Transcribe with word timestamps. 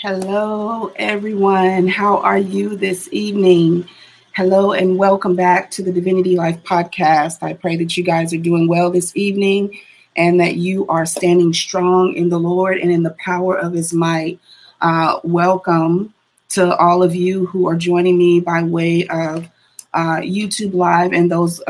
Hello, 0.00 0.92
everyone. 0.94 1.88
How 1.88 2.18
are 2.18 2.38
you 2.38 2.76
this 2.76 3.08
evening? 3.10 3.88
Hello, 4.32 4.70
and 4.70 4.96
welcome 4.96 5.34
back 5.34 5.72
to 5.72 5.82
the 5.82 5.90
Divinity 5.90 6.36
Life 6.36 6.62
podcast. 6.62 7.42
I 7.42 7.54
pray 7.54 7.74
that 7.78 7.96
you 7.96 8.04
guys 8.04 8.32
are 8.32 8.38
doing 8.38 8.68
well 8.68 8.92
this 8.92 9.16
evening 9.16 9.76
and 10.14 10.38
that 10.38 10.54
you 10.54 10.86
are 10.86 11.04
standing 11.04 11.52
strong 11.52 12.14
in 12.14 12.28
the 12.28 12.38
Lord 12.38 12.78
and 12.78 12.92
in 12.92 13.02
the 13.02 13.16
power 13.18 13.58
of 13.58 13.72
His 13.72 13.92
might. 13.92 14.38
Uh, 14.80 15.18
welcome 15.24 16.14
to 16.50 16.76
all 16.76 17.02
of 17.02 17.16
you 17.16 17.46
who 17.46 17.66
are 17.66 17.74
joining 17.74 18.16
me 18.16 18.38
by 18.38 18.62
way 18.62 19.04
of 19.08 19.48
uh, 19.94 20.18
YouTube 20.18 20.74
Live 20.74 21.12
and 21.12 21.28
those 21.28 21.60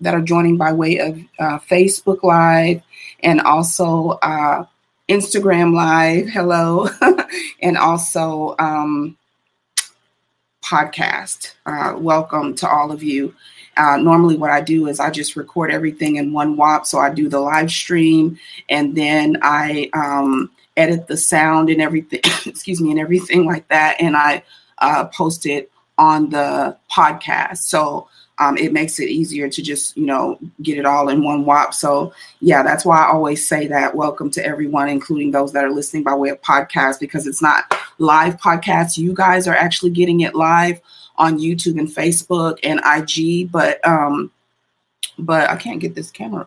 that 0.00 0.14
are 0.14 0.22
joining 0.22 0.56
by 0.56 0.72
way 0.72 1.00
of 1.00 1.18
uh, 1.38 1.58
Facebook 1.58 2.22
Live 2.22 2.80
and 3.22 3.42
also 3.42 4.18
uh, 4.22 4.64
Instagram 5.06 5.74
Live, 5.74 6.30
hello, 6.30 6.88
and 7.62 7.76
also 7.76 8.54
um, 8.58 9.16
podcast. 10.64 11.54
Uh, 11.66 11.94
welcome 11.96 12.54
to 12.56 12.68
all 12.68 12.90
of 12.90 13.02
you. 13.02 13.34
Uh, 13.76 13.96
normally, 13.96 14.36
what 14.36 14.50
I 14.50 14.60
do 14.60 14.86
is 14.86 15.00
I 15.00 15.10
just 15.10 15.36
record 15.36 15.70
everything 15.70 16.16
in 16.16 16.32
one 16.32 16.56
WAP. 16.56 16.86
So 16.86 16.98
I 16.98 17.12
do 17.12 17.28
the 17.28 17.40
live 17.40 17.70
stream 17.70 18.38
and 18.68 18.94
then 18.96 19.36
I 19.42 19.90
um, 19.94 20.50
edit 20.76 21.06
the 21.06 21.16
sound 21.16 21.70
and 21.70 21.82
everything, 21.82 22.20
excuse 22.46 22.80
me, 22.80 22.90
and 22.90 23.00
everything 23.00 23.44
like 23.44 23.68
that. 23.68 23.96
And 24.00 24.16
I 24.16 24.42
uh, 24.78 25.06
post 25.06 25.46
it 25.46 25.70
on 25.98 26.30
the 26.30 26.76
podcast. 26.90 27.58
So 27.58 28.08
um, 28.38 28.56
it 28.58 28.72
makes 28.72 28.98
it 28.98 29.08
easier 29.08 29.48
to 29.48 29.62
just 29.62 29.96
you 29.96 30.06
know 30.06 30.38
get 30.62 30.78
it 30.78 30.86
all 30.86 31.08
in 31.08 31.22
one 31.22 31.44
whop 31.44 31.72
so 31.72 32.12
yeah 32.40 32.62
that's 32.62 32.84
why 32.84 32.98
i 32.98 33.10
always 33.10 33.46
say 33.46 33.66
that 33.66 33.94
welcome 33.94 34.30
to 34.30 34.44
everyone 34.44 34.88
including 34.88 35.30
those 35.30 35.52
that 35.52 35.64
are 35.64 35.70
listening 35.70 36.02
by 36.02 36.14
way 36.14 36.30
of 36.30 36.40
podcast 36.42 37.00
because 37.00 37.26
it's 37.26 37.42
not 37.42 37.64
live 37.98 38.36
podcasts. 38.38 38.98
You 38.98 39.14
guys 39.14 39.46
are 39.46 39.54
actually 39.54 39.90
getting 39.90 40.20
it 40.20 40.34
live 40.34 40.80
on 41.16 41.38
youtube 41.38 41.78
and 41.78 41.88
facebook 41.88 42.58
and 42.64 42.80
ig 42.84 43.50
but 43.52 43.86
um 43.86 44.30
but 45.18 45.48
i 45.48 45.56
can't 45.56 45.80
get 45.80 45.94
this 45.94 46.10
camera 46.10 46.46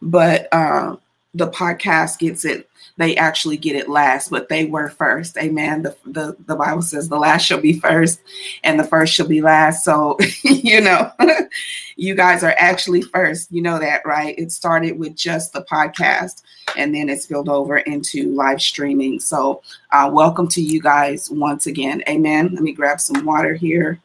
but 0.00 0.46
uh 0.52 0.96
the 1.34 1.48
podcast 1.50 2.18
gets 2.18 2.44
it 2.44 2.68
they 2.96 3.16
actually 3.16 3.56
get 3.56 3.74
it 3.74 3.88
last, 3.88 4.30
but 4.30 4.48
they 4.48 4.66
were 4.66 4.88
first. 4.88 5.36
Amen. 5.38 5.82
The, 5.82 5.96
the, 6.06 6.36
the 6.46 6.54
Bible 6.54 6.82
says 6.82 7.08
the 7.08 7.18
last 7.18 7.44
shall 7.44 7.60
be 7.60 7.78
first 7.80 8.20
and 8.62 8.78
the 8.78 8.84
first 8.84 9.14
shall 9.14 9.26
be 9.26 9.40
last. 9.40 9.84
So, 9.84 10.16
you 10.44 10.80
know, 10.80 11.10
you 11.96 12.14
guys 12.14 12.44
are 12.44 12.54
actually 12.56 13.02
first. 13.02 13.50
You 13.50 13.62
know 13.62 13.80
that, 13.80 14.06
right? 14.06 14.38
It 14.38 14.52
started 14.52 14.96
with 14.96 15.16
just 15.16 15.52
the 15.52 15.62
podcast 15.62 16.42
and 16.76 16.94
then 16.94 17.08
it 17.08 17.20
spilled 17.20 17.48
over 17.48 17.78
into 17.78 18.32
live 18.32 18.62
streaming. 18.62 19.18
So, 19.18 19.62
uh, 19.90 20.08
welcome 20.12 20.46
to 20.48 20.62
you 20.62 20.80
guys 20.80 21.30
once 21.30 21.66
again. 21.66 22.02
Amen. 22.08 22.50
Let 22.52 22.62
me 22.62 22.72
grab 22.72 23.00
some 23.00 23.24
water 23.24 23.54
here. 23.54 24.00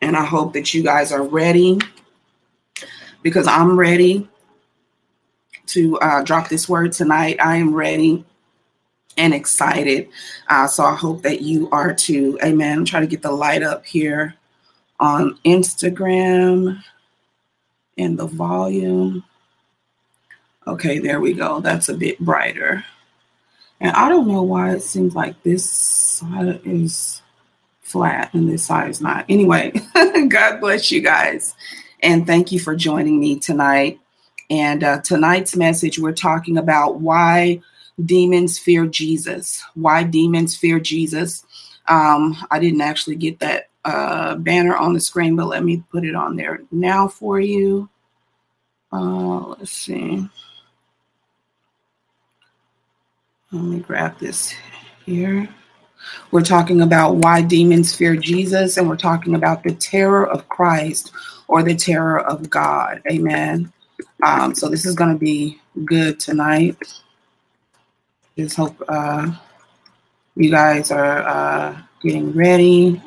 And 0.00 0.16
I 0.16 0.24
hope 0.24 0.52
that 0.52 0.74
you 0.74 0.84
guys 0.84 1.10
are 1.10 1.24
ready 1.24 1.80
because 3.24 3.48
I'm 3.48 3.76
ready 3.76 4.28
to 5.68 5.98
uh, 5.98 6.22
drop 6.22 6.48
this 6.48 6.68
word 6.68 6.92
tonight. 6.92 7.38
I 7.40 7.56
am 7.56 7.74
ready 7.74 8.24
and 9.16 9.34
excited. 9.34 10.10
Uh, 10.48 10.68
so 10.68 10.84
I 10.84 10.94
hope 10.94 11.22
that 11.22 11.40
you 11.40 11.68
are 11.70 11.92
too. 11.92 12.38
Amen. 12.44 12.78
I'm 12.78 12.84
trying 12.84 13.02
to 13.02 13.08
get 13.08 13.22
the 13.22 13.32
light 13.32 13.62
up 13.62 13.84
here 13.86 14.34
on 15.00 15.38
Instagram 15.44 16.80
and 17.96 18.18
the 18.18 18.26
volume. 18.26 19.24
Okay, 20.66 20.98
there 20.98 21.20
we 21.20 21.32
go. 21.32 21.60
That's 21.60 21.88
a 21.88 21.94
bit 21.94 22.18
brighter. 22.18 22.84
And 23.80 23.92
I 23.92 24.10
don't 24.10 24.28
know 24.28 24.42
why 24.42 24.74
it 24.74 24.82
seems 24.82 25.14
like 25.14 25.42
this 25.42 25.68
side 25.68 26.60
is 26.64 27.22
flat 27.80 28.34
and 28.34 28.48
this 28.48 28.66
side 28.66 28.90
is 28.90 29.00
not. 29.00 29.24
Anyway, 29.30 29.72
God 30.28 30.60
bless 30.60 30.92
you 30.92 31.00
guys 31.00 31.54
and 32.04 32.26
thank 32.26 32.52
you 32.52 32.60
for 32.60 32.76
joining 32.76 33.18
me 33.18 33.38
tonight. 33.38 33.98
And 34.50 34.84
uh, 34.84 35.00
tonight's 35.00 35.56
message, 35.56 35.98
we're 35.98 36.12
talking 36.12 36.58
about 36.58 37.00
why 37.00 37.60
demons 38.04 38.58
fear 38.58 38.86
Jesus. 38.86 39.64
Why 39.74 40.02
demons 40.02 40.54
fear 40.54 40.78
Jesus. 40.78 41.44
Um, 41.88 42.36
I 42.50 42.58
didn't 42.58 42.82
actually 42.82 43.16
get 43.16 43.40
that 43.40 43.68
uh, 43.86 44.36
banner 44.36 44.76
on 44.76 44.92
the 44.92 45.00
screen, 45.00 45.34
but 45.34 45.46
let 45.46 45.64
me 45.64 45.82
put 45.90 46.04
it 46.04 46.14
on 46.14 46.36
there 46.36 46.60
now 46.70 47.08
for 47.08 47.40
you. 47.40 47.88
Uh, 48.92 49.48
let's 49.48 49.72
see. 49.72 50.28
Let 53.50 53.62
me 53.62 53.80
grab 53.80 54.18
this 54.18 54.54
here. 55.06 55.48
We're 56.30 56.42
talking 56.42 56.82
about 56.82 57.16
why 57.16 57.40
demons 57.40 57.94
fear 57.94 58.14
Jesus, 58.14 58.76
and 58.76 58.88
we're 58.88 58.96
talking 58.96 59.36
about 59.36 59.62
the 59.62 59.74
terror 59.74 60.26
of 60.26 60.48
Christ 60.50 61.12
or 61.48 61.62
the 61.62 61.74
terror 61.74 62.20
of 62.20 62.48
God. 62.50 63.02
Amen. 63.10 63.72
Um, 64.22 64.54
so 64.54 64.68
this 64.68 64.84
is 64.84 64.94
going 64.94 65.12
to 65.12 65.18
be 65.18 65.60
good 65.84 66.18
tonight. 66.20 66.76
Just 68.36 68.56
hope 68.56 68.82
uh, 68.88 69.30
you 70.34 70.50
guys 70.50 70.90
are 70.90 71.22
uh, 71.22 71.80
getting 72.02 72.32
ready. 72.32 73.00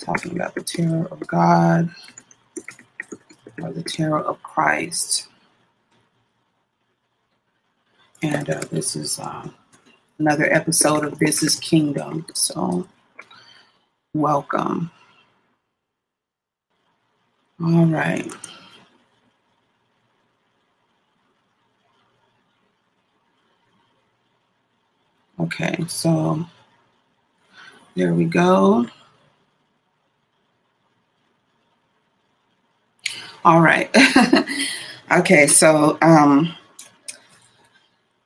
Talking 0.00 0.32
about 0.32 0.54
the 0.54 0.62
terror 0.62 1.06
of 1.10 1.24
God 1.26 1.90
or 3.60 3.72
the 3.72 3.84
terror 3.84 4.20
of 4.20 4.42
Christ. 4.42 5.28
And 8.22 8.50
uh, 8.50 8.60
this 8.70 8.96
is 8.96 9.18
uh, 9.18 9.48
another 10.18 10.52
episode 10.52 11.04
of 11.04 11.18
This 11.18 11.42
is 11.42 11.56
Kingdom. 11.56 12.26
So, 12.34 12.88
welcome. 14.14 14.90
All 17.64 17.86
right. 17.86 18.28
Okay, 25.38 25.84
so 25.86 26.44
there 27.94 28.14
we 28.14 28.24
go. 28.24 28.86
All 33.44 33.60
right. 33.60 33.94
okay, 35.12 35.46
so 35.46 35.98
um, 36.02 36.54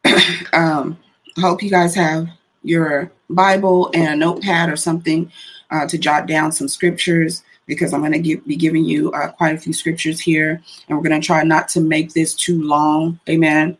um, 0.55 0.99
hope 1.39 1.63
you 1.63 1.71
guys 1.71 1.95
have 1.95 2.29
your 2.63 3.11
Bible 3.29 3.91
and 3.93 4.15
a 4.15 4.17
notepad 4.17 4.71
or 4.71 4.77
something 4.77 5.31
uh, 5.71 5.87
to 5.89 5.99
jot 5.99 6.27
down 6.27 6.53
some 6.53 6.69
scriptures 6.69 7.43
because 7.67 7.93
I'm 7.93 8.01
going 8.01 8.23
to 8.23 8.39
be 8.39 8.57
giving 8.57 8.85
you 8.85 9.13
uh, 9.13 9.33
quite 9.33 9.55
a 9.55 9.59
few 9.59 9.73
scriptures 9.73 10.21
here, 10.21 10.63
and 10.89 10.97
we're 10.97 11.09
going 11.09 11.21
to 11.21 11.27
try 11.27 11.43
not 11.43 11.69
to 11.71 11.81
make 11.81 12.13
this 12.13 12.35
too 12.35 12.63
long. 12.63 13.19
Amen. 13.29 13.77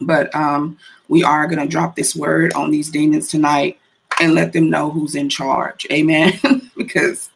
But 0.00 0.34
um, 0.34 0.78
we 1.08 1.22
are 1.22 1.46
going 1.46 1.60
to 1.60 1.68
drop 1.68 1.94
this 1.94 2.16
word 2.16 2.52
on 2.54 2.70
these 2.70 2.90
demons 2.90 3.28
tonight 3.28 3.78
and 4.20 4.34
let 4.34 4.52
them 4.52 4.70
know 4.70 4.90
who's 4.90 5.14
in 5.14 5.28
charge. 5.28 5.86
Amen. 5.92 6.32
because 6.76 7.30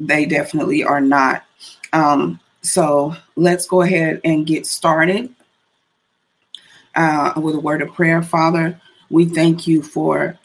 they 0.00 0.24
definitely 0.24 0.82
are 0.84 1.00
not. 1.00 1.44
Um, 1.92 2.40
so 2.62 3.14
let's 3.36 3.66
go 3.66 3.82
ahead 3.82 4.20
and 4.24 4.46
get 4.46 4.66
started 4.66 5.34
uh, 6.94 7.32
with 7.36 7.54
a 7.54 7.60
word 7.60 7.82
of 7.82 7.92
prayer. 7.92 8.22
Father, 8.22 8.80
we 9.10 9.26
thank 9.26 9.66
you 9.66 9.82
for 9.82 10.38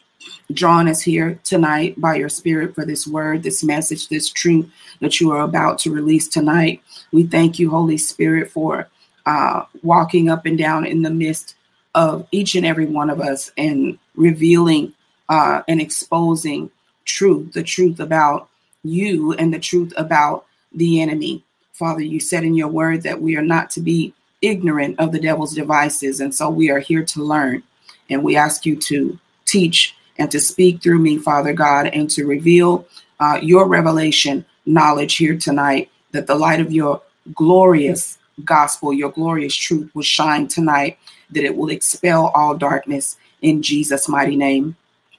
drawing 0.54 0.88
us 0.88 1.02
here 1.02 1.40
tonight 1.44 2.00
by 2.00 2.16
your 2.16 2.30
spirit 2.30 2.76
for 2.76 2.86
this 2.86 3.08
word, 3.08 3.44
this 3.44 3.64
message, 3.64 4.08
this 4.08 4.30
truth 4.30 4.70
that 5.00 5.20
you 5.20 5.32
are 5.32 5.42
about 5.42 5.80
to 5.80 5.92
release 5.92 6.28
tonight. 6.28 6.82
We 7.12 7.24
thank 7.24 7.60
you, 7.60 7.70
Holy 7.70 7.98
Spirit, 7.98 8.52
for 8.52 8.88
uh, 9.26 9.66
walking 9.84 10.30
up 10.30 10.46
and 10.46 10.58
down 10.58 10.86
in 10.86 11.02
the 11.02 11.10
midst 11.10 11.56
of 11.96 12.28
each 12.32 12.56
and 12.56 12.66
every 12.66 12.86
one 12.86 13.10
of 13.10 13.20
us 13.20 13.52
and 13.58 13.98
revealing 14.16 14.94
uh, 15.30 15.62
and 15.68 15.82
exposing 15.82 16.70
truth, 17.06 17.54
the 17.54 17.64
truth 17.64 18.00
about 18.00 18.50
you 18.84 19.34
and 19.34 19.54
the 19.54 19.60
truth 19.60 19.94
about 19.98 20.46
the 20.74 21.02
enemy. 21.02 21.44
Father, 21.74 22.02
you 22.02 22.20
said 22.20 22.44
in 22.44 22.56
your 22.56 22.68
word 22.68 23.04
that 23.04 23.22
we 23.22 23.36
are 23.36 23.42
not 23.42 23.70
to 23.72 23.82
be 23.82 24.14
ignorant 24.42 25.00
of 25.00 25.12
the 25.12 25.20
devil's 25.20 25.54
devices. 25.54 26.20
And 26.20 26.34
so 26.34 26.50
we 26.50 26.70
are 26.70 26.80
here 26.80 27.04
to 27.04 27.24
learn. 27.24 27.64
And 28.10 28.24
we 28.24 28.36
ask 28.36 28.66
you 28.66 28.76
to 28.76 29.18
teach 29.46 29.96
and 30.22 30.30
to 30.30 30.40
speak 30.40 30.84
through 30.84 31.00
me, 31.00 31.18
Father 31.18 31.52
God, 31.52 31.88
and 31.88 32.08
to 32.12 32.28
reveal 32.28 32.88
uh, 33.20 33.40
your 33.42 33.68
revelation 33.68 34.46
knowledge 34.68 35.16
here 35.16 35.36
tonight, 35.36 35.90
that 36.12 36.28
the 36.28 36.36
light 36.36 36.62
of 36.62 36.72
your 36.72 37.02
glorious 37.34 38.20
gospel, 38.46 38.94
your 38.94 39.10
glorious 39.10 39.56
truth 39.56 39.90
will 39.96 40.04
shine 40.04 40.48
tonight, 40.48 41.00
that 41.32 41.44
it 41.44 41.58
will 41.58 41.72
expel 41.72 42.32
all 42.36 42.56
darkness 42.56 43.18
in 43.42 43.64
Jesus' 43.64 44.08
mighty 44.08 44.36
name. 44.36 44.76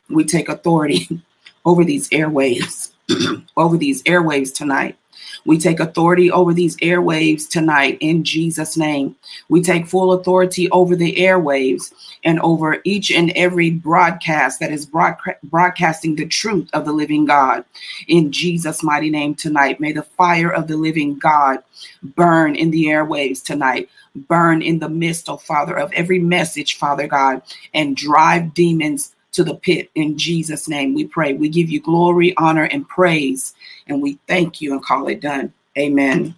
We 0.08 0.22
take 0.22 0.48
authority 0.48 1.08
over 1.64 1.84
these 1.84 2.08
airwaves, 2.10 2.92
over 3.56 3.76
these 3.76 4.04
airwaves 4.04 4.54
tonight. 4.54 4.96
We 5.44 5.58
take 5.58 5.80
authority 5.80 6.30
over 6.30 6.52
these 6.54 6.76
airwaves 6.78 7.48
tonight 7.48 7.98
in 8.00 8.24
Jesus' 8.24 8.76
name. 8.76 9.16
We 9.48 9.62
take 9.62 9.86
full 9.86 10.12
authority 10.12 10.70
over 10.70 10.94
the 10.94 11.16
airwaves 11.16 11.92
and 12.24 12.38
over 12.40 12.80
each 12.84 13.10
and 13.10 13.30
every 13.30 13.70
broadcast 13.70 14.60
that 14.60 14.72
is 14.72 14.86
broadcasting 14.86 16.16
the 16.16 16.26
truth 16.26 16.68
of 16.72 16.84
the 16.84 16.92
living 16.92 17.24
God 17.24 17.64
in 18.08 18.30
Jesus' 18.30 18.82
mighty 18.82 19.10
name 19.10 19.34
tonight. 19.34 19.80
May 19.80 19.92
the 19.92 20.02
fire 20.02 20.52
of 20.52 20.68
the 20.68 20.76
living 20.76 21.18
God 21.18 21.58
burn 22.02 22.54
in 22.54 22.70
the 22.70 22.84
airwaves 22.84 23.42
tonight. 23.42 23.88
Burn 24.14 24.60
in 24.60 24.78
the 24.78 24.90
midst, 24.90 25.28
oh 25.28 25.38
Father, 25.38 25.78
of 25.78 25.92
every 25.92 26.18
message, 26.18 26.76
Father 26.76 27.06
God, 27.06 27.42
and 27.72 27.96
drive 27.96 28.52
demons 28.52 29.14
to 29.32 29.42
the 29.42 29.54
pit. 29.54 29.90
In 29.94 30.16
Jesus' 30.16 30.68
name, 30.68 30.94
we 30.94 31.06
pray. 31.06 31.32
We 31.32 31.48
give 31.48 31.70
you 31.70 31.80
glory, 31.80 32.34
honor, 32.36 32.64
and 32.64 32.88
praise, 32.88 33.54
and 33.88 34.00
we 34.02 34.18
thank 34.28 34.60
you 34.60 34.72
and 34.72 34.84
call 34.84 35.08
it 35.08 35.20
done. 35.20 35.52
Amen. 35.76 36.34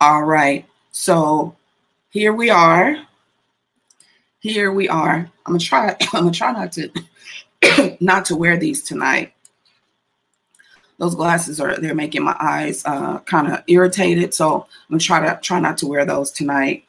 All 0.00 0.24
right. 0.24 0.66
So 0.90 1.56
here 2.10 2.32
we 2.32 2.50
are. 2.50 2.96
Here 4.40 4.72
we 4.72 4.88
are. 4.88 5.30
I'm 5.46 5.52
gonna 5.52 5.58
try. 5.58 5.96
I'm 6.12 6.24
gonna 6.24 6.32
try 6.32 6.52
not 6.52 6.72
to 6.72 7.96
not 8.00 8.24
to 8.26 8.36
wear 8.36 8.56
these 8.56 8.82
tonight. 8.82 9.32
Those 10.98 11.14
glasses 11.14 11.60
are 11.60 11.76
they're 11.76 11.94
making 11.94 12.24
my 12.24 12.36
eyes 12.38 12.84
uh, 12.84 13.20
kind 13.20 13.52
of 13.52 13.62
irritated. 13.68 14.34
So 14.34 14.62
I'm 14.62 14.94
gonna 14.98 15.00
try 15.00 15.20
to 15.20 15.40
try 15.40 15.60
not 15.60 15.78
to 15.78 15.86
wear 15.86 16.04
those 16.04 16.30
tonight. 16.30 16.84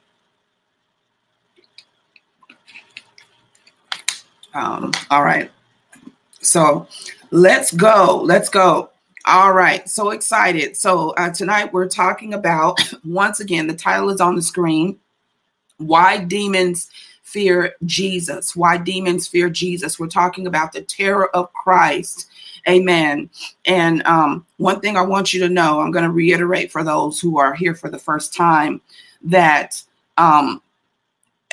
Um, 4.55 4.91
all 5.11 5.23
right. 5.23 5.51
So 6.41 6.87
let's 7.31 7.71
go. 7.71 8.21
Let's 8.23 8.49
go. 8.49 8.89
All 9.25 9.53
right. 9.53 9.87
So 9.89 10.11
excited. 10.11 10.77
So 10.77 11.09
uh, 11.11 11.29
tonight 11.29 11.73
we're 11.73 11.89
talking 11.89 12.33
about, 12.33 12.79
once 13.05 13.39
again, 13.39 13.67
the 13.67 13.75
title 13.75 14.09
is 14.09 14.21
on 14.21 14.35
the 14.35 14.41
screen 14.41 14.97
Why 15.77 16.17
Demons 16.17 16.89
Fear 17.23 17.75
Jesus. 17.85 18.55
Why 18.55 18.77
Demons 18.77 19.27
Fear 19.27 19.49
Jesus. 19.49 19.99
We're 19.99 20.07
talking 20.07 20.47
about 20.47 20.71
the 20.71 20.81
terror 20.81 21.35
of 21.35 21.51
Christ. 21.53 22.29
Amen. 22.67 23.29
And 23.65 24.01
um, 24.03 24.45
one 24.57 24.79
thing 24.79 24.95
I 24.95 25.01
want 25.01 25.33
you 25.33 25.39
to 25.41 25.49
know, 25.49 25.81
I'm 25.81 25.91
going 25.91 26.05
to 26.05 26.11
reiterate 26.11 26.71
for 26.71 26.83
those 26.83 27.19
who 27.19 27.37
are 27.37 27.53
here 27.53 27.75
for 27.75 27.89
the 27.89 27.99
first 27.99 28.33
time 28.33 28.81
that 29.23 29.81
um, 30.17 30.61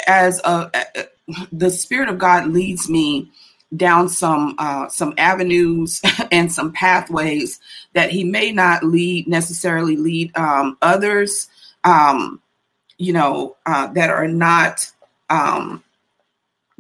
as 0.07 0.41
a, 0.45 0.71
a 0.75 1.07
the 1.53 1.71
Spirit 1.71 2.09
of 2.09 2.19
God 2.19 2.49
leads 2.49 2.89
me 2.89 3.31
down 3.77 4.09
some 4.09 4.55
uh, 4.59 4.89
some 4.89 5.15
avenues 5.19 6.01
and 6.33 6.53
some 6.53 6.73
pathways 6.73 7.61
that 7.95 8.11
He 8.11 8.25
may 8.25 8.53
not 8.53 8.85
lead 8.85 9.29
necessarily 9.29 9.97
lead 9.97 10.37
um, 10.37 10.77
others, 10.83 11.49
um, 11.85 12.41
you 12.99 13.12
know, 13.12 13.57
uh, 13.67 13.87
that 13.89 14.11
are 14.11 14.29
not 14.29 14.91
um, 15.31 15.83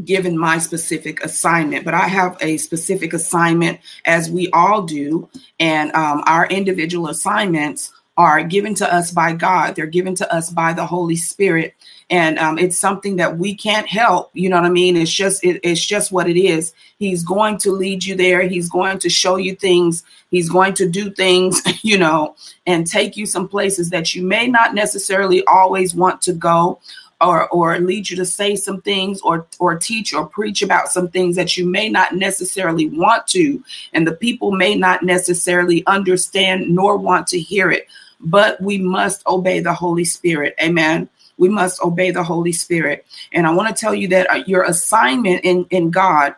given 0.04 0.36
my 0.36 0.58
specific 0.58 1.22
assignment. 1.24 1.84
But 1.84 1.94
I 1.94 2.08
have 2.08 2.36
a 2.40 2.56
specific 2.56 3.12
assignment, 3.12 3.80
as 4.04 4.30
we 4.30 4.50
all 4.52 4.82
do, 4.82 5.28
and 5.58 5.92
um, 5.94 6.22
our 6.26 6.46
individual 6.46 7.08
assignments 7.08 7.92
are 8.16 8.44
given 8.44 8.74
to 8.74 8.92
us 8.92 9.10
by 9.10 9.32
God. 9.32 9.74
They're 9.74 9.86
given 9.86 10.14
to 10.16 10.34
us 10.34 10.50
by 10.50 10.72
the 10.72 10.84
Holy 10.84 11.16
Spirit. 11.16 11.74
And 12.10 12.38
um, 12.38 12.58
it's 12.58 12.78
something 12.78 13.16
that 13.16 13.38
we 13.38 13.54
can't 13.54 13.86
help. 13.86 14.30
You 14.34 14.50
know 14.50 14.56
what 14.56 14.66
i 14.66 14.70
mean? 14.70 14.96
It's 14.96 15.10
just 15.10 15.42
it, 15.42 15.60
it's 15.62 15.84
just 15.84 16.12
what 16.12 16.28
it 16.28 16.38
is. 16.38 16.74
He's 16.98 17.24
going 17.24 17.56
to 17.58 17.72
lead 17.72 18.04
you 18.04 18.14
there. 18.14 18.42
He's 18.42 18.68
going 18.68 18.98
to 18.98 19.08
show 19.08 19.36
you 19.36 19.54
things. 19.54 20.04
He's 20.30 20.50
going 20.50 20.74
to 20.74 20.88
do 20.88 21.10
things 21.10 21.62
you 21.82 21.98
know 21.98 22.36
and 22.66 22.86
take 22.86 23.16
you 23.16 23.26
some 23.26 23.48
places 23.48 23.90
that 23.90 24.14
you 24.14 24.22
may 24.22 24.46
not 24.46 24.74
necessarily 24.74 25.44
always 25.46 25.94
want 25.94 26.20
to 26.22 26.32
go 26.32 26.80
or 27.22 27.48
or 27.48 27.78
lead 27.78 28.10
you 28.10 28.16
to 28.16 28.26
say 28.26 28.56
some 28.56 28.80
things 28.80 29.20
or 29.22 29.46
or 29.58 29.76
teach 29.78 30.12
or 30.12 30.26
preach 30.26 30.62
about 30.62 30.88
some 30.88 31.08
things 31.08 31.36
that 31.36 31.56
you 31.56 31.66
may 31.66 31.88
not 31.88 32.14
necessarily 32.14 32.88
want 32.88 33.26
to 33.28 33.62
and 33.92 34.06
the 34.06 34.12
people 34.12 34.52
may 34.52 34.74
not 34.74 35.02
necessarily 35.02 35.84
understand 35.86 36.68
nor 36.68 36.96
want 36.96 37.26
to 37.28 37.38
hear 37.38 37.70
it. 37.70 37.86
But 38.20 38.60
we 38.60 38.78
must 38.78 39.26
obey 39.26 39.60
the 39.60 39.74
holy 39.74 40.04
spirit. 40.04 40.54
Amen. 40.62 41.08
We 41.38 41.48
must 41.48 41.82
obey 41.82 42.10
the 42.12 42.22
Holy 42.22 42.52
Spirit. 42.52 43.04
And 43.32 43.46
I 43.46 43.52
want 43.52 43.74
to 43.74 43.80
tell 43.80 43.94
you 43.94 44.06
that 44.08 44.30
uh, 44.30 44.44
your 44.46 44.62
assignment 44.62 45.44
in, 45.44 45.66
in 45.70 45.90
God 45.90 46.36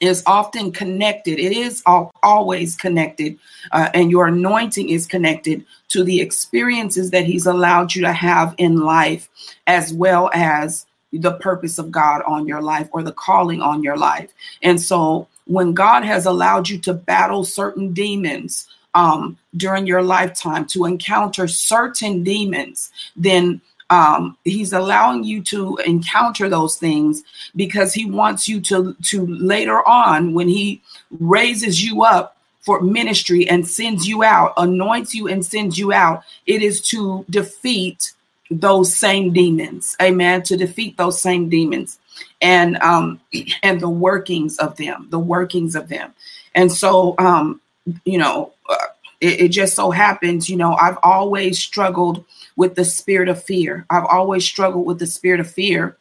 is 0.00 0.22
often 0.26 0.72
connected. 0.72 1.38
It 1.38 1.52
is 1.52 1.82
all, 1.86 2.10
always 2.22 2.76
connected, 2.76 3.38
uh, 3.72 3.88
and 3.94 4.10
your 4.10 4.28
anointing 4.28 4.88
is 4.88 5.06
connected 5.06 5.64
to 5.88 6.04
the 6.04 6.20
experiences 6.20 7.10
that 7.10 7.24
He's 7.24 7.46
allowed 7.46 7.94
you 7.94 8.02
to 8.02 8.12
have 8.12 8.54
in 8.58 8.76
life, 8.76 9.28
as 9.66 9.92
well 9.92 10.30
as 10.32 10.86
the 11.12 11.32
purpose 11.34 11.78
of 11.78 11.90
God 11.90 12.22
on 12.26 12.46
your 12.46 12.62
life 12.62 12.88
or 12.92 13.02
the 13.02 13.12
calling 13.12 13.62
on 13.62 13.82
your 13.82 13.96
life. 13.96 14.30
And 14.62 14.80
so, 14.80 15.26
when 15.46 15.72
God 15.72 16.04
has 16.04 16.26
allowed 16.26 16.68
you 16.68 16.78
to 16.80 16.92
battle 16.92 17.44
certain 17.44 17.92
demons 17.94 18.68
um, 18.94 19.38
during 19.56 19.86
your 19.86 20.02
lifetime, 20.02 20.66
to 20.66 20.84
encounter 20.84 21.48
certain 21.48 22.22
demons, 22.22 22.92
then 23.16 23.60
um, 23.90 24.36
he's 24.44 24.72
allowing 24.72 25.24
you 25.24 25.42
to 25.44 25.78
encounter 25.86 26.48
those 26.48 26.76
things 26.76 27.22
because 27.56 27.94
he 27.94 28.04
wants 28.04 28.48
you 28.48 28.60
to 28.62 28.94
to 29.04 29.26
later 29.26 29.86
on 29.88 30.34
when 30.34 30.48
he 30.48 30.82
raises 31.20 31.82
you 31.82 32.04
up 32.04 32.36
for 32.60 32.80
ministry 32.82 33.48
and 33.48 33.66
sends 33.66 34.06
you 34.06 34.22
out 34.22 34.52
anoints 34.58 35.14
you 35.14 35.26
and 35.26 35.44
sends 35.44 35.78
you 35.78 35.92
out 35.92 36.22
it 36.46 36.60
is 36.60 36.82
to 36.82 37.24
defeat 37.30 38.12
those 38.50 38.94
same 38.94 39.32
demons. 39.32 39.96
Amen. 40.00 40.42
To 40.44 40.56
defeat 40.56 40.96
those 40.96 41.20
same 41.20 41.48
demons 41.48 41.98
and 42.40 42.76
um 42.78 43.20
and 43.62 43.80
the 43.80 43.88
workings 43.88 44.58
of 44.58 44.76
them 44.76 45.06
the 45.10 45.18
workings 45.18 45.74
of 45.74 45.88
them. 45.88 46.14
And 46.54 46.70
so 46.70 47.14
um 47.18 47.60
you 48.04 48.18
know 48.18 48.52
uh, 48.68 48.76
it, 49.20 49.40
it 49.40 49.48
just 49.48 49.74
so 49.74 49.90
happens 49.90 50.48
you 50.48 50.56
know 50.56 50.74
i've 50.74 50.98
always 51.02 51.58
struggled 51.58 52.24
with 52.58 52.74
the 52.74 52.84
spirit 52.84 53.28
of 53.28 53.42
fear. 53.42 53.86
I've 53.88 54.04
always 54.04 54.44
struggled 54.44 54.84
with 54.84 54.98
the 54.98 55.06
spirit 55.06 55.38
of 55.38 55.48
fear 55.48 55.96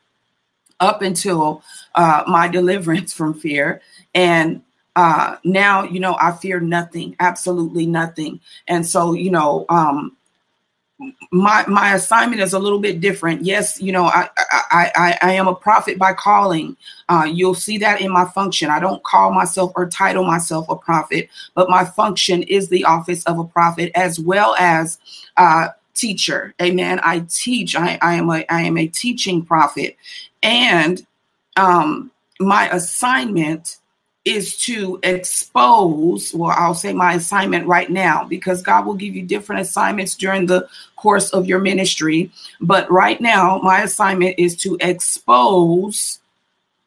up 0.80 1.04
until 1.04 1.62
uh, 1.94 2.24
my 2.28 2.48
deliverance 2.60 3.14
from 3.14 3.36
fear. 3.36 3.80
And 4.16 4.64
uh, 4.96 5.38
now, 5.44 5.84
you 5.84 6.00
know, 6.00 6.18
I 6.20 6.32
fear 6.32 6.60
nothing, 6.60 7.16
absolutely 7.20 7.86
nothing. 7.86 8.40
And 8.68 8.88
so, 8.88 9.14
you 9.14 9.30
know, 9.30 9.68
um, 9.70 10.17
my 11.32 11.66
my 11.68 11.94
assignment 11.94 12.42
is 12.42 12.54
a 12.54 12.60
little 12.60 12.80
bit 12.80 13.00
different. 13.00 13.44
Yes, 13.44 13.80
you 13.82 13.92
know, 13.92 14.06
I 14.06 14.30
I 14.38 14.92
I, 14.96 15.18
I 15.22 15.34
am 15.34 15.48
a 15.48 15.56
prophet 15.56 15.98
by 15.98 16.14
calling. 16.14 16.76
Uh, 17.10 17.28
you'll 17.32 17.56
see 17.56 17.78
that 17.80 18.02
in 18.02 18.12
my 18.12 18.26
function. 18.26 18.70
I 18.70 18.80
don't 18.80 19.04
call 19.04 19.32
myself 19.32 19.72
or 19.76 19.88
title 19.88 20.26
myself 20.26 20.68
a 20.70 20.76
prophet, 20.76 21.30
but 21.54 21.70
my 21.70 21.86
function 21.86 22.44
is 22.44 22.70
the 22.70 22.84
office 22.86 23.24
of 23.26 23.40
a 23.40 23.44
prophet 23.44 23.92
as 23.96 24.20
well 24.20 24.56
as 24.58 24.98
uh, 25.38 25.70
teacher. 25.94 26.54
Amen. 26.62 27.00
I 27.04 27.26
teach. 27.30 27.76
I, 27.76 28.00
I 28.02 28.16
am 28.16 28.30
a 28.30 28.46
I 28.50 28.62
am 28.62 28.78
a 28.78 28.88
teaching 28.88 29.46
prophet. 29.46 29.98
And 30.42 31.06
um, 31.58 32.12
my 32.40 32.70
assignment 32.70 33.78
is 34.28 34.58
to 34.58 35.00
expose, 35.04 36.34
well, 36.34 36.54
I'll 36.58 36.76
say 36.76 36.92
my 36.92 37.14
assignment 37.14 37.66
right 37.66 37.90
now, 37.90 38.26
because 38.26 38.62
God 38.62 38.86
will 38.86 38.94
give 38.94 39.16
you 39.16 39.24
different 39.24 39.62
assignments 39.62 40.16
during 40.16 40.46
the 40.46 40.68
course 40.98 41.30
of 41.30 41.48
your 41.48 41.60
ministry. 41.60 42.32
But 42.60 42.92
right 42.92 43.22
now, 43.22 43.60
my 43.64 43.82
assignment 43.82 44.36
is 44.38 44.56
to 44.58 44.78
expose 44.82 46.20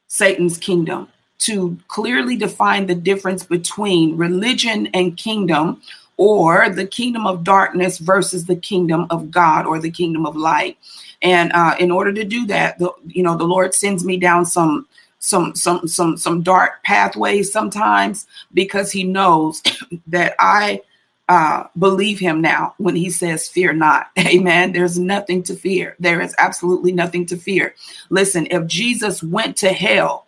Satan's 0.08 0.58
kingdom, 0.58 1.08
to 1.38 1.78
clearly 1.88 2.36
define 2.36 2.86
the 2.86 2.94
difference 2.94 3.42
between 3.44 4.18
religion 4.18 4.88
and 4.92 5.16
kingdom, 5.16 5.80
or 6.18 6.68
the 6.68 6.86
kingdom 6.86 7.26
of 7.26 7.44
darkness 7.44 7.96
versus 7.96 8.44
the 8.44 8.56
kingdom 8.56 9.06
of 9.08 9.30
God 9.30 9.64
or 9.66 9.78
the 9.78 9.90
kingdom 9.90 10.26
of 10.26 10.36
light. 10.36 10.76
And 11.22 11.50
uh, 11.52 11.76
in 11.78 11.90
order 11.90 12.12
to 12.12 12.24
do 12.24 12.46
that, 12.48 12.78
the, 12.78 12.92
you 13.06 13.22
know, 13.22 13.36
the 13.38 13.44
Lord 13.44 13.74
sends 13.74 14.04
me 14.04 14.18
down 14.18 14.44
some 14.44 14.86
some 15.20 15.54
some 15.54 15.86
some 15.86 16.16
some 16.16 16.42
dark 16.42 16.82
pathways 16.82 17.52
sometimes 17.52 18.26
because 18.52 18.90
He 18.90 19.04
knows 19.04 19.62
that 20.08 20.34
I 20.38 20.82
uh, 21.28 21.64
believe 21.78 22.18
Him 22.18 22.40
now 22.40 22.74
when 22.78 22.96
He 22.96 23.10
says, 23.10 23.48
"Fear 23.48 23.74
not." 23.74 24.08
Amen. 24.18 24.72
There's 24.72 24.98
nothing 24.98 25.42
to 25.44 25.54
fear. 25.54 25.94
There 26.00 26.20
is 26.20 26.34
absolutely 26.38 26.92
nothing 26.92 27.26
to 27.26 27.36
fear. 27.36 27.74
Listen, 28.08 28.48
if 28.50 28.66
Jesus 28.66 29.22
went 29.22 29.56
to 29.58 29.68
hell 29.72 30.26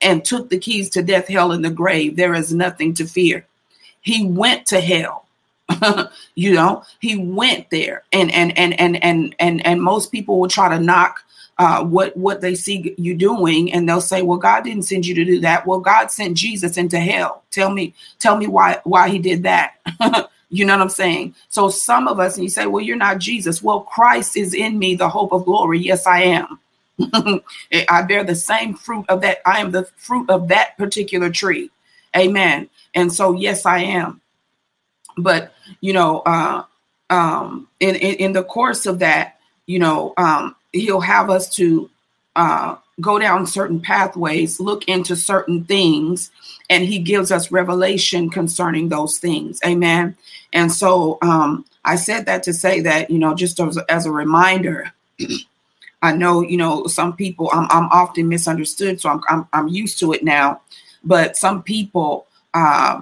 and 0.00 0.24
took 0.24 0.48
the 0.48 0.58
keys 0.58 0.88
to 0.90 1.02
death, 1.02 1.26
hell, 1.28 1.52
and 1.52 1.64
the 1.64 1.70
grave, 1.70 2.16
there 2.16 2.34
is 2.34 2.54
nothing 2.54 2.94
to 2.94 3.06
fear. 3.06 3.44
He 4.00 4.24
went 4.24 4.64
to 4.66 4.80
hell 4.80 5.26
you 6.34 6.52
know 6.52 6.82
he 7.00 7.16
went 7.16 7.68
there 7.70 8.02
and 8.12 8.32
and 8.32 8.56
and 8.56 8.78
and 8.80 9.02
and 9.04 9.34
and 9.38 9.66
and 9.66 9.82
most 9.82 10.10
people 10.10 10.40
will 10.40 10.48
try 10.48 10.68
to 10.68 10.82
knock 10.82 11.22
uh, 11.58 11.84
what 11.84 12.16
what 12.16 12.40
they 12.40 12.54
see 12.54 12.94
you 12.98 13.14
doing 13.14 13.72
and 13.72 13.88
they'll 13.88 14.00
say 14.00 14.22
well 14.22 14.38
god 14.38 14.62
didn't 14.62 14.84
send 14.84 15.06
you 15.06 15.14
to 15.14 15.24
do 15.24 15.40
that. 15.40 15.66
Well 15.66 15.80
god 15.80 16.10
sent 16.10 16.36
jesus 16.36 16.76
into 16.76 16.98
hell. 17.00 17.42
Tell 17.50 17.70
me 17.70 17.94
tell 18.18 18.36
me 18.36 18.46
why 18.46 18.80
why 18.84 19.08
he 19.08 19.18
did 19.18 19.42
that. 19.44 19.74
You 20.50 20.64
know 20.64 20.72
what 20.72 20.80
i'm 20.80 20.88
saying? 20.88 21.34
So 21.50 21.68
some 21.68 22.08
of 22.08 22.18
us 22.18 22.36
and 22.36 22.42
you 22.44 22.48
say 22.48 22.64
well 22.64 22.82
you're 22.82 22.96
not 22.96 23.18
jesus. 23.18 23.62
Well 23.62 23.82
christ 23.82 24.34
is 24.34 24.54
in 24.54 24.78
me 24.78 24.94
the 24.94 25.08
hope 25.08 25.30
of 25.32 25.44
glory. 25.44 25.78
Yes 25.78 26.06
i 26.06 26.22
am. 26.22 26.58
I 27.90 28.02
bear 28.02 28.24
the 28.24 28.34
same 28.34 28.74
fruit 28.74 29.04
of 29.10 29.20
that 29.20 29.38
i 29.44 29.60
am 29.60 29.72
the 29.72 29.84
fruit 29.98 30.30
of 30.30 30.48
that 30.48 30.78
particular 30.78 31.28
tree. 31.28 31.70
Amen. 32.16 32.70
And 32.94 33.12
so 33.12 33.32
yes 33.34 33.66
i 33.66 33.80
am. 33.80 34.22
But 35.18 35.52
you 35.82 35.92
know, 35.92 36.20
uh, 36.20 36.62
um, 37.10 37.68
in, 37.80 37.96
in, 37.96 38.14
in 38.14 38.32
the 38.32 38.44
course 38.44 38.86
of 38.86 39.00
that, 39.00 39.38
you 39.66 39.78
know, 39.78 40.14
um, 40.16 40.56
he'll 40.72 41.00
have 41.00 41.30
us 41.30 41.54
to 41.56 41.90
uh, 42.36 42.76
go 43.00 43.18
down 43.18 43.46
certain 43.46 43.80
pathways, 43.80 44.60
look 44.60 44.86
into 44.88 45.16
certain 45.16 45.64
things, 45.64 46.30
and 46.70 46.84
he 46.84 46.98
gives 46.98 47.32
us 47.32 47.50
revelation 47.50 48.30
concerning 48.30 48.88
those 48.88 49.18
things. 49.18 49.60
Amen. 49.64 50.16
And 50.52 50.70
so 50.72 51.18
um, 51.22 51.64
I 51.84 51.96
said 51.96 52.26
that 52.26 52.42
to 52.44 52.52
say 52.52 52.80
that, 52.80 53.10
you 53.10 53.18
know, 53.18 53.34
just 53.34 53.60
as, 53.60 53.78
as 53.88 54.06
a 54.06 54.12
reminder, 54.12 54.92
I 56.02 56.12
know, 56.12 56.42
you 56.42 56.56
know, 56.56 56.86
some 56.86 57.16
people, 57.16 57.50
I'm, 57.52 57.66
I'm 57.70 57.88
often 57.90 58.28
misunderstood, 58.28 59.00
so 59.00 59.08
I'm, 59.08 59.20
I'm, 59.28 59.48
I'm 59.52 59.68
used 59.68 59.98
to 60.00 60.12
it 60.12 60.22
now. 60.22 60.60
But 61.02 61.36
some 61.36 61.62
people, 61.62 62.26
uh, 62.54 63.00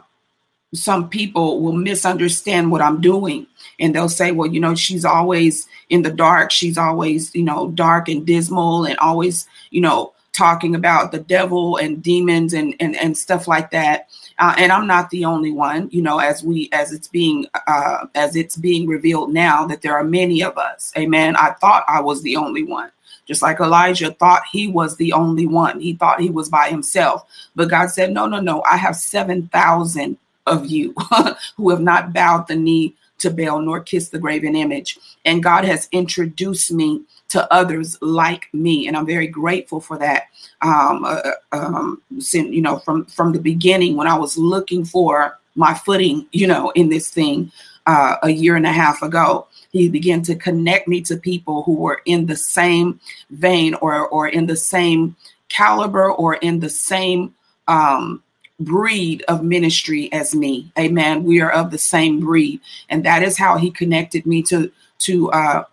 some 0.74 1.08
people 1.08 1.62
will 1.62 1.72
misunderstand 1.72 2.70
what 2.70 2.82
I'm 2.82 3.00
doing 3.00 3.46
and 3.78 3.94
they'll 3.94 4.08
say, 4.08 4.32
well, 4.32 4.50
you 4.50 4.60
know, 4.60 4.74
she's 4.74 5.04
always 5.04 5.66
in 5.88 6.02
the 6.02 6.10
dark. 6.10 6.50
She's 6.50 6.78
always, 6.78 7.34
you 7.34 7.44
know, 7.44 7.70
dark 7.70 8.08
and 8.08 8.26
dismal 8.26 8.84
and 8.84 8.98
always, 8.98 9.46
you 9.70 9.80
know, 9.80 10.12
talking 10.32 10.74
about 10.74 11.12
the 11.12 11.18
devil 11.18 11.76
and 11.76 12.02
demons 12.02 12.52
and 12.52 12.74
and, 12.80 12.96
and 12.96 13.16
stuff 13.16 13.48
like 13.48 13.70
that. 13.70 14.08
Uh, 14.38 14.54
and 14.58 14.70
I'm 14.70 14.86
not 14.86 15.08
the 15.08 15.24
only 15.24 15.50
one, 15.50 15.88
you 15.90 16.02
know, 16.02 16.18
as 16.18 16.42
we 16.42 16.68
as 16.72 16.92
it's 16.92 17.08
being 17.08 17.46
uh, 17.66 18.06
as 18.14 18.36
it's 18.36 18.56
being 18.56 18.86
revealed 18.86 19.32
now 19.32 19.66
that 19.66 19.82
there 19.82 19.96
are 19.96 20.04
many 20.04 20.42
of 20.42 20.58
us. 20.58 20.92
Amen. 20.96 21.36
I 21.36 21.52
thought 21.52 21.84
I 21.88 22.00
was 22.00 22.22
the 22.22 22.36
only 22.36 22.62
one. 22.62 22.90
Just 23.24 23.42
like 23.42 23.58
Elijah 23.58 24.12
thought 24.12 24.42
he 24.52 24.68
was 24.68 24.96
the 24.96 25.12
only 25.12 25.46
one. 25.46 25.80
He 25.80 25.94
thought 25.94 26.20
he 26.20 26.30
was 26.30 26.48
by 26.48 26.68
himself. 26.68 27.24
But 27.56 27.70
God 27.70 27.90
said, 27.90 28.12
No, 28.12 28.26
no, 28.26 28.40
no. 28.40 28.62
I 28.62 28.76
have 28.76 28.94
7,000 28.94 30.16
of 30.46 30.66
you 30.66 30.94
who 31.56 31.70
have 31.70 31.80
not 31.80 32.12
bowed 32.12 32.46
the 32.48 32.56
knee 32.56 32.94
to 33.18 33.30
Baal 33.30 33.60
nor 33.60 33.80
kissed 33.80 34.12
the 34.12 34.18
graven 34.18 34.54
image. 34.54 34.98
And 35.24 35.42
God 35.42 35.64
has 35.64 35.88
introduced 35.92 36.72
me 36.72 37.02
to 37.28 37.52
others 37.52 37.98
like 38.00 38.48
me, 38.52 38.86
and 38.86 38.96
I'm 38.96 39.06
very 39.06 39.26
grateful 39.26 39.80
for 39.80 39.98
that. 39.98 40.24
Um, 40.62 41.04
uh, 41.04 41.20
uh 41.52 41.56
um, 41.56 42.02
you 42.32 42.62
know, 42.62 42.78
from 42.78 43.06
from 43.06 43.32
the 43.32 43.40
beginning 43.40 43.96
when 43.96 44.06
I 44.06 44.18
was 44.18 44.38
looking 44.38 44.84
for 44.84 45.38
my 45.54 45.74
footing, 45.74 46.26
you 46.32 46.46
know, 46.46 46.70
in 46.70 46.88
this 46.88 47.08
thing 47.08 47.50
uh, 47.86 48.16
a 48.22 48.30
year 48.30 48.56
and 48.56 48.66
a 48.66 48.72
half 48.72 49.02
ago, 49.02 49.48
He 49.72 49.88
began 49.88 50.22
to 50.22 50.36
connect 50.36 50.86
me 50.86 51.00
to 51.02 51.16
people 51.16 51.62
who 51.64 51.74
were 51.74 52.00
in 52.04 52.26
the 52.26 52.36
same 52.36 53.00
vein 53.30 53.74
or 53.74 54.06
or 54.08 54.28
in 54.28 54.46
the 54.46 54.56
same 54.56 55.16
caliber 55.48 56.10
or 56.10 56.34
in 56.34 56.60
the 56.60 56.70
same 56.70 57.34
um, 57.68 58.22
breed 58.58 59.22
of 59.28 59.42
ministry 59.42 60.12
as 60.12 60.34
me. 60.34 60.72
Amen. 60.78 61.24
We 61.24 61.40
are 61.40 61.50
of 61.50 61.70
the 61.70 61.78
same 61.78 62.20
breed. 62.20 62.60
And 62.88 63.04
that 63.04 63.22
is 63.22 63.36
how 63.38 63.58
he 63.58 63.70
connected 63.70 64.26
me 64.26 64.42
to 64.44 64.70
to 64.98 65.30
uh 65.30 65.64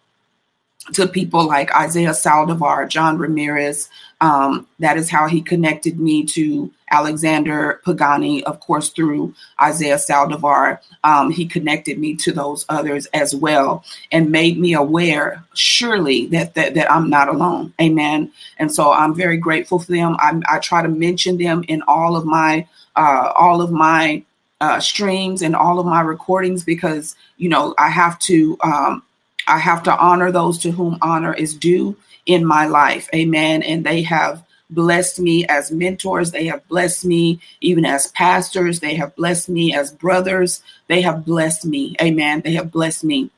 to 0.92 1.08
people 1.08 1.48
like 1.48 1.74
Isaiah 1.76 2.12
Saldivar, 2.12 2.90
John 2.90 3.18
Ramirez. 3.18 3.90
Um, 4.20 4.68
that 4.80 4.98
is 4.98 5.10
how 5.10 5.28
he 5.28 5.42
connected 5.42 6.00
me 6.00 6.26
to 6.28 6.72
Alexander 6.92 7.82
Pagani, 7.84 8.44
of 8.44 8.60
course, 8.60 8.90
through 8.90 9.34
Isaiah 9.62 9.96
Saldivar. 9.96 10.80
Um, 11.04 11.32
he 11.32 11.46
connected 11.46 12.00
me 12.00 12.16
to 12.18 12.32
those 12.32 12.66
others 12.70 13.06
as 13.08 13.36
well 13.36 13.84
and 14.12 14.32
made 14.32 14.60
me 14.60 14.74
aware, 14.74 15.44
surely, 15.54 16.28
that, 16.28 16.54
that, 16.56 16.74
that 16.76 16.92
I'm 16.92 17.10
not 17.10 17.30
alone. 17.30 17.74
Amen. 17.82 18.32
And 18.58 18.72
so 18.72 18.92
I'm 18.92 19.16
very 19.16 19.38
grateful 19.38 19.80
for 19.80 19.92
them. 19.92 20.16
I, 20.20 20.40
I 20.48 20.60
try 20.60 20.82
to 20.82 20.90
mention 20.90 21.38
them 21.38 21.64
in 21.68 21.82
all 21.88 22.16
of 22.16 22.26
my 22.26 22.68
uh, 22.96 23.34
all 23.36 23.60
of 23.60 23.72
my 23.72 24.24
uh, 24.62 24.80
streams 24.80 25.42
and 25.42 25.56
all 25.56 25.80
of 25.80 25.86
my 25.86 26.02
recordings 26.02 26.64
because 26.64 27.16
you 27.38 27.50
know 27.50 27.74
I 27.78 27.90
have 27.90 28.20
to 28.20 28.56
um, 28.64 29.04
I 29.48 29.60
have 29.60 29.84
to 29.84 29.98
honor 29.98 30.32
those 30.32 30.60
to 30.60 30.72
whom 30.72 30.98
honor 31.02 31.34
is 31.34 31.54
due 31.54 31.98
in 32.26 32.46
my 32.46 32.66
life. 32.66 33.10
Amen. 33.14 33.64
And 33.64 33.86
they 33.86 34.02
have 34.04 34.44
blessed 34.70 35.20
me 35.20 35.46
as 35.46 35.72
mentors. 35.72 36.32
They 36.32 36.46
have 36.46 36.68
blessed 36.68 37.06
me 37.06 37.40
even 37.62 37.86
as 37.86 38.08
pastors. 38.08 38.80
They 38.80 38.96
have 38.96 39.16
blessed 39.16 39.50
me 39.50 39.74
as 39.74 39.92
brothers. 39.92 40.64
They 40.88 41.02
have 41.02 41.26
blessed 41.26 41.66
me. 41.66 41.96
Amen. 42.02 42.42
They 42.42 42.54
have 42.54 42.72
blessed 42.72 43.04
me. 43.04 43.30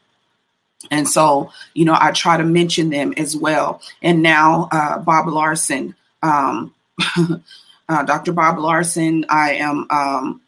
And 0.92 1.08
so, 1.08 1.52
you 1.74 1.86
know, 1.86 1.98
I 2.00 2.12
try 2.12 2.38
to 2.38 2.44
mention 2.44 2.90
them 2.90 3.14
as 3.18 3.36
well. 3.36 3.82
And 4.02 4.22
now, 4.22 4.70
uh, 4.72 5.00
Bob 5.00 5.28
Larson, 5.28 5.96
um, 6.22 6.74
uh, 7.90 8.04
Dr. 8.04 8.34
Bob 8.34 8.60
Larson, 8.60 9.26
I 9.30 9.56
am 9.56 9.88
um, 9.90 10.42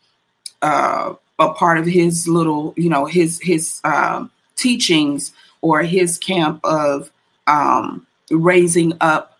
uh, 0.61 1.13
a 1.39 1.53
part 1.53 1.79
of 1.79 1.85
his 1.85 2.27
little, 2.27 2.73
you 2.77 2.89
know, 2.89 3.05
his 3.05 3.39
his 3.41 3.81
um, 3.83 4.31
teachings 4.55 5.33
or 5.67 5.83
his 5.83 6.17
camp 6.17 6.59
of 6.63 7.11
um, 7.47 8.05
raising 8.31 8.93
up 9.01 9.37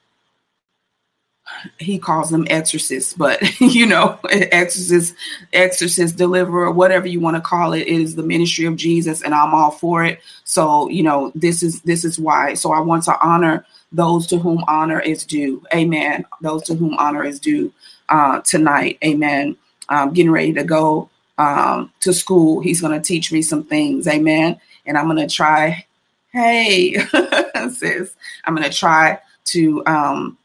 he 1.79 1.97
calls 1.97 2.29
them 2.29 2.45
exorcists, 2.49 3.13
but 3.13 3.41
you 3.61 3.85
know, 3.85 4.19
exorcist, 4.29 5.15
exorcist, 5.53 6.17
deliverer, 6.17 6.71
whatever 6.71 7.07
you 7.07 7.19
want 7.19 7.35
to 7.35 7.41
call 7.41 7.73
it, 7.73 7.81
it 7.81 7.87
is 7.87 8.15
the 8.15 8.23
ministry 8.23 8.65
of 8.65 8.75
Jesus, 8.75 9.21
and 9.21 9.33
I'm 9.33 9.53
all 9.53 9.71
for 9.71 10.03
it. 10.03 10.19
So, 10.43 10.89
you 10.89 11.03
know, 11.03 11.31
this 11.35 11.63
is 11.63 11.81
this 11.81 12.03
is 12.03 12.19
why. 12.19 12.53
So 12.53 12.71
I 12.71 12.79
want 12.79 13.03
to 13.03 13.17
honor 13.25 13.65
those 13.91 14.27
to 14.27 14.37
whom 14.37 14.63
honor 14.67 14.99
is 14.99 15.25
due. 15.25 15.63
Amen. 15.73 16.25
Those 16.41 16.63
to 16.63 16.75
whom 16.75 16.95
honor 16.95 17.23
is 17.23 17.39
due 17.39 17.71
uh, 18.09 18.41
tonight. 18.41 18.97
Amen. 19.03 19.55
I'm 19.89 20.13
getting 20.13 20.31
ready 20.31 20.53
to 20.53 20.63
go 20.63 21.09
um, 21.37 21.91
to 22.01 22.13
school. 22.13 22.59
He's 22.59 22.81
going 22.81 22.99
to 22.99 23.05
teach 23.05 23.31
me 23.31 23.41
some 23.41 23.63
things. 23.63 24.07
Amen. 24.07 24.59
And 24.85 24.97
I'm 24.97 25.05
going 25.05 25.25
to 25.25 25.33
try. 25.33 25.85
Hey, 26.31 26.97
sis, 27.73 28.15
I'm 28.45 28.55
to 28.57 28.69
try 28.69 29.19
to 29.45 29.85
um, 29.85 30.37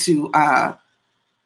to 0.00 0.30
uh, 0.32 0.74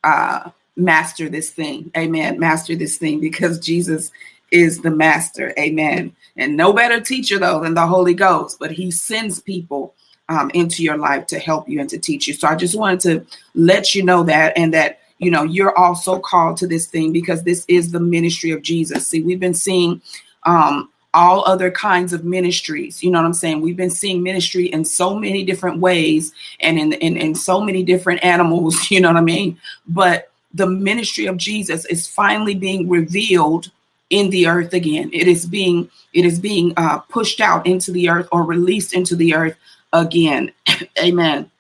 uh, 0.02 0.50
master 0.76 1.28
this 1.28 1.50
thing. 1.50 1.90
Amen. 1.96 2.38
Master 2.38 2.76
this 2.76 2.96
thing 2.96 3.20
because 3.20 3.58
Jesus 3.58 4.10
is 4.50 4.80
the 4.80 4.90
master. 4.90 5.52
Amen. 5.58 6.14
And 6.36 6.56
no 6.56 6.72
better 6.72 7.00
teacher, 7.00 7.38
though, 7.38 7.60
than 7.60 7.74
the 7.74 7.86
Holy 7.86 8.14
Ghost, 8.14 8.58
but 8.58 8.70
he 8.70 8.90
sends 8.90 9.40
people 9.40 9.94
um, 10.28 10.50
into 10.54 10.82
your 10.82 10.96
life 10.96 11.26
to 11.26 11.38
help 11.38 11.68
you 11.68 11.80
and 11.80 11.90
to 11.90 11.98
teach 11.98 12.26
you. 12.26 12.34
So 12.34 12.48
I 12.48 12.56
just 12.56 12.78
wanted 12.78 13.00
to 13.00 13.26
let 13.54 13.94
you 13.94 14.02
know 14.02 14.22
that 14.24 14.56
and 14.56 14.72
that 14.72 15.00
you 15.18 15.30
know 15.30 15.42
you're 15.42 15.76
also 15.76 16.18
called 16.18 16.56
to 16.58 16.66
this 16.66 16.86
thing 16.86 17.12
because 17.12 17.42
this 17.42 17.64
is 17.68 17.92
the 17.92 18.00
ministry 18.00 18.50
of 18.50 18.62
Jesus. 18.62 19.06
See, 19.06 19.22
we've 19.22 19.40
been 19.40 19.54
seeing 19.54 20.00
um, 20.44 20.88
all 21.14 21.44
other 21.46 21.70
kinds 21.70 22.12
of 22.12 22.24
ministries. 22.24 23.02
You 23.02 23.10
know 23.10 23.18
what 23.18 23.26
I'm 23.26 23.34
saying? 23.34 23.60
We've 23.60 23.76
been 23.76 23.90
seeing 23.90 24.22
ministry 24.22 24.66
in 24.66 24.84
so 24.84 25.14
many 25.18 25.44
different 25.44 25.78
ways 25.78 26.32
and 26.60 26.78
in, 26.78 26.92
in, 26.94 27.16
in 27.16 27.34
so 27.34 27.60
many 27.60 27.82
different 27.82 28.22
animals, 28.24 28.90
you 28.90 29.00
know 29.00 29.08
what 29.08 29.16
I 29.16 29.22
mean? 29.22 29.58
But 29.86 30.30
the 30.52 30.66
ministry 30.66 31.26
of 31.26 31.36
Jesus 31.36 31.84
is 31.86 32.06
finally 32.06 32.54
being 32.54 32.88
revealed 32.88 33.70
in 34.10 34.30
the 34.30 34.46
earth 34.46 34.74
again. 34.74 35.10
It 35.12 35.26
is 35.26 35.46
being 35.46 35.90
it 36.12 36.24
is 36.24 36.38
being 36.38 36.74
uh, 36.76 36.98
pushed 36.98 37.40
out 37.40 37.66
into 37.66 37.90
the 37.90 38.08
earth 38.08 38.28
or 38.30 38.44
released 38.44 38.92
into 38.92 39.16
the 39.16 39.34
earth 39.34 39.56
again. 39.92 40.52
Amen. 40.98 41.50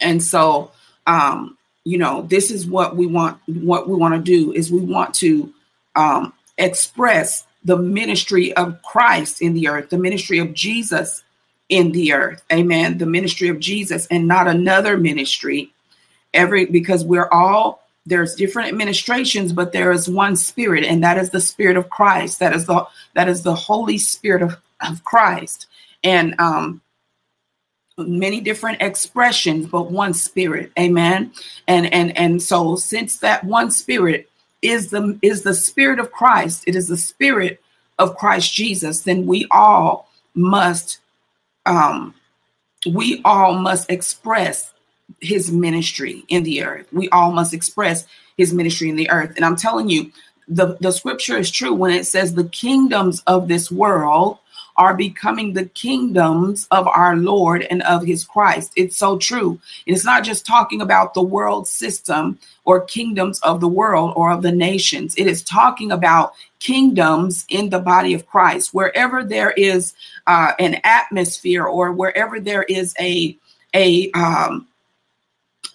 And 0.00 0.22
so 0.22 0.72
um, 1.06 1.56
you 1.84 1.98
know, 1.98 2.22
this 2.22 2.50
is 2.50 2.66
what 2.66 2.96
we 2.96 3.06
want 3.06 3.38
what 3.46 3.88
we 3.88 3.96
want 3.96 4.14
to 4.14 4.20
do 4.20 4.52
is 4.52 4.72
we 4.72 4.80
want 4.80 5.14
to 5.16 5.52
um, 5.96 6.32
express 6.58 7.46
the 7.64 7.76
ministry 7.76 8.52
of 8.54 8.80
Christ 8.82 9.42
in 9.42 9.54
the 9.54 9.68
earth, 9.68 9.90
the 9.90 9.98
ministry 9.98 10.38
of 10.38 10.54
Jesus 10.54 11.22
in 11.68 11.92
the 11.92 12.12
earth. 12.12 12.42
Amen. 12.52 12.98
The 12.98 13.06
ministry 13.06 13.48
of 13.48 13.60
Jesus 13.60 14.06
and 14.10 14.26
not 14.26 14.48
another 14.48 14.96
ministry. 14.96 15.72
Every 16.32 16.66
because 16.66 17.04
we're 17.04 17.28
all 17.28 17.80
there's 18.06 18.34
different 18.34 18.68
administrations, 18.68 19.52
but 19.52 19.72
there 19.72 19.92
is 19.92 20.08
one 20.08 20.34
spirit, 20.34 20.84
and 20.84 21.02
that 21.04 21.18
is 21.18 21.30
the 21.30 21.40
spirit 21.40 21.76
of 21.76 21.90
Christ. 21.90 22.38
That 22.38 22.54
is 22.54 22.66
the 22.66 22.86
that 23.14 23.28
is 23.28 23.42
the 23.42 23.54
Holy 23.54 23.98
Spirit 23.98 24.42
of, 24.42 24.56
of 24.80 25.04
Christ. 25.04 25.66
And 26.02 26.38
um 26.40 26.80
many 27.98 28.40
different 28.40 28.80
expressions, 28.80 29.66
but 29.66 29.90
one 29.90 30.14
spirit. 30.14 30.72
Amen. 30.78 31.32
And 31.68 31.92
and 31.92 32.16
and 32.16 32.42
so 32.42 32.76
since 32.76 33.18
that 33.18 33.44
one 33.44 33.70
spirit 33.70 34.29
is 34.62 34.90
the 34.90 35.18
is 35.22 35.42
the 35.42 35.54
spirit 35.54 35.98
of 35.98 36.12
Christ, 36.12 36.64
it 36.66 36.76
is 36.76 36.88
the 36.88 36.96
spirit 36.96 37.60
of 37.98 38.16
Christ 38.16 38.52
Jesus, 38.52 39.02
then 39.02 39.26
we 39.26 39.46
all 39.50 40.08
must 40.34 40.98
um 41.66 42.14
we 42.86 43.20
all 43.24 43.58
must 43.58 43.90
express 43.90 44.72
his 45.20 45.50
ministry 45.50 46.24
in 46.28 46.44
the 46.44 46.62
earth. 46.62 46.86
We 46.92 47.08
all 47.10 47.32
must 47.32 47.52
express 47.52 48.06
his 48.36 48.54
ministry 48.54 48.88
in 48.88 48.96
the 48.96 49.10
earth. 49.10 49.32
And 49.36 49.44
I'm 49.44 49.56
telling 49.56 49.88
you, 49.90 50.10
the, 50.48 50.76
the 50.80 50.90
scripture 50.90 51.36
is 51.36 51.50
true 51.50 51.74
when 51.74 51.92
it 51.92 52.06
says 52.06 52.34
the 52.34 52.48
kingdoms 52.48 53.22
of 53.26 53.48
this 53.48 53.70
world 53.70 54.38
are 54.80 54.94
becoming 54.94 55.52
the 55.52 55.66
kingdoms 55.66 56.66
of 56.70 56.88
our 56.88 57.14
Lord 57.14 57.66
and 57.68 57.82
of 57.82 58.02
his 58.02 58.24
Christ. 58.24 58.72
It's 58.76 58.96
so 58.96 59.18
true. 59.18 59.60
It's 59.84 60.06
not 60.06 60.24
just 60.24 60.46
talking 60.46 60.80
about 60.80 61.12
the 61.12 61.22
world 61.22 61.68
system 61.68 62.38
or 62.64 62.80
kingdoms 62.80 63.40
of 63.40 63.60
the 63.60 63.68
world 63.68 64.14
or 64.16 64.32
of 64.32 64.40
the 64.40 64.50
nations. 64.52 65.14
It 65.18 65.26
is 65.26 65.42
talking 65.42 65.92
about 65.92 66.32
kingdoms 66.60 67.44
in 67.50 67.68
the 67.68 67.78
body 67.78 68.14
of 68.14 68.26
Christ. 68.26 68.72
Wherever 68.72 69.22
there 69.22 69.50
is 69.50 69.92
uh, 70.26 70.52
an 70.58 70.80
atmosphere 70.82 71.64
or 71.64 71.92
wherever 71.92 72.40
there 72.40 72.62
is 72.62 72.94
a 72.98 73.36
a 73.74 74.10
um, 74.12 74.66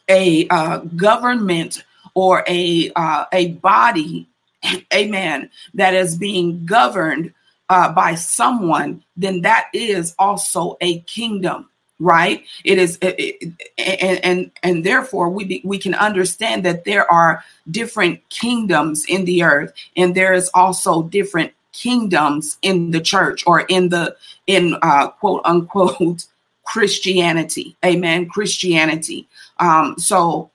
a 0.09 0.47
uh, 0.47 0.79
government 0.95 1.83
or 2.15 2.43
a 2.47 2.91
uh, 2.95 3.25
a 3.31 3.49
body, 3.51 4.27
amen, 4.95 5.51
that 5.75 5.93
is 5.93 6.17
being 6.17 6.65
governed 6.65 7.34
uh, 7.69 7.91
by 7.91 8.15
someone, 8.15 9.03
then 9.17 9.41
that 9.41 9.69
is 9.73 10.15
also 10.19 10.77
a 10.81 10.99
kingdom 11.01 11.69
right? 11.99 12.43
It 12.63 12.77
is 12.77 12.97
it, 13.01 13.15
it, 13.17 13.53
and 13.77 14.25
and 14.25 14.51
and 14.63 14.83
therefore 14.83 15.29
we 15.29 15.45
be, 15.45 15.61
we 15.63 15.77
can 15.77 15.95
understand 15.95 16.65
that 16.65 16.83
there 16.83 17.09
are 17.11 17.43
different 17.71 18.27
kingdoms 18.29 19.05
in 19.07 19.25
the 19.25 19.43
earth 19.43 19.73
and 19.95 20.13
there 20.13 20.33
is 20.33 20.49
also 20.53 21.03
different 21.03 21.53
kingdoms 21.71 22.57
in 22.61 22.91
the 22.91 23.01
church 23.01 23.43
or 23.47 23.61
in 23.61 23.89
the 23.89 24.15
in 24.47 24.77
uh 24.81 25.09
quote 25.09 25.41
unquote 25.45 26.25
christianity. 26.65 27.75
Amen. 27.85 28.27
Christianity. 28.27 29.27
Um 29.59 29.95
so 29.97 30.51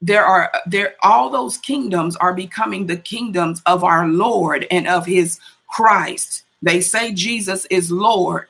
there 0.00 0.24
are 0.24 0.52
there 0.66 0.94
all 1.02 1.30
those 1.30 1.58
kingdoms 1.58 2.16
are 2.16 2.34
becoming 2.34 2.86
the 2.86 2.96
kingdoms 2.96 3.62
of 3.66 3.84
our 3.84 4.08
lord 4.08 4.66
and 4.70 4.88
of 4.88 5.06
his 5.06 5.38
Christ. 5.72 6.44
They 6.60 6.80
say 6.80 7.12
Jesus 7.12 7.66
is 7.66 7.90
Lord, 7.90 8.46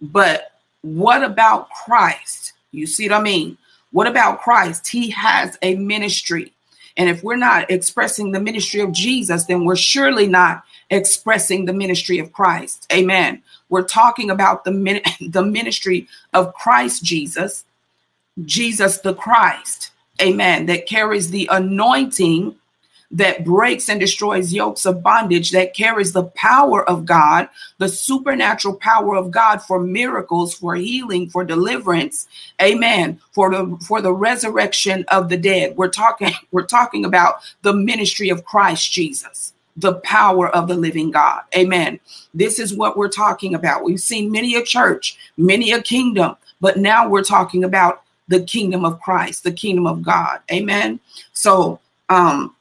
but 0.00 0.52
what 0.82 1.22
about 1.22 1.68
Christ? 1.70 2.52
You 2.70 2.86
see 2.86 3.08
what 3.08 3.20
I 3.20 3.22
mean? 3.22 3.58
What 3.90 4.06
about 4.06 4.40
Christ? 4.40 4.86
He 4.88 5.10
has 5.10 5.58
a 5.62 5.74
ministry. 5.74 6.52
And 6.96 7.10
if 7.10 7.22
we're 7.22 7.36
not 7.36 7.70
expressing 7.70 8.30
the 8.30 8.40
ministry 8.40 8.80
of 8.80 8.92
Jesus, 8.92 9.44
then 9.44 9.64
we're 9.64 9.76
surely 9.76 10.26
not 10.26 10.62
expressing 10.90 11.64
the 11.64 11.72
ministry 11.72 12.18
of 12.18 12.32
Christ. 12.32 12.86
Amen. 12.92 13.42
We're 13.68 13.82
talking 13.82 14.30
about 14.30 14.64
the, 14.64 14.70
min- 14.70 15.02
the 15.20 15.42
ministry 15.42 16.06
of 16.32 16.54
Christ 16.54 17.02
Jesus, 17.02 17.64
Jesus 18.44 18.98
the 18.98 19.14
Christ. 19.14 19.90
Amen. 20.22 20.66
That 20.66 20.86
carries 20.86 21.30
the 21.30 21.48
anointing 21.50 22.54
that 23.10 23.44
breaks 23.44 23.88
and 23.88 24.00
destroys 24.00 24.52
yokes 24.52 24.84
of 24.84 25.02
bondage, 25.02 25.50
that 25.50 25.74
carries 25.74 26.12
the 26.12 26.24
power 26.24 26.88
of 26.88 27.06
God, 27.06 27.48
the 27.78 27.88
supernatural 27.88 28.74
power 28.74 29.16
of 29.16 29.30
God 29.30 29.62
for 29.62 29.80
miracles, 29.80 30.54
for 30.54 30.74
healing, 30.74 31.28
for 31.30 31.44
deliverance. 31.44 32.26
Amen. 32.60 33.20
For 33.32 33.50
the 33.50 33.76
for 33.86 34.00
the 34.00 34.12
resurrection 34.12 35.04
of 35.08 35.28
the 35.28 35.36
dead. 35.36 35.76
We're 35.76 35.88
talking 35.88 36.32
we're 36.52 36.66
talking 36.66 37.04
about 37.04 37.36
the 37.62 37.74
ministry 37.74 38.28
of 38.28 38.44
Christ 38.44 38.92
Jesus 38.92 39.52
the 39.76 39.94
power 39.96 40.48
of 40.48 40.68
the 40.68 40.74
living 40.74 41.10
God. 41.10 41.42
Amen. 41.54 42.00
This 42.32 42.58
is 42.58 42.74
what 42.74 42.96
we're 42.96 43.08
talking 43.08 43.54
about. 43.54 43.84
We've 43.84 44.00
seen 44.00 44.32
many 44.32 44.54
a 44.56 44.62
church, 44.62 45.18
many 45.36 45.72
a 45.72 45.82
kingdom, 45.82 46.36
but 46.60 46.78
now 46.78 47.08
we're 47.08 47.22
talking 47.22 47.62
about 47.64 48.02
the 48.28 48.40
kingdom 48.42 48.84
of 48.84 49.00
Christ, 49.00 49.44
the 49.44 49.52
kingdom 49.52 49.86
of 49.86 50.02
God. 50.02 50.40
Amen. 50.50 50.98
So, 51.32 51.78
um, 52.08 52.55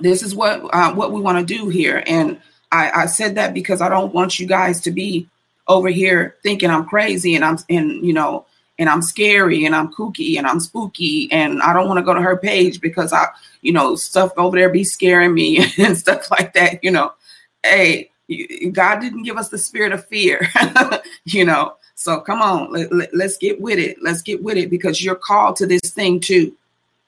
this 0.00 0.22
is 0.22 0.34
what 0.34 0.60
uh, 0.72 0.92
what 0.94 1.12
we 1.12 1.20
want 1.20 1.38
to 1.46 1.54
do 1.54 1.68
here. 1.68 2.02
And 2.06 2.40
I, 2.74 3.02
I 3.02 3.06
said 3.06 3.36
that 3.36 3.54
because 3.54 3.80
i 3.80 3.88
don't 3.88 4.12
want 4.12 4.38
you 4.38 4.46
guys 4.46 4.80
to 4.82 4.90
be 4.90 5.28
over 5.68 5.88
here 5.88 6.36
thinking 6.42 6.70
i'm 6.70 6.84
crazy 6.84 7.34
and 7.34 7.44
i'm 7.44 7.56
and 7.70 8.04
you 8.04 8.12
know 8.12 8.44
and 8.78 8.88
i'm 8.88 9.00
scary 9.00 9.64
and 9.64 9.74
i'm 9.74 9.92
kooky 9.92 10.36
and 10.36 10.46
i'm 10.46 10.60
spooky 10.60 11.28
and 11.30 11.62
i 11.62 11.72
don't 11.72 11.86
want 11.86 11.98
to 11.98 12.04
go 12.04 12.12
to 12.12 12.20
her 12.20 12.36
page 12.36 12.80
because 12.80 13.12
i 13.12 13.26
you 13.62 13.72
know 13.72 13.94
stuff 13.94 14.32
over 14.36 14.58
there 14.58 14.68
be 14.68 14.84
scaring 14.84 15.32
me 15.32 15.64
and 15.78 15.96
stuff 15.96 16.30
like 16.30 16.52
that 16.52 16.82
you 16.82 16.90
know. 16.90 17.12
Hey 17.62 18.10
god 18.72 19.00
didn't 19.00 19.22
give 19.22 19.36
us 19.36 19.50
the 19.50 19.58
spirit 19.58 19.92
of 19.92 20.06
fear 20.06 20.48
you 21.24 21.44
know. 21.44 21.76
So 21.94 22.20
come 22.20 22.42
on 22.42 22.72
let, 22.72 22.92
let, 22.92 23.14
let's 23.14 23.38
get 23.38 23.60
with 23.60 23.78
it. 23.78 23.98
Let's 24.02 24.22
get 24.22 24.42
with 24.42 24.56
it 24.56 24.68
because 24.68 25.02
you're 25.02 25.14
called 25.14 25.56
to 25.56 25.66
this 25.66 25.90
thing 25.90 26.20
too 26.20 26.54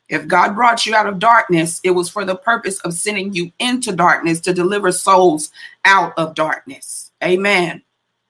if 0.08 0.28
God 0.28 0.54
brought 0.54 0.86
you 0.86 0.94
out 0.94 1.08
of 1.08 1.18
darkness, 1.18 1.80
it 1.82 1.90
was 1.90 2.08
for 2.08 2.24
the 2.24 2.36
purpose 2.36 2.78
of 2.80 2.94
sending 2.94 3.32
you 3.34 3.50
into 3.58 3.92
darkness 3.92 4.40
to 4.40 4.54
deliver 4.54 4.92
souls 4.92 5.50
out 5.84 6.12
of 6.16 6.34
darkness. 6.34 7.10
Amen. 7.24 7.82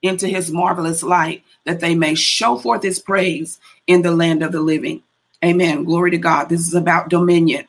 Into 0.03 0.27
his 0.27 0.51
marvelous 0.51 1.03
light, 1.03 1.43
that 1.65 1.81
they 1.81 1.95
may 1.95 2.15
show 2.15 2.57
forth 2.57 2.83
his 2.83 2.99
praise 2.99 3.61
in 3.87 4.03
the 4.03 4.13
land 4.13 4.43
of 4.43 4.53
the 4.53 4.61
living. 4.61 5.03
Amen. 5.45 5.85
Glory 5.85 6.11
to 6.13 6.19
God. 6.19 6.49
This 6.49 6.67
is 6.67 6.75
about 6.75 7.11
dominion. 7.11 7.67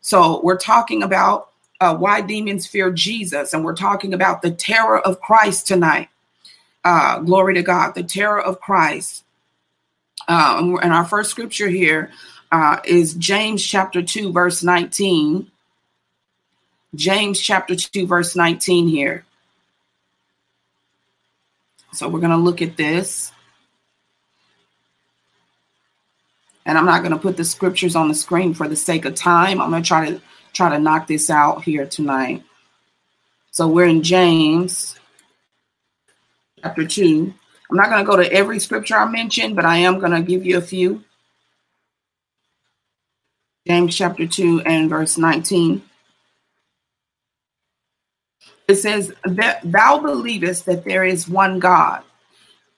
So 0.00 0.40
we're 0.42 0.56
talking 0.56 1.02
about 1.02 1.50
uh, 1.80 1.94
why 1.94 2.20
demons 2.20 2.66
fear 2.66 2.90
Jesus, 2.90 3.52
and 3.52 3.64
we're 3.64 3.76
talking 3.76 4.14
about 4.14 4.40
the 4.40 4.50
terror 4.50 5.00
of 5.00 5.20
Christ 5.20 5.66
tonight. 5.66 6.08
Uh, 6.84 7.18
glory 7.18 7.54
to 7.54 7.62
God, 7.62 7.94
the 7.94 8.02
terror 8.02 8.40
of 8.40 8.60
Christ. 8.60 9.24
Uh, 10.26 10.76
and 10.82 10.92
our 10.92 11.04
first 11.04 11.30
scripture 11.30 11.68
here 11.68 12.10
uh, 12.52 12.80
is 12.84 13.14
James 13.14 13.64
chapter 13.64 14.02
2, 14.02 14.30
verse 14.30 14.62
19. 14.62 15.50
James 16.94 17.40
chapter 17.40 17.74
2, 17.74 18.06
verse 18.06 18.36
19 18.36 18.88
here. 18.88 19.24
So 21.94 22.08
we're 22.08 22.20
going 22.20 22.30
to 22.30 22.36
look 22.36 22.60
at 22.60 22.76
this. 22.76 23.32
And 26.66 26.76
I'm 26.76 26.84
not 26.84 27.00
going 27.00 27.12
to 27.12 27.18
put 27.18 27.38
the 27.38 27.44
scriptures 27.44 27.96
on 27.96 28.08
the 28.08 28.14
screen 28.14 28.52
for 28.52 28.68
the 28.68 28.76
sake 28.76 29.06
of 29.06 29.14
time. 29.14 29.60
I'm 29.60 29.70
going 29.70 29.82
to 29.82 29.88
try 29.88 30.10
to 30.10 30.20
try 30.52 30.68
to 30.68 30.78
knock 30.78 31.06
this 31.06 31.30
out 31.30 31.64
here 31.64 31.86
tonight. 31.86 32.44
So 33.50 33.66
we're 33.66 33.86
in 33.86 34.02
James 34.02 34.98
chapter 36.62 36.86
2. 36.86 37.32
I'm 37.70 37.76
not 37.76 37.88
going 37.88 38.04
to 38.04 38.10
go 38.10 38.16
to 38.16 38.30
every 38.30 38.58
scripture 38.60 38.96
I 38.96 39.10
mentioned, 39.10 39.56
but 39.56 39.64
I 39.64 39.78
am 39.78 39.98
going 39.98 40.12
to 40.12 40.20
give 40.20 40.44
you 40.44 40.58
a 40.58 40.62
few. 40.62 41.02
James 43.66 43.96
chapter 43.96 44.26
2 44.26 44.62
and 44.62 44.90
verse 44.90 45.16
19. 45.16 45.82
It 48.68 48.76
says, 48.76 49.12
that 49.24 49.60
Thou 49.64 49.98
believest 49.98 50.66
that 50.66 50.84
there 50.84 51.04
is 51.04 51.28
one 51.28 51.58
God, 51.58 52.02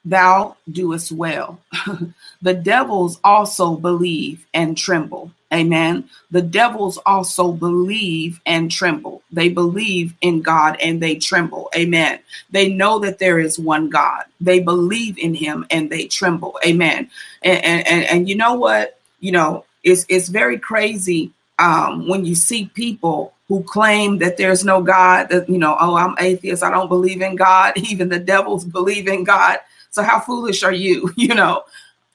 thou 0.05 0.57
doest 0.71 1.13
well. 1.13 1.61
the 2.43 2.55
devils 2.55 3.21
also 3.25 3.77
believe 3.77 4.47
and 4.53 4.77
tremble. 4.77 5.31
Amen. 5.53 6.11
The 6.33 6.43
devils 6.43 6.99
also 7.07 7.53
believe 7.53 8.41
and 8.45 8.71
tremble. 8.71 9.23
They 9.31 9.49
believe 9.49 10.13
in 10.21 10.43
God 10.43 10.77
and 10.83 11.01
they 11.01 11.15
tremble. 11.15 11.71
Amen. 11.77 12.19
They 12.51 12.69
know 12.71 12.99
that 12.99 13.21
there 13.21 13.39
is 13.39 13.59
one 13.59 13.89
God. 13.89 14.25
They 14.41 14.59
believe 14.59 15.17
in 15.17 15.33
him 15.33 15.65
and 15.71 15.89
they 15.91 16.07
tremble. 16.07 16.59
Amen. 16.67 17.09
And 17.43 17.65
and, 17.65 17.87
and, 17.87 18.05
and 18.05 18.29
you 18.29 18.35
know 18.35 18.55
what? 18.55 18.99
You 19.21 19.33
know, 19.33 19.65
it's 19.85 20.05
it's 20.09 20.29
very 20.29 20.59
crazy 20.59 21.33
um, 21.59 22.09
when 22.09 22.25
you 22.25 22.35
see 22.35 22.67
people 22.75 23.35
who 23.49 23.63
claim 23.63 24.19
that 24.19 24.37
there's 24.37 24.65
no 24.65 24.83
God, 24.83 25.29
that, 25.29 25.49
you 25.49 25.59
know, 25.59 25.77
oh, 25.79 25.97
I'm 25.97 26.17
atheist, 26.19 26.63
I 26.63 26.71
don't 26.71 26.89
believe 26.89 27.21
in 27.21 27.37
God. 27.37 27.75
Even 27.77 28.09
the 28.09 28.19
devils 28.19 28.65
believe 28.65 29.07
in 29.07 29.25
God. 29.25 29.59
So 29.91 30.03
how 30.03 30.19
foolish 30.19 30.63
are 30.63 30.73
you? 30.73 31.13
You 31.17 31.35
know, 31.35 31.65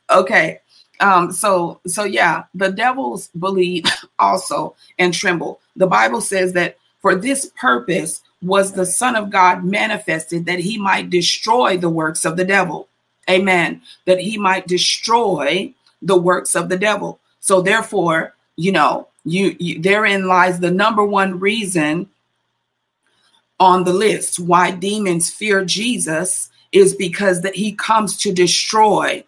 okay. 0.09 0.59
Um, 0.99 1.31
so 1.31 1.79
so 1.87 2.03
yeah, 2.03 2.43
the 2.53 2.71
devils 2.71 3.29
believe 3.39 3.85
also 4.19 4.75
and 4.97 5.13
tremble. 5.13 5.61
The 5.75 5.87
Bible 5.87 6.21
says 6.21 6.53
that 6.53 6.77
for 7.01 7.15
this 7.15 7.51
purpose 7.55 8.21
was 8.41 8.71
the 8.71 8.85
Son 8.85 9.15
of 9.15 9.29
God 9.29 9.63
manifested 9.63 10.45
that 10.45 10.59
he 10.59 10.77
might 10.77 11.09
destroy 11.09 11.77
the 11.77 11.89
works 11.89 12.25
of 12.25 12.35
the 12.35 12.45
devil. 12.45 12.87
Amen. 13.29 13.81
That 14.05 14.19
he 14.19 14.37
might 14.37 14.67
destroy 14.67 15.73
the 16.01 16.17
works 16.17 16.55
of 16.55 16.69
the 16.69 16.77
devil. 16.77 17.19
So 17.49 17.63
therefore, 17.63 18.35
you 18.57 18.71
know, 18.71 19.07
you, 19.25 19.55
you 19.59 19.81
therein 19.81 20.27
lies 20.27 20.59
the 20.59 20.69
number 20.69 21.03
one 21.03 21.39
reason 21.39 22.07
on 23.59 23.85
the 23.85 23.91
list 23.91 24.39
why 24.39 24.69
demons 24.69 25.31
fear 25.31 25.65
Jesus 25.65 26.51
is 26.71 26.95
because 26.95 27.41
that 27.41 27.55
he 27.55 27.71
comes 27.73 28.17
to 28.17 28.31
destroy 28.31 29.23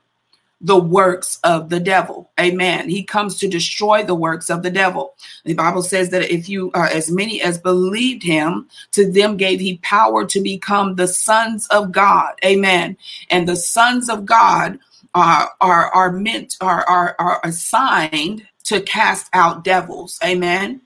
the 0.62 0.78
works 0.78 1.40
of 1.44 1.70
the 1.70 1.80
devil. 1.80 2.30
Amen. 2.40 2.90
He 2.90 3.02
comes 3.02 3.40
to 3.40 3.48
destroy 3.48 4.04
the 4.04 4.14
works 4.14 4.52
of 4.52 4.62
the 4.62 4.70
devil. 4.70 5.16
The 5.44 5.56
Bible 5.56 5.82
says 5.82 6.12
that 6.12 6.32
if 6.32 6.48
you, 6.48 6.70
uh, 6.76 6.90
as 6.94 7.10
many 7.10 7.42
as 7.42 7.58
believed 7.58 8.22
him, 8.22 8.70
to 8.92 9.12
them 9.12 9.36
gave 9.36 9.60
he 9.60 9.78
power 9.78 10.26
to 10.28 10.42
become 10.42 10.94
the 10.94 11.08
sons 11.08 11.66
of 11.70 11.92
God. 11.92 12.36
Amen. 12.46 12.98
And 13.32 13.50
the 13.50 13.56
sons 13.56 14.12
of 14.12 14.28
God 14.28 14.78
are 15.14 15.52
are 15.60 15.88
are 15.88 16.12
meant 16.12 16.56
are 16.62 16.84
are, 16.88 17.16
are 17.20 17.42
assigned 17.44 18.48
to 18.66 18.82
cast 18.82 19.28
out 19.34 19.64
devils. 19.64 20.20
Amen. 20.24 20.82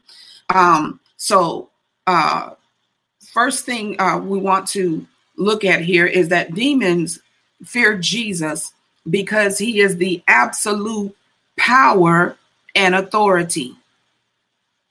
Um, 0.54 1.00
so, 1.18 1.70
uh, 2.08 2.52
first 3.34 3.66
thing 3.66 4.00
uh, 4.00 4.18
we 4.18 4.40
want 4.40 4.68
to 4.70 5.06
look 5.38 5.64
at 5.64 5.82
here 5.82 6.06
is 6.06 6.30
that 6.30 6.54
demons 6.54 7.20
fear 7.64 7.98
Jesus 7.98 8.72
because 9.10 9.58
he 9.58 9.82
is 9.82 9.98
the 9.98 10.24
absolute 10.28 11.16
power 11.58 12.38
and 12.76 12.96
authority. 12.96 13.76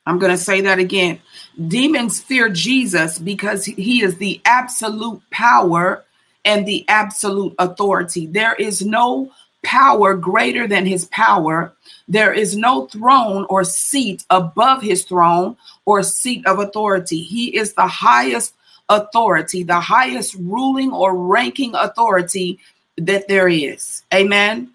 I'm 0.07 0.19
going 0.19 0.33
to 0.33 0.39
say 0.39 0.61
that 0.63 0.79
again. 0.79 1.21
Demons 1.69 2.21
fear 2.21 2.49
Jesus 2.49 3.19
because 3.19 3.65
he 3.65 4.03
is 4.03 4.19
the 4.19 4.41
absolute 4.45 5.23
power 5.31 6.05
and 6.45 6.67
the 6.67 6.85
absolute 6.89 7.55
authority. 7.59 8.27
There 8.27 8.55
is 8.55 8.85
no 8.85 9.31
power 9.65 10.15
greater 10.15 10.69
than 10.69 10.87
his 10.87 11.07
power. 11.07 11.73
There 12.07 12.33
is 12.33 12.57
no 12.57 12.87
throne 12.87 13.47
or 13.49 13.65
seat 13.65 14.25
above 14.31 14.83
his 14.83 15.05
throne 15.05 15.57
or 15.87 16.03
seat 16.03 16.47
of 16.47 16.59
authority. 16.59 17.23
He 17.23 17.57
is 17.57 17.73
the 17.73 17.87
highest 17.87 18.55
authority, 18.89 19.63
the 19.63 19.81
highest 19.81 20.35
ruling 20.35 20.93
or 20.93 21.17
ranking 21.17 21.75
authority 21.75 22.59
that 22.99 23.27
there 23.29 23.49
is. 23.49 24.03
Amen. 24.13 24.71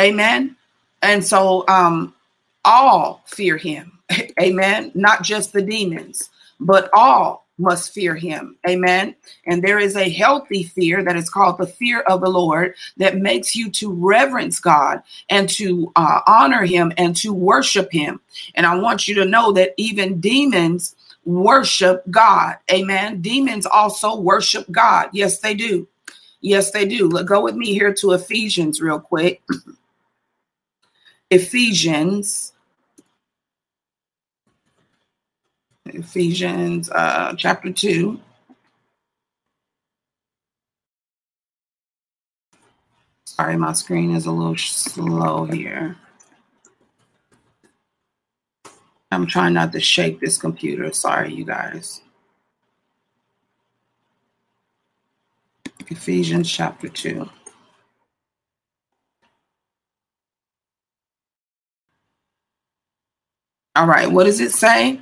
Amen. 0.00 0.56
And 1.02 1.24
so 1.24 1.64
um 1.68 2.14
all 2.64 3.22
fear 3.26 3.56
him. 3.56 3.98
Amen. 4.40 4.92
Not 4.94 5.22
just 5.22 5.52
the 5.52 5.62
demons, 5.62 6.30
but 6.60 6.90
all 6.94 7.46
must 7.58 7.92
fear 7.92 8.14
him. 8.14 8.56
Amen. 8.68 9.14
And 9.46 9.62
there 9.62 9.78
is 9.78 9.96
a 9.96 10.08
healthy 10.08 10.62
fear 10.62 11.02
that 11.02 11.16
is 11.16 11.28
called 11.28 11.58
the 11.58 11.66
fear 11.66 12.00
of 12.02 12.20
the 12.20 12.30
Lord 12.30 12.74
that 12.96 13.18
makes 13.18 13.54
you 13.54 13.70
to 13.72 13.92
reverence 13.92 14.60
God 14.60 15.02
and 15.28 15.48
to 15.50 15.92
uh, 15.96 16.20
honor 16.26 16.64
him 16.64 16.92
and 16.96 17.14
to 17.16 17.32
worship 17.32 17.90
him. 17.92 18.20
And 18.54 18.64
I 18.66 18.76
want 18.76 19.08
you 19.08 19.14
to 19.16 19.24
know 19.24 19.52
that 19.52 19.74
even 19.76 20.20
demons 20.20 20.94
worship 21.24 22.02
God. 22.10 22.56
Amen. 22.70 23.20
Demons 23.20 23.66
also 23.66 24.18
worship 24.18 24.64
God. 24.70 25.08
Yes, 25.12 25.40
they 25.40 25.54
do. 25.54 25.86
Yes, 26.40 26.70
they 26.70 26.86
do. 26.86 27.08
Look, 27.08 27.26
go 27.26 27.42
with 27.42 27.56
me 27.56 27.72
here 27.72 27.92
to 27.94 28.12
Ephesians 28.12 28.80
real 28.80 29.00
quick. 29.00 29.42
Ephesians 31.30 32.52
Ephesians 35.98 36.88
uh, 36.90 37.34
chapter 37.36 37.72
2. 37.72 38.20
Sorry, 43.24 43.56
my 43.56 43.72
screen 43.72 44.14
is 44.14 44.26
a 44.26 44.30
little 44.32 44.56
slow 44.56 45.44
here. 45.46 45.96
I'm 49.10 49.26
trying 49.26 49.54
not 49.54 49.72
to 49.72 49.80
shake 49.80 50.20
this 50.20 50.38
computer. 50.38 50.92
Sorry, 50.92 51.34
you 51.34 51.44
guys. 51.44 52.02
Ephesians 55.88 56.50
chapter 56.50 56.88
2. 56.88 57.28
All 63.74 63.86
right, 63.86 64.10
what 64.10 64.24
does 64.24 64.40
it 64.40 64.52
say? 64.52 65.00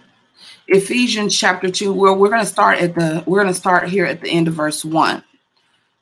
Ephesians 0.68 1.36
chapter 1.36 1.70
2, 1.70 1.92
well, 1.92 2.16
we're 2.16 2.28
going 2.28 2.40
to 2.40 2.46
start 2.46 2.78
at 2.78 2.94
the 2.94 3.22
we're 3.26 3.40
going 3.42 3.52
to 3.52 3.58
start 3.58 3.88
here 3.88 4.04
at 4.04 4.20
the 4.20 4.28
end 4.28 4.48
of 4.48 4.54
verse 4.54 4.84
1. 4.84 5.16
I'm 5.16 5.22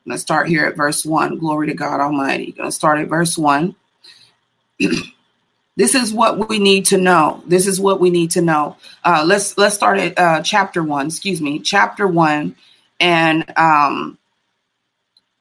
going 0.05 0.15
to 0.15 0.21
start 0.21 0.47
here 0.47 0.65
at 0.65 0.75
verse 0.75 1.05
1. 1.05 1.37
Glory 1.37 1.67
to 1.67 1.73
God 1.73 1.99
Almighty. 1.99 2.51
Going 2.51 2.69
to 2.69 2.75
start 2.75 2.99
at 2.99 3.07
verse 3.07 3.37
1. 3.37 3.75
this 5.75 5.95
is 5.95 6.13
what 6.13 6.49
we 6.49 6.59
need 6.59 6.85
to 6.85 6.97
know. 6.97 7.43
This 7.45 7.67
is 7.67 7.79
what 7.79 7.99
we 7.99 8.09
need 8.09 8.31
to 8.31 8.41
know. 8.41 8.77
Uh, 9.03 9.23
let's 9.25 9.57
let's 9.57 9.75
start 9.75 9.99
at 9.99 10.17
uh, 10.17 10.41
chapter 10.41 10.83
1, 10.83 11.07
excuse 11.07 11.41
me, 11.41 11.59
chapter 11.59 12.07
1 12.07 12.55
and 12.99 13.57
um 13.57 14.17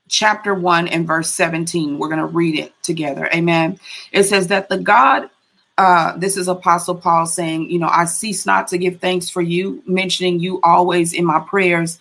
chapter 0.09 0.55
1 0.55 0.89
and 0.89 1.07
verse 1.07 1.31
17. 1.31 1.99
We're 1.99 2.09
going 2.09 2.21
to 2.21 2.27
read 2.27 2.59
it 2.59 2.73
together. 2.83 3.29
Amen. 3.35 3.79
It 4.13 4.25
says 4.25 4.49
that 4.49 4.69
the 4.69 4.79
God 4.79 5.31
uh, 5.77 6.17
this 6.17 6.37
is 6.37 6.47
Apostle 6.49 6.95
Paul 6.95 7.27
saying, 7.27 7.71
you 7.71 7.79
know, 7.79 7.89
I 7.89 8.05
cease 8.05 8.47
not 8.47 8.69
to 8.69 8.79
give 8.79 9.01
thanks 9.01 9.29
for 9.29 9.43
you, 9.43 9.83
mentioning 9.87 10.39
you 10.39 10.61
always 10.63 11.13
in 11.13 11.25
my 11.25 11.41
prayers, 11.41 11.99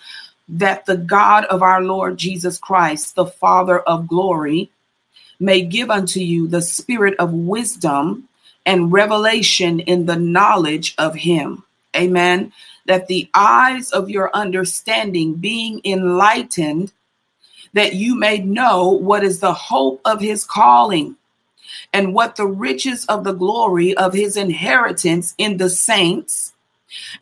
that 0.47 0.85
the 0.85 0.97
God 0.97 1.45
of 1.45 1.63
our 1.63 1.81
Lord 1.81 2.17
Jesus 2.17 2.57
Christ, 2.57 3.15
the 3.15 3.25
Father 3.25 3.79
of 3.79 4.07
glory, 4.07 4.69
may 5.39 5.61
give 5.61 5.89
unto 5.89 6.19
you 6.19 6.47
the 6.47 6.61
spirit 6.61 7.15
of 7.17 7.33
wisdom 7.33 8.29
and 8.65 8.91
revelation 8.91 9.79
in 9.79 10.05
the 10.05 10.15
knowledge 10.15 10.93
of 10.97 11.15
him. 11.15 11.63
Amen. 11.95 12.53
That 12.85 13.07
the 13.07 13.29
eyes 13.33 13.91
of 13.91 14.09
your 14.09 14.29
understanding 14.35 15.35
being 15.35 15.81
enlightened, 15.83 16.91
that 17.73 17.95
you 17.95 18.15
may 18.15 18.37
know 18.37 18.89
what 18.89 19.23
is 19.23 19.39
the 19.39 19.53
hope 19.53 19.99
of 20.05 20.21
his 20.21 20.43
calling 20.43 21.15
and 21.93 22.13
what 22.13 22.35
the 22.35 22.47
riches 22.47 23.05
of 23.05 23.23
the 23.23 23.33
glory 23.33 23.95
of 23.95 24.13
his 24.13 24.35
inheritance 24.35 25.35
in 25.37 25.57
the 25.57 25.69
saints, 25.69 26.53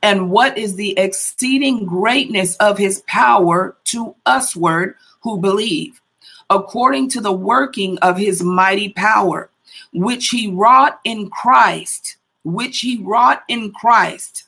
and 0.01 0.31
what 0.31 0.57
is 0.57 0.75
the 0.75 0.97
exceeding 0.97 1.85
greatness 1.85 2.55
of 2.57 2.77
his 2.77 3.03
power 3.07 3.75
to 3.85 4.15
usward 4.25 4.95
who 5.21 5.37
believe, 5.37 6.01
according 6.49 7.09
to 7.09 7.21
the 7.21 7.31
working 7.31 7.97
of 7.99 8.17
his 8.17 8.41
mighty 8.41 8.89
power, 8.89 9.49
which 9.93 10.29
he 10.29 10.49
wrought 10.49 10.99
in 11.03 11.29
Christ, 11.29 12.17
which 12.43 12.79
he 12.79 12.97
wrought 12.97 13.43
in 13.47 13.71
Christ 13.71 14.45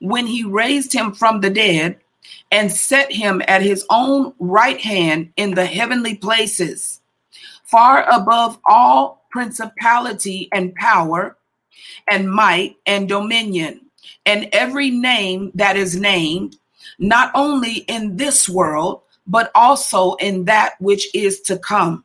when 0.00 0.26
he 0.26 0.44
raised 0.44 0.92
him 0.92 1.12
from 1.12 1.40
the 1.40 1.50
dead 1.50 1.98
and 2.50 2.70
set 2.70 3.10
him 3.10 3.42
at 3.48 3.62
his 3.62 3.84
own 3.88 4.34
right 4.38 4.80
hand 4.80 5.32
in 5.36 5.54
the 5.54 5.64
heavenly 5.64 6.14
places, 6.14 7.00
far 7.64 8.04
above 8.10 8.58
all 8.68 9.21
principality 9.32 10.48
and 10.52 10.74
power 10.76 11.36
and 12.08 12.30
might 12.30 12.76
and 12.86 13.08
dominion, 13.08 13.80
and 14.26 14.48
every 14.52 14.90
name 14.90 15.50
that 15.54 15.76
is 15.76 15.96
named, 15.96 16.56
not 16.98 17.32
only 17.34 17.78
in 17.88 18.16
this 18.16 18.48
world, 18.48 19.00
but 19.26 19.50
also 19.54 20.14
in 20.14 20.44
that 20.44 20.74
which 20.80 21.12
is 21.14 21.40
to 21.40 21.58
come, 21.58 22.04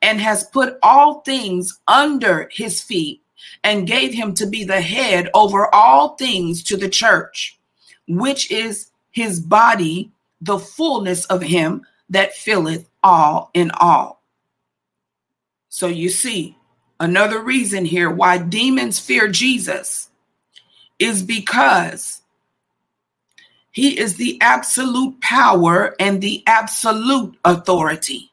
and 0.00 0.20
has 0.20 0.44
put 0.44 0.78
all 0.82 1.20
things 1.20 1.80
under 1.88 2.48
his 2.52 2.80
feet, 2.80 3.20
and 3.64 3.86
gave 3.86 4.14
him 4.14 4.32
to 4.34 4.46
be 4.46 4.64
the 4.64 4.80
head 4.80 5.28
over 5.34 5.74
all 5.74 6.10
things 6.16 6.62
to 6.62 6.76
the 6.76 6.88
church, 6.88 7.58
which 8.06 8.50
is 8.50 8.90
his 9.10 9.40
body, 9.40 10.10
the 10.40 10.58
fullness 10.58 11.24
of 11.26 11.42
him 11.42 11.84
that 12.08 12.34
filleth 12.34 12.88
all 13.02 13.50
in 13.54 13.70
all. 13.72 14.21
So 15.74 15.86
you 15.86 16.10
see, 16.10 16.54
another 17.00 17.40
reason 17.40 17.86
here 17.86 18.10
why 18.10 18.36
demons 18.36 18.98
fear 18.98 19.26
Jesus 19.26 20.10
is 20.98 21.22
because 21.22 22.20
he 23.70 23.98
is 23.98 24.16
the 24.16 24.38
absolute 24.42 25.18
power 25.22 25.96
and 25.98 26.20
the 26.20 26.42
absolute 26.46 27.38
authority. 27.42 28.30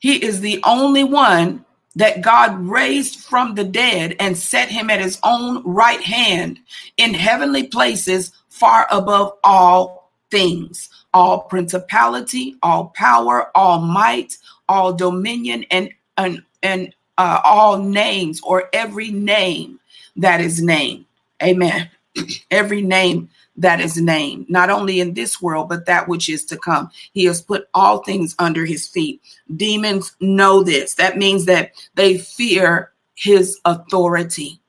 He 0.00 0.16
is 0.16 0.40
the 0.40 0.60
only 0.64 1.04
one 1.04 1.64
that 1.94 2.20
God 2.20 2.58
raised 2.58 3.20
from 3.20 3.54
the 3.54 3.62
dead 3.62 4.16
and 4.18 4.36
set 4.36 4.68
him 4.68 4.90
at 4.90 5.00
his 5.00 5.20
own 5.22 5.62
right 5.62 6.02
hand 6.02 6.58
in 6.96 7.14
heavenly 7.14 7.68
places 7.68 8.32
far 8.48 8.88
above 8.90 9.34
all 9.44 10.10
things, 10.32 10.88
all 11.14 11.42
principality, 11.42 12.56
all 12.60 12.86
power, 12.96 13.56
all 13.56 13.78
might, 13.78 14.36
all 14.68 14.92
dominion, 14.92 15.64
and 15.70 15.90
and, 16.16 16.42
and 16.62 16.94
uh, 17.16 17.40
all 17.44 17.78
names 17.78 18.40
or 18.42 18.68
every 18.72 19.10
name 19.10 19.80
that 20.16 20.40
is 20.40 20.62
named. 20.62 21.04
Amen. 21.42 21.90
every 22.50 22.82
name 22.82 23.28
that 23.56 23.80
is 23.80 23.96
named, 24.00 24.48
not 24.48 24.70
only 24.70 25.00
in 25.00 25.14
this 25.14 25.42
world, 25.42 25.68
but 25.68 25.86
that 25.86 26.08
which 26.08 26.28
is 26.28 26.44
to 26.44 26.56
come. 26.56 26.90
He 27.12 27.24
has 27.24 27.42
put 27.42 27.68
all 27.74 27.98
things 27.98 28.34
under 28.38 28.64
his 28.64 28.86
feet. 28.86 29.20
Demons 29.56 30.14
know 30.20 30.62
this. 30.62 30.94
That 30.94 31.18
means 31.18 31.44
that 31.46 31.72
they 31.96 32.18
fear 32.18 32.92
his 33.16 33.58
authority. 33.64 34.60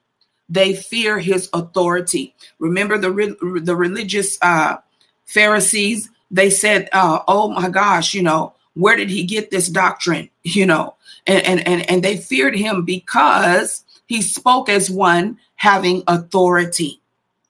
They 0.50 0.74
fear 0.74 1.20
his 1.20 1.50
authority. 1.54 2.34
Remember 2.58 2.98
the 2.98 3.12
re- 3.12 3.36
the 3.62 3.76
religious 3.76 4.40
uh, 4.42 4.78
Pharisees? 5.26 6.10
They 6.32 6.50
said, 6.50 6.90
uh, 6.92 7.20
"Oh 7.28 7.50
my 7.50 7.70
gosh, 7.70 8.16
you 8.16 8.24
know, 8.24 8.54
where 8.80 8.96
did 8.96 9.10
he 9.10 9.24
get 9.24 9.52
this 9.52 9.70
doctrine?" 9.70 10.30
You 10.44 10.66
know, 10.66 10.96
and 11.28 11.46
and 11.46 11.68
and, 11.68 11.90
and 11.90 12.04
they 12.04 12.18
feared 12.18 12.56
him 12.56 12.84
because 12.84 13.84
he 14.08 14.22
spoke 14.22 14.70
as 14.70 14.90
one 14.90 15.38
having 15.56 16.04
authority. 16.08 17.02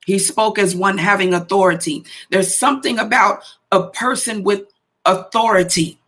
He 0.06 0.20
spoke 0.20 0.58
as 0.58 0.76
one 0.76 0.98
having 0.98 1.34
authority. 1.34 2.04
There's 2.32 2.56
something 2.56 2.98
about 3.00 3.44
a 3.72 3.84
person 3.84 4.44
with 4.44 4.64
authority 5.06 6.00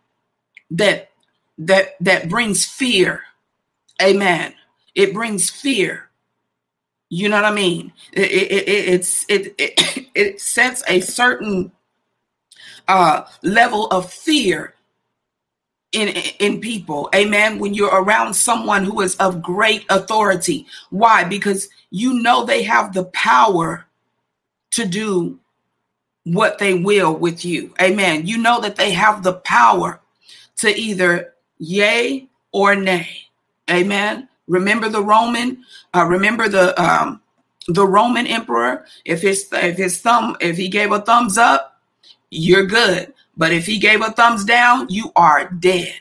that 0.71 1.11
that 1.57 1.95
that 2.01 2.27
brings 2.27 2.65
fear. 2.65 3.21
Amen. 4.01 4.53
It 4.95 5.13
brings 5.13 5.49
fear. 5.49 6.09
You 7.09 7.29
know 7.29 7.35
what 7.35 7.45
I 7.45 7.53
mean? 7.53 7.93
It, 8.13 8.31
it, 8.31 8.51
it, 8.51 8.67
it's 8.67 9.25
it, 9.29 9.55
it 9.57 10.07
it 10.15 10.41
sets 10.41 10.83
a 10.87 10.99
certain 11.01 11.71
uh, 12.87 13.25
level 13.43 13.87
of 13.87 14.11
fear 14.11 14.73
in 15.91 16.09
in 16.39 16.61
people. 16.61 17.09
Amen. 17.13 17.59
When 17.59 17.73
you're 17.73 17.93
around 17.93 18.33
someone 18.33 18.83
who 18.83 19.01
is 19.01 19.15
of 19.17 19.41
great 19.41 19.85
authority, 19.89 20.65
why? 20.89 21.23
Because 21.23 21.69
you 21.89 22.21
know 22.21 22.45
they 22.45 22.63
have 22.63 22.93
the 22.93 23.05
power 23.05 23.85
to 24.71 24.85
do 24.85 25.39
what 26.23 26.59
they 26.59 26.73
will 26.73 27.15
with 27.15 27.43
you. 27.43 27.73
Amen. 27.81 28.25
You 28.25 28.37
know 28.37 28.61
that 28.61 28.75
they 28.75 28.91
have 28.91 29.23
the 29.23 29.33
power 29.33 29.99
to 30.57 30.69
either 30.69 31.33
yay 31.57 32.27
or 32.51 32.75
nay. 32.75 33.09
Amen. 33.69 34.29
Remember 34.47 34.89
the 34.89 35.03
Roman, 35.03 35.63
uh, 35.93 36.05
remember 36.05 36.47
the 36.47 36.79
um, 36.81 37.21
the 37.67 37.85
Roman 37.85 38.27
emperor. 38.27 38.85
If 39.05 39.21
his 39.21 39.47
if 39.51 39.77
his 39.77 39.99
thumb 40.01 40.35
if 40.39 40.57
he 40.57 40.67
gave 40.67 40.91
a 40.91 41.01
thumbs 41.01 41.37
up, 41.37 41.81
you're 42.29 42.65
good. 42.65 43.13
But 43.37 43.53
if 43.53 43.65
he 43.65 43.79
gave 43.79 44.01
a 44.01 44.11
thumbs 44.11 44.43
down, 44.43 44.87
you 44.89 45.11
are 45.15 45.49
dead. 45.49 45.93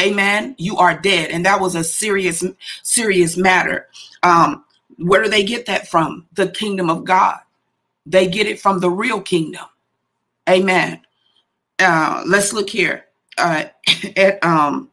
Amen. 0.00 0.54
You 0.58 0.76
are 0.76 0.98
dead, 0.98 1.30
and 1.30 1.44
that 1.44 1.60
was 1.60 1.74
a 1.74 1.82
serious 1.82 2.44
serious 2.82 3.36
matter. 3.36 3.88
Um, 4.22 4.64
where 4.98 5.22
do 5.22 5.28
they 5.28 5.44
get 5.44 5.66
that 5.66 5.88
from? 5.88 6.26
The 6.34 6.48
kingdom 6.48 6.88
of 6.88 7.04
God. 7.04 7.38
They 8.06 8.26
get 8.26 8.46
it 8.46 8.60
from 8.60 8.80
the 8.80 8.90
real 8.90 9.20
kingdom. 9.20 9.66
Amen. 10.48 11.00
Uh, 11.78 12.22
let's 12.26 12.52
look 12.52 12.70
here 12.70 13.06
uh, 13.36 13.64
at 14.16 14.42
um, 14.44 14.90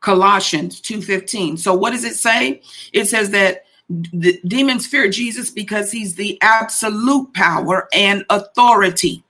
Colossians 0.00 0.80
2:15. 0.80 1.58
So 1.58 1.74
what 1.74 1.90
does 1.90 2.04
it 2.04 2.14
say? 2.14 2.62
It 2.92 3.06
says 3.06 3.30
that 3.30 3.64
the 3.88 4.40
demons 4.46 4.86
fear 4.86 5.10
Jesus 5.10 5.50
because 5.50 5.90
he's 5.90 6.14
the 6.14 6.38
absolute 6.42 7.32
power 7.34 7.88
and 7.92 8.24
authority. 8.30 9.22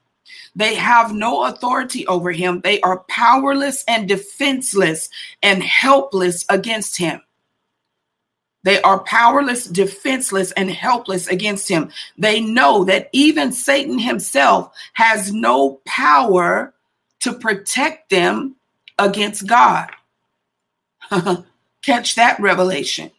They 0.56 0.74
have 0.74 1.14
no 1.14 1.44
authority 1.44 2.06
over 2.06 2.32
him. 2.32 2.60
They 2.60 2.80
are 2.80 3.04
powerless 3.08 3.84
and 3.86 4.08
defenseless 4.08 5.08
and 5.42 5.62
helpless 5.62 6.44
against 6.48 6.98
him. 6.98 7.20
They 8.62 8.82
are 8.82 9.00
powerless, 9.00 9.64
defenseless, 9.64 10.52
and 10.52 10.70
helpless 10.70 11.28
against 11.28 11.68
him. 11.68 11.90
They 12.18 12.40
know 12.40 12.84
that 12.84 13.08
even 13.12 13.52
Satan 13.52 13.98
himself 13.98 14.74
has 14.92 15.32
no 15.32 15.80
power 15.86 16.74
to 17.20 17.32
protect 17.32 18.10
them 18.10 18.56
against 18.98 19.46
God. 19.46 19.90
Catch 21.82 22.16
that 22.16 22.38
revelation. 22.38 23.10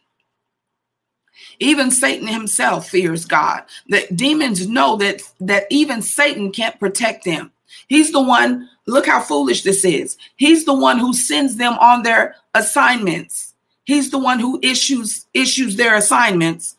Even 1.62 1.90
Satan 1.92 2.26
himself 2.26 2.88
fears 2.88 3.24
God. 3.24 3.62
That 3.88 4.16
demons 4.16 4.68
know 4.68 4.96
that 4.96 5.22
that 5.40 5.66
even 5.70 6.02
Satan 6.02 6.50
can't 6.50 6.78
protect 6.80 7.24
them. 7.24 7.52
He's 7.88 8.12
the 8.12 8.22
one, 8.22 8.68
look 8.86 9.06
how 9.06 9.20
foolish 9.20 9.62
this 9.62 9.84
is. 9.84 10.16
He's 10.36 10.64
the 10.64 10.74
one 10.74 10.98
who 10.98 11.14
sends 11.14 11.56
them 11.56 11.74
on 11.74 12.02
their 12.02 12.34
assignments. 12.54 13.54
He's 13.84 14.10
the 14.10 14.18
one 14.18 14.40
who 14.40 14.58
issues 14.62 15.26
issues 15.34 15.76
their 15.76 15.94
assignments. 15.94 16.76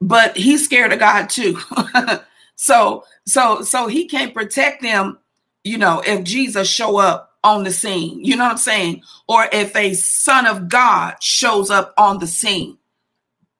But 0.00 0.36
he's 0.36 0.64
scared 0.64 0.92
of 0.92 0.98
God 0.98 1.30
too. 1.30 1.58
so 2.56 3.04
so 3.26 3.62
so 3.62 3.86
he 3.86 4.06
can't 4.06 4.34
protect 4.34 4.82
them, 4.82 5.18
you 5.64 5.78
know, 5.78 6.02
if 6.04 6.24
Jesus 6.24 6.68
show 6.68 6.98
up 6.98 7.38
on 7.44 7.64
the 7.64 7.72
scene. 7.72 8.24
You 8.24 8.36
know 8.36 8.44
what 8.44 8.52
I'm 8.52 8.58
saying? 8.58 9.02
Or 9.28 9.48
if 9.52 9.74
a 9.74 9.94
son 9.94 10.46
of 10.46 10.68
God 10.68 11.22
shows 11.22 11.70
up 11.70 11.94
on 11.96 12.18
the 12.18 12.26
scene, 12.26 12.78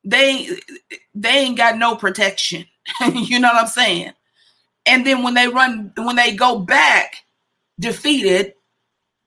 they 0.05 0.59
they 1.15 1.31
ain't 1.31 1.57
got 1.57 1.79
no 1.79 1.97
protection. 1.97 2.67
you 3.15 3.39
know 3.39 3.49
what 3.49 3.63
I'm 3.63 3.69
saying? 3.69 4.13
And 4.87 5.07
then 5.07 5.23
when 5.23 5.35
they 5.35 5.49
run, 5.49 5.93
when 5.97 6.17
they 6.17 6.35
go 6.35 6.59
back 6.59 7.17
defeated, 7.79 8.55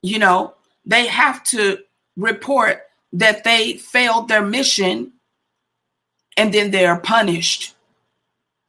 you 0.02 0.20
know, 0.20 0.54
they 0.86 1.08
have 1.08 1.44
to 1.46 1.80
report 2.18 2.84
that 3.14 3.44
they 3.44 3.78
failed 3.78 4.28
their 4.28 4.46
mission 4.46 5.14
and 6.38 6.54
then 6.54 6.72
they 6.72 6.86
are 6.86 7.00
punished. 7.00 7.76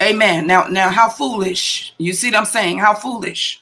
Amen. 0.03 0.47
Now, 0.47 0.67
now, 0.69 0.91
how 0.91 1.09
foolish. 1.09 1.95
You 1.99 2.13
see 2.13 2.29
what 2.29 2.37
I'm 2.37 2.45
saying? 2.45 2.79
How 2.79 2.95
foolish. 2.95 3.61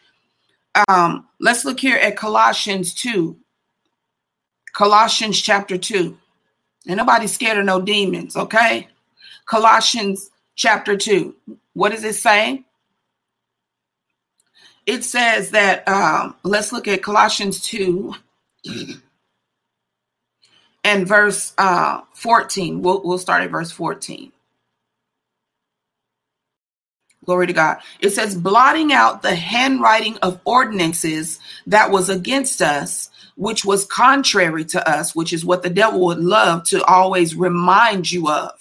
Um, 0.89 1.29
let's 1.41 1.65
look 1.65 1.81
here 1.81 1.97
at 1.97 2.17
Colossians 2.17 2.93
2. 2.95 3.37
Colossians 4.75 5.41
chapter 5.41 5.79
2. 5.79 6.19
And 6.87 6.99
nobody's 6.99 7.33
scared 7.33 7.59
of 7.59 7.65
no 7.65 7.81
demons, 7.81 8.37
okay? 8.37 8.89
Colossians 9.47 10.31
chapter 10.55 10.97
2. 10.97 11.35
What 11.73 11.93
does 11.93 12.05
it 12.05 12.15
say? 12.15 12.65
It 14.87 15.03
says 15.05 15.51
that, 15.53 15.87
um, 15.89 16.37
let's 16.43 16.73
look 16.73 16.87
at 16.87 17.03
Colossians 17.03 17.61
2 17.63 18.15
and 20.85 21.09
verse 21.09 21.55
uh, 21.57 22.03
14. 22.13 22.83
We'll, 22.83 23.03
we'll 23.03 23.19
start 23.19 23.43
at 23.43 23.51
verse 23.51 23.71
14. 23.71 24.31
Glory 27.25 27.47
to 27.47 27.53
God. 27.55 27.79
It 28.01 28.11
says, 28.11 28.37
blotting 28.37 28.93
out 28.93 29.23
the 29.23 29.35
handwriting 29.35 30.19
of 30.19 30.41
ordinances 30.45 31.41
that 31.67 31.91
was 31.91 32.11
against 32.11 32.61
us, 32.61 33.11
which 33.37 33.65
was 33.65 33.87
contrary 33.87 34.65
to 34.65 34.89
us, 34.89 35.15
which 35.15 35.33
is 35.33 35.45
what 35.45 35.63
the 35.63 35.71
devil 35.71 36.01
would 36.01 36.19
love 36.19 36.65
to 36.65 36.85
always 36.85 37.35
remind 37.35 38.11
you 38.11 38.29
of, 38.29 38.53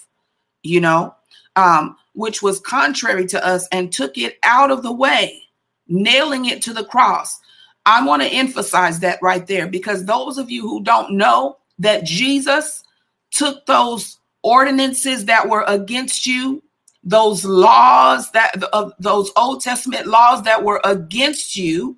you 0.63 0.81
know, 0.81 1.13
um, 1.55 1.95
which 2.13 2.41
was 2.41 2.59
contrary 2.59 3.25
to 3.27 3.45
us, 3.45 3.67
and 3.71 3.91
took 3.91 4.17
it 4.17 4.37
out 4.43 4.71
of 4.71 4.83
the 4.83 4.91
way, 4.91 5.41
nailing 5.87 6.45
it 6.45 6.61
to 6.63 6.73
the 6.73 6.85
cross. 6.85 7.39
I 7.85 8.05
want 8.05 8.21
to 8.21 8.29
emphasize 8.29 8.99
that 9.01 9.19
right 9.21 9.45
there 9.45 9.67
because 9.67 10.05
those 10.05 10.37
of 10.37 10.49
you 10.49 10.61
who 10.61 10.81
don't 10.83 11.17
know 11.17 11.57
that 11.79 12.05
Jesus 12.05 12.83
took 13.31 13.65
those 13.65 14.19
ordinances 14.41 15.25
that 15.25 15.49
were 15.49 15.65
against 15.67 16.25
you 16.25 16.61
those 17.03 17.43
laws 17.43 18.31
that 18.31 18.51
uh, 18.71 18.89
those 18.99 19.31
Old 19.35 19.61
Testament 19.61 20.07
laws 20.07 20.43
that 20.43 20.63
were 20.63 20.79
against 20.85 21.57
you, 21.57 21.97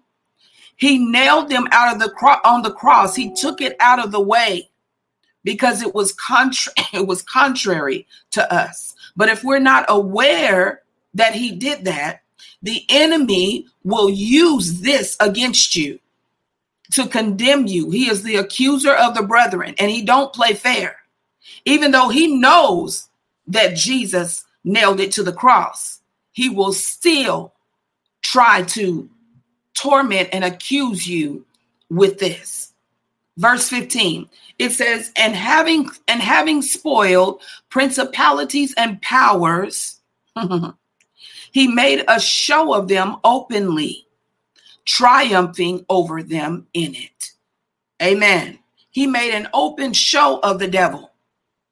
he 0.76 1.00
nailed 1.00 1.50
them 1.50 1.68
out 1.72 1.94
of 1.94 2.02
the 2.02 2.10
cross 2.10 2.40
on 2.46 2.62
the 2.62 2.72
cross. 2.72 3.16
He 3.16 3.34
took 3.34 3.62
it 3.62 3.76
out 3.80 4.04
of 4.04 4.12
the 4.12 4.22
way 4.22 4.70
because 5.44 5.82
it 5.82 5.96
was 5.96 6.14
contra- 6.14 6.74
it 6.94 7.08
was 7.08 7.22
contrary 7.22 8.08
to 8.32 8.54
us. 8.54 8.94
But 9.16 9.30
if 9.30 9.44
we're 9.44 9.60
not 9.60 9.86
aware 9.88 10.82
that 11.14 11.34
he 11.34 11.52
did 11.52 11.86
that, 11.86 12.22
the 12.62 12.84
enemy 12.90 13.68
will 13.84 14.10
use 14.10 14.82
this 14.82 15.16
against 15.20 15.76
you 15.76 16.00
to 16.92 17.08
condemn 17.08 17.68
you. 17.68 17.90
He 17.92 18.10
is 18.10 18.24
the 18.24 18.36
accuser 18.36 18.94
of 18.94 19.16
the 19.16 19.24
brethren 19.24 19.76
and 19.80 19.90
he 19.90 20.02
don't 20.02 20.34
play 20.34 20.54
fair. 20.54 20.98
Even 21.64 21.92
though 21.92 22.10
he 22.10 22.36
knows 22.36 23.08
that 23.48 23.76
Jesus 23.76 24.44
nailed 24.64 25.00
it 25.00 25.12
to 25.14 25.24
the 25.24 25.34
cross, 25.34 26.02
he 26.32 26.50
will 26.50 26.74
still 26.74 27.54
try 28.22 28.64
to 28.64 29.10
torment 29.76 30.30
and 30.32 30.44
accuse 30.44 31.08
you 31.08 31.46
with 31.90 32.18
this. 32.20 32.74
Verse 33.38 33.70
15. 33.70 34.30
It 34.58 34.72
says, 34.72 35.12
"And 35.18 35.36
having 35.36 35.90
and 36.08 36.22
having 36.22 36.62
spoiled 36.62 37.42
principalities 37.70 38.74
and 38.78 39.02
powers, 39.02 40.00
he 41.52 41.68
made 41.68 42.04
a 42.08 42.20
show 42.20 42.74
of 42.74 42.88
them 42.88 43.18
openly, 43.24 44.08
triumphing 44.86 45.86
over 45.90 46.24
them 46.24 46.68
in 46.74 46.96
it." 46.96 47.32
Amen. 48.02 48.60
He 48.92 49.08
made 49.08 49.34
an 49.34 49.50
open 49.54 49.92
show 49.92 50.40
of 50.40 50.60
the 50.60 50.70
devil. 50.70 51.12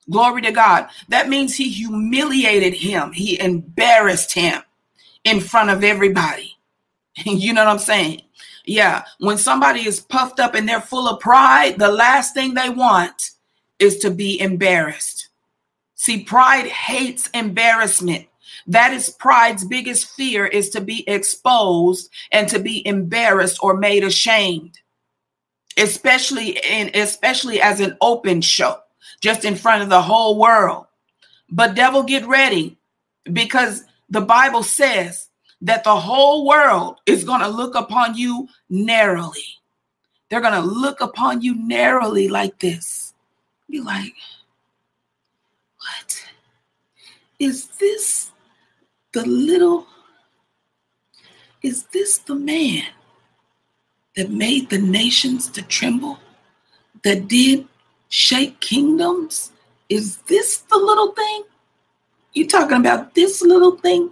Glory 0.09 0.41
to 0.41 0.51
God. 0.51 0.89
That 1.07 1.29
means 1.29 1.55
he 1.55 1.69
humiliated 1.69 2.73
him, 2.73 3.13
he 3.13 3.39
embarrassed 3.39 4.33
him 4.33 4.61
in 5.23 5.39
front 5.39 5.69
of 5.69 5.83
everybody. 5.83 6.52
you 7.25 7.53
know 7.53 7.63
what 7.65 7.71
I'm 7.71 7.79
saying? 7.79 8.21
Yeah. 8.65 9.03
When 9.19 9.37
somebody 9.37 9.85
is 9.85 9.99
puffed 9.99 10.39
up 10.39 10.55
and 10.55 10.67
they're 10.67 10.81
full 10.81 11.07
of 11.07 11.19
pride, 11.19 11.77
the 11.77 11.91
last 11.91 12.33
thing 12.33 12.53
they 12.53 12.69
want 12.69 13.31
is 13.79 13.97
to 13.99 14.11
be 14.11 14.39
embarrassed. 14.39 15.29
See, 15.95 16.23
pride 16.23 16.67
hates 16.67 17.29
embarrassment. 17.29 18.27
That 18.67 18.93
is 18.93 19.09
pride's 19.09 19.65
biggest 19.65 20.09
fear 20.11 20.45
is 20.45 20.69
to 20.71 20.81
be 20.81 21.07
exposed 21.07 22.09
and 22.31 22.47
to 22.49 22.59
be 22.59 22.85
embarrassed 22.87 23.57
or 23.61 23.77
made 23.77 24.03
ashamed. 24.03 24.79
Especially 25.77 26.59
in 26.69 26.91
especially 26.93 27.59
as 27.59 27.79
an 27.79 27.97
open 27.99 28.41
show 28.41 28.77
just 29.21 29.43
in 29.43 29.55
front 29.55 29.81
of 29.81 29.89
the 29.89 30.01
whole 30.01 30.37
world. 30.37 30.85
But, 31.49 31.75
devil, 31.75 32.03
get 32.03 32.25
ready 32.27 32.77
because 33.31 33.83
the 34.09 34.21
Bible 34.21 34.63
says 34.63 35.29
that 35.63 35.85
the 35.85 35.95
whole 35.95 36.45
world 36.45 36.99
is 37.05 37.23
going 37.23 37.39
to 37.39 37.47
look 37.47 37.73
upon 37.73 38.15
you 38.15 38.49
narrowly. 38.69 39.61
They're 40.29 40.41
going 40.41 40.61
to 40.61 40.67
look 40.67 40.99
upon 40.99 41.41
you 41.41 41.55
narrowly 41.55 42.27
like 42.27 42.59
this. 42.59 43.13
Be 43.69 43.79
like, 43.79 44.13
what? 45.77 46.25
Is 47.39 47.67
this 47.79 48.31
the 49.13 49.25
little, 49.25 49.87
is 51.61 51.83
this 51.93 52.17
the 52.17 52.35
man 52.35 52.83
that 54.17 54.29
made 54.29 54.69
the 54.69 54.79
nations 54.79 55.49
to 55.51 55.61
tremble, 55.61 56.19
that 57.03 57.29
did 57.29 57.65
shake 58.09 58.59
kingdoms? 58.59 59.53
Is 59.87 60.17
this 60.27 60.57
the 60.57 60.77
little 60.77 61.13
thing? 61.13 61.43
You 62.33 62.47
talking 62.49 62.77
about 62.77 63.15
this 63.15 63.41
little 63.41 63.77
thing? 63.77 64.11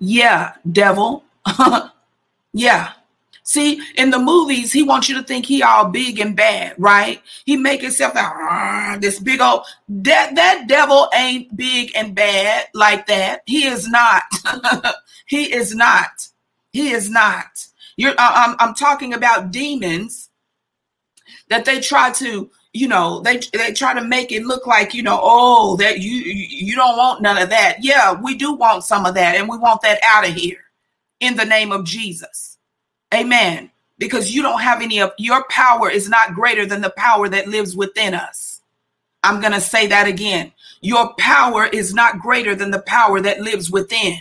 Yeah, 0.00 0.54
devil. 0.70 1.24
yeah. 2.52 2.92
See, 3.42 3.82
in 3.96 4.10
the 4.10 4.18
movies, 4.18 4.72
he 4.72 4.82
wants 4.82 5.08
you 5.08 5.16
to 5.16 5.22
think 5.24 5.44
he 5.44 5.62
all 5.62 5.86
big 5.86 6.20
and 6.20 6.36
bad, 6.36 6.74
right? 6.78 7.20
He 7.44 7.56
make 7.56 7.82
himself 7.82 8.14
out 8.16 9.00
this 9.00 9.18
big 9.18 9.40
old 9.40 9.64
that 9.88 10.34
that 10.36 10.66
devil 10.68 11.08
ain't 11.14 11.56
big 11.56 11.90
and 11.96 12.14
bad 12.14 12.68
like 12.74 13.06
that. 13.08 13.42
He 13.46 13.66
is 13.66 13.88
not. 13.88 14.22
he 15.26 15.52
is 15.52 15.74
not. 15.74 16.28
He 16.72 16.92
is 16.92 17.10
not. 17.10 17.66
You're 17.96 18.14
I'm 18.18 18.56
I'm 18.60 18.74
talking 18.74 19.12
about 19.12 19.50
demons 19.50 20.30
that 21.48 21.64
they 21.64 21.80
try 21.80 22.12
to 22.12 22.50
you 22.72 22.86
know 22.86 23.20
they 23.20 23.38
they 23.52 23.72
try 23.72 23.92
to 23.92 24.04
make 24.04 24.30
it 24.32 24.44
look 24.44 24.66
like 24.66 24.94
you 24.94 25.02
know 25.02 25.18
oh 25.22 25.76
that 25.76 26.00
you 26.00 26.12
you 26.12 26.74
don't 26.76 26.96
want 26.96 27.22
none 27.22 27.38
of 27.38 27.50
that. 27.50 27.78
Yeah 27.80 28.12
we 28.12 28.34
do 28.34 28.52
want 28.54 28.84
some 28.84 29.06
of 29.06 29.14
that 29.14 29.36
and 29.36 29.48
we 29.48 29.58
want 29.58 29.82
that 29.82 30.00
out 30.04 30.28
of 30.28 30.34
here 30.34 30.64
in 31.20 31.36
the 31.36 31.44
name 31.44 31.72
of 31.72 31.84
jesus. 31.84 32.58
Amen. 33.12 33.70
Because 33.98 34.34
you 34.34 34.40
don't 34.40 34.62
have 34.62 34.80
any 34.80 35.00
of 35.00 35.12
your 35.18 35.44
power 35.50 35.90
is 35.90 36.08
not 36.08 36.34
greater 36.34 36.64
than 36.64 36.80
the 36.80 36.94
power 36.96 37.28
that 37.28 37.48
lives 37.48 37.76
within 37.76 38.14
us. 38.14 38.60
I'm 39.22 39.40
going 39.40 39.52
to 39.52 39.60
say 39.60 39.86
that 39.88 40.06
again. 40.06 40.52
Your 40.80 41.12
power 41.18 41.66
is 41.66 41.92
not 41.92 42.20
greater 42.20 42.54
than 42.54 42.70
the 42.70 42.82
power 42.82 43.20
that 43.20 43.40
lives 43.40 43.70
within. 43.70 44.20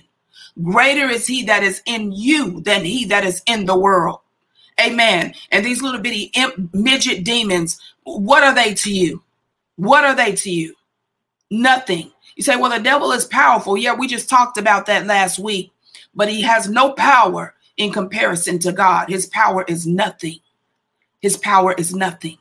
Greater 0.62 1.08
is 1.10 1.26
he 1.26 1.44
that 1.46 1.64
is 1.64 1.82
in 1.86 2.12
you 2.12 2.60
than 2.62 2.84
he 2.84 3.06
that 3.06 3.24
is 3.24 3.42
in 3.46 3.66
the 3.66 3.78
world. 3.78 4.20
Amen. 4.82 5.34
And 5.52 5.66
these 5.66 5.82
little 5.82 6.02
bitty 6.02 6.32
imp, 6.36 6.74
midget 6.74 7.24
demons, 7.24 7.80
what 8.18 8.44
are 8.44 8.56
they 8.56 8.74
to 8.74 8.92
you? 8.92 9.22
What 9.76 10.04
are 10.04 10.16
they 10.16 10.34
to 10.34 10.50
you? 10.50 10.76
Nothing. 11.52 12.12
You 12.36 12.44
say, 12.44 12.56
well, 12.56 12.72
the 12.72 12.84
devil 12.84 13.12
is 13.12 13.26
powerful. 13.26 13.78
Yeah, 13.78 13.94
we 13.94 14.08
just 14.08 14.30
talked 14.30 14.58
about 14.58 14.86
that 14.86 15.06
last 15.06 15.40
week, 15.40 15.72
but 16.16 16.30
he 16.30 16.42
has 16.42 16.70
no 16.70 16.94
power 16.94 17.54
in 17.78 17.92
comparison 17.92 18.60
to 18.60 18.72
God. 18.72 19.10
His 19.10 19.28
power 19.28 19.66
is 19.68 19.86
nothing. 19.88 20.40
His 21.22 21.38
power 21.38 21.74
is 21.74 21.94
nothing. 21.94 22.38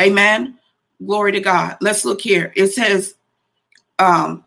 Amen. 0.00 0.58
Glory 1.04 1.32
to 1.32 1.40
God. 1.40 1.76
Let's 1.80 2.04
look 2.04 2.20
here. 2.20 2.52
It 2.56 2.68
says, 2.68 3.14
um, 3.98 4.44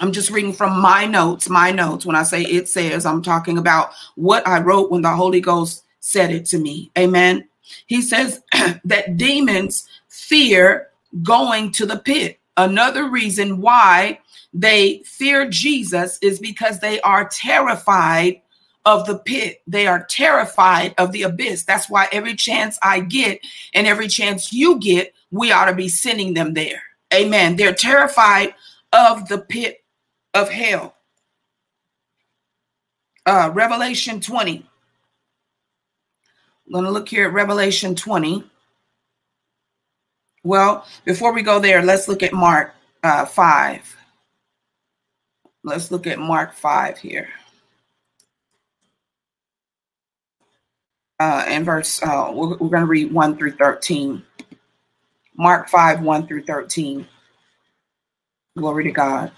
I'm 0.00 0.12
just 0.12 0.30
reading 0.30 0.52
from 0.52 0.80
my 0.80 1.04
notes, 1.06 1.48
my 1.48 1.72
notes. 1.72 2.06
When 2.06 2.16
I 2.16 2.22
say 2.22 2.42
it 2.42 2.68
says, 2.68 3.04
I'm 3.04 3.22
talking 3.22 3.58
about 3.58 3.90
what 4.14 4.46
I 4.46 4.60
wrote 4.60 4.90
when 4.90 5.02
the 5.02 5.10
Holy 5.10 5.40
Ghost 5.40 5.84
said 6.00 6.30
it 6.30 6.46
to 6.46 6.58
me. 6.58 6.90
Amen. 6.96 7.48
He 7.86 8.02
says 8.02 8.42
that 8.84 9.16
demons 9.16 9.88
fear 10.08 10.88
going 11.22 11.72
to 11.72 11.86
the 11.86 11.98
pit. 11.98 12.38
Another 12.56 13.08
reason 13.08 13.60
why 13.60 14.20
they 14.52 15.02
fear 15.04 15.48
Jesus 15.48 16.18
is 16.20 16.38
because 16.38 16.80
they 16.80 17.00
are 17.02 17.28
terrified 17.28 18.42
of 18.84 19.06
the 19.06 19.18
pit. 19.18 19.62
They 19.66 19.86
are 19.86 20.04
terrified 20.08 20.94
of 20.98 21.12
the 21.12 21.22
abyss. 21.22 21.64
That's 21.64 21.88
why 21.88 22.08
every 22.12 22.34
chance 22.34 22.78
I 22.82 23.00
get 23.00 23.40
and 23.74 23.86
every 23.86 24.08
chance 24.08 24.52
you 24.52 24.78
get, 24.78 25.14
we 25.30 25.52
ought 25.52 25.66
to 25.66 25.74
be 25.74 25.88
sending 25.88 26.34
them 26.34 26.54
there. 26.54 26.82
Amen. 27.12 27.56
They're 27.56 27.74
terrified 27.74 28.54
of 28.92 29.28
the 29.28 29.38
pit 29.38 29.84
of 30.34 30.48
hell. 30.48 30.94
Uh, 33.26 33.50
Revelation 33.52 34.20
20. 34.20 34.66
I'm 36.70 36.74
going 36.74 36.84
to 36.84 36.92
look 36.92 37.08
here 37.08 37.26
at 37.26 37.32
Revelation 37.32 37.96
20. 37.96 38.44
Well, 40.44 40.86
before 41.04 41.32
we 41.32 41.42
go 41.42 41.58
there, 41.58 41.82
let's 41.82 42.06
look 42.06 42.22
at 42.22 42.32
Mark 42.32 42.76
uh, 43.02 43.24
5. 43.24 43.96
Let's 45.64 45.90
look 45.90 46.06
at 46.06 46.20
Mark 46.20 46.54
5 46.54 46.96
here. 46.96 47.28
Uh, 51.18 51.44
and 51.48 51.64
verse, 51.64 52.00
uh, 52.04 52.30
we're, 52.32 52.50
we're 52.50 52.68
going 52.68 52.82
to 52.82 52.86
read 52.86 53.12
1 53.12 53.36
through 53.36 53.56
13. 53.56 54.22
Mark 55.36 55.68
5, 55.68 56.02
1 56.02 56.26
through 56.28 56.44
13. 56.44 57.04
Glory 58.56 58.84
to 58.84 58.92
God. 58.92 59.32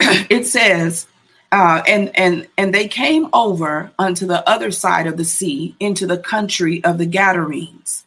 it 0.00 0.46
says, 0.46 1.08
uh, 1.54 1.84
and 1.86 2.10
and 2.16 2.48
and 2.58 2.74
they 2.74 2.88
came 2.88 3.28
over 3.32 3.92
unto 3.96 4.26
the 4.26 4.46
other 4.50 4.72
side 4.72 5.06
of 5.06 5.16
the 5.16 5.24
sea 5.24 5.72
into 5.78 6.04
the 6.04 6.18
country 6.18 6.82
of 6.82 6.98
the 6.98 7.06
Gadarenes. 7.06 8.04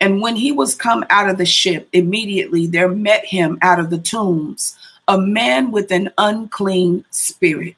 And 0.00 0.20
when 0.20 0.34
he 0.34 0.50
was 0.50 0.74
come 0.74 1.04
out 1.08 1.30
of 1.30 1.38
the 1.38 1.46
ship, 1.46 1.88
immediately 1.92 2.66
there 2.66 2.88
met 2.88 3.24
him 3.24 3.56
out 3.62 3.78
of 3.78 3.90
the 3.90 3.98
tombs 3.98 4.76
a 5.06 5.16
man 5.16 5.70
with 5.70 5.92
an 5.92 6.10
unclean 6.18 7.04
spirit. 7.10 7.76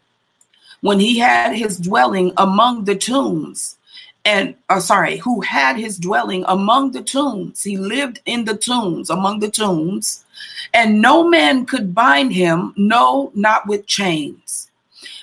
When 0.80 1.00
he 1.00 1.18
had 1.18 1.54
his 1.54 1.76
dwelling 1.76 2.32
among 2.38 2.84
the 2.84 2.96
tombs, 2.96 3.76
and 4.24 4.54
uh, 4.70 4.80
sorry, 4.80 5.18
who 5.18 5.42
had 5.42 5.76
his 5.76 5.98
dwelling 5.98 6.44
among 6.48 6.92
the 6.92 7.02
tombs. 7.02 7.62
He 7.62 7.76
lived 7.76 8.20
in 8.24 8.46
the 8.46 8.56
tombs, 8.56 9.10
among 9.10 9.40
the 9.40 9.50
tombs, 9.50 10.24
and 10.72 11.02
no 11.02 11.28
man 11.28 11.66
could 11.66 11.94
bind 11.94 12.32
him, 12.32 12.72
no, 12.76 13.30
not 13.34 13.66
with 13.66 13.86
chains, 13.86 14.63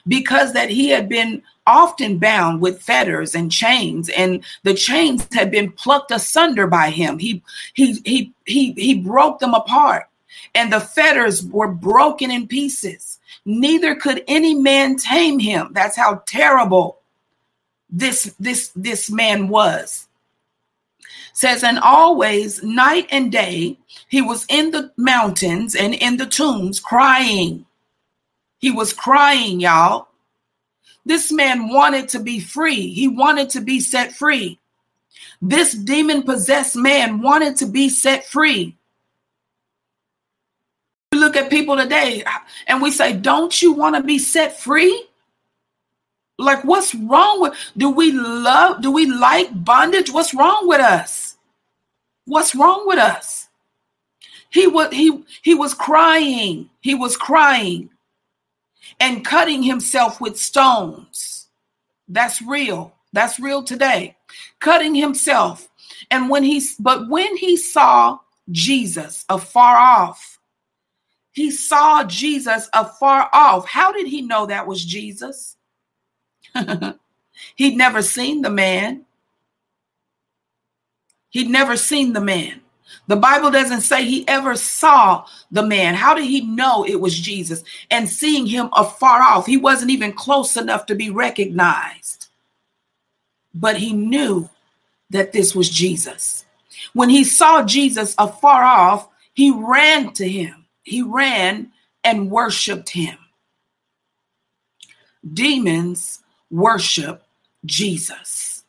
because 0.08 0.54
that 0.54 0.70
he 0.70 0.90
had 0.90 1.08
been 1.08 1.42
often 1.68 2.18
bound 2.18 2.62
with 2.62 2.82
fetters 2.82 3.36
and 3.36 3.52
chains, 3.52 4.10
and 4.10 4.44
the 4.64 4.74
chains 4.74 5.28
had 5.34 5.52
been 5.52 5.72
plucked 5.72 6.12
asunder 6.12 6.68
by 6.68 6.90
him. 6.90 7.20
He 7.20 7.44
he 7.74 8.02
he 8.06 8.34
he 8.46 8.74
he 8.74 8.96
broke 8.96 9.40
them 9.40 9.54
apart, 9.54 10.08
and 10.56 10.72
the 10.72 10.80
fetters 10.80 11.46
were 11.46 11.68
broken 11.68 12.32
in 12.32 12.48
pieces. 12.48 13.20
Neither 13.46 13.96
could 13.96 14.24
any 14.28 14.54
man 14.54 14.98
tame 14.98 15.40
him. 15.40 15.70
That's 15.72 15.96
how 15.98 16.24
terrible 16.28 17.02
this 17.90 18.36
this 18.40 18.72
this 18.76 19.12
man 19.12 19.50
was 19.50 20.08
says 21.34 21.64
and 21.64 21.80
always 21.80 22.62
night 22.64 23.08
and 23.12 23.32
day 23.32 23.78
he 24.10 24.22
was 24.22 24.46
in 24.50 24.72
the 24.72 24.92
mountains 24.98 25.76
and 25.76 25.94
in 25.96 26.18
the 26.18 26.26
tombs 26.26 26.80
crying 26.80 27.66
he 28.62 28.70
was 28.70 28.94
crying 28.94 29.60
y'all. 29.60 30.08
This 31.04 31.32
man 31.32 31.68
wanted 31.70 32.08
to 32.10 32.20
be 32.20 32.40
free. 32.40 32.94
He 32.94 33.08
wanted 33.08 33.50
to 33.52 33.62
be 33.62 33.80
set 33.80 34.14
free. 34.14 34.60
This 35.42 35.74
demon 35.74 36.22
possessed 36.22 36.76
man 36.76 37.22
wanted 37.22 37.56
to 37.58 37.66
be 37.66 37.90
set 37.90 38.26
free. 38.28 38.78
We 41.12 41.20
look 41.20 41.36
at 41.36 41.50
people 41.50 41.76
today 41.76 42.24
and 42.68 42.82
we 42.82 42.92
say 42.92 43.14
don't 43.14 43.62
you 43.62 43.74
want 43.74 43.96
to 43.96 44.04
be 44.04 44.20
set 44.20 44.60
free? 44.60 45.08
Like, 46.38 46.64
what's 46.64 46.96
wrong 46.96 47.42
with 47.42 47.54
do 47.76 47.90
we 47.90 48.12
love, 48.12 48.82
do 48.82 48.92
we 48.92 49.08
like 49.08 49.50
bondage? 49.64 50.12
What's 50.12 50.34
wrong 50.34 50.68
with 50.68 50.80
us? 50.80 51.38
What's 52.26 52.56
wrong 52.56 52.84
with 52.86 53.00
us? 53.00 53.50
He 54.52 54.68
was 54.68 54.94
he 54.94 55.24
he 55.42 55.56
was 55.56 55.74
crying, 55.74 56.70
he 56.82 56.94
was 56.94 57.18
crying 57.18 57.90
and 59.00 59.26
cutting 59.26 59.64
himself 59.64 60.22
with 60.22 60.40
stones. 60.40 61.48
That's 62.08 62.42
real. 62.42 62.94
That's 63.14 63.40
real 63.40 63.64
today. 63.64 64.18
Cutting 64.60 64.96
himself. 64.96 65.68
And 66.10 66.30
when 66.30 66.44
he 66.44 66.62
but 66.80 67.10
when 67.10 67.36
he 67.38 67.58
saw 67.58 68.20
Jesus 68.50 69.26
afar 69.30 69.78
off, 69.78 70.40
he 71.32 71.52
saw 71.52 72.04
Jesus 72.04 72.70
afar 72.74 73.30
off. 73.34 73.68
How 73.68 73.92
did 73.92 74.08
he 74.08 74.22
know 74.22 74.46
that 74.46 74.68
was 74.68 74.84
Jesus? 74.84 75.56
He'd 77.56 77.78
never 77.78 78.02
seen 78.02 78.42
the 78.42 78.50
man. 78.50 79.06
He'd 81.30 81.50
never 81.50 81.78
seen 81.78 82.14
the 82.14 82.22
man. 82.22 82.62
The 83.12 83.18
Bible 83.18 83.52
doesn't 83.52 83.82
say 83.82 84.06
he 84.06 84.26
ever 84.30 84.56
saw 84.56 85.26
the 85.52 85.64
man. 85.64 85.96
How 85.96 86.14
did 86.14 86.24
he 86.24 86.46
know 86.46 86.86
it 86.86 87.02
was 87.02 87.20
Jesus? 87.20 87.62
And 87.90 88.08
seeing 88.08 88.46
him 88.46 88.70
afar 88.72 89.22
off, 89.22 89.46
he 89.46 89.58
wasn't 89.58 89.92
even 89.92 90.14
close 90.14 90.56
enough 90.56 90.86
to 90.86 90.96
be 90.96 91.10
recognized. 91.10 92.30
But 93.54 93.76
he 93.76 93.92
knew 93.92 94.50
that 95.10 95.34
this 95.34 95.54
was 95.54 95.70
Jesus. 95.70 96.46
When 96.94 97.10
he 97.10 97.26
saw 97.26 97.64
Jesus 97.64 98.16
afar 98.18 98.64
off, 98.64 99.10
he 99.34 99.52
ran 99.52 100.14
to 100.14 100.26
him. 100.26 100.66
He 100.84 101.02
ran 101.02 101.74
and 102.06 102.32
worshiped 102.32 102.92
him. 102.92 103.18
Demons 105.34 106.22
worship 106.50 107.26
Jesus. 107.66 108.64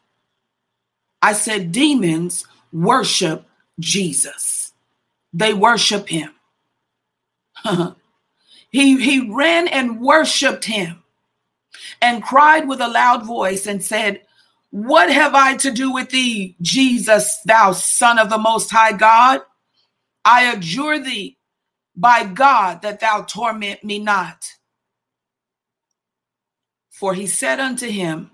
I 1.22 1.32
said 1.32 1.70
demons 1.70 2.44
worship 2.72 3.46
Jesus. 3.80 4.72
They 5.32 5.54
worship 5.54 6.08
him. 6.08 6.30
he, 8.70 9.00
he 9.00 9.32
ran 9.32 9.68
and 9.68 10.00
worshiped 10.00 10.64
him 10.64 11.02
and 12.00 12.22
cried 12.22 12.68
with 12.68 12.80
a 12.80 12.88
loud 12.88 13.24
voice 13.24 13.66
and 13.66 13.82
said, 13.82 14.22
What 14.70 15.10
have 15.10 15.34
I 15.34 15.56
to 15.58 15.70
do 15.70 15.92
with 15.92 16.10
thee, 16.10 16.56
Jesus, 16.60 17.38
thou 17.44 17.72
Son 17.72 18.18
of 18.18 18.30
the 18.30 18.38
Most 18.38 18.70
High 18.70 18.92
God? 18.92 19.40
I 20.24 20.52
adjure 20.52 20.98
thee 20.98 21.38
by 21.96 22.24
God 22.24 22.82
that 22.82 23.00
thou 23.00 23.22
torment 23.22 23.84
me 23.84 23.98
not. 23.98 24.44
For 26.90 27.14
he 27.14 27.26
said 27.26 27.58
unto 27.58 27.88
him, 27.88 28.30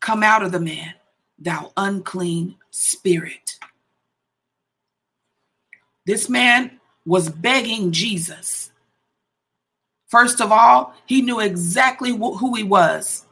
Come 0.00 0.22
out 0.22 0.42
of 0.42 0.52
the 0.52 0.60
man, 0.60 0.94
thou 1.38 1.72
unclean 1.76 2.56
spirit. 2.70 3.58
This 6.06 6.28
man 6.28 6.80
was 7.04 7.28
begging 7.28 7.92
Jesus. 7.92 8.70
First 10.08 10.40
of 10.40 10.52
all, 10.52 10.94
he 11.06 11.22
knew 11.22 11.40
exactly 11.40 12.10
who 12.10 12.54
he 12.54 12.62
was. 12.62 13.24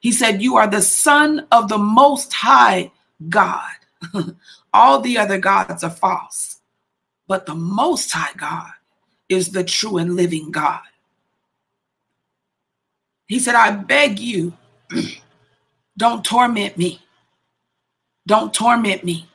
He 0.00 0.12
said, 0.12 0.42
You 0.42 0.56
are 0.56 0.66
the 0.66 0.82
son 0.82 1.46
of 1.52 1.68
the 1.68 1.78
most 1.78 2.32
high 2.32 2.90
God. 3.28 3.70
all 4.72 5.00
the 5.00 5.18
other 5.18 5.38
gods 5.38 5.82
are 5.82 5.90
false, 5.90 6.60
but 7.26 7.46
the 7.46 7.54
most 7.54 8.12
high 8.12 8.34
God 8.36 8.70
is 9.28 9.50
the 9.50 9.64
true 9.64 9.98
and 9.98 10.14
living 10.14 10.50
God. 10.50 10.80
He 13.26 13.38
said, 13.38 13.54
I 13.54 13.70
beg 13.72 14.18
you, 14.18 14.52
don't 15.98 16.24
torment 16.24 16.76
me. 16.76 17.00
Don't 18.26 18.52
torment 18.52 19.04
me. 19.04 19.28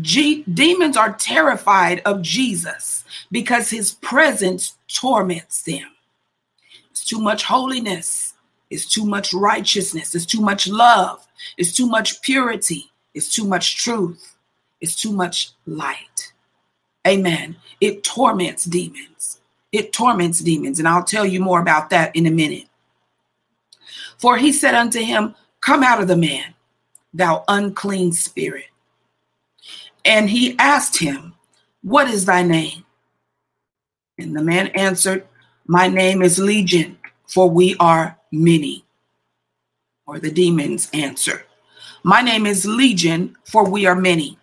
G- 0.00 0.44
demons 0.52 0.96
are 0.96 1.14
terrified 1.14 2.02
of 2.04 2.22
Jesus 2.22 3.04
because 3.32 3.70
his 3.70 3.92
presence 3.94 4.76
torments 4.88 5.62
them. 5.62 5.86
It's 6.90 7.04
too 7.04 7.20
much 7.20 7.44
holiness, 7.44 8.34
it's 8.70 8.86
too 8.86 9.04
much 9.04 9.32
righteousness, 9.32 10.14
it's 10.14 10.26
too 10.26 10.40
much 10.40 10.68
love, 10.68 11.26
it's 11.56 11.72
too 11.72 11.86
much 11.86 12.20
purity, 12.22 12.90
it's 13.14 13.32
too 13.32 13.44
much 13.44 13.82
truth, 13.82 14.36
it's 14.80 14.94
too 14.94 15.12
much 15.12 15.52
light. 15.66 16.32
Amen. 17.06 17.56
It 17.80 18.04
torments 18.04 18.64
demons. 18.64 19.40
It 19.72 19.92
torments 19.92 20.40
demons. 20.40 20.78
And 20.78 20.88
I'll 20.88 21.04
tell 21.04 21.24
you 21.24 21.40
more 21.40 21.60
about 21.60 21.90
that 21.90 22.14
in 22.14 22.26
a 22.26 22.30
minute. 22.30 22.66
For 24.18 24.36
he 24.36 24.52
said 24.52 24.74
unto 24.74 25.00
him, 25.00 25.34
Come 25.60 25.82
out 25.82 26.00
of 26.00 26.08
the 26.08 26.16
man, 26.16 26.54
thou 27.14 27.44
unclean 27.48 28.12
spirit. 28.12 28.66
And 30.04 30.30
he 30.30 30.56
asked 30.58 30.98
him, 30.98 31.34
What 31.82 32.08
is 32.08 32.24
thy 32.24 32.42
name? 32.42 32.84
And 34.18 34.36
the 34.36 34.42
man 34.42 34.68
answered, 34.68 35.26
My 35.66 35.88
name 35.88 36.22
is 36.22 36.38
Legion, 36.38 36.98
for 37.26 37.48
we 37.48 37.76
are 37.78 38.18
many. 38.32 38.84
Or 40.06 40.18
the 40.18 40.30
demons 40.30 40.88
answered, 40.92 41.44
My 42.02 42.22
name 42.22 42.46
is 42.46 42.66
Legion, 42.66 43.36
for 43.44 43.68
we 43.68 43.86
are 43.86 43.94
many. 43.94 44.38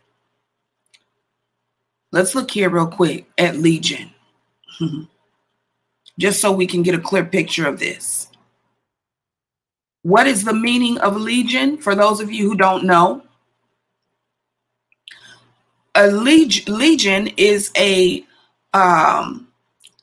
Let's 2.11 2.35
look 2.35 2.51
here 2.51 2.69
real 2.69 2.87
quick 2.87 3.27
at 3.37 3.57
Legion, 3.57 4.11
just 6.19 6.39
so 6.39 6.51
we 6.51 6.67
can 6.67 6.81
get 6.81 6.95
a 6.95 6.99
clear 6.99 7.25
picture 7.25 7.67
of 7.67 7.79
this. 7.79 8.29
What 10.05 10.27
is 10.27 10.43
the 10.43 10.53
meaning 10.53 10.99
of 10.99 11.17
legion 11.17 11.79
for 11.79 11.95
those 11.95 12.21
of 12.21 12.31
you 12.31 12.47
who 12.47 12.55
don't 12.55 12.85
know? 12.85 13.23
A 15.95 16.07
leg- 16.11 16.67
legion 16.69 17.27
is 17.37 17.71
a 17.77 18.25
um, 18.73 19.47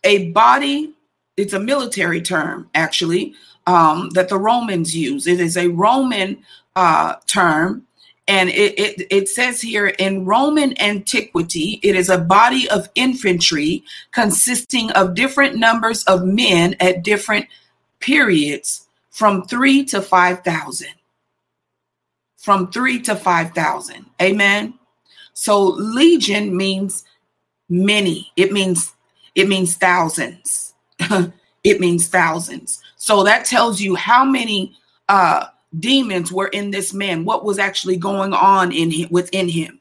a 0.04 0.30
body. 0.32 0.94
It's 1.36 1.52
a 1.52 1.60
military 1.60 2.22
term, 2.22 2.70
actually, 2.74 3.34
um, 3.66 4.10
that 4.10 4.28
the 4.28 4.38
Romans 4.38 4.96
use. 4.96 5.26
It 5.26 5.40
is 5.40 5.56
a 5.56 5.68
Roman 5.68 6.44
uh, 6.76 7.16
term, 7.26 7.86
and 8.28 8.48
it, 8.50 8.78
it 8.78 9.06
it 9.10 9.28
says 9.28 9.60
here 9.62 9.88
in 9.88 10.24
Roman 10.26 10.80
antiquity, 10.80 11.80
it 11.82 11.96
is 11.96 12.08
a 12.08 12.18
body 12.18 12.68
of 12.70 12.88
infantry 12.94 13.84
consisting 14.12 14.90
of 14.92 15.14
different 15.14 15.56
numbers 15.56 16.04
of 16.04 16.24
men 16.24 16.76
at 16.80 17.04
different 17.04 17.46
periods 18.00 18.86
from 19.10 19.44
three 19.44 19.84
to 19.86 20.02
5,000. 20.02 20.88
From 22.36 22.70
three 22.72 23.00
to 23.02 23.14
5,000. 23.16 24.06
Amen. 24.20 24.74
So 25.34 25.62
legion 25.62 26.56
means 26.56 27.04
many. 27.68 28.30
It 28.36 28.52
means 28.52 28.92
it 29.34 29.48
means 29.48 29.76
thousands. 29.76 30.74
it 31.64 31.80
means 31.80 32.08
thousands. 32.08 32.82
So 32.96 33.22
that 33.24 33.44
tells 33.44 33.80
you 33.80 33.94
how 33.94 34.24
many 34.24 34.76
uh 35.08 35.46
demons 35.78 36.30
were 36.30 36.48
in 36.48 36.70
this 36.70 36.92
man, 36.92 37.24
what 37.24 37.44
was 37.44 37.58
actually 37.58 37.96
going 37.96 38.34
on 38.34 38.72
in 38.72 38.90
him 38.90 39.08
within 39.10 39.48
him. 39.48 39.80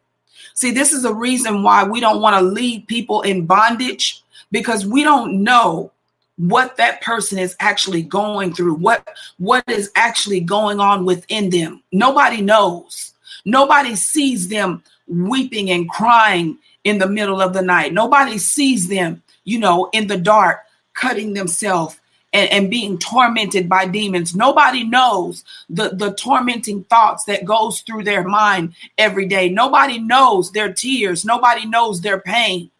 See, 0.54 0.72
this 0.72 0.94
is 0.94 1.06
a 1.06 1.14
reason 1.14 1.64
why 1.64 1.84
we 1.84 2.00
don't 2.00 2.22
want 2.22 2.38
to 2.38 2.42
leave 2.42 2.88
people 2.88 3.22
in 3.22 3.46
bondage 3.46 4.24
because 4.52 4.86
we 4.86 5.04
don't 5.04 5.44
know 5.44 5.92
what 6.38 6.76
that 6.78 7.02
person 7.02 7.38
is 7.38 7.56
actually 7.60 8.02
going 8.02 8.54
through 8.54 8.74
what 8.74 9.08
what 9.38 9.64
is 9.70 9.92
actually 9.96 10.40
going 10.40 10.80
on 10.80 11.06
within 11.06 11.52
them 11.52 11.84
nobody 11.92 12.42
knows 12.42 13.14
nobody 13.46 13.96
sees 13.96 14.48
them 14.48 14.82
weeping 15.12 15.70
and 15.70 15.90
crying 15.90 16.58
in 16.84 16.98
the 16.98 17.08
middle 17.08 17.42
of 17.42 17.54
the 17.54 17.62
night. 17.62 17.94
Nobody 17.94 18.38
sees 18.38 18.88
them 18.88 19.22
you 19.44 19.60
know 19.60 19.90
in 19.94 20.08
the 20.08 20.18
dark 20.18 20.62
cutting 20.94 21.34
themselves 21.34 22.00
and, 22.34 22.50
and, 22.52 22.70
being 22.70 22.98
tormented 22.98 23.68
by 23.68 23.86
demons. 23.86 24.36
Nobody 24.36 24.84
knows 24.84 25.44
the 25.70 25.90
the 25.90 26.14
tormenting 26.14 26.86
thoughts 26.86 27.26
that 27.26 27.46
goes 27.46 27.82
through 27.82 28.04
their 28.04 28.24
mind 28.24 28.74
every 28.98 29.26
day. 29.26 29.50
Nobody 29.50 30.00
knows 30.00 30.52
their 30.52 30.72
tears. 30.72 31.26
Nobody 31.26 31.66
knows 31.66 32.02
their 32.02 32.22
pain. 32.22 32.72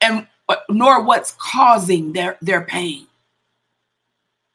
And 0.00 0.26
nor 0.68 1.02
what's 1.02 1.34
causing 1.38 2.12
their 2.12 2.36
their 2.42 2.62
pain. 2.62 3.06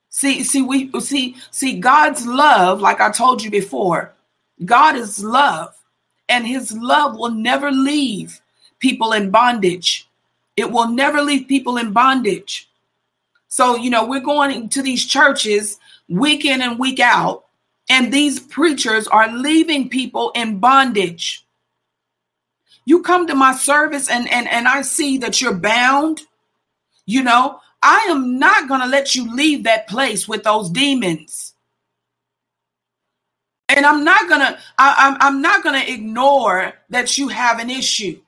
See 0.10 0.44
see 0.44 0.62
we 0.62 0.92
see 1.00 1.36
see 1.50 1.80
god's 1.80 2.28
love 2.28 2.80
like 2.80 3.02
i 3.02 3.12
told 3.12 3.44
you 3.44 3.50
before 3.50 4.14
god 4.64 4.96
is 4.96 5.24
love 5.24 5.76
and 6.30 6.48
his 6.48 6.72
love 6.74 7.18
will 7.18 7.32
never 7.32 7.72
leave 7.72 8.42
people 8.80 9.14
in 9.14 9.32
bondage. 9.32 10.08
It 10.56 10.72
will 10.72 10.88
never 10.88 11.22
leave 11.22 11.48
people 11.48 11.78
in 11.78 11.94
bondage. 11.94 12.70
So 13.48 13.76
you 13.76 13.90
know 13.90 14.06
we're 14.06 14.20
going 14.20 14.70
to 14.70 14.82
these 14.82 15.06
churches 15.06 15.80
week 16.10 16.46
in 16.46 16.62
and 16.62 16.80
week 16.80 17.00
out 17.00 17.46
and 17.90 18.12
these 18.12 18.40
preachers 18.40 19.08
are 19.08 19.32
leaving 19.32 19.90
people 19.90 20.32
in 20.36 20.60
bondage. 20.60 21.46
You 22.86 23.02
come 23.02 23.28
to 23.28 23.36
my 23.36 23.54
service 23.54 24.10
and 24.10 24.30
and 24.32 24.48
and 24.48 24.68
I 24.68 24.82
see 24.82 25.18
that 25.20 25.42
you're 25.42 25.54
bound, 25.54 26.22
you 27.06 27.24
know, 27.24 27.60
I 27.82 28.08
am 28.10 28.40
not 28.40 28.68
going 28.68 28.82
to 28.82 28.88
let 28.88 29.16
you 29.16 29.34
leave 29.34 29.64
that 29.64 29.88
place 29.88 30.28
with 30.28 30.44
those 30.44 30.70
demons. 30.70 31.53
And 33.76 33.86
I'm 33.86 34.04
not 34.04 34.30
going 34.30 34.42
to 34.42 34.58
I'm 34.78 35.18
I'm 35.20 35.42
not 35.42 35.64
to 35.82 35.92
ignore 35.92 36.74
that 36.90 37.18
you 37.18 37.30
have 37.30 37.60
an 37.60 37.70
issue. 37.70 38.22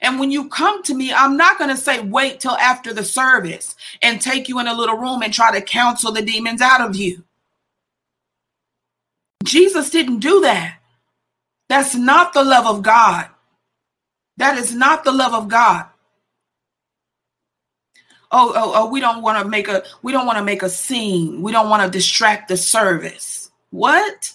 And 0.00 0.18
when 0.18 0.30
you 0.30 0.48
come 0.48 0.82
to 0.84 0.94
me, 0.94 1.12
I'm 1.12 1.36
not 1.36 1.58
to 1.70 1.76
say 1.76 2.00
wait 2.00 2.40
till 2.40 2.56
after 2.56 2.92
the 2.92 3.04
service 3.04 3.76
and 4.02 4.20
take 4.20 4.48
you 4.48 4.58
in 4.58 4.66
a 4.66 4.74
little 4.74 4.96
room 4.96 5.22
and 5.22 5.32
try 5.32 5.52
to 5.52 5.64
counsel 5.64 6.12
the 6.12 6.22
demons 6.22 6.60
out 6.60 6.80
of 6.80 6.96
you. 6.96 7.22
Jesus 9.44 9.90
didn't 9.90 10.20
do 10.20 10.40
that. 10.40 10.78
That's 11.68 11.94
not 11.94 12.32
the 12.32 12.44
love 12.44 12.66
of 12.66 12.82
God. 12.82 13.28
That 14.38 14.58
is 14.58 14.74
not 14.74 15.04
the 15.04 15.12
love 15.12 15.34
of 15.34 15.48
God. 15.48 15.86
Oh, 18.32 18.52
oh, 18.56 18.72
oh, 18.74 18.90
we 18.90 19.00
don't 19.00 19.22
want 19.22 19.40
to 19.42 19.48
make 19.48 19.68
a 19.68 19.84
we 20.02 20.10
don't 20.10 20.26
want 20.26 20.38
to 20.38 20.44
make 20.44 20.62
a 20.62 20.68
scene. 20.68 21.40
We 21.42 21.52
don't 21.52 21.68
want 21.68 21.84
to 21.84 21.90
distract 21.96 22.48
the 22.48 22.56
service. 22.56 23.50
What? 23.70 24.32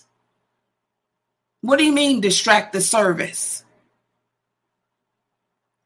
What 1.61 1.77
do 1.77 1.85
you 1.85 1.91
mean 1.91 2.21
distract 2.21 2.73
the 2.73 2.81
service? 2.81 3.63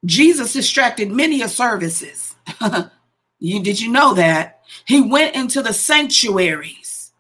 Jesus 0.06 0.54
distracted 0.54 1.12
many 1.12 1.42
of 1.42 1.50
services. 1.50 2.36
you 3.40 3.64
did 3.64 3.80
you 3.80 3.92
know 3.92 4.14
that? 4.16 4.62
He 4.86 5.02
went 5.02 5.36
into 5.36 5.62
the 5.62 5.74
sanctuaries. 5.74 7.12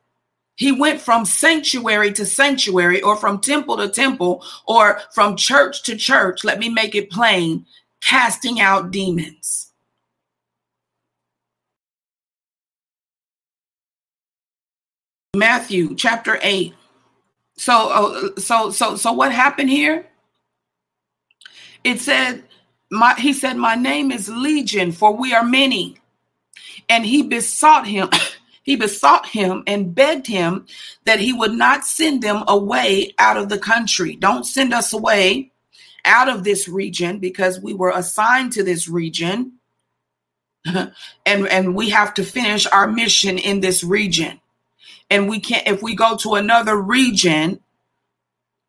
he 0.55 0.71
went 0.71 1.01
from 1.01 1.25
sanctuary 1.25 2.11
to 2.13 2.25
sanctuary, 2.25 3.01
or 3.01 3.15
from 3.17 3.39
temple 3.39 3.77
to 3.77 3.89
temple, 3.89 4.43
or 4.67 5.01
from 5.13 5.35
church 5.35 5.83
to 5.83 5.95
church. 5.95 6.43
Let 6.43 6.59
me 6.59 6.69
make 6.69 6.93
it 6.95 7.09
plain 7.09 7.65
casting 8.01 8.59
out 8.59 8.91
demons. 8.91 9.71
Matthew 15.35 15.95
chapter 15.95 16.37
8. 16.43 16.73
So, 17.63 17.89
uh, 18.35 18.41
so, 18.41 18.71
so, 18.71 18.97
so 18.97 19.13
what 19.13 19.31
happened 19.31 19.69
here? 19.69 20.05
It 21.85 22.01
said, 22.01 22.43
my, 22.91 23.13
he 23.17 23.31
said, 23.31 23.55
My 23.55 23.75
name 23.75 24.11
is 24.11 24.27
Legion, 24.27 24.91
for 24.91 25.15
we 25.15 25.33
are 25.33 25.45
many. 25.45 25.97
And 26.89 27.05
he 27.05 27.23
besought 27.23 27.87
him. 27.87 28.09
he 28.63 28.75
besought 28.75 29.27
him 29.27 29.63
and 29.65 29.95
begged 29.95 30.27
him 30.27 30.65
that 31.05 31.21
he 31.21 31.31
would 31.31 31.53
not 31.53 31.85
send 31.85 32.21
them 32.21 32.43
away 32.49 33.13
out 33.17 33.37
of 33.37 33.47
the 33.47 33.57
country. 33.57 34.17
Don't 34.17 34.45
send 34.45 34.73
us 34.73 34.91
away 34.91 35.49
out 36.03 36.27
of 36.27 36.43
this 36.43 36.67
region 36.67 37.19
because 37.19 37.61
we 37.61 37.73
were 37.73 37.91
assigned 37.95 38.51
to 38.51 38.63
this 38.63 38.89
region. 38.89 39.53
and 40.65 40.91
and 41.25 41.75
we 41.75 41.91
have 41.91 42.13
to 42.15 42.25
finish 42.25 42.67
our 42.67 42.87
mission 42.87 43.37
in 43.37 43.61
this 43.61 43.85
region. 43.85 44.41
And 45.09 45.29
we 45.29 45.39
can't 45.39 45.67
if 45.67 45.81
we 45.81 45.95
go 45.95 46.17
to 46.17 46.35
another 46.35 46.75
region, 46.75 47.59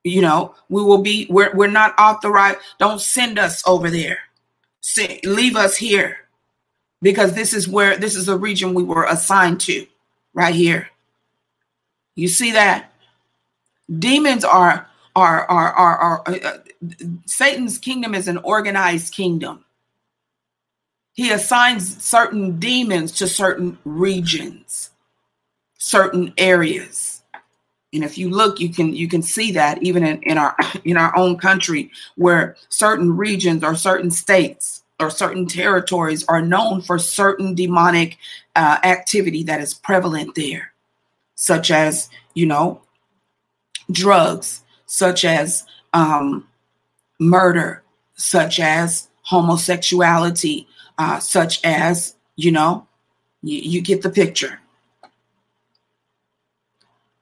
you 0.02 0.20
know, 0.20 0.54
we 0.68 0.82
will 0.82 1.02
be 1.02 1.26
we're 1.30 1.54
we're 1.54 1.70
not 1.70 1.98
authorized. 1.98 2.58
Don't 2.78 3.00
send 3.00 3.38
us 3.38 3.66
over 3.66 3.90
there. 3.90 4.18
Leave 5.24 5.56
us 5.56 5.76
here 5.76 6.18
because 7.00 7.34
this 7.34 7.54
is 7.54 7.68
where 7.68 7.96
this 7.96 8.16
is 8.16 8.28
a 8.28 8.36
region 8.36 8.74
we 8.74 8.82
were 8.82 9.04
assigned 9.04 9.60
to 9.62 9.86
right 10.34 10.54
here. 10.54 10.88
You 12.14 12.28
see 12.28 12.52
that? 12.52 12.92
Demons 13.98 14.44
are 14.44 14.88
are 15.16 15.44
are 15.46 15.72
are, 15.72 15.98
are 15.98 16.22
uh, 16.26 16.38
uh, 16.42 16.58
Satan's 17.26 17.78
kingdom 17.78 18.14
is 18.14 18.28
an 18.28 18.38
organized 18.38 19.14
kingdom. 19.14 19.64
He 21.12 21.30
assigns 21.30 22.02
certain 22.02 22.58
demons 22.58 23.12
to 23.12 23.28
certain 23.28 23.78
regions, 23.84 24.90
certain 25.84 26.32
areas. 26.38 27.22
And 27.92 28.02
if 28.02 28.16
you 28.16 28.30
look, 28.30 28.58
you 28.58 28.70
can 28.70 28.94
you 28.94 29.06
can 29.06 29.22
see 29.22 29.52
that 29.52 29.82
even 29.82 30.02
in, 30.02 30.22
in 30.22 30.38
our 30.38 30.56
in 30.84 30.96
our 30.96 31.14
own 31.16 31.36
country, 31.36 31.90
where 32.16 32.56
certain 32.70 33.14
regions 33.16 33.62
or 33.62 33.74
certain 33.74 34.10
states 34.10 34.82
or 34.98 35.10
certain 35.10 35.46
territories 35.46 36.24
are 36.26 36.40
known 36.40 36.80
for 36.80 36.98
certain 36.98 37.54
demonic 37.54 38.16
uh, 38.56 38.78
activity 38.82 39.42
that 39.42 39.60
is 39.60 39.74
prevalent 39.74 40.34
there, 40.34 40.72
such 41.34 41.70
as, 41.70 42.08
you 42.32 42.46
know, 42.46 42.80
drugs, 43.90 44.62
such 44.86 45.24
as 45.24 45.64
um, 45.92 46.46
murder, 47.18 47.82
such 48.14 48.58
as 48.58 49.08
homosexuality, 49.22 50.66
uh, 50.98 51.18
such 51.18 51.60
as, 51.64 52.14
you 52.36 52.52
know, 52.52 52.86
you, 53.42 53.58
you 53.58 53.80
get 53.80 54.02
the 54.02 54.10
picture. 54.10 54.60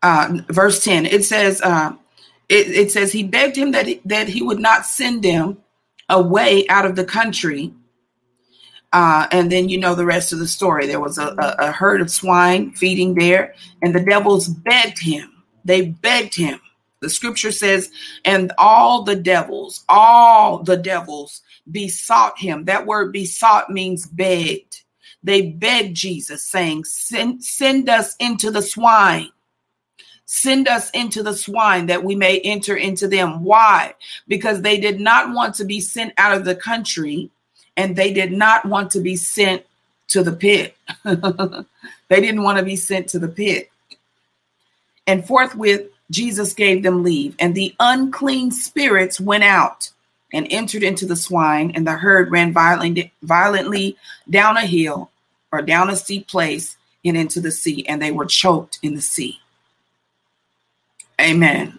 Uh, 0.02 0.38
verse 0.48 0.82
10, 0.82 1.06
it 1.06 1.24
says, 1.24 1.60
uh, 1.62 1.92
it, 2.48 2.68
it 2.68 2.92
says, 2.92 3.12
he 3.12 3.22
begged 3.22 3.56
him 3.56 3.72
that 3.72 3.86
he, 3.86 4.00
that 4.04 4.28
he 4.28 4.42
would 4.42 4.58
not 4.58 4.84
send 4.84 5.22
them 5.22 5.58
away 6.08 6.66
out 6.68 6.84
of 6.84 6.96
the 6.96 7.04
country. 7.04 7.72
Uh, 8.92 9.26
and 9.30 9.50
then 9.50 9.68
you 9.68 9.78
know 9.78 9.94
the 9.94 10.04
rest 10.04 10.32
of 10.32 10.38
the 10.38 10.46
story. 10.46 10.86
There 10.86 11.00
was 11.00 11.18
a, 11.18 11.28
a, 11.28 11.68
a 11.68 11.72
herd 11.72 12.00
of 12.00 12.10
swine 12.10 12.72
feeding 12.72 13.14
there, 13.14 13.54
and 13.80 13.94
the 13.94 14.04
devils 14.04 14.48
begged 14.48 14.98
him. 14.98 15.44
They 15.64 15.86
begged 15.86 16.34
him. 16.34 16.60
The 17.00 17.10
scripture 17.10 17.52
says, 17.52 17.90
and 18.24 18.52
all 18.58 19.02
the 19.02 19.16
devils, 19.16 19.84
all 19.88 20.62
the 20.62 20.76
devils 20.76 21.42
besought 21.70 22.38
him. 22.38 22.64
That 22.64 22.86
word 22.86 23.12
besought 23.12 23.70
means 23.70 24.06
begged. 24.06 24.82
They 25.24 25.42
begged 25.50 25.96
Jesus, 25.96 26.44
saying, 26.44 26.84
Send, 26.84 27.44
send 27.44 27.88
us 27.88 28.14
into 28.20 28.50
the 28.50 28.62
swine. 28.62 29.30
Send 30.26 30.68
us 30.68 30.90
into 30.90 31.22
the 31.22 31.34
swine 31.34 31.86
that 31.86 32.04
we 32.04 32.14
may 32.14 32.40
enter 32.40 32.76
into 32.76 33.06
them. 33.06 33.44
Why? 33.44 33.94
Because 34.28 34.62
they 34.62 34.78
did 34.78 35.00
not 35.00 35.34
want 35.34 35.54
to 35.56 35.64
be 35.64 35.80
sent 35.80 36.14
out 36.16 36.36
of 36.36 36.44
the 36.44 36.54
country 36.54 37.30
and 37.76 37.96
they 37.96 38.12
did 38.12 38.32
not 38.32 38.64
want 38.66 38.90
to 38.92 39.00
be 39.00 39.16
sent 39.16 39.64
to 40.08 40.22
the 40.22 40.32
pit. 40.32 40.76
they 41.04 42.20
didn't 42.20 42.42
want 42.42 42.58
to 42.58 42.64
be 42.64 42.76
sent 42.76 43.08
to 43.08 43.18
the 43.18 43.28
pit. 43.28 43.70
And 45.06 45.26
forthwith, 45.26 45.88
Jesus 46.10 46.52
gave 46.52 46.82
them 46.82 47.02
leave, 47.02 47.34
and 47.38 47.54
the 47.54 47.74
unclean 47.80 48.50
spirits 48.50 49.18
went 49.18 49.44
out 49.44 49.90
and 50.32 50.46
entered 50.50 50.82
into 50.82 51.06
the 51.06 51.16
swine, 51.16 51.72
and 51.74 51.86
the 51.86 51.92
herd 51.92 52.30
ran 52.30 52.52
violently, 52.52 53.96
down 54.28 54.56
a 54.56 54.66
hill 54.66 55.10
or 55.50 55.62
down 55.62 55.90
a 55.90 55.96
steep 55.96 56.28
place 56.28 56.76
and 57.04 57.16
into 57.16 57.40
the 57.40 57.50
sea, 57.50 57.86
and 57.88 58.00
they 58.00 58.10
were 58.12 58.26
choked 58.26 58.78
in 58.82 58.94
the 58.94 59.02
sea. 59.02 59.40
Amen. 61.22 61.78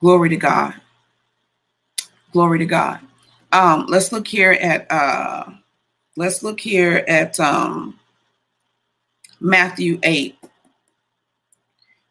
Glory 0.00 0.28
to 0.28 0.36
God. 0.36 0.74
Glory 2.32 2.58
to 2.58 2.66
God. 2.66 3.00
Um, 3.52 3.86
let's 3.88 4.12
look 4.12 4.28
here 4.28 4.52
at 4.52 4.86
uh, 4.90 5.46
let's 6.16 6.42
look 6.42 6.60
here 6.60 7.04
at 7.08 7.40
um, 7.40 7.98
Matthew 9.40 9.98
8. 10.02 10.36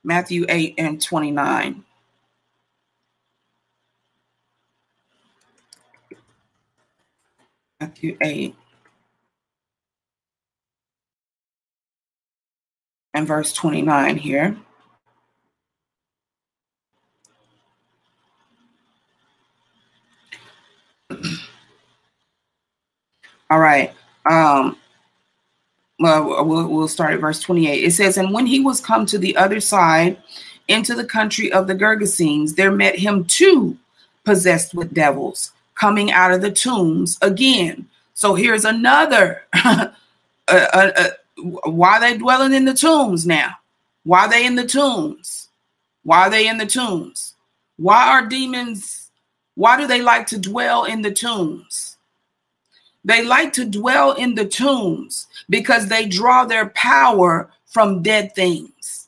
Matthew 0.04 0.45
8 0.50 0.76
and 0.78 1.02
29. 1.02 1.86
Matthew 7.80 8.18
8 8.22 8.56
and 13.14 13.28
verse 13.28 13.54
29 13.54 14.18
here. 14.18 14.58
All 23.50 23.60
right. 23.60 23.93
Um, 24.30 24.78
well, 26.00 26.45
we'll, 26.45 26.68
we'll 26.68 26.88
start 26.88 27.14
at 27.14 27.20
verse 27.20 27.39
28. 27.41 27.84
It 27.84 27.91
says, 27.91 28.18
And 28.18 28.34
when 28.34 28.45
he 28.45 28.60
was 28.60 28.80
come 28.80 29.06
to 29.08 29.18
the 29.18 29.36
other 29.36 29.60
side 29.60 30.18
into 30.68 30.95
the 30.95 31.06
country 31.06 31.52
of 31.52 31.68
the 31.68 31.76
Gergesenes, 31.76 32.56
there 32.56 32.72
met 32.72 32.97
him 32.97 33.26
two 33.26 33.78
possessed 34.24 34.74
with 34.74 34.93
devils 34.93 35.52
coming 35.76 36.12
out 36.12 36.32
of 36.32 36.41
the 36.41 36.52
tombs 36.52 37.18
again. 37.22 37.88
So 38.14 38.36
here's 38.36 38.66
another. 38.66 39.43
uh, 39.54 39.88
uh, 40.47 40.91
uh, 40.95 41.10
why 41.38 41.97
are 41.97 42.00
they 42.00 42.18
dwelling 42.18 42.54
in 42.54 42.66
the 42.66 42.74
tombs 42.74 43.26
now? 43.26 43.56
Why 44.04 44.26
are 44.26 44.30
they 44.30 44.45
in 44.45 44.56
the 44.56 44.68
tombs? 44.68 45.50
Why 46.04 46.28
are 46.28 46.30
they 46.30 46.47
in 46.47 46.58
the 46.58 46.66
tombs? 46.66 47.36
Why 47.78 48.10
are 48.10 48.28
demons? 48.28 49.10
Why 49.56 49.78
do 49.78 49.88
they 49.88 50.02
like 50.02 50.28
to 50.28 50.38
dwell 50.38 50.86
in 50.86 51.02
the 51.02 51.12
tombs? 51.12 51.89
They 53.10 53.24
like 53.24 53.53
to 53.53 53.66
dwell 53.66 54.12
in 54.12 54.36
the 54.36 54.45
tombs 54.45 55.26
because 55.49 55.88
they 55.88 56.05
draw 56.05 56.45
their 56.45 56.70
power 56.70 57.49
from 57.66 58.03
dead 58.03 58.36
things. 58.36 59.07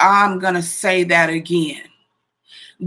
I'm 0.00 0.40
going 0.40 0.54
to 0.54 0.62
say 0.62 1.04
that 1.04 1.30
again. 1.30 1.84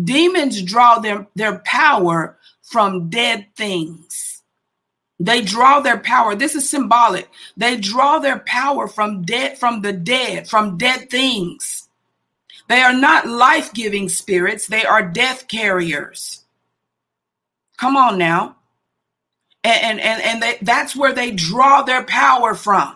Demons 0.04 0.62
draw 0.64 1.00
their, 1.00 1.26
their 1.36 1.60
power 1.60 2.38
from 2.62 3.10
dead 3.10 3.48
things. 3.56 4.44
They 5.18 5.44
draw 5.44 5.80
their 5.80 5.98
power. 5.98 6.36
This 6.36 6.56
is 6.56 6.70
symbolic. 6.70 7.30
They 7.56 7.78
draw 7.78 8.20
their 8.20 8.40
power 8.40 8.90
from 8.90 9.22
dead, 9.22 9.58
from 9.58 9.82
the 9.82 9.94
dead, 9.94 10.50
from 10.50 10.78
dead 10.78 11.10
things. 11.10 11.88
They 12.68 12.82
are 12.82 12.94
not 12.94 13.30
life 13.30 13.74
giving 13.74 14.10
spirits, 14.10 14.68
they 14.68 14.84
are 14.84 15.08
death 15.08 15.48
carriers. 15.48 16.44
Come 17.78 17.96
on 17.96 18.18
now 18.18 18.57
and 19.70 20.00
and 20.00 20.22
and 20.22 20.44
they, 20.44 20.58
that's 20.62 20.96
where 20.96 21.14
they 21.14 21.32
draw 21.32 21.82
their 21.82 22.04
power 22.04 22.54
from. 22.54 22.96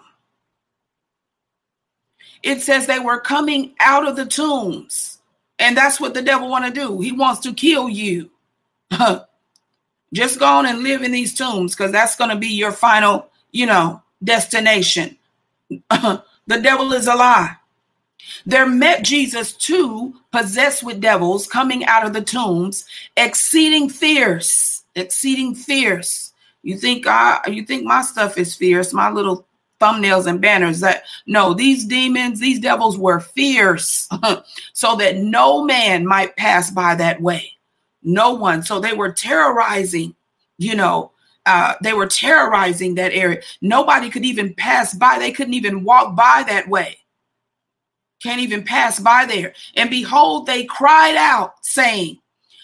It 2.44 2.62
says 2.62 2.88
they 2.88 3.00
were 3.00 3.20
coming 3.20 3.74
out 3.80 4.08
of 4.08 4.16
the 4.16 4.26
tombs. 4.26 5.20
And 5.60 5.78
that's 5.78 6.00
what 6.00 6.16
the 6.16 6.24
devil 6.24 6.50
want 6.50 6.66
to 6.66 6.72
do. 6.72 7.00
He 7.02 7.12
wants 7.12 7.42
to 7.42 7.54
kill 7.54 7.88
you. 7.88 8.32
Just 10.14 10.40
go 10.40 10.46
on 10.46 10.66
and 10.66 10.80
live 10.80 11.04
in 11.04 11.12
these 11.12 11.36
tombs 11.36 11.76
because 11.76 11.92
that's 11.92 12.16
going 12.16 12.32
to 12.32 12.36
be 12.36 12.48
your 12.48 12.72
final 12.72 13.30
you 13.52 13.66
know 13.66 14.02
destination. 14.24 15.18
The 16.48 16.60
devil 16.60 16.92
is 16.92 17.08
a 17.08 17.16
lie. 17.16 17.56
There 18.46 18.68
met 18.68 19.04
jesus 19.04 19.54
two 19.54 20.16
possessed 20.32 20.84
with 20.84 21.00
devils 21.00 21.48
coming 21.48 21.86
out 21.86 22.06
of 22.06 22.14
the 22.14 22.22
tombs 22.22 22.84
exceeding 23.16 23.88
fierce 23.88 24.84
exceeding 24.96 25.56
fierce 25.56 26.31
you 26.64 26.78
think 26.78 27.08
I 27.08 27.42
you 27.48 27.64
think 27.64 27.86
my 27.86 28.02
stuff 28.02 28.38
is 28.38 28.56
fierce, 28.56 28.94
my 28.94 29.10
little 29.10 29.48
thumbnails 29.80 30.28
and 30.28 30.40
banners 30.40 30.80
that 30.82 31.04
no, 31.26 31.54
these 31.54 31.86
demons, 31.86 32.40
these 32.40 32.60
devils 32.60 32.98
were 32.98 33.20
fierce 33.20 34.08
so 34.74 34.96
that 34.96 35.18
no 35.18 35.64
man 35.64 36.06
might 36.06 36.36
pass 36.36 36.72
by 36.72 36.96
that 36.96 37.20
way. 37.22 37.52
No 38.04 38.34
one. 38.34 38.64
So 38.64 38.80
they 38.80 38.94
were 38.94 39.12
terrorizing, 39.12 40.16
you 40.58 40.76
know, 40.76 41.12
uh, 41.46 41.74
they 41.82 41.94
were 41.94 42.08
terrorizing 42.08 42.96
that 42.96 43.14
area. 43.14 43.42
Nobody 43.62 44.10
could 44.10 44.26
even 44.26 44.54
pass 44.54 44.94
by. 44.94 45.18
They 45.18 45.32
couldn't 45.32 45.56
even 45.56 45.84
walk 45.84 46.16
by 46.16 46.44
that 46.48 46.68
way. 46.68 46.98
Can't 48.22 48.42
even 48.42 48.64
pass 48.64 49.00
by 49.00 49.26
there. 49.26 49.54
And 49.76 49.90
behold, 49.90 50.46
they 50.46 50.66
cried 50.66 51.16
out, 51.16 51.56
saying, 51.62 52.21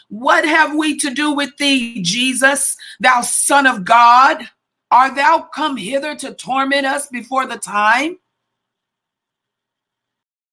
what 0.09 0.45
have 0.45 0.75
we 0.75 0.97
to 0.97 1.13
do 1.13 1.33
with 1.33 1.57
thee, 1.57 2.01
Jesus, 2.01 2.77
thou 2.99 3.21
Son 3.21 3.67
of 3.67 3.83
God? 3.83 4.49
Art 4.89 5.15
thou 5.15 5.49
come 5.53 5.75
hither 5.75 6.15
to 6.15 6.33
torment 6.33 6.85
us 6.85 7.07
before 7.07 7.45
the 7.45 7.57
time? 7.57 8.17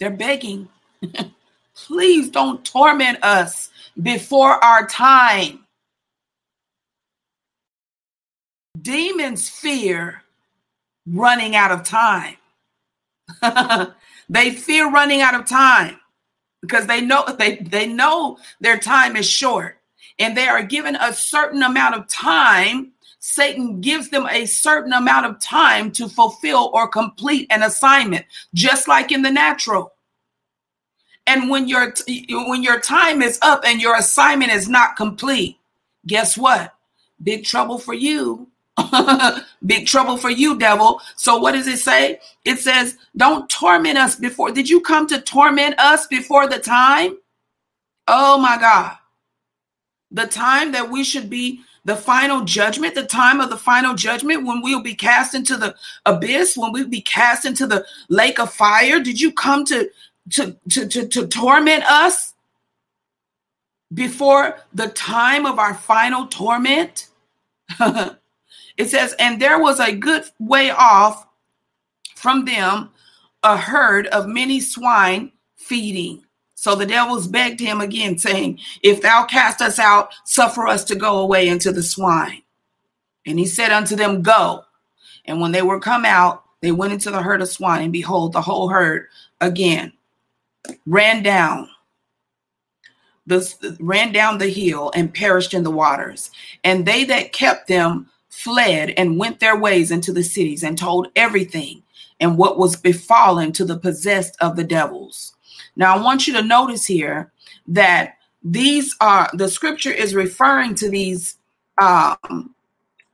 They're 0.01 0.11
begging, 0.11 0.69
please 1.75 2.31
don't 2.31 2.65
torment 2.65 3.23
us 3.23 3.71
before 4.03 4.63
our 4.65 4.87
time. 4.87 5.61
Demons 8.81 9.49
fear 9.49 10.25
running 11.07 11.55
out 11.55 11.71
of 11.71 11.85
time. 11.85 12.37
they 14.29 14.51
fear 14.51 14.91
running 14.91 15.21
out 15.21 15.35
of 15.37 15.47
time 15.47 16.01
because 16.67 16.87
they 16.87 17.01
know 17.01 17.25
they 17.39 17.57
they 17.57 17.87
know 17.87 18.39
their 18.61 18.79
time 18.79 19.17
is 19.17 19.29
short. 19.29 19.79
And 20.19 20.37
they 20.37 20.47
are 20.47 20.63
given 20.63 20.97
a 20.97 21.13
certain 21.13 21.63
amount 21.63 21.97
of 21.97 22.09
time. 22.09 22.93
Satan 23.19 23.81
gives 23.81 24.11
them 24.11 24.29
a 24.31 24.47
certain 24.47 24.93
amount 24.93 25.27
of 25.27 25.41
time 25.41 25.91
to 25.93 26.09
fulfill 26.09 26.71
or 26.75 26.87
complete 26.87 27.47
an 27.51 27.63
assignment 27.63 28.27
just 28.53 28.87
like 28.87 29.13
in 29.13 29.23
the 29.23 29.31
natural. 29.31 29.93
And 31.27 31.49
when 31.49 31.67
your 31.67 31.95
when 32.31 32.63
your 32.63 32.81
time 32.81 33.23
is 33.23 33.39
up 33.43 33.65
and 33.65 33.81
your 33.81 33.97
assignment 33.97 34.53
is 34.53 34.69
not 34.69 34.97
complete 34.97 35.59
guess 36.07 36.37
what? 36.37 36.75
Big 37.23 37.45
trouble 37.45 37.79
for 37.79 37.95
you 37.95 38.49
Big 39.67 39.87
trouble 39.87 40.17
for 40.17 40.31
you, 40.31 40.59
devil. 40.59 41.01
So, 41.17 41.39
what 41.39 41.53
does 41.53 41.69
it 41.69 41.79
say? 41.79 42.21
It 42.45 42.59
says, 42.59 42.97
Don't 43.17 43.49
torment 43.49 43.99
us 43.99 44.17
before. 44.17 44.51
Did 44.51 44.69
you 44.69 44.81
come 44.81 45.07
to 45.09 45.21
torment 45.21 45.79
us 45.79 46.07
before 46.07 46.49
the 46.49 46.59
time? 46.59 47.17
Oh 48.09 48.39
my 48.39 48.59
God. 48.59 48.97
The 50.11 50.27
time 50.27 50.73
that 50.73 50.91
we 50.91 51.05
should 51.05 51.31
be 51.31 51.61
the 51.85 51.97
final 51.97 52.43
judgment, 52.43 52.95
the 52.95 53.07
time 53.07 53.41
of 53.41 53.51
the 53.51 53.57
final 53.57 53.95
judgment 53.95 54.47
when 54.47 54.63
we'll 54.63 54.83
be 54.83 54.95
cast 54.95 55.35
into 55.35 55.57
the 55.57 55.75
abyss, 56.07 56.57
when 56.57 56.73
we'll 56.73 56.89
be 56.89 57.01
cast 57.01 57.45
into 57.45 57.67
the 57.67 57.85
lake 58.09 58.39
of 58.39 58.53
fire. 58.53 59.01
Did 59.01 59.21
you 59.21 59.33
come 59.33 59.65
to 59.67 59.89
to 60.31 60.57
to 60.71 60.89
to, 60.89 61.09
to 61.09 61.27
torment 61.27 61.85
us 61.85 62.35
before 63.93 64.59
the 64.73 64.89
time 64.89 65.47
of 65.47 65.59
our 65.59 65.75
final 65.75 66.27
torment? 66.27 67.09
It 68.77 68.91
says, 68.91 69.15
and 69.19 69.41
there 69.41 69.59
was 69.59 69.81
a 69.81 69.95
good 69.95 70.25
way 70.39 70.71
off 70.71 71.27
from 72.15 72.45
them 72.45 72.91
a 73.43 73.57
herd 73.57 74.07
of 74.09 74.27
many 74.27 74.61
swine 74.61 75.31
feeding. 75.57 76.25
So 76.55 76.75
the 76.75 76.87
devils 76.87 77.29
begged 77.29 77.61
him 77.61 77.81
again, 77.81 78.19
saying, 78.19 78.59
If 78.83 79.03
thou 79.03 79.25
cast 79.25 79.61
us 79.61 79.79
out, 79.79 80.15
suffer 80.25 80.67
us 80.67 80.83
to 80.85 80.95
go 80.95 81.19
away 81.19 81.49
into 81.49 81.71
the 81.73 81.83
swine. 81.83 82.43
And 83.27 83.39
he 83.39 83.47
said 83.47 83.71
unto 83.71 83.97
them, 83.97 84.23
Go. 84.23 84.65
And 85.27 85.41
when 85.41 85.53
they 85.53 85.63
were 85.63 85.79
come 85.79 86.05
out, 86.05 86.43
they 86.63 86.73
went 86.73 86.95
into 86.95 87.11
the 87.11 87.23
herd 87.23 87.43
of 87.43 87.49
swine, 87.49 87.83
and 87.83 87.93
behold, 87.93 88.33
the 88.33 88.41
whole 88.41 88.69
herd 88.69 89.09
again 89.41 89.93
ran 90.87 91.23
down 91.23 91.69
the 93.27 93.77
ran 93.81 94.13
down 94.13 94.39
the 94.39 94.49
hill 94.49 94.91
and 94.95 95.13
perished 95.13 95.55
in 95.55 95.63
the 95.63 95.71
waters. 95.71 96.31
And 96.63 96.87
they 96.87 97.05
that 97.05 97.33
kept 97.33 97.69
them 97.69 98.09
fled 98.35 98.91
and 98.97 99.19
went 99.19 99.39
their 99.39 99.57
ways 99.57 99.91
into 99.91 100.13
the 100.13 100.25
cities 100.25 100.65
and 100.65 100.77
told 100.77 101.09
everything 101.15 101.83
and 102.21 102.37
what 102.37 102.59
was 102.59 102.77
befallen 102.77 103.53
to 103.53 103.65
the 103.65 103.79
possessed 103.79 104.37
of 104.41 104.57
the 104.57 104.65
devils. 104.65 105.35
Now, 105.77 105.97
I 105.97 106.03
want 106.03 106.27
you 106.27 106.35
to 106.35 106.43
notice 106.43 106.85
here 106.85 107.33
that 107.69 108.17
these 108.43 108.95
are 109.01 109.31
the 109.33 109.49
scripture 109.49 109.93
is 109.93 110.15
referring 110.15 110.75
to 110.77 110.91
these. 110.91 111.37
Um, 111.81 112.55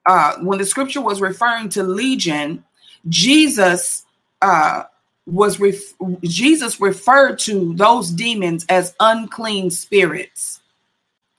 uh, 0.07 0.37
when 0.41 0.59
the 0.59 0.67
scripture 0.67 1.01
was 1.01 1.21
referring 1.21 1.69
to 1.71 1.83
legion, 1.83 2.65
Jesus 3.09 4.05
uh, 4.43 4.85
was 5.27 5.61
ref- 5.61 5.95
Jesus 6.23 6.81
referred 6.81 7.39
to 7.41 7.75
those 7.75 8.11
demons 8.11 8.67
as 8.69 8.95
unclean 9.01 9.71
spirits. 9.71 10.61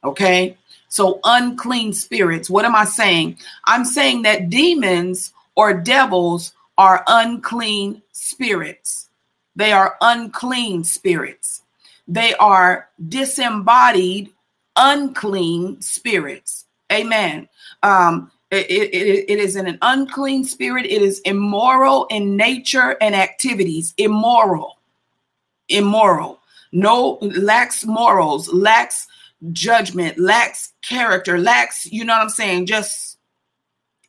Okay, 0.03 0.57
so, 0.91 1.21
unclean 1.23 1.93
spirits, 1.93 2.49
what 2.49 2.65
am 2.65 2.75
I 2.75 2.83
saying? 2.83 3.37
I'm 3.63 3.85
saying 3.85 4.23
that 4.23 4.49
demons 4.49 5.31
or 5.55 5.73
devils 5.73 6.51
are 6.77 7.05
unclean 7.07 8.01
spirits. 8.11 9.07
They 9.55 9.71
are 9.71 9.95
unclean 10.01 10.83
spirits. 10.83 11.61
They 12.09 12.33
are 12.35 12.89
disembodied, 13.07 14.31
unclean 14.75 15.81
spirits. 15.81 16.65
Amen. 16.91 17.47
Um, 17.83 18.29
it, 18.51 18.69
it, 18.69 19.25
it 19.29 19.39
is 19.39 19.55
an 19.55 19.77
unclean 19.81 20.43
spirit. 20.43 20.85
It 20.85 21.01
is 21.01 21.21
immoral 21.21 22.05
in 22.07 22.35
nature 22.35 22.97
and 22.99 23.15
activities. 23.15 23.93
Immoral. 23.97 24.77
Immoral. 25.69 26.41
No, 26.73 27.17
lacks 27.21 27.85
morals, 27.85 28.51
lacks 28.51 29.07
judgment, 29.51 30.19
lacks 30.19 30.73
character, 30.83 31.37
lacks, 31.39 31.85
you 31.91 32.05
know 32.05 32.13
what 32.13 32.23
I'm 32.23 32.29
saying, 32.29 32.67
just 32.67 33.17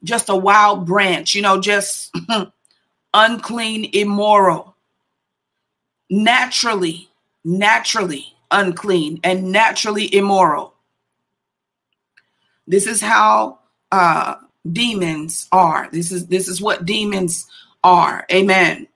just 0.04 0.28
a 0.28 0.36
wild 0.36 0.86
branch, 0.86 1.34
you 1.34 1.42
know, 1.42 1.60
just 1.60 2.14
unclean, 3.14 3.90
immoral. 3.92 4.76
naturally, 6.10 7.08
naturally 7.44 8.34
unclean 8.50 9.20
and 9.24 9.50
naturally 9.52 10.14
immoral. 10.14 10.74
This 12.66 12.86
is 12.86 13.00
how 13.00 13.58
uh, 13.92 14.36
demons 14.72 15.48
are. 15.52 15.88
This 15.92 16.12
is 16.12 16.26
this 16.28 16.48
is 16.48 16.60
what 16.60 16.84
demons 16.86 17.46
are. 17.84 18.26
Amen. 18.32 18.86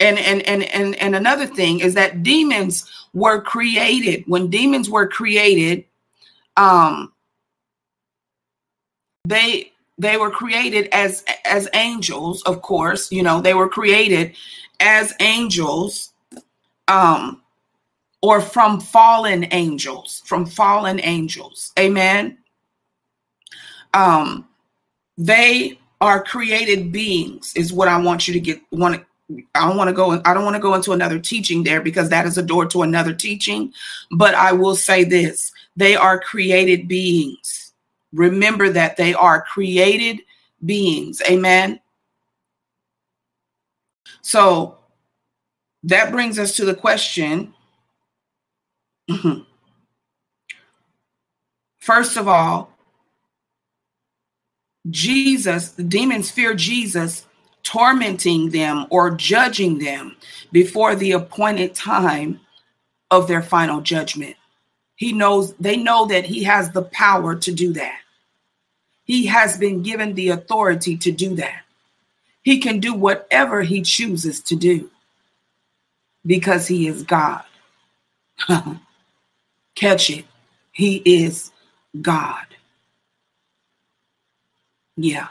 And 0.00 0.18
and 0.18 0.42
and 0.42 0.64
and 0.64 0.94
and 0.96 1.16
another 1.16 1.46
thing 1.46 1.80
is 1.80 1.94
that 1.94 2.22
demons 2.22 2.90
were 3.14 3.40
created 3.40 4.24
when 4.26 4.48
demons 4.48 4.90
were 4.90 5.06
created. 5.08 5.84
Um, 6.56 7.12
they 9.26 9.72
they 9.98 10.18
were 10.18 10.30
created 10.30 10.88
as 10.92 11.24
as 11.46 11.68
angels, 11.72 12.42
of 12.42 12.60
course. 12.62 13.10
You 13.10 13.22
know 13.22 13.40
they 13.40 13.54
were 13.54 13.68
created 13.68 14.34
as 14.80 15.14
angels, 15.20 16.12
um, 16.88 17.40
or 18.20 18.42
from 18.42 18.80
fallen 18.80 19.46
angels, 19.50 20.22
from 20.26 20.44
fallen 20.44 21.00
angels. 21.02 21.72
Amen. 21.78 22.36
Um, 23.94 24.46
they 25.16 25.78
are 26.02 26.22
created 26.22 26.92
beings, 26.92 27.54
is 27.56 27.72
what 27.72 27.88
I 27.88 27.98
want 27.98 28.28
you 28.28 28.34
to 28.34 28.40
get. 28.40 28.60
Want 28.70 29.02
I 29.54 29.66
don't 29.66 29.76
want 29.76 29.88
to 29.88 29.94
go. 29.94 30.22
I 30.24 30.34
don't 30.34 30.44
want 30.44 30.54
to 30.54 30.62
go 30.62 30.74
into 30.74 30.92
another 30.92 31.18
teaching 31.18 31.64
there 31.64 31.80
because 31.80 32.10
that 32.10 32.26
is 32.26 32.38
a 32.38 32.42
door 32.42 32.66
to 32.66 32.82
another 32.82 33.12
teaching. 33.12 33.72
But 34.12 34.34
I 34.34 34.52
will 34.52 34.76
say 34.76 35.02
this: 35.02 35.52
they 35.76 35.96
are 35.96 36.20
created 36.20 36.86
beings. 36.86 37.72
Remember 38.12 38.68
that 38.70 38.96
they 38.96 39.14
are 39.14 39.42
created 39.42 40.20
beings. 40.64 41.20
Amen. 41.28 41.80
So 44.22 44.78
that 45.82 46.12
brings 46.12 46.38
us 46.38 46.56
to 46.56 46.64
the 46.64 46.74
question. 46.74 47.52
First 51.78 52.16
of 52.16 52.26
all, 52.28 52.70
Jesus, 54.88 55.70
the 55.70 55.84
demons 55.84 56.30
fear 56.30 56.54
Jesus 56.54 57.25
tormenting 57.66 58.50
them 58.50 58.86
or 58.90 59.10
judging 59.10 59.78
them 59.78 60.16
before 60.52 60.94
the 60.94 61.12
appointed 61.12 61.74
time 61.74 62.38
of 63.10 63.26
their 63.26 63.42
final 63.42 63.80
judgment. 63.80 64.36
He 64.94 65.12
knows, 65.12 65.52
they 65.54 65.76
know 65.76 66.06
that 66.06 66.24
he 66.24 66.44
has 66.44 66.70
the 66.70 66.82
power 66.82 67.34
to 67.34 67.52
do 67.52 67.72
that. 67.72 67.98
He 69.02 69.26
has 69.26 69.58
been 69.58 69.82
given 69.82 70.14
the 70.14 70.28
authority 70.28 70.96
to 70.98 71.10
do 71.10 71.34
that. 71.34 71.62
He 72.42 72.60
can 72.60 72.78
do 72.78 72.94
whatever 72.94 73.62
he 73.62 73.82
chooses 73.82 74.40
to 74.42 74.54
do 74.54 74.88
because 76.24 76.68
he 76.68 76.86
is 76.86 77.02
God. 77.02 77.42
Catch 79.74 80.10
it. 80.10 80.24
He 80.70 81.02
is 81.04 81.50
God. 82.00 82.46
Yeah. 84.96 85.28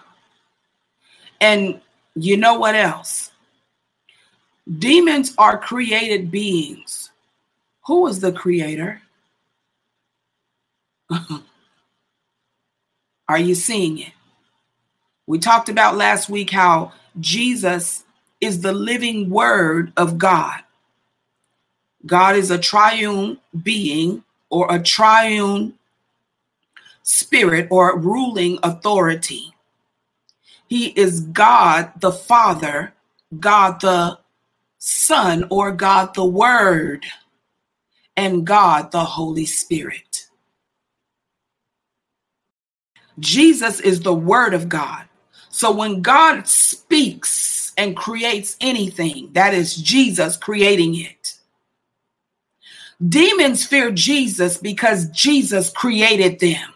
And 1.40 1.80
you 2.16 2.38
know 2.38 2.58
what 2.58 2.76
else? 2.76 3.32
Demons 4.80 5.34
are 5.38 5.58
created 5.58 6.32
beings. 6.32 7.12
Who 7.86 8.08
is 8.08 8.20
the 8.20 8.32
creator? 8.32 9.02
are 13.28 13.40
you 13.40 13.54
seeing 13.54 14.00
it? 14.00 14.12
We 15.28 15.40
talked 15.40 15.70
about 15.70 15.98
last 15.98 16.30
week 16.30 16.50
how 16.52 16.94
Jesus 17.20 18.04
is 18.42 18.62
the 18.62 18.74
living 18.74 19.30
word 19.30 19.92
of 19.98 20.18
God. 20.18 20.62
God 22.06 22.36
is 22.36 22.52
a 22.52 22.60
triune 22.60 23.40
being 23.64 24.24
or 24.50 24.74
a 24.74 24.82
triune 24.82 25.74
spirit 27.04 27.68
or 27.72 27.98
ruling 27.98 28.60
authority. 28.64 29.55
He 30.76 30.88
is 30.88 31.22
God 31.22 31.94
the 32.02 32.12
Father, 32.12 32.94
God 33.40 33.80
the 33.80 34.20
Son, 34.78 35.48
or 35.50 35.72
God 35.72 36.14
the 36.16 36.26
Word, 36.26 37.06
and 38.18 38.46
God 38.46 38.92
the 38.92 39.06
Holy 39.06 39.46
Spirit. 39.46 40.28
Jesus 43.20 43.80
is 43.80 44.02
the 44.02 44.14
Word 44.14 44.54
of 44.54 44.68
God. 44.68 45.06
So 45.48 45.72
when 45.72 46.02
God 46.02 46.46
speaks 46.46 47.72
and 47.78 47.96
creates 47.96 48.58
anything, 48.60 49.30
that 49.32 49.54
is 49.54 49.78
Jesus 49.78 50.36
creating 50.36 50.96
it. 51.00 51.36
Demons 53.08 53.66
fear 53.66 53.92
Jesus 53.92 54.58
because 54.58 55.08
Jesus 55.12 55.70
created 55.70 56.42
them. 56.42 56.74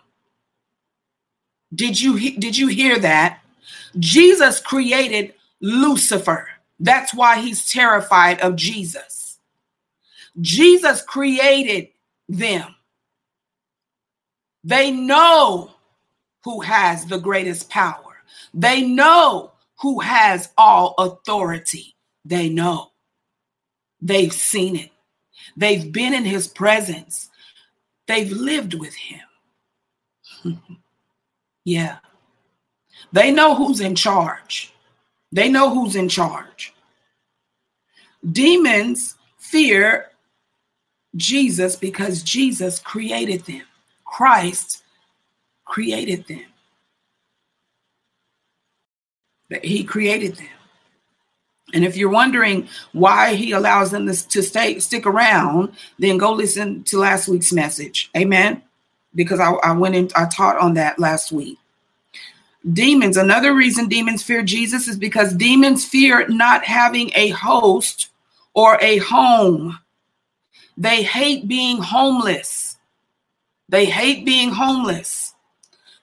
Did 1.76 2.00
you 2.00 2.40
did 2.40 2.58
you 2.58 2.68
hear 2.68 2.98
that? 3.00 3.42
Jesus 3.98 4.60
created 4.60 5.34
Lucifer. 5.62 6.48
That's 6.80 7.14
why 7.14 7.40
he's 7.42 7.70
terrified 7.72 8.40
of 8.42 8.56
Jesus. 8.56 9.40
Jesus 10.40 11.02
created 11.02 11.90
them. 12.28 12.76
They 14.64 14.92
know 14.92 15.72
who 16.44 16.62
has 16.62 17.06
the 17.06 17.18
greatest 17.18 17.70
power. 17.70 18.24
They 18.54 18.82
know 18.86 19.52
who 19.82 20.00
has 20.00 20.50
all 20.58 20.96
authority. 20.98 21.96
They 22.26 22.50
know. 22.50 22.92
They've 24.02 24.34
seen 24.34 24.76
it. 24.76 24.92
They've 25.58 25.92
been 25.92 26.14
in 26.14 26.26
his 26.26 26.48
presence. 26.48 27.30
They've 28.08 28.32
lived 28.32 28.74
with 28.74 28.96
him. 28.96 29.22
yeah. 31.66 31.98
They 33.12 33.32
know 33.32 33.56
who's 33.56 33.80
in 33.80 33.96
charge. 33.96 34.74
They 35.32 35.50
know 35.50 35.74
who's 35.74 35.96
in 35.96 36.10
charge. 36.10 36.74
Demons 38.32 39.16
fear 39.38 40.10
Jesus 41.16 41.76
because 41.76 42.22
Jesus 42.22 42.80
created 42.80 43.46
them. 43.46 43.64
Christ 44.06 44.84
created 45.66 46.26
them. 46.28 46.46
He 49.64 49.84
created 49.84 50.36
them. 50.36 50.48
And 51.74 51.86
if 51.86 51.96
you're 51.96 52.10
wondering 52.10 52.68
why 52.94 53.36
he 53.36 53.52
allows 53.52 53.92
them 53.92 54.08
to, 54.08 54.14
stay 54.14 54.80
stick 54.80 55.06
around, 55.06 55.74
then 56.00 56.18
go 56.18 56.32
listen 56.32 56.84
to 56.86 56.98
last 56.98 57.28
week's 57.28 57.54
message. 57.54 58.10
Amen. 58.18 58.64
Because 59.14 59.40
I, 59.40 59.52
I 59.52 59.72
went 59.74 59.96
in, 59.96 60.10
I 60.16 60.26
taught 60.26 60.58
on 60.58 60.76
that 60.76 61.00
last 61.00 61.32
week. 61.32 61.58
Demons, 62.74 63.16
another 63.16 63.56
reason 63.56 63.88
demons 63.88 64.22
fear 64.22 64.44
Jesus 64.44 64.88
is 64.88 64.98
because 64.98 65.34
demons 65.34 65.86
fear 65.86 66.28
not 66.28 66.66
having 66.66 67.10
a 67.16 67.30
host 67.30 68.10
or 68.54 68.78
a 68.82 68.98
home. 68.98 69.80
They 70.78 71.04
hate 71.04 71.48
being 71.48 71.82
homeless. 71.82 72.78
They 73.70 73.86
hate 73.86 74.26
being 74.26 74.52
homeless. 74.52 75.34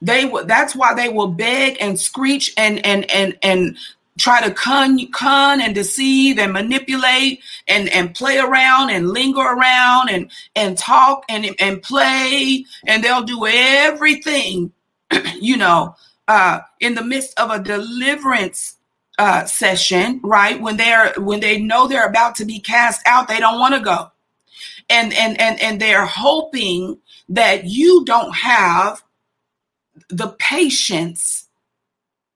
They 0.00 0.30
that's 0.44 0.74
why 0.74 0.94
they 0.94 1.08
will 1.08 1.28
beg 1.28 1.76
and 1.80 1.98
screech 1.98 2.52
and 2.56 2.84
and 2.84 3.10
and 3.10 3.36
and 3.42 3.76
try 4.18 4.46
to 4.46 4.52
con 4.54 4.98
con 5.12 5.60
and 5.60 5.74
deceive 5.74 6.38
and 6.38 6.52
manipulate 6.52 7.40
and 7.68 7.88
and 7.90 8.14
play 8.14 8.38
around 8.38 8.90
and 8.90 9.10
linger 9.10 9.40
around 9.40 10.10
and 10.10 10.30
and 10.54 10.78
talk 10.78 11.24
and 11.28 11.54
and 11.58 11.82
play 11.82 12.64
and 12.86 13.02
they'll 13.02 13.22
do 13.22 13.46
everything 13.46 14.72
you 15.40 15.56
know 15.56 15.94
uh, 16.28 16.60
in 16.80 16.94
the 16.94 17.04
midst 17.04 17.38
of 17.38 17.50
a 17.50 17.62
deliverance 17.62 18.76
uh, 19.18 19.44
session, 19.44 20.20
right? 20.22 20.60
When 20.60 20.76
they're 20.76 21.14
when 21.16 21.40
they 21.40 21.58
know 21.60 21.86
they're 21.86 22.08
about 22.08 22.36
to 22.36 22.44
be 22.44 22.60
cast 22.60 23.02
out, 23.06 23.28
they 23.28 23.40
don't 23.40 23.58
want 23.58 23.74
to 23.74 23.80
go, 23.80 24.10
and 24.90 25.12
and 25.14 25.40
and 25.40 25.60
and 25.60 25.80
they're 25.80 26.06
hoping 26.06 26.98
that 27.28 27.64
you 27.64 28.04
don't 28.04 28.34
have 28.34 29.02
the 30.08 30.28
patience 30.38 31.48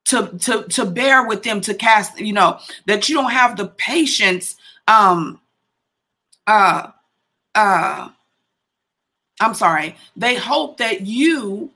to 0.06 0.26
to 0.38 0.64
to 0.64 0.84
bear 0.84 1.26
with 1.26 1.42
them 1.42 1.60
to 1.60 1.74
cast 1.74 2.18
you 2.18 2.32
know 2.32 2.58
that 2.86 3.08
you 3.08 3.14
don't 3.14 3.30
have 3.30 3.56
the 3.56 3.68
patience 3.68 4.56
um 4.88 5.40
uh 6.46 6.88
uh 7.54 8.08
i'm 9.40 9.54
sorry 9.54 9.94
they 10.16 10.34
hope 10.34 10.78
that 10.78 11.02
you 11.02 11.70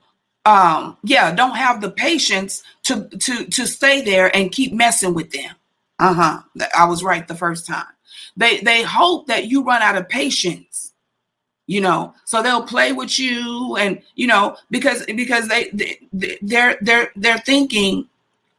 um 0.45 0.97
yeah 1.03 1.33
don't 1.33 1.55
have 1.55 1.81
the 1.81 1.89
patience 1.89 2.63
to 2.83 3.07
to 3.19 3.45
to 3.45 3.65
stay 3.65 4.01
there 4.01 4.35
and 4.35 4.51
keep 4.51 4.73
messing 4.73 5.13
with 5.13 5.31
them. 5.31 5.55
Uh-huh. 5.99 6.41
I 6.77 6.85
was 6.85 7.03
right 7.03 7.27
the 7.27 7.35
first 7.35 7.65
time. 7.65 7.85
They 8.37 8.59
they 8.59 8.83
hope 8.83 9.27
that 9.27 9.47
you 9.47 9.63
run 9.63 9.81
out 9.81 9.97
of 9.97 10.09
patience 10.09 10.85
you 11.67 11.81
know? 11.81 12.13
So 12.25 12.41
they'll 12.41 12.63
play 12.63 12.91
with 12.91 13.17
you 13.19 13.75
and 13.77 14.01
you 14.15 14.27
know 14.27 14.57
because 14.69 15.05
because 15.05 15.47
they, 15.47 15.69
they 15.73 15.99
they're 16.41 16.77
they're 16.81 17.11
they're 17.15 17.39
thinking 17.39 18.07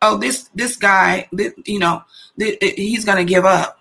oh 0.03 0.17
this 0.17 0.51
this 0.55 0.77
guy 0.77 1.29
you 1.65 1.79
know 1.79 2.03
he's 2.37 3.05
gonna 3.05 3.25
give 3.25 3.45
up. 3.45 3.81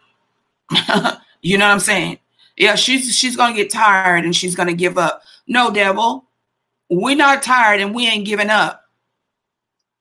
You 1.41 1.60
know 1.60 1.68
what 1.68 1.74
I'm 1.74 1.80
saying? 1.80 2.18
Yeah, 2.58 2.74
she's 2.74 3.16
she's 3.16 3.36
gonna 3.36 3.53
get 3.53 3.70
tired 3.70 4.26
and 4.26 4.36
she's 4.36 4.56
gonna 4.56 4.74
give 4.74 4.97
up. 4.97 5.22
No, 5.47 5.70
devil, 5.70 6.26
we're 6.90 7.16
not 7.16 7.44
tired 7.44 7.82
and 7.82 7.94
we 7.94 8.08
ain't 8.08 8.26
giving 8.26 8.50
up. 8.50 8.84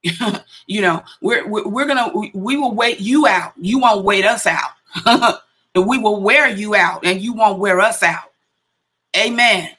you 0.66 0.82
know, 0.82 1.03
we're, 1.22 1.49
we're 1.49 1.66
we're 1.66 1.87
gonna 1.87 2.12
we 2.35 2.57
will 2.57 2.74
wait 2.74 3.01
you 3.01 3.26
out. 3.26 3.53
You 3.57 3.78
won't 3.78 4.05
wait 4.05 4.24
us 4.26 4.47
out. 4.47 4.70
and 5.74 5.87
we 5.89 5.99
will 5.99 6.20
wear 6.20 6.49
you 6.49 6.74
out 6.74 7.07
and 7.07 7.20
you 7.20 7.32
won't 7.32 7.59
wear 7.59 7.80
us 7.80 8.03
out. 8.03 8.32
Amen. 9.16 9.70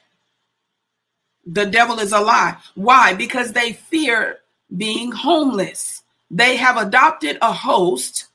The 1.46 1.66
devil 1.66 2.00
is 2.00 2.12
a 2.12 2.20
lie. 2.20 2.56
Why? 2.74 3.14
Because 3.14 3.52
they 3.52 3.72
fear 3.74 4.38
being 4.76 5.12
homeless. 5.12 6.02
They 6.30 6.56
have 6.56 6.76
adopted 6.76 7.38
a 7.40 7.52
host, 7.52 8.26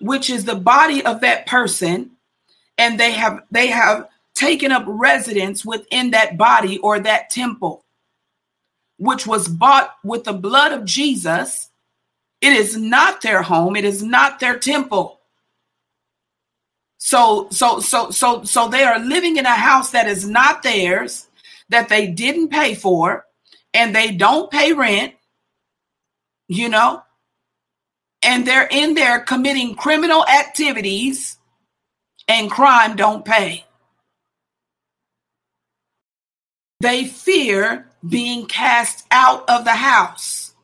which 0.00 0.28
is 0.28 0.44
the 0.44 0.54
body 0.54 1.04
of 1.04 1.22
that 1.22 1.46
person, 1.46 2.10
and 2.76 3.00
they 3.00 3.12
have 3.12 3.42
they 3.50 3.68
have 3.68 4.08
taken 4.34 4.70
up 4.70 4.84
residence 4.86 5.64
within 5.64 6.10
that 6.10 6.36
body 6.36 6.78
or 6.78 7.00
that 7.00 7.30
temple, 7.30 7.84
which 8.98 9.26
was 9.26 9.48
bought 9.48 9.96
with 10.04 10.24
the 10.24 10.32
blood 10.32 10.72
of 10.72 10.84
Jesus. 10.84 11.70
It 12.40 12.52
is 12.52 12.76
not 12.76 13.22
their 13.22 13.42
home, 13.42 13.76
it 13.76 13.84
is 13.84 14.02
not 14.02 14.40
their 14.40 14.58
temple. 14.58 15.20
So 16.98 17.48
so 17.50 17.80
so 17.80 18.10
so 18.10 18.42
so 18.44 18.68
they 18.68 18.82
are 18.82 18.98
living 18.98 19.36
in 19.36 19.46
a 19.46 19.54
house 19.54 19.90
that 19.90 20.08
is 20.08 20.28
not 20.28 20.62
theirs 20.62 21.28
that 21.68 21.88
they 21.88 22.06
didn't 22.06 22.48
pay 22.48 22.74
for 22.74 23.26
and 23.74 23.94
they 23.94 24.10
don't 24.10 24.50
pay 24.50 24.72
rent, 24.72 25.14
you 26.48 26.68
know, 26.68 27.02
and 28.22 28.46
they're 28.46 28.68
in 28.70 28.94
there 28.94 29.20
committing 29.20 29.74
criminal 29.74 30.26
activities 30.26 31.36
and 32.28 32.50
crime 32.50 32.96
don't 32.96 33.24
pay. 33.24 33.64
They 36.80 37.04
fear 37.04 37.85
being 38.08 38.46
cast 38.46 39.06
out 39.10 39.48
of 39.48 39.64
the 39.64 39.70
house. 39.70 40.54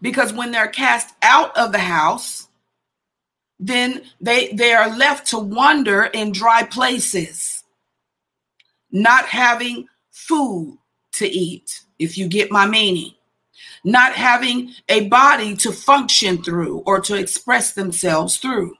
Because 0.00 0.32
when 0.32 0.50
they're 0.50 0.68
cast 0.68 1.14
out 1.22 1.56
of 1.56 1.72
the 1.72 1.78
house, 1.78 2.48
then 3.60 4.02
they, 4.20 4.48
they 4.52 4.72
are 4.72 4.96
left 4.96 5.28
to 5.28 5.38
wander 5.38 6.04
in 6.04 6.32
dry 6.32 6.64
places 6.64 7.62
not 8.92 9.24
having 9.24 9.88
food 10.10 10.78
to 11.12 11.26
eat, 11.26 11.80
if 11.98 12.16
you 12.18 12.28
get 12.28 12.50
my 12.50 12.66
meaning, 12.66 13.12
not 13.84 14.12
having 14.12 14.72
a 14.88 15.08
body 15.08 15.56
to 15.56 15.72
function 15.72 16.42
through 16.42 16.78
or 16.86 17.00
to 17.00 17.16
express 17.16 17.72
themselves 17.72 18.36
through, 18.36 18.74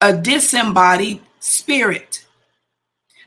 a 0.00 0.16
disembodied 0.16 1.20
spirit. 1.40 2.21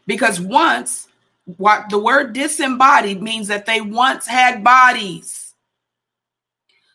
Because 0.07 0.39
once, 0.39 1.07
what 1.45 1.89
the 1.89 1.99
word 1.99 2.33
disembodied 2.33 3.21
means 3.21 3.47
that 3.47 3.65
they 3.65 3.81
once 3.81 4.25
had 4.25 4.63
bodies 4.63 5.53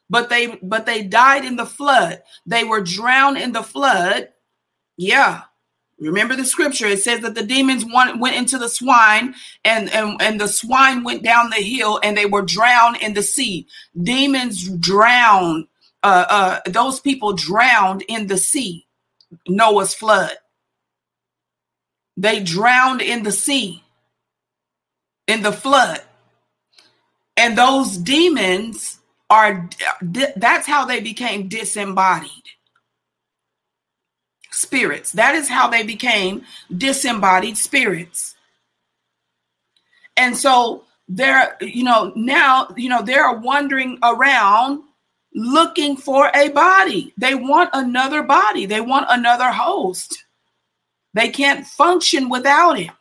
but 0.09 0.29
they 0.29 0.59
but 0.61 0.87
they 0.87 1.05
died 1.05 1.45
in 1.45 1.55
the 1.55 1.65
flood 1.65 2.21
they 2.45 2.65
were 2.65 2.81
drowned 2.81 3.39
in 3.39 3.53
the 3.53 3.63
flood 3.63 4.29
yeah 4.97 5.43
Remember 6.01 6.35
the 6.35 6.47
scripture. 6.47 6.87
It 6.87 7.03
says 7.03 7.21
that 7.21 7.35
the 7.35 7.45
demons 7.45 7.85
went 7.85 8.35
into 8.35 8.57
the 8.57 8.71
swine 8.71 9.35
and, 9.65 9.91
and, 9.91 10.21
and 10.21 10.41
the 10.41 10.49
swine 10.49 11.05
went 11.05 11.23
down 11.23 11.51
the 11.51 11.57
hill 11.57 12.01
and 12.03 12.17
they 12.17 12.25
were 12.25 12.43
drowned 12.43 12.97
in 13.03 13.13
the 13.13 13.23
sea. 13.23 13.67
Demons 14.03 14.67
drowned. 14.79 15.67
Uh, 16.03 16.25
uh, 16.31 16.61
those 16.71 17.01
people 17.01 17.35
drowned 17.35 18.03
in 18.09 18.29
the 18.29 18.39
sea. 18.39 18.87
Noah's 19.47 19.95
flood. 19.95 20.33
They 22.21 22.43
drowned 22.43 23.01
in 23.01 23.23
the 23.23 23.33
sea, 23.33 23.83
in 25.27 25.43
the 25.43 25.53
flood. 25.53 26.03
And 27.35 27.57
those 27.57 27.97
demons 27.97 28.99
are, 29.31 29.71
that's 30.03 30.67
how 30.67 30.85
they 30.85 31.01
became 31.01 31.49
disembodied 31.49 32.31
spirits. 34.51 35.13
That 35.13 35.35
is 35.35 35.49
how 35.49 35.69
they 35.69 35.83
became 35.83 36.45
disembodied 36.77 37.57
spirits. 37.57 38.35
And 40.15 40.37
so 40.37 40.85
they're, 41.09 41.57
you 41.63 41.85
know, 41.85 42.13
now, 42.17 42.69
you 42.77 42.91
know, 42.91 43.01
they're 43.01 43.33
wandering 43.33 43.99
around 44.03 44.83
looking 45.35 45.97
for 45.97 46.31
a 46.35 46.51
body. 46.51 47.15
They 47.17 47.35
want 47.35 47.71
another 47.73 48.23
body, 48.23 48.67
they 48.67 48.83
want 48.83 49.07
another 49.09 49.51
host. 49.51 50.23
They 51.15 51.29
can't 51.29 51.67
function 51.67 52.29
without 52.29 52.79
him. 52.79 52.93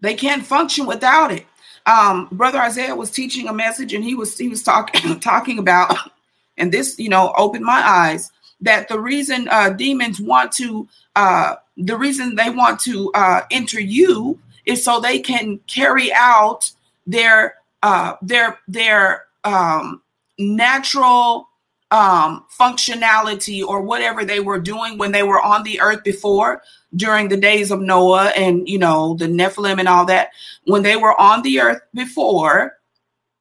They 0.00 0.14
can't 0.14 0.44
function 0.44 0.86
without 0.86 1.30
it. 1.30 1.46
Um, 1.86 2.28
Brother 2.32 2.60
Isaiah 2.60 2.94
was 2.94 3.10
teaching 3.10 3.48
a 3.48 3.52
message 3.52 3.92
and 3.92 4.04
he 4.04 4.14
was 4.14 4.36
he 4.38 4.48
was 4.48 4.62
talking 4.62 5.20
talking 5.20 5.58
about, 5.58 5.96
and 6.58 6.72
this, 6.72 6.98
you 6.98 7.08
know, 7.08 7.32
opened 7.36 7.64
my 7.64 7.82
eyes 7.86 8.30
that 8.60 8.88
the 8.88 8.98
reason 8.98 9.48
uh, 9.50 9.70
demons 9.70 10.20
want 10.20 10.52
to, 10.52 10.88
uh, 11.16 11.56
the 11.76 11.96
reason 11.96 12.36
they 12.36 12.50
want 12.50 12.80
to 12.80 13.10
uh, 13.14 13.42
enter 13.50 13.80
you 13.80 14.38
is 14.64 14.84
so 14.84 15.00
they 15.00 15.18
can 15.18 15.58
carry 15.66 16.12
out 16.12 16.70
their 17.06 17.56
uh, 17.82 18.14
their 18.22 18.58
their 18.68 19.24
um, 19.44 20.00
natural 20.38 21.48
um, 21.92 22.44
functionality 22.58 23.64
or 23.64 23.82
whatever 23.82 24.24
they 24.24 24.40
were 24.40 24.60
doing 24.60 24.98
when 24.98 25.12
they 25.12 25.22
were 25.22 25.42
on 25.42 25.64
the 25.64 25.80
earth 25.80 26.04
before 26.04 26.62
during 26.96 27.28
the 27.28 27.38
days 27.38 27.70
of 27.70 27.80
Noah 27.80 28.32
and 28.36 28.68
you 28.68 28.78
know 28.80 29.14
the 29.14 29.26
Nephilim 29.26 29.80
and 29.80 29.88
all 29.88 30.06
that. 30.06 30.30
When 30.64 30.82
they 30.82 30.96
were 30.96 31.20
on 31.20 31.42
the 31.42 31.60
earth 31.60 31.82
before, 31.94 32.78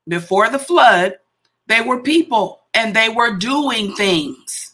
before 0.08 0.50
the 0.50 0.60
flood, 0.60 1.18
they 1.68 1.82
were 1.82 2.02
people 2.04 2.62
and 2.76 2.96
they 2.96 3.10
were 3.10 3.38
doing 3.38 3.96
things 3.96 4.68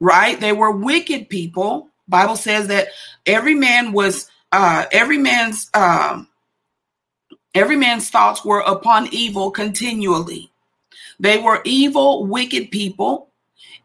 right? 0.00 0.40
They 0.40 0.52
were 0.52 0.70
wicked 0.70 1.28
people. 1.30 1.88
Bible 2.08 2.36
says 2.36 2.68
that 2.68 2.88
every 3.26 3.54
man 3.54 3.92
was 3.92 4.30
uh 4.52 4.86
every 4.92 5.18
man's 5.18 5.70
um 5.74 6.28
every 7.54 7.76
man's 7.76 8.10
thoughts 8.10 8.44
were 8.44 8.60
upon 8.60 9.08
evil 9.12 9.50
continually. 9.50 10.50
They 11.20 11.38
were 11.38 11.60
evil, 11.64 12.26
wicked 12.26 12.70
people. 12.70 13.30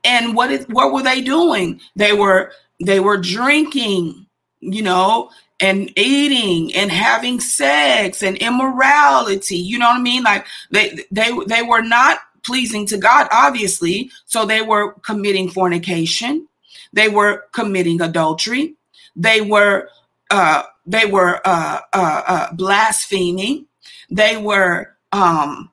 And 0.03 0.35
what 0.35 0.51
is 0.51 0.65
what 0.69 0.93
were 0.93 1.03
they 1.03 1.21
doing? 1.21 1.81
They 1.95 2.13
were 2.13 2.51
they 2.83 2.99
were 2.99 3.17
drinking, 3.17 4.25
you 4.61 4.81
know, 4.81 5.29
and 5.59 5.91
eating 5.97 6.73
and 6.73 6.91
having 6.91 7.39
sex 7.39 8.23
and 8.23 8.37
immorality. 8.37 9.57
You 9.57 9.79
know 9.79 9.87
what 9.87 9.99
I 9.99 10.01
mean? 10.01 10.23
Like 10.23 10.45
they 10.71 11.05
they 11.11 11.31
they 11.47 11.61
were 11.61 11.81
not 11.81 12.19
pleasing 12.43 12.85
to 12.87 12.97
God, 12.97 13.27
obviously. 13.31 14.11
So 14.25 14.45
they 14.45 14.61
were 14.61 14.93
committing 15.01 15.49
fornication, 15.49 16.47
they 16.93 17.09
were 17.09 17.45
committing 17.51 18.01
adultery, 18.01 18.75
they 19.15 19.41
were 19.41 19.89
uh, 20.31 20.63
they 20.85 21.05
were 21.05 21.41
uh, 21.45 21.81
uh, 21.93 22.21
uh 22.27 22.53
blaspheming, 22.53 23.65
they 24.09 24.37
were 24.37 24.95
um, 25.11 25.71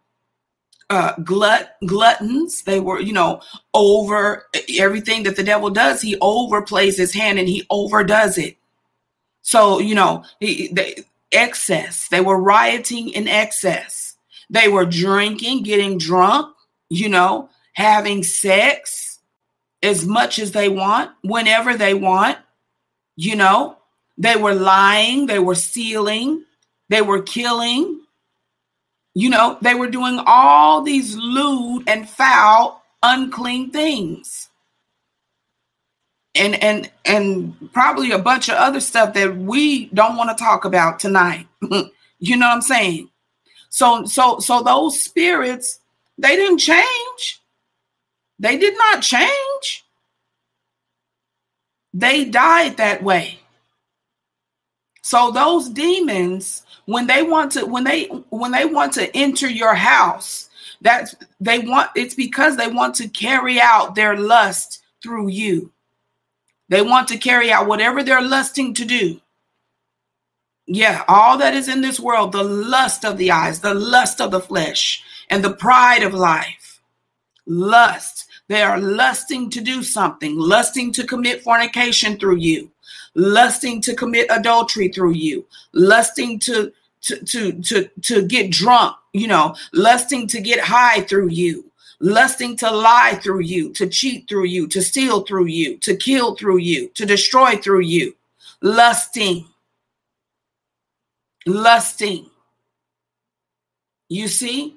uh, 0.90 1.14
glut 1.24 1.76
gluttons. 1.86 2.62
They 2.62 2.80
were, 2.80 3.00
you 3.00 3.12
know, 3.12 3.40
over 3.74 4.46
everything 4.78 5.24
that 5.24 5.36
the 5.36 5.42
devil 5.42 5.70
does. 5.70 6.00
He 6.00 6.16
overplays 6.18 6.96
his 6.96 7.12
hand 7.12 7.38
and 7.38 7.48
he 7.48 7.66
overdoes 7.70 8.38
it. 8.38 8.56
So 9.42 9.78
you 9.78 9.94
know, 9.94 10.24
he, 10.40 10.68
they, 10.68 11.04
excess. 11.32 12.08
They 12.08 12.20
were 12.20 12.40
rioting 12.40 13.10
in 13.10 13.28
excess. 13.28 14.16
They 14.48 14.68
were 14.68 14.86
drinking, 14.86 15.64
getting 15.64 15.98
drunk 15.98 16.56
you 16.88 17.08
know, 17.08 17.48
having 17.72 18.22
sex 18.22 19.18
as 19.82 20.06
much 20.06 20.38
as 20.38 20.52
they 20.52 20.68
want, 20.68 21.10
whenever 21.22 21.76
they 21.76 21.94
want, 21.94 22.38
you 23.16 23.36
know, 23.36 23.76
they 24.18 24.36
were 24.36 24.54
lying, 24.54 25.26
they 25.26 25.38
were 25.38 25.54
stealing, 25.54 26.44
they 26.88 27.02
were 27.02 27.22
killing, 27.22 28.00
you 29.16 29.30
know, 29.30 29.56
they 29.62 29.74
were 29.74 29.88
doing 29.88 30.20
all 30.26 30.82
these 30.82 31.16
lewd 31.16 31.84
and 31.86 32.06
foul, 32.06 32.82
unclean 33.02 33.70
things. 33.70 34.50
And 36.34 36.62
and 36.62 36.90
and 37.06 37.72
probably 37.72 38.10
a 38.10 38.18
bunch 38.18 38.50
of 38.50 38.56
other 38.56 38.78
stuff 38.78 39.14
that 39.14 39.34
we 39.34 39.86
don't 39.86 40.18
want 40.18 40.36
to 40.36 40.44
talk 40.44 40.66
about 40.66 41.00
tonight. 41.00 41.46
you 42.18 42.36
know 42.36 42.46
what 42.46 42.56
I'm 42.56 42.60
saying? 42.60 43.08
So 43.70 44.04
so 44.04 44.38
so 44.38 44.62
those 44.62 45.02
spirits 45.02 45.80
they 46.18 46.36
didn't 46.36 46.58
change. 46.58 47.40
They 48.38 48.58
did 48.58 48.76
not 48.76 49.00
change. 49.00 49.82
They 51.94 52.26
died 52.26 52.76
that 52.76 53.02
way. 53.02 53.38
So 55.00 55.30
those 55.30 55.70
demons, 55.70 56.65
when 56.86 57.06
they 57.06 57.22
want 57.22 57.52
to, 57.52 57.66
when 57.66 57.84
they 57.84 58.04
when 58.30 58.52
they 58.52 58.64
want 58.64 58.92
to 58.94 59.14
enter 59.14 59.48
your 59.48 59.74
house, 59.74 60.48
that's 60.80 61.14
they 61.40 61.58
want 61.58 61.90
it's 61.94 62.14
because 62.14 62.56
they 62.56 62.68
want 62.68 62.94
to 62.96 63.08
carry 63.08 63.60
out 63.60 63.94
their 63.94 64.16
lust 64.16 64.82
through 65.02 65.28
you. 65.28 65.72
They 66.68 66.82
want 66.82 67.08
to 67.08 67.18
carry 67.18 67.52
out 67.52 67.68
whatever 67.68 68.02
they're 68.02 68.22
lusting 68.22 68.74
to 68.74 68.84
do. 68.84 69.20
Yeah, 70.66 71.04
all 71.06 71.38
that 71.38 71.54
is 71.54 71.68
in 71.68 71.80
this 71.80 72.00
world, 72.00 72.32
the 72.32 72.42
lust 72.42 73.04
of 73.04 73.18
the 73.18 73.30
eyes, 73.30 73.60
the 73.60 73.74
lust 73.74 74.20
of 74.20 74.32
the 74.32 74.40
flesh, 74.40 75.02
and 75.30 75.44
the 75.44 75.54
pride 75.54 76.02
of 76.02 76.12
life. 76.14 76.80
Lust. 77.46 78.24
They 78.48 78.62
are 78.62 78.78
lusting 78.80 79.50
to 79.50 79.60
do 79.60 79.82
something, 79.82 80.36
lusting 80.36 80.92
to 80.92 81.06
commit 81.06 81.42
fornication 81.42 82.16
through 82.16 82.36
you, 82.36 82.70
lusting 83.16 83.80
to 83.80 83.94
commit 83.94 84.26
adultery 84.30 84.88
through 84.88 85.12
you, 85.14 85.44
lusting 85.72 86.38
to 86.40 86.72
to 87.02 87.16
to 87.24 87.52
to, 87.62 87.88
to 88.02 88.26
get 88.26 88.50
drunk, 88.52 88.96
you 89.12 89.26
know, 89.26 89.56
lusting 89.72 90.26
to 90.28 90.40
get 90.40 90.60
high 90.60 91.00
through 91.00 91.28
you, 91.28 91.64
lusting 91.98 92.56
to 92.58 92.70
lie 92.70 93.18
through 93.22 93.40
you, 93.40 93.72
to 93.72 93.88
cheat 93.88 94.28
through 94.28 94.44
you, 94.44 94.68
to 94.68 94.82
steal 94.82 95.22
through 95.22 95.46
you, 95.46 95.78
to 95.78 95.96
kill 95.96 96.36
through 96.36 96.58
you, 96.58 96.88
to 96.90 97.06
destroy 97.06 97.56
through 97.56 97.80
you, 97.80 98.14
lusting, 98.62 99.46
lusting. 101.46 102.26
You 104.08 104.28
see? 104.28 104.76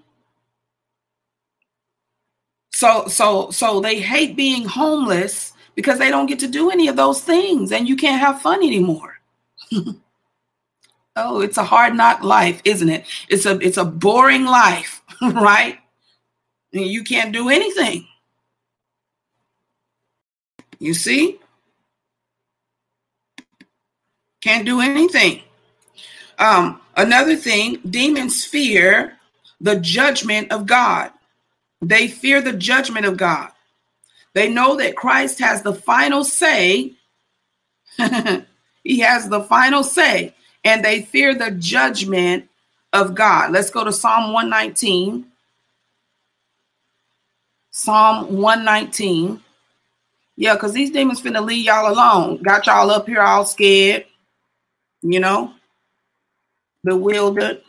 So 2.71 3.07
so 3.07 3.51
so 3.51 3.81
they 3.81 3.99
hate 3.99 4.37
being 4.37 4.65
homeless 4.65 5.48
because 5.79 5.97
they 5.97 6.09
don't 6.09 6.25
get 6.25 6.39
to 6.39 6.47
do 6.49 6.69
any 6.69 6.89
of 6.89 6.97
those 6.97 7.21
things 7.21 7.71
and 7.71 7.87
you 7.87 7.95
can't 7.95 8.19
have 8.19 8.41
fun 8.41 8.61
anymore. 8.61 9.17
oh, 11.15 11.39
it's 11.39 11.55
a 11.55 11.63
hard 11.63 11.95
knock 11.95 12.21
life, 12.21 12.61
isn't 12.65 12.89
it? 12.89 13.05
It's 13.29 13.45
a 13.45 13.57
it's 13.59 13.77
a 13.77 13.85
boring 13.85 14.43
life, 14.43 15.01
right? 15.21 15.79
And 16.73 16.85
you 16.85 17.05
can't 17.05 17.31
do 17.31 17.47
anything. 17.47 18.05
You 20.79 20.93
see? 20.93 21.39
Can't 24.41 24.65
do 24.65 24.81
anything. 24.81 25.43
Um, 26.39 26.81
another 26.97 27.37
thing, 27.37 27.79
demons 27.89 28.43
fear 28.43 29.17
the 29.61 29.77
judgment 29.77 30.51
of 30.51 30.65
God. 30.65 31.11
They 31.81 32.09
fear 32.09 32.41
the 32.41 32.51
judgment 32.51 33.05
of 33.05 33.15
God. 33.15 33.51
They 34.33 34.49
know 34.49 34.75
that 34.77 34.95
Christ 34.95 35.39
has 35.39 35.61
the 35.61 35.73
final 35.73 36.23
say. 36.23 36.93
he 38.83 38.99
has 38.99 39.27
the 39.29 39.43
final 39.43 39.83
say, 39.83 40.33
and 40.63 40.83
they 40.83 41.01
fear 41.01 41.33
the 41.33 41.51
judgment 41.51 42.47
of 42.93 43.15
God. 43.15 43.51
Let's 43.51 43.71
go 43.71 43.83
to 43.83 43.91
Psalm 43.91 44.33
119. 44.33 45.25
Psalm 47.71 48.37
119. 48.37 49.41
Yeah, 50.35 50.53
because 50.53 50.73
these 50.73 50.91
demons 50.91 51.21
finna 51.21 51.45
leave 51.45 51.65
y'all 51.65 51.91
alone. 51.91 52.41
Got 52.41 52.65
y'all 52.65 52.91
up 52.91 53.07
here 53.07 53.21
all 53.21 53.45
scared, 53.45 54.05
you 55.01 55.19
know, 55.19 55.53
bewildered. 56.83 57.61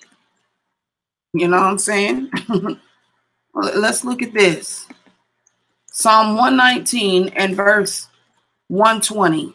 You 1.33 1.49
know 1.49 1.59
what 1.59 1.67
I'm 1.67 1.79
saying? 1.79 2.31
Let's 3.55 4.05
look 4.05 4.23
at 4.23 4.33
this. 4.33 4.87
Psalm 5.93 6.36
119 6.36 7.28
and 7.36 7.57
verse 7.57 8.09
120. 8.68 9.55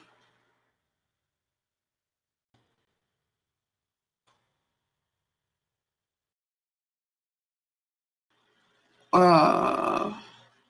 Uh, 9.14 10.14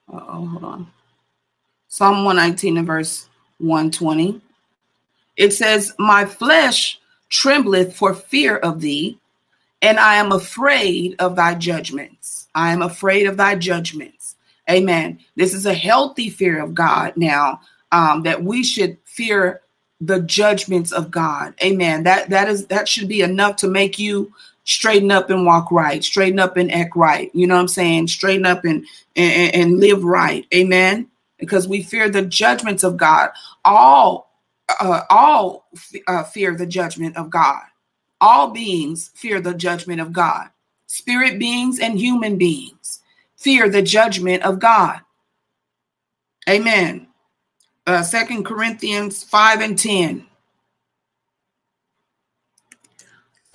oh, 0.07 0.19
hold 0.19 0.63
on. 0.63 0.87
Psalm 1.87 2.25
119 2.25 2.77
and 2.77 2.85
verse 2.85 3.27
120. 3.57 4.39
It 5.35 5.51
says, 5.51 5.95
My 5.97 6.25
flesh 6.25 6.99
trembleth 7.29 7.95
for 7.95 8.13
fear 8.13 8.57
of 8.57 8.81
thee, 8.81 9.17
and 9.81 9.99
I 9.99 10.15
am 10.15 10.31
afraid 10.31 11.15
of 11.19 11.35
thy 11.35 11.55
judgments. 11.55 12.47
I 12.53 12.71
am 12.71 12.81
afraid 12.81 13.25
of 13.25 13.37
thy 13.37 13.55
judgments. 13.55 14.24
Amen. 14.69 15.19
This 15.35 15.53
is 15.53 15.65
a 15.65 15.73
healthy 15.73 16.29
fear 16.29 16.61
of 16.61 16.73
God 16.73 17.13
now, 17.15 17.61
um, 17.91 18.23
that 18.23 18.43
we 18.43 18.63
should 18.63 18.97
fear 19.05 19.61
the 20.01 20.21
judgments 20.21 20.91
of 20.91 21.11
God. 21.11 21.53
Amen. 21.63 22.03
That 22.03 22.29
that 22.29 22.49
is 22.49 22.67
that 22.67 22.87
should 22.87 23.07
be 23.07 23.21
enough 23.21 23.55
to 23.57 23.67
make 23.67 23.99
you 23.99 24.33
straighten 24.63 25.11
up 25.11 25.29
and 25.29 25.45
walk 25.45 25.71
right, 25.71 26.03
straighten 26.03 26.39
up 26.39 26.57
and 26.57 26.71
act 26.71 26.95
right. 26.95 27.29
You 27.33 27.47
know 27.47 27.55
what 27.55 27.61
I'm 27.61 27.67
saying? 27.67 28.07
Straighten 28.07 28.45
up 28.45 28.65
and 28.65 28.85
and, 29.15 29.53
and 29.53 29.79
live 29.79 30.03
right. 30.03 30.45
Amen. 30.53 31.07
Because 31.37 31.67
we 31.67 31.83
fear 31.83 32.09
the 32.09 32.23
judgments 32.23 32.83
of 32.83 32.97
God. 32.97 33.29
All 33.63 34.31
uh, 34.79 35.01
all 35.09 35.67
uh, 36.07 36.23
fear 36.23 36.55
the 36.55 36.65
judgment 36.65 37.15
of 37.17 37.29
God. 37.29 37.61
All 38.19 38.51
beings 38.51 39.11
fear 39.13 39.39
the 39.39 39.53
judgment 39.53 40.01
of 40.01 40.11
God. 40.11 40.49
Spirit 40.87 41.37
beings 41.37 41.79
and 41.79 41.99
human 41.99 42.37
beings 42.37 43.01
fear 43.45 43.69
the 43.69 43.83
judgment 43.83 44.41
of 44.41 44.57
God. 44.57 45.01
Amen. 46.49 47.07
Uh, 47.85 48.01
Second 48.01 48.43
Corinthians 48.43 49.23
5 49.23 49.61
and 49.61 49.77
10. 49.77 50.25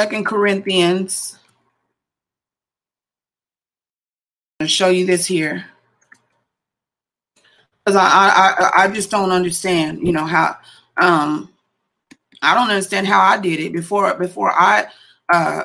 Second 0.01 0.27
Corinthians. 0.27 1.37
I'll 4.61 4.69
show 4.69 4.91
you 4.91 5.07
this 5.07 5.27
here. 5.27 5.67
Because 7.85 7.97
I, 7.97 8.07
I 8.07 8.71
I 8.85 8.89
just 8.89 9.11
don't 9.11 9.33
understand, 9.33 10.07
you 10.07 10.13
know, 10.13 10.25
how 10.25 10.57
um 11.01 11.53
I 12.43 12.55
don't 12.55 12.71
understand 12.71 13.09
how 13.09 13.21
I 13.21 13.39
did 13.41 13.59
it 13.59 13.73
before 13.73 14.15
before 14.15 14.53
I 14.53 14.87
uh 15.33 15.63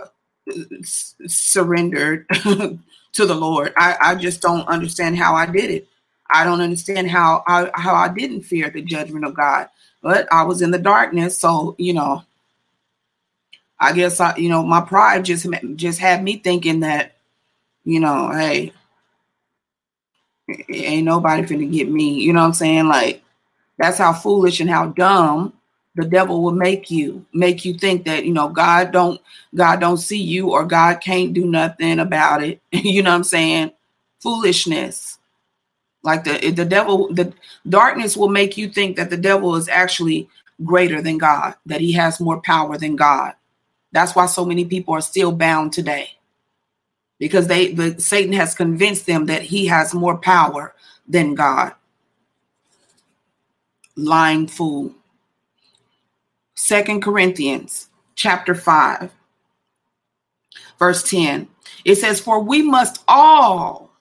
surrendered 1.28 2.26
to 3.16 3.26
the 3.26 3.34
Lord. 3.34 3.74
I, 3.78 3.98
I 4.00 4.16
just 4.16 4.42
don't 4.42 4.68
understand 4.68 5.18
how 5.18 5.34
I 5.34 5.46
did 5.46 5.72
it. 5.72 5.88
I 6.32 6.44
don't 6.44 6.62
understand 6.62 7.10
how 7.10 7.44
I 7.48 7.70
how 7.74 7.94
I 7.94 8.10
didn't 8.10 8.44
fear 8.44 8.70
the 8.70 8.82
judgment 8.82 9.26
of 9.26 9.36
God. 9.36 9.70
But 10.02 10.32
I 10.32 10.44
was 10.44 10.62
in 10.62 10.72
the 10.72 10.80
darkness, 10.80 11.38
so 11.38 11.76
you 11.78 11.94
know, 11.94 12.24
I 13.80 13.94
guess 13.94 14.20
I, 14.20 14.36
you 14.36 14.50
know, 14.50 14.64
my 14.64 14.82
pride 14.82 15.26
just 15.26 15.48
just 15.76 16.00
had 16.00 16.24
me 16.24 16.38
thinking 16.38 16.82
that, 16.82 17.16
you 17.84 18.00
know, 18.00 18.32
hey, 18.32 18.74
ain't 20.70 21.06
nobody 21.06 21.44
finna 21.44 21.72
get 21.72 21.90
me. 21.90 22.20
You 22.22 22.34
know 22.34 22.42
what 22.42 22.48
I'm 22.48 22.54
saying? 22.54 22.88
Like, 22.88 23.24
that's 23.78 23.98
how 23.98 24.14
foolish 24.14 24.60
and 24.60 24.70
how 24.70 24.88
dumb 24.88 25.54
the 25.96 26.06
devil 26.06 26.44
will 26.44 26.52
make 26.52 26.92
you 26.92 27.26
make 27.34 27.66
you 27.66 27.74
think 27.74 28.06
that 28.06 28.26
you 28.26 28.34
know 28.34 28.50
god 28.50 28.92
don't 28.92 29.22
god 29.56 29.80
don't 29.80 29.98
see 29.98 30.22
you 30.22 30.52
or 30.52 30.66
god 30.66 31.02
can't 31.02 31.34
do 31.34 31.46
nothing 31.46 32.00
about 32.00 32.44
it 32.44 32.62
you 32.72 33.02
know 33.02 33.12
what 33.12 33.18
i'm 33.18 33.24
saying 33.24 33.72
foolishness 34.22 35.18
like 36.04 36.24
the 36.24 36.52
the 36.52 36.66
devil 36.66 37.14
the 37.14 37.34
darkness 37.70 38.18
will 38.18 38.30
make 38.30 38.58
you 38.58 38.70
think 38.70 38.96
that 38.96 39.10
the 39.10 39.18
devil 39.18 39.56
is 39.56 39.70
actually 39.70 40.30
greater 40.64 41.02
than 41.02 41.18
god 41.18 41.56
that 41.66 41.82
he 41.82 41.92
has 41.92 42.20
more 42.20 42.42
power 42.42 42.78
than 42.78 42.96
god 42.96 43.34
that's 43.96 44.14
why 44.14 44.26
so 44.26 44.44
many 44.44 44.66
people 44.66 44.94
are 44.94 45.02
still 45.02 45.32
bound 45.32 45.72
today. 45.72 46.10
Because 47.18 47.48
they 47.48 47.72
the 47.72 47.98
Satan 47.98 48.34
has 48.34 48.54
convinced 48.54 49.06
them 49.06 49.28
that 49.28 49.42
he 49.42 49.68
has 49.68 49.94
more 49.94 50.18
power 50.18 50.76
than 51.08 51.34
God. 51.34 51.74
Lying 53.96 54.48
fool. 54.48 54.94
Second 56.56 57.02
Corinthians 57.02 57.90
chapter 58.16 58.56
5 58.56 59.12
verse 60.80 61.10
10. 61.10 61.48
It 61.84 61.96
says, 61.96 62.20
For 62.20 62.40
we 62.40 62.62
must 62.62 63.04
all 63.08 63.92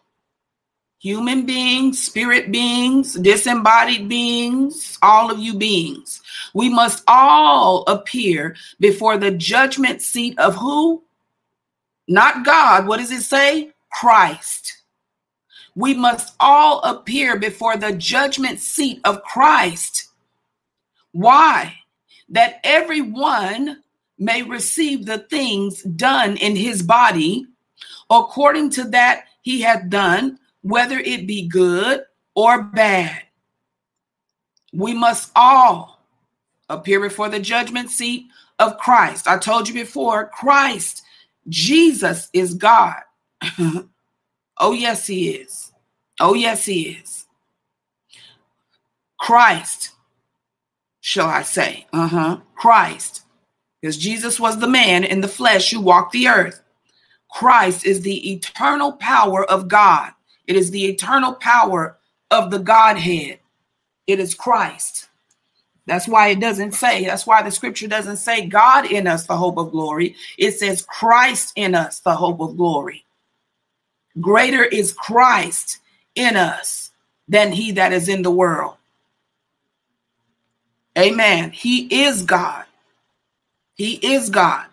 human 0.98 1.44
beings, 1.44 2.02
spirit 2.02 2.50
beings, 2.50 3.14
disembodied 3.14 4.08
beings, 4.08 4.98
all 5.02 5.30
of 5.30 5.38
you 5.38 5.54
beings. 5.54 6.22
We 6.54 6.68
must 6.68 7.04
all 7.06 7.84
appear 7.86 8.56
before 8.80 9.18
the 9.18 9.30
judgment 9.30 10.02
seat 10.02 10.38
of 10.38 10.56
who? 10.56 11.02
Not 12.08 12.44
God. 12.44 12.86
What 12.86 12.98
does 12.98 13.10
it 13.10 13.22
say? 13.22 13.72
Christ. 13.92 14.82
We 15.76 15.94
must 15.94 16.34
all 16.38 16.80
appear 16.82 17.38
before 17.38 17.76
the 17.76 17.92
judgment 17.92 18.60
seat 18.60 19.00
of 19.04 19.22
Christ. 19.22 20.08
Why? 21.12 21.74
That 22.28 22.60
everyone 22.64 23.82
may 24.18 24.42
receive 24.42 25.06
the 25.06 25.18
things 25.18 25.82
done 25.82 26.36
in 26.36 26.56
his 26.56 26.82
body 26.82 27.46
according 28.10 28.70
to 28.70 28.84
that 28.84 29.24
he 29.42 29.60
hath 29.60 29.88
done 29.88 30.38
whether 30.62 30.98
it 30.98 31.26
be 31.26 31.46
good 31.46 32.02
or 32.34 32.62
bad. 32.62 33.22
We 34.72 34.94
must 34.94 35.30
all 35.36 36.00
appear 36.68 37.00
before 37.00 37.28
the 37.28 37.38
judgment 37.38 37.90
seat 37.90 38.26
of 38.58 38.78
Christ. 38.78 39.28
I 39.28 39.38
told 39.38 39.68
you 39.68 39.74
before, 39.74 40.28
Christ, 40.28 41.02
Jesus 41.48 42.28
is 42.32 42.54
God. 42.54 43.00
oh, 44.58 44.72
yes, 44.72 45.06
he 45.06 45.30
is. 45.30 45.72
Oh, 46.20 46.34
yes, 46.34 46.64
he 46.64 46.98
is. 47.02 47.26
Christ, 49.20 49.90
shall 51.04 51.26
I 51.26 51.42
say? 51.42 51.86
Uh 51.92 52.08
huh. 52.08 52.40
Christ. 52.54 53.24
Because 53.80 53.98
Jesus 53.98 54.40
was 54.40 54.58
the 54.58 54.66
man 54.66 55.04
in 55.04 55.20
the 55.20 55.28
flesh 55.28 55.70
who 55.70 55.82
walked 55.82 56.12
the 56.12 56.28
earth. 56.28 56.62
Christ 57.30 57.84
is 57.84 58.00
the 58.00 58.32
eternal 58.32 58.92
power 58.92 59.44
of 59.44 59.68
God. 59.68 60.12
It 60.46 60.56
is 60.56 60.70
the 60.70 60.86
eternal 60.86 61.34
power 61.34 61.98
of 62.30 62.50
the 62.50 62.58
Godhead. 62.58 63.38
It 64.06 64.18
is 64.18 64.34
Christ. 64.34 65.08
That's 65.86 66.08
why 66.08 66.28
it 66.28 66.40
doesn't 66.40 66.72
say, 66.72 67.04
that's 67.04 67.26
why 67.26 67.42
the 67.42 67.50
scripture 67.50 67.86
doesn't 67.86 68.16
say 68.16 68.46
God 68.46 68.90
in 68.90 69.06
us, 69.06 69.26
the 69.26 69.36
hope 69.36 69.58
of 69.58 69.72
glory. 69.72 70.16
It 70.38 70.52
says 70.52 70.86
Christ 70.88 71.52
in 71.54 71.74
us, 71.74 72.00
the 72.00 72.14
hope 72.16 72.40
of 72.40 72.56
glory. 72.56 73.04
Greater 74.22 74.64
is 74.64 74.94
Christ 74.94 75.80
in 76.14 76.38
us 76.38 76.92
than 77.28 77.52
he 77.52 77.72
that 77.72 77.92
is 77.92 78.08
in 78.08 78.22
the 78.22 78.30
world. 78.30 78.76
Amen. 80.96 81.50
He 81.50 82.04
is 82.04 82.22
God. 82.22 82.64
He 83.74 83.94
is 83.94 84.30
God. 84.30 84.66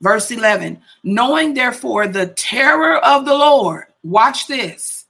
Verse 0.00 0.30
11, 0.30 0.80
knowing 1.04 1.52
therefore 1.52 2.06
the 2.08 2.28
terror 2.28 2.96
of 3.04 3.26
the 3.26 3.34
Lord, 3.34 3.84
watch 4.02 4.46
this. 4.46 5.06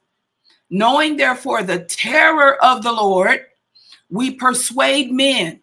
Knowing 0.69 1.17
therefore 1.17 1.63
the 1.63 1.81
terror 1.85 2.63
of 2.65 2.83
the 2.83 2.93
Lord, 2.93 3.47
we 4.09 4.33
persuade 4.33 5.13
men, 5.13 5.61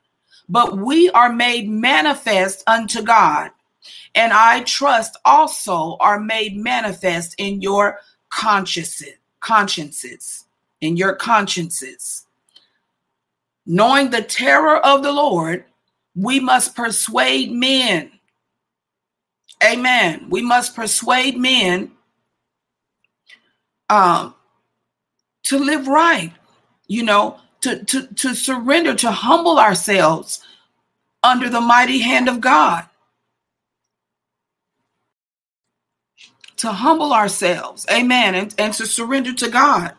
but 0.47 0.77
we 0.77 1.09
are 1.09 1.31
made 1.31 1.69
manifest 1.69 2.63
unto 2.67 3.01
God. 3.01 3.51
And 4.15 4.31
I 4.31 4.61
trust 4.61 5.17
also 5.25 5.97
are 5.99 6.19
made 6.19 6.55
manifest 6.55 7.35
in 7.37 7.61
your 7.61 7.99
consciences, 8.29 9.15
consciences, 9.41 10.45
in 10.79 10.95
your 10.95 11.15
consciences. 11.15 12.26
Knowing 13.69 14.09
the 14.09 14.21
terror 14.21 14.77
of 14.77 15.03
the 15.03 15.11
Lord, 15.11 15.65
we 16.15 16.39
must 16.39 16.73
persuade 16.73 17.51
men. 17.51 18.11
Amen. 19.61 20.27
We 20.29 20.41
must 20.41 20.73
persuade 20.73 21.37
men 21.37 21.91
um, 23.89 24.33
to 25.43 25.59
live 25.59 25.87
right, 25.87 26.31
you 26.87 27.03
know, 27.03 27.39
to, 27.61 27.83
to, 27.83 28.07
to 28.07 28.33
surrender, 28.33 28.95
to 28.95 29.11
humble 29.11 29.59
ourselves 29.59 30.41
under 31.21 31.49
the 31.49 31.61
mighty 31.61 31.99
hand 31.99 32.29
of 32.29 32.39
God. 32.39 32.85
To 36.57 36.71
humble 36.71 37.13
ourselves, 37.13 37.85
amen, 37.91 38.33
and, 38.33 38.55
and 38.57 38.73
to 38.75 38.85
surrender 38.85 39.33
to 39.33 39.49
God. 39.49 39.93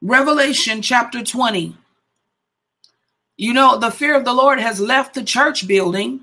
Revelation 0.00 0.80
chapter 0.80 1.22
20. 1.22 1.76
You 3.36 3.52
know, 3.52 3.78
the 3.78 3.90
fear 3.90 4.16
of 4.16 4.24
the 4.24 4.32
Lord 4.32 4.58
has 4.58 4.80
left 4.80 5.14
the 5.14 5.24
church 5.24 5.68
building 5.68 6.20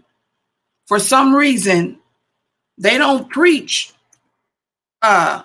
for 0.88 1.00
some 1.00 1.36
reason. 1.36 2.00
They 2.78 2.98
don't 2.98 3.30
preach 3.30 3.94
uh, 5.02 5.44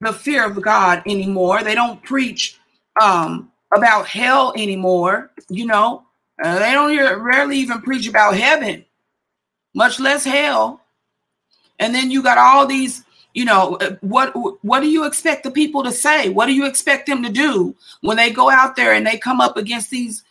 the 0.00 0.12
fear 0.12 0.44
of 0.46 0.60
God 0.62 1.02
anymore. 1.06 1.62
They 1.62 1.74
don't 1.74 2.02
preach 2.02 2.58
um, 3.00 3.52
about 3.74 4.06
hell 4.06 4.54
anymore. 4.56 5.30
You 5.48 5.66
know, 5.66 6.04
uh, 6.42 6.58
they 6.58 6.72
don't 6.72 6.90
hear, 6.90 7.18
rarely 7.18 7.58
even 7.58 7.82
preach 7.82 8.08
about 8.08 8.36
heaven, 8.36 8.84
much 9.74 10.00
less 10.00 10.24
hell. 10.24 10.80
And 11.78 11.94
then 11.94 12.10
you 12.10 12.22
got 12.22 12.38
all 12.38 12.66
these, 12.66 13.04
you 13.34 13.44
know, 13.44 13.76
uh, 13.76 13.96
what 14.00 14.32
what 14.64 14.80
do 14.80 14.88
you 14.88 15.04
expect 15.04 15.42
the 15.42 15.50
people 15.50 15.82
to 15.82 15.92
say? 15.92 16.30
What 16.30 16.46
do 16.46 16.54
you 16.54 16.66
expect 16.66 17.06
them 17.06 17.22
to 17.22 17.28
do 17.28 17.74
when 18.00 18.16
they 18.16 18.30
go 18.30 18.48
out 18.48 18.76
there 18.76 18.94
and 18.94 19.06
they 19.06 19.18
come 19.18 19.40
up 19.40 19.56
against 19.56 19.90
these 19.90 20.23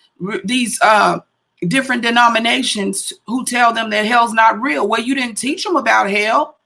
these 0.44 0.80
uh, 0.82 1.20
different 1.68 2.02
denominations 2.02 3.14
who 3.28 3.46
tell 3.46 3.74
them 3.74 3.90
that 3.90 4.06
hell's 4.06 4.34
not 4.34 4.62
real? 4.62 4.88
Well, 4.88 5.02
you 5.02 5.16
didn't 5.16 5.38
teach 5.38 5.64
them 5.64 5.76
about 5.76 6.10
hell, 6.10 6.58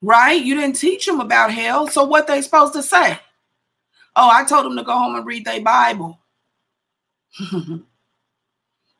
right? 0.00 0.42
You 0.42 0.54
didn't 0.54 0.76
teach 0.76 1.06
them 1.06 1.20
about 1.20 1.52
hell, 1.52 1.86
so 1.86 2.04
what 2.04 2.26
they 2.26 2.42
supposed 2.42 2.72
to 2.74 2.82
say? 2.82 3.18
Oh, 4.14 4.28
I 4.30 4.44
told 4.44 4.66
them 4.66 4.76
to 4.76 4.82
go 4.82 4.92
home 4.98 5.16
and 5.16 5.26
read 5.26 5.44
their 5.44 5.62
Bible. 5.62 6.18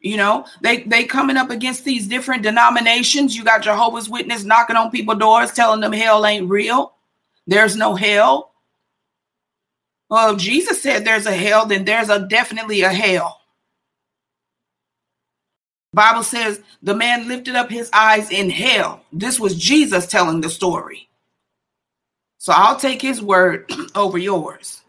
you 0.00 0.16
know, 0.16 0.46
they 0.62 0.82
they 0.84 1.04
coming 1.04 1.36
up 1.36 1.50
against 1.50 1.84
these 1.84 2.06
different 2.06 2.42
denominations. 2.42 3.36
You 3.36 3.44
got 3.44 3.62
Jehovah's 3.62 4.08
Witness 4.08 4.44
knocking 4.44 4.76
on 4.76 4.90
people's 4.90 5.18
doors, 5.18 5.52
telling 5.52 5.80
them 5.80 5.92
hell 5.92 6.24
ain't 6.24 6.48
real. 6.48 6.94
There's 7.46 7.76
no 7.76 7.94
hell. 7.94 8.51
Well, 10.12 10.34
if 10.34 10.42
Jesus 10.42 10.82
said 10.82 11.06
there's 11.06 11.24
a 11.24 11.32
hell, 11.32 11.64
then 11.64 11.86
there's 11.86 12.10
a 12.10 12.28
definitely 12.28 12.82
a 12.82 12.90
hell. 12.90 13.40
Bible 15.94 16.22
says 16.22 16.60
the 16.82 16.94
man 16.94 17.28
lifted 17.28 17.54
up 17.54 17.70
his 17.70 17.88
eyes 17.94 18.30
in 18.30 18.50
hell. 18.50 19.02
This 19.10 19.40
was 19.40 19.56
Jesus 19.56 20.06
telling 20.06 20.42
the 20.42 20.50
story. 20.50 21.08
So 22.36 22.52
I'll 22.54 22.76
take 22.76 23.00
his 23.00 23.22
word 23.22 23.72
over 23.94 24.18
yours. 24.18 24.82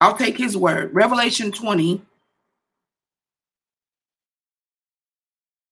I'll 0.00 0.16
take 0.16 0.36
his 0.36 0.56
word. 0.56 0.92
Revelation 0.92 1.52
20. 1.52 2.02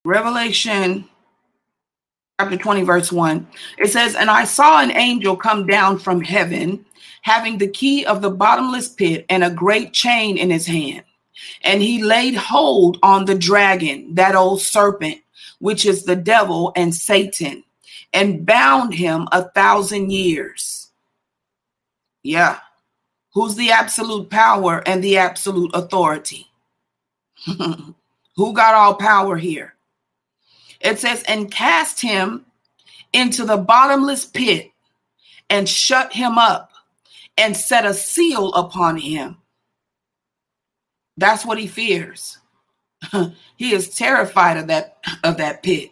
Revelation 0.05 1.09
chapter 2.43 2.57
20, 2.57 2.83
verse 2.83 3.13
1. 3.13 3.47
It 3.79 3.93
says, 3.93 4.17
And 4.17 4.29
I 4.29 4.43
saw 4.45 4.81
an 4.81 4.91
angel 4.91 5.37
come 5.37 5.65
down 5.65 5.97
from 5.97 6.21
heaven, 6.21 6.85
having 7.21 7.57
the 7.57 7.69
key 7.69 8.05
of 8.05 8.21
the 8.21 8.31
bottomless 8.31 8.89
pit 8.89 9.25
and 9.29 9.45
a 9.45 9.51
great 9.51 9.93
chain 9.93 10.37
in 10.37 10.51
his 10.51 10.67
hand. 10.67 11.05
And 11.63 11.81
he 11.81 12.03
laid 12.03 12.35
hold 12.35 12.99
on 13.01 13.27
the 13.27 13.37
dragon, 13.37 14.17
that 14.17 14.35
old 14.35 14.61
serpent, 14.61 15.21
which 15.61 15.87
is 15.87 16.03
the 16.03 16.17
devil 16.17 16.73
and 16.75 16.93
Satan, 16.93 17.63
and 18.13 18.45
bound 18.45 18.93
him 18.93 19.29
a 19.31 19.45
thousand 19.51 20.11
years. 20.11 20.89
Yeah. 22.25 22.59
Who's 23.35 23.55
the 23.55 23.71
absolute 23.71 24.31
power 24.31 24.83
and 24.85 25.03
the 25.03 25.19
absolute 25.19 25.71
authority? 25.75 26.49
Who 27.47 28.53
got 28.53 28.75
all 28.75 28.95
power 28.95 29.37
here? 29.37 29.75
It 30.83 30.99
says, 30.99 31.23
and 31.25 31.51
cast 31.51 32.01
him 32.01 32.47
into 33.13 33.45
the 33.45 33.57
bottomless 33.57 34.25
pit 34.25 34.71
and 35.51 35.69
shut 35.69 36.13
him 36.13 36.39
up 36.39 36.73
and 37.39 37.57
set 37.57 37.87
a 37.87 37.95
seal 37.95 38.53
upon 38.55 38.97
him. 38.97 39.37
That's 41.17 41.45
what 41.47 41.59
he 41.59 41.67
fears. 41.67 42.39
he 43.57 43.73
is 43.73 43.95
terrified 43.95 44.57
of 44.57 44.69
that 44.69 44.99
of 45.25 45.37
that 45.39 45.63
pit. 45.63 45.91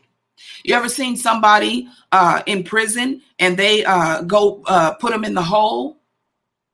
You 0.64 0.74
ever 0.74 0.88
seen 0.88 1.16
somebody 1.16 1.88
uh, 2.12 2.42
in 2.46 2.64
prison 2.64 3.22
and 3.38 3.56
they 3.56 3.84
uh, 3.84 4.22
go 4.22 4.62
uh, 4.66 4.94
put 4.94 5.12
them 5.12 5.24
in 5.24 5.34
the 5.34 5.42
hole 5.42 5.98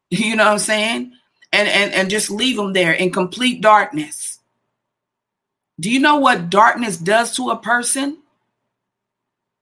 You 0.11 0.37
know 0.37 0.45
what 0.45 0.53
I'm 0.53 0.59
saying? 0.59 1.13
And 1.53 1.69
and 1.69 1.93
and 1.93 2.11
just 2.11 2.31
leave 2.31 2.57
them 2.57 2.73
there 2.73 2.93
in 2.93 3.11
complete 3.11 3.61
darkness. 3.61 4.36
Do 5.79 5.91
you 5.91 6.01
know 6.01 6.17
what 6.17 6.51
darkness 6.51 6.97
does 6.97 7.37
to 7.37 7.51
a 7.51 7.57
person? 7.57 8.19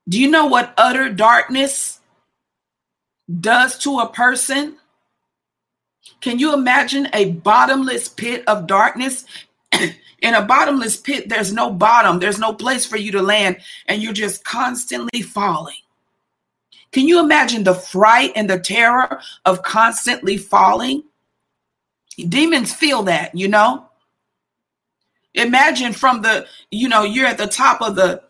Do 0.08 0.20
you 0.20 0.30
know 0.30 0.46
what 0.46 0.74
utter 0.76 1.08
darkness 1.08 2.00
does 3.40 3.78
to 3.78 3.98
a 3.98 4.08
person? 4.08 4.76
Can 6.20 6.38
you 6.38 6.54
imagine 6.54 7.08
a 7.12 7.32
bottomless 7.32 8.08
pit 8.08 8.44
of 8.46 8.66
darkness? 8.66 9.24
In 10.22 10.34
a 10.34 10.42
bottomless 10.42 10.96
pit, 10.96 11.28
there's 11.28 11.52
no 11.52 11.70
bottom, 11.70 12.18
there's 12.18 12.38
no 12.38 12.54
place 12.54 12.86
for 12.86 12.96
you 12.96 13.12
to 13.12 13.20
land, 13.20 13.58
and 13.86 14.02
you're 14.02 14.14
just 14.14 14.44
constantly 14.44 15.20
falling. 15.20 15.76
Can 16.92 17.08
you 17.08 17.20
imagine 17.20 17.64
the 17.64 17.74
fright 17.74 18.32
and 18.36 18.48
the 18.48 18.58
terror 18.58 19.20
of 19.44 19.62
constantly 19.62 20.38
falling? 20.38 21.02
Demons 22.16 22.72
feel 22.72 23.02
that, 23.02 23.34
you 23.34 23.48
know? 23.48 23.86
Imagine 25.34 25.92
from 25.92 26.22
the, 26.22 26.46
you 26.70 26.88
know, 26.88 27.02
you're 27.02 27.26
at 27.26 27.38
the 27.38 27.46
top 27.46 27.80
of 27.82 27.96
the 27.96 28.22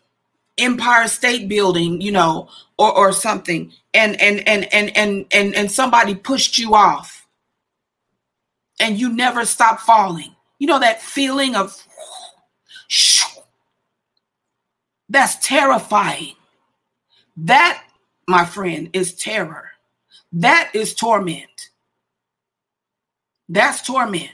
Empire 0.57 1.07
State 1.07 1.47
Building, 1.47 2.01
you 2.01 2.11
know, 2.11 2.49
or 2.77 2.95
or 2.97 3.11
something, 3.11 3.71
and 3.93 4.19
and 4.21 4.47
and 4.47 4.73
and 4.73 4.95
and 4.95 5.25
and, 5.31 5.55
and 5.55 5.71
somebody 5.71 6.15
pushed 6.15 6.57
you 6.57 6.75
off, 6.75 7.27
and 8.79 8.99
you 8.99 9.11
never 9.11 9.45
stop 9.45 9.79
falling. 9.81 10.33
You 10.59 10.67
know 10.67 10.79
that 10.79 11.01
feeling 11.01 11.55
of 11.55 11.85
that's 15.09 15.35
terrifying. 15.45 16.35
That 17.37 17.83
my 18.27 18.45
friend, 18.45 18.89
is 18.93 19.13
terror. 19.13 19.71
That 20.31 20.71
is 20.73 20.93
torment. 20.93 21.69
That's 23.47 23.81
torment. 23.81 24.31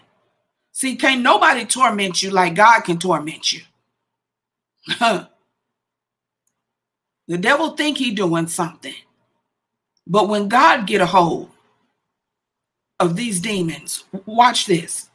See, 0.72 0.96
can't 0.96 1.22
nobody 1.22 1.66
torment 1.66 2.24
you 2.24 2.32
like 2.32 2.56
God 2.56 2.82
can 2.82 2.98
torment 2.98 3.52
you. 3.52 3.62
the 5.00 5.28
devil 7.40 7.72
think 7.72 7.98
he 7.98 8.12
doing 8.12 8.48
something. 8.48 8.96
But 10.08 10.30
when 10.30 10.48
God 10.48 10.88
get 10.88 11.02
a 11.02 11.06
hold 11.06 11.52
of 13.02 13.16
these 13.16 13.42
demons. 13.42 14.06
Watch 14.26 14.68
this. 14.68 15.10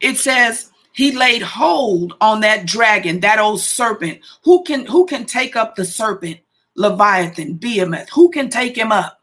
It 0.00 0.18
says 0.18 0.72
he 0.92 1.12
laid 1.12 1.42
hold 1.42 2.14
on 2.20 2.40
that 2.40 2.66
dragon, 2.66 3.20
that 3.20 3.38
old 3.38 3.60
serpent. 3.60 4.20
Who 4.42 4.64
can 4.64 4.84
who 4.84 5.06
can 5.06 5.24
take 5.24 5.56
up 5.56 5.76
the 5.76 5.84
serpent? 5.84 6.40
Leviathan, 6.74 7.54
Behemoth. 7.54 8.10
Who 8.10 8.30
can 8.30 8.50
take 8.50 8.76
him 8.76 8.90
up? 8.90 9.20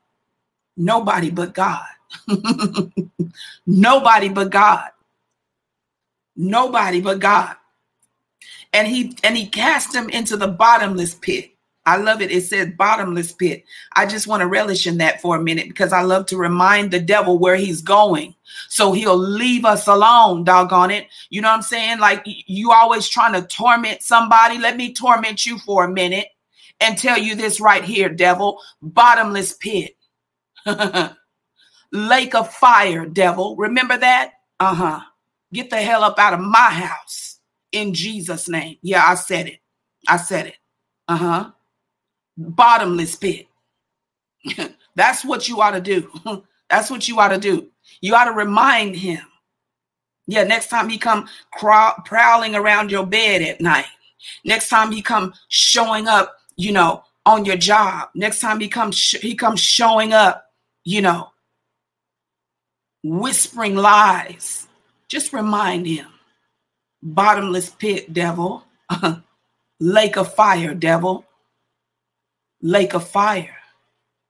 Nobody 0.77 1.29
but 1.29 1.53
God. 1.53 1.85
Nobody 3.67 4.29
but 4.29 4.51
God. 4.51 4.89
Nobody 6.37 7.01
but 7.01 7.19
God. 7.19 7.55
And 8.71 8.87
he 8.87 9.17
and 9.23 9.35
he 9.35 9.47
cast 9.47 9.93
him 9.93 10.09
into 10.09 10.37
the 10.37 10.47
bottomless 10.47 11.15
pit. 11.15 11.51
I 11.87 11.95
love 11.95 12.21
it. 12.21 12.31
It 12.31 12.41
says 12.43 12.73
bottomless 12.77 13.31
pit. 13.31 13.63
I 13.95 14.05
just 14.05 14.27
want 14.27 14.41
to 14.41 14.47
relish 14.47 14.85
in 14.85 14.97
that 14.97 15.21
for 15.21 15.37
a 15.37 15.41
minute 15.41 15.69
because 15.69 15.93
I 15.93 16.01
love 16.01 16.25
to 16.27 16.37
remind 16.37 16.91
the 16.91 16.99
devil 16.99 17.39
where 17.39 17.55
he's 17.55 17.81
going. 17.81 18.35
So 18.67 18.91
he'll 18.91 19.17
leave 19.17 19.63
us 19.63 19.87
alone, 19.87 20.43
doggone 20.43 20.91
it. 20.91 21.07
You 21.29 21.41
know 21.41 21.47
what 21.47 21.55
I'm 21.55 21.61
saying? 21.61 21.99
Like 21.99 22.23
you 22.25 22.71
always 22.71 23.07
trying 23.07 23.33
to 23.33 23.47
torment 23.47 24.03
somebody. 24.03 24.57
Let 24.57 24.75
me 24.75 24.93
torment 24.93 25.45
you 25.45 25.59
for 25.59 25.85
a 25.85 25.91
minute 25.91 26.27
and 26.81 26.97
tell 26.97 27.17
you 27.17 27.35
this 27.35 27.61
right 27.61 27.85
here, 27.85 28.09
devil. 28.09 28.61
Bottomless 28.81 29.53
pit. 29.53 29.95
Lake 31.93 32.35
of 32.35 32.53
fire, 32.53 33.05
devil. 33.05 33.55
Remember 33.55 33.97
that? 33.97 34.33
Uh 34.59 34.75
huh. 34.75 34.99
Get 35.53 35.69
the 35.69 35.77
hell 35.77 36.03
up 36.03 36.19
out 36.19 36.33
of 36.33 36.39
my 36.39 36.69
house 36.69 37.39
in 37.71 37.93
Jesus' 37.93 38.49
name. 38.49 38.77
Yeah, 38.81 39.03
I 39.05 39.15
said 39.15 39.47
it. 39.47 39.59
I 40.07 40.17
said 40.17 40.47
it. 40.47 40.57
Uh 41.07 41.17
huh 41.17 41.51
bottomless 42.37 43.15
pit. 43.15 43.47
That's 44.95 45.25
what 45.25 45.47
you 45.47 45.61
ought 45.61 45.71
to 45.71 45.81
do. 45.81 46.09
That's 46.69 46.91
what 46.91 47.07
you 47.07 47.19
ought 47.19 47.29
to 47.29 47.37
do. 47.37 47.69
You 48.01 48.15
ought 48.15 48.25
to 48.25 48.31
remind 48.31 48.95
him. 48.95 49.21
Yeah, 50.27 50.43
next 50.43 50.67
time 50.67 50.89
he 50.89 50.97
come 50.97 51.27
prowling 51.57 52.53
around 52.53 52.91
your 52.91 53.05
bed 53.05 53.41
at 53.41 53.61
night. 53.61 53.85
Next 54.43 54.67
time 54.67 54.91
he 54.91 55.01
come 55.01 55.33
showing 55.47 56.07
up, 56.07 56.35
you 56.57 56.73
know, 56.73 57.03
on 57.25 57.45
your 57.45 57.55
job. 57.55 58.09
Next 58.13 58.41
time 58.41 58.59
he 58.59 58.67
comes 58.67 58.97
sh- 58.97 59.21
he 59.21 59.35
comes 59.35 59.61
showing 59.61 60.11
up, 60.11 60.47
you 60.83 61.01
know, 61.01 61.29
whispering 63.03 63.75
lies. 63.75 64.66
Just 65.07 65.33
remind 65.33 65.87
him. 65.87 66.07
Bottomless 67.01 67.69
pit, 67.69 68.13
devil. 68.13 68.63
Lake 69.79 70.17
of 70.17 70.33
fire, 70.33 70.73
devil 70.73 71.27
lake 72.61 72.93
of 72.93 73.07
fire. 73.07 73.55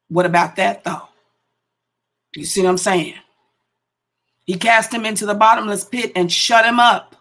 What 0.10 0.26
about 0.26 0.56
that 0.58 0.84
though? 0.84 1.10
Do 2.34 2.40
you 2.40 2.45
see 2.45 2.62
what 2.62 2.70
I'm 2.70 2.78
saying? 2.78 3.16
He 4.45 4.56
cast 4.56 4.94
him 4.94 5.06
into 5.06 5.26
the 5.26 5.34
bottomless 5.36 5.84
pit 5.84 6.12
and 6.16 6.32
shut 6.32 6.66
him 6.66 6.80
up 6.80 7.16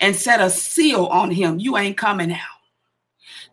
and 0.00 0.14
set 0.14 0.40
a 0.40 0.50
seal 0.50 1.06
on 1.06 1.30
him. 1.30 1.58
You 1.58 1.76
ain't 1.76 1.96
coming 1.96 2.32
out. 2.32 2.40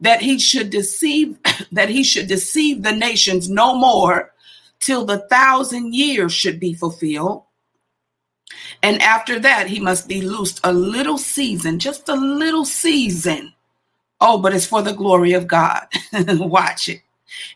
That 0.01 0.21
he 0.21 0.39
should 0.39 0.69
deceive, 0.69 1.37
that 1.71 1.89
he 1.89 2.03
should 2.03 2.27
deceive 2.27 2.83
the 2.83 2.91
nations 2.91 3.49
no 3.49 3.75
more 3.75 4.33
till 4.79 5.05
the 5.05 5.19
thousand 5.29 5.93
years 5.93 6.33
should 6.33 6.59
be 6.59 6.73
fulfilled. 6.73 7.43
And 8.81 9.01
after 9.01 9.39
that, 9.39 9.67
he 9.67 9.79
must 9.79 10.07
be 10.07 10.21
loosed 10.21 10.59
a 10.63 10.73
little 10.73 11.17
season, 11.17 11.79
just 11.79 12.09
a 12.09 12.15
little 12.15 12.65
season 12.65 13.53
Oh, 14.25 14.37
but 14.37 14.55
it's 14.55 14.65
for 14.65 14.81
the 14.81 14.93
glory 14.93 15.33
of 15.33 15.47
God. 15.47 15.85
Watch 16.13 16.87
it. 16.87 17.01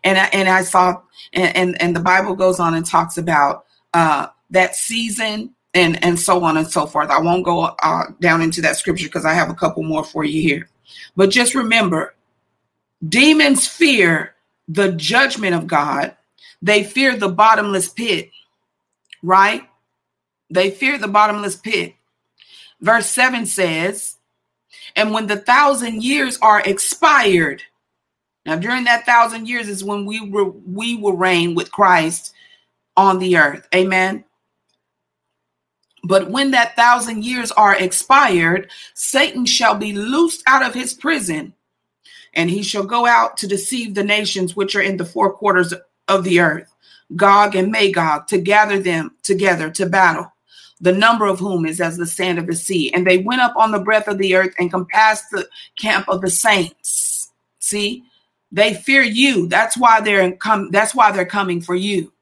And 0.03 0.17
I, 0.17 0.25
and 0.33 0.49
I 0.49 0.63
saw, 0.63 1.01
and, 1.31 1.55
and, 1.55 1.81
and 1.81 1.95
the 1.95 2.01
Bible 2.01 2.35
goes 2.35 2.59
on 2.59 2.73
and 2.73 2.85
talks 2.85 3.17
about 3.17 3.65
uh, 3.93 4.27
that 4.49 4.75
season 4.75 5.55
and, 5.73 6.03
and 6.03 6.19
so 6.19 6.43
on 6.43 6.57
and 6.57 6.69
so 6.69 6.85
forth. 6.85 7.09
I 7.09 7.21
won't 7.21 7.45
go 7.45 7.61
uh, 7.61 8.03
down 8.19 8.41
into 8.41 8.61
that 8.61 8.75
scripture 8.75 9.07
because 9.07 9.23
I 9.23 9.33
have 9.33 9.49
a 9.49 9.53
couple 9.53 9.81
more 9.83 10.03
for 10.03 10.25
you 10.25 10.41
here. 10.41 10.67
But 11.15 11.29
just 11.29 11.55
remember, 11.55 12.15
demons 13.07 13.65
fear 13.65 14.35
the 14.67 14.91
judgment 14.91 15.55
of 15.55 15.67
God. 15.67 16.17
They 16.61 16.83
fear 16.83 17.15
the 17.15 17.29
bottomless 17.29 17.87
pit, 17.87 18.31
right? 19.23 19.69
They 20.49 20.71
fear 20.71 20.97
the 20.97 21.07
bottomless 21.07 21.55
pit. 21.55 21.95
Verse 22.79 23.07
7 23.07 23.45
says, 23.45 24.17
and 24.95 25.13
when 25.13 25.27
the 25.27 25.37
thousand 25.37 26.03
years 26.03 26.37
are 26.41 26.61
expired, 26.61 27.61
now 28.45 28.55
during 28.55 28.85
that 28.85 29.05
thousand 29.05 29.47
years 29.47 29.67
is 29.67 29.83
when 29.83 30.05
we 30.05 30.29
were 30.29 30.45
we 30.45 30.95
will 30.95 31.17
reign 31.17 31.55
with 31.55 31.71
Christ 31.71 32.33
on 32.95 33.19
the 33.19 33.37
earth. 33.37 33.67
Amen. 33.75 34.23
But 36.03 36.29
when 36.29 36.51
that 36.51 36.75
thousand 36.75 37.25
years 37.25 37.51
are 37.51 37.75
expired, 37.75 38.71
Satan 38.93 39.45
shall 39.45 39.75
be 39.75 39.93
loosed 39.93 40.43
out 40.47 40.63
of 40.63 40.73
his 40.73 40.93
prison, 40.93 41.53
and 42.33 42.49
he 42.49 42.63
shall 42.63 42.85
go 42.85 43.05
out 43.05 43.35
to 43.37 43.47
deceive 43.47 43.93
the 43.93 44.03
nations 44.03 44.55
which 44.55 44.75
are 44.75 44.81
in 44.81 44.97
the 44.97 45.05
four 45.05 45.33
quarters 45.33 45.73
of 46.07 46.23
the 46.23 46.39
earth, 46.39 46.73
Gog 47.15 47.55
and 47.55 47.71
Magog, 47.71 48.27
to 48.27 48.37
gather 48.37 48.79
them 48.79 49.15
together 49.23 49.69
to 49.71 49.85
battle 49.85 50.31
the 50.79 50.91
number 50.91 51.25
of 51.25 51.39
whom 51.39 51.65
is 51.65 51.81
as 51.81 51.97
the 51.97 52.05
sand 52.05 52.37
of 52.37 52.47
the 52.47 52.55
sea. 52.55 52.91
And 52.93 53.05
they 53.05 53.17
went 53.17 53.41
up 53.41 53.55
on 53.55 53.71
the 53.71 53.79
breadth 53.79 54.07
of 54.07 54.17
the 54.17 54.35
earth 54.35 54.53
and 54.59 54.71
compassed 54.71 55.25
the 55.31 55.47
camp 55.79 56.07
of 56.07 56.21
the 56.21 56.29
saints. 56.29 57.31
See, 57.59 58.03
they 58.51 58.73
fear 58.73 59.01
you. 59.01 59.47
That's 59.47 59.77
why 59.77 60.01
they're 60.01 60.31
come. 60.33 60.71
That's 60.71 60.95
why 60.95 61.11
they're 61.11 61.25
coming 61.25 61.61
for 61.61 61.75
you. 61.75 62.13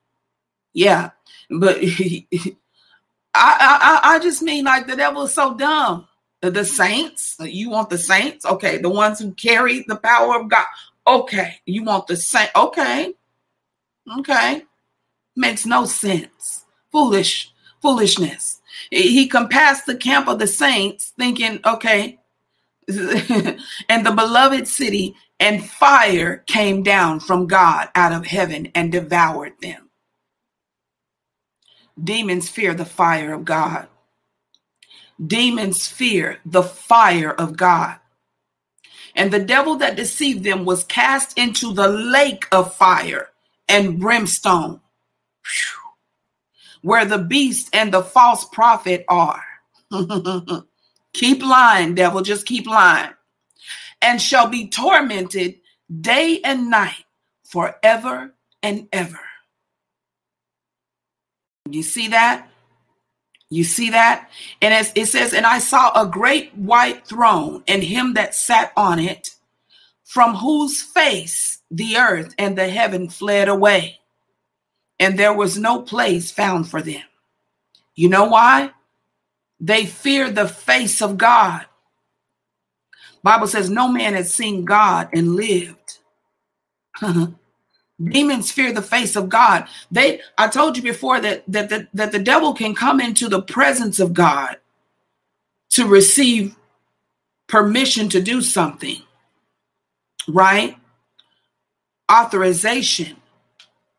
Yeah, 0.74 1.12
but 1.50 1.78
I, 1.82 2.50
I 3.34 4.00
I 4.04 4.20
just 4.20 4.42
mean 4.42 4.66
like 4.66 4.88
the 4.88 4.96
devil 4.96 5.24
is 5.24 5.34
so 5.34 5.54
dumb. 5.56 6.08
The 6.42 6.66
saints, 6.66 7.38
you 7.40 7.70
want 7.72 7.90
the 7.90 7.98
saints? 7.98 8.46
Okay, 8.46 8.78
the 8.78 8.90
ones 8.90 9.20
who 9.20 9.34
carry 9.34 9.84
the 9.88 9.96
power 9.96 10.40
of 10.40 10.50
God. 10.50 10.66
Okay, 11.08 11.56
you 11.66 11.84
want 11.84 12.08
the 12.08 12.16
saint? 12.18 12.52
Okay, 12.56 13.14
okay, 14.20 14.64
makes 15.36 15.66
no 15.66 15.86
sense. 15.86 16.66
Foolish 16.92 17.52
foolishness. 17.86 18.62
He 18.90 19.28
compassed 19.28 19.86
the 19.86 19.96
camp 19.96 20.28
of 20.28 20.40
the 20.40 20.48
saints, 20.48 21.14
thinking, 21.20 21.60
okay, 21.64 22.20
and 22.88 24.04
the 24.04 24.14
beloved 24.16 24.68
city 24.68 25.16
and 25.40 25.64
fire 25.64 26.38
came 26.48 26.82
down 26.82 27.20
from 27.20 27.46
God 27.46 27.90
out 27.94 28.12
of 28.12 28.26
heaven 28.26 28.72
and 28.74 28.92
devoured 28.92 29.54
them. 29.62 29.92
Demons 32.04 32.50
fear 32.50 32.74
the 32.74 32.86
fire 32.86 33.34
of 33.34 33.46
God. 33.46 33.88
Demons 35.24 35.86
fear 35.88 36.40
the 36.44 36.64
fire 36.64 37.34
of 37.34 37.56
God. 37.56 37.98
And 39.16 39.32
the 39.32 39.44
devil 39.44 39.76
that 39.76 39.96
deceived 39.96 40.44
them 40.44 40.66
was 40.66 40.84
cast 40.86 41.38
into 41.38 41.72
the 41.72 41.88
lake 41.88 42.48
of 42.52 42.74
fire 42.74 43.30
and 43.70 44.00
brimstone. 44.00 44.82
Whew 45.44 45.85
where 46.86 47.04
the 47.04 47.18
beast 47.18 47.68
and 47.74 47.92
the 47.92 48.04
false 48.04 48.46
prophet 48.46 49.04
are. 49.10 49.44
keep 51.14 51.42
lying, 51.44 51.96
devil, 51.96 52.22
just 52.22 52.46
keep 52.46 52.68
lying. 52.68 53.10
And 54.04 54.22
shall 54.22 54.48
be 54.48 54.68
tormented 54.68 55.56
day 56.00 56.42
and 56.44 56.70
night 56.70 57.06
forever 57.44 58.36
and 58.62 58.88
ever. 58.94 59.20
You 61.72 61.82
see 61.82 62.10
that? 62.10 62.48
You 63.50 63.64
see 63.64 63.90
that? 63.90 64.30
And 64.62 64.88
it 64.96 65.08
says, 65.08 65.34
and 65.34 65.48
I 65.48 65.58
saw 65.58 65.92
a 66.00 66.06
great 66.06 66.54
white 66.54 67.08
throne 67.08 67.64
and 67.68 67.84
him 67.84 68.14
that 68.14 68.36
sat 68.36 68.72
on 68.78 69.00
it, 69.00 69.32
from 70.04 70.36
whose 70.36 70.84
face 70.84 71.64
the 71.72 71.98
earth 71.98 72.36
and 72.38 72.56
the 72.56 72.70
heaven 72.70 73.10
fled 73.10 73.48
away 73.48 74.02
and 75.00 75.18
there 75.20 75.34
was 75.34 75.58
no 75.58 75.82
place 75.82 76.32
found 76.32 76.70
for 76.70 76.82
them. 76.82 77.04
You 77.96 78.10
know 78.10 78.26
why? 78.26 78.72
They 79.60 79.86
feared 79.86 80.36
the 80.36 80.48
face 80.48 81.02
of 81.02 81.18
God. 81.18 81.66
Bible 83.24 83.48
says 83.48 83.70
no 83.70 83.88
man 83.88 84.14
has 84.14 84.34
seen 84.34 84.66
God 84.66 85.10
and 85.14 85.36
lived. 85.36 86.00
Demons 88.04 88.52
fear 88.52 88.74
the 88.74 88.82
face 88.82 89.16
of 89.16 89.30
God. 89.30 89.68
They 89.90 90.20
I 90.38 90.48
told 90.50 90.76
you 90.76 90.84
before 90.84 91.20
that 91.22 91.44
that, 91.48 91.70
that 91.70 91.88
that 91.94 92.12
the 92.12 92.20
devil 92.20 92.54
can 92.54 92.76
come 92.76 93.00
into 93.00 93.30
the 93.30 93.42
presence 93.42 94.00
of 94.00 94.14
God 94.14 94.58
to 95.72 95.88
receive 95.88 96.56
permission 97.48 98.10
to 98.10 98.22
do 98.22 98.42
something. 98.42 99.02
Right? 100.28 100.78
Authorization. 102.12 103.16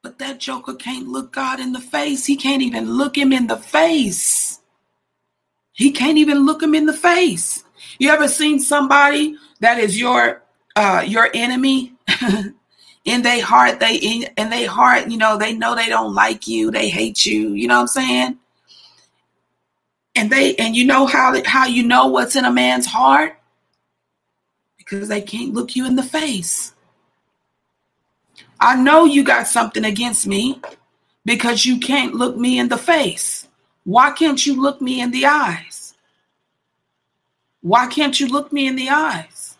But 0.06 0.18
that 0.18 0.38
joker 0.38 0.72
can't 0.72 1.08
look 1.08 1.32
God 1.32 1.58
in 1.58 1.72
the 1.72 1.80
face. 1.80 2.26
He 2.26 2.36
can't 2.36 2.62
even 2.62 2.92
look 2.92 3.18
him 3.18 3.32
in 3.32 3.48
the 3.48 3.56
face. 3.56 4.60
He 5.72 5.90
can't 5.90 6.16
even 6.16 6.46
look 6.46 6.62
him 6.62 6.76
in 6.76 6.86
the 6.86 6.92
face. 6.92 7.64
You 7.98 8.10
ever 8.10 8.28
seen 8.28 8.60
somebody 8.60 9.36
that 9.58 9.80
is 9.80 9.98
your 9.98 10.44
uh 10.76 11.02
your 11.04 11.28
enemy? 11.34 11.94
in 13.04 13.22
their 13.22 13.42
heart, 13.42 13.80
they 13.80 13.96
in, 13.96 14.28
in 14.36 14.50
their 14.50 14.70
heart, 14.70 15.10
you 15.10 15.16
know, 15.16 15.36
they 15.36 15.52
know 15.52 15.74
they 15.74 15.88
don't 15.88 16.14
like 16.14 16.46
you, 16.46 16.70
they 16.70 16.88
hate 16.88 17.26
you, 17.26 17.54
you 17.54 17.66
know 17.66 17.74
what 17.74 17.80
I'm 17.80 17.88
saying? 17.88 18.38
and 20.14 20.30
they 20.30 20.54
and 20.54 20.76
you 20.76 20.84
know 20.84 21.06
how 21.06 21.34
how 21.44 21.66
you 21.66 21.82
know 21.82 22.06
what's 22.06 22.36
in 22.36 22.44
a 22.44 22.52
man's 22.52 22.86
heart 22.86 23.36
because 24.78 25.08
they 25.08 25.20
can't 25.20 25.52
look 25.52 25.74
you 25.74 25.84
in 25.84 25.96
the 25.96 26.02
face 26.04 26.75
i 28.60 28.74
know 28.76 29.04
you 29.04 29.24
got 29.24 29.46
something 29.46 29.84
against 29.84 30.26
me 30.26 30.60
because 31.24 31.66
you 31.66 31.78
can't 31.78 32.14
look 32.14 32.36
me 32.36 32.58
in 32.58 32.68
the 32.68 32.78
face 32.78 33.48
why 33.84 34.10
can't 34.10 34.46
you 34.46 34.60
look 34.60 34.80
me 34.80 35.00
in 35.00 35.10
the 35.10 35.26
eyes 35.26 35.94
why 37.60 37.86
can't 37.86 38.20
you 38.20 38.28
look 38.28 38.52
me 38.52 38.66
in 38.66 38.76
the 38.76 38.88
eyes 38.88 39.56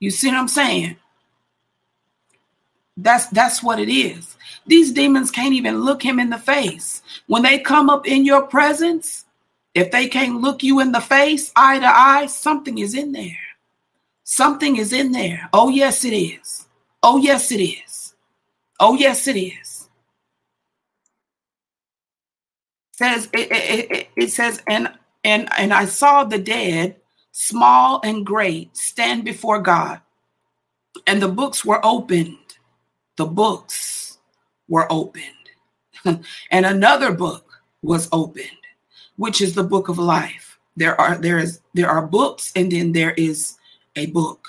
you 0.00 0.10
see 0.10 0.28
what 0.28 0.36
i'm 0.36 0.48
saying 0.48 0.96
that's 2.96 3.26
that's 3.26 3.62
what 3.62 3.78
it 3.78 3.90
is 3.90 4.36
these 4.66 4.92
demons 4.92 5.30
can't 5.30 5.54
even 5.54 5.80
look 5.82 6.02
him 6.02 6.18
in 6.18 6.30
the 6.30 6.38
face 6.38 7.02
when 7.26 7.42
they 7.42 7.58
come 7.58 7.90
up 7.90 8.06
in 8.06 8.24
your 8.24 8.42
presence 8.42 9.26
if 9.76 9.90
they 9.90 10.08
can't 10.08 10.40
look 10.40 10.62
you 10.62 10.80
in 10.80 10.90
the 10.90 11.02
face, 11.02 11.52
eye 11.54 11.78
to 11.78 11.86
eye, 11.86 12.24
something 12.24 12.78
is 12.78 12.94
in 12.94 13.12
there. 13.12 13.36
Something 14.24 14.76
is 14.76 14.90
in 14.90 15.12
there. 15.12 15.50
Oh, 15.52 15.68
yes, 15.68 16.02
it 16.02 16.14
is. 16.14 16.66
Oh, 17.02 17.18
yes, 17.18 17.52
it 17.52 17.60
is. 17.62 17.85
Oh, 18.80 18.94
yes, 18.94 19.28
it 19.28 19.36
is. 19.36 19.88
says 22.92 23.28
it, 23.32 23.52
it, 23.52 23.90
it, 23.90 24.08
it 24.16 24.30
says 24.30 24.62
and 24.66 24.92
and 25.24 25.48
and 25.58 25.74
I 25.74 25.84
saw 25.86 26.24
the 26.24 26.38
dead, 26.38 26.96
small 27.32 28.00
and 28.04 28.24
great, 28.24 28.76
stand 28.76 29.24
before 29.24 29.60
God, 29.60 30.00
and 31.06 31.20
the 31.22 31.28
books 31.28 31.64
were 31.64 31.84
opened. 31.84 32.38
The 33.16 33.26
books 33.26 34.18
were 34.68 34.90
opened, 34.90 35.24
and 36.50 36.66
another 36.66 37.12
book 37.12 37.62
was 37.82 38.08
opened 38.12 38.50
which 39.16 39.40
is 39.40 39.54
the 39.54 39.64
book 39.64 39.88
of 39.88 39.98
life. 39.98 40.58
There 40.76 40.98
are 41.00 41.16
there 41.16 41.38
is 41.38 41.60
there 41.74 41.88
are 41.88 42.06
books 42.06 42.52
and 42.54 42.70
then 42.70 42.92
there 42.92 43.12
is 43.12 43.56
a 43.96 44.06
book. 44.06 44.48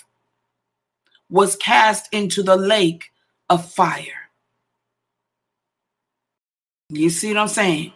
was 1.31 1.55
cast 1.55 2.13
into 2.13 2.43
the 2.43 2.57
lake 2.57 3.11
of 3.49 3.67
fire. 3.71 4.29
You 6.89 7.09
see 7.09 7.29
what 7.29 7.37
I'm 7.37 7.47
saying? 7.47 7.93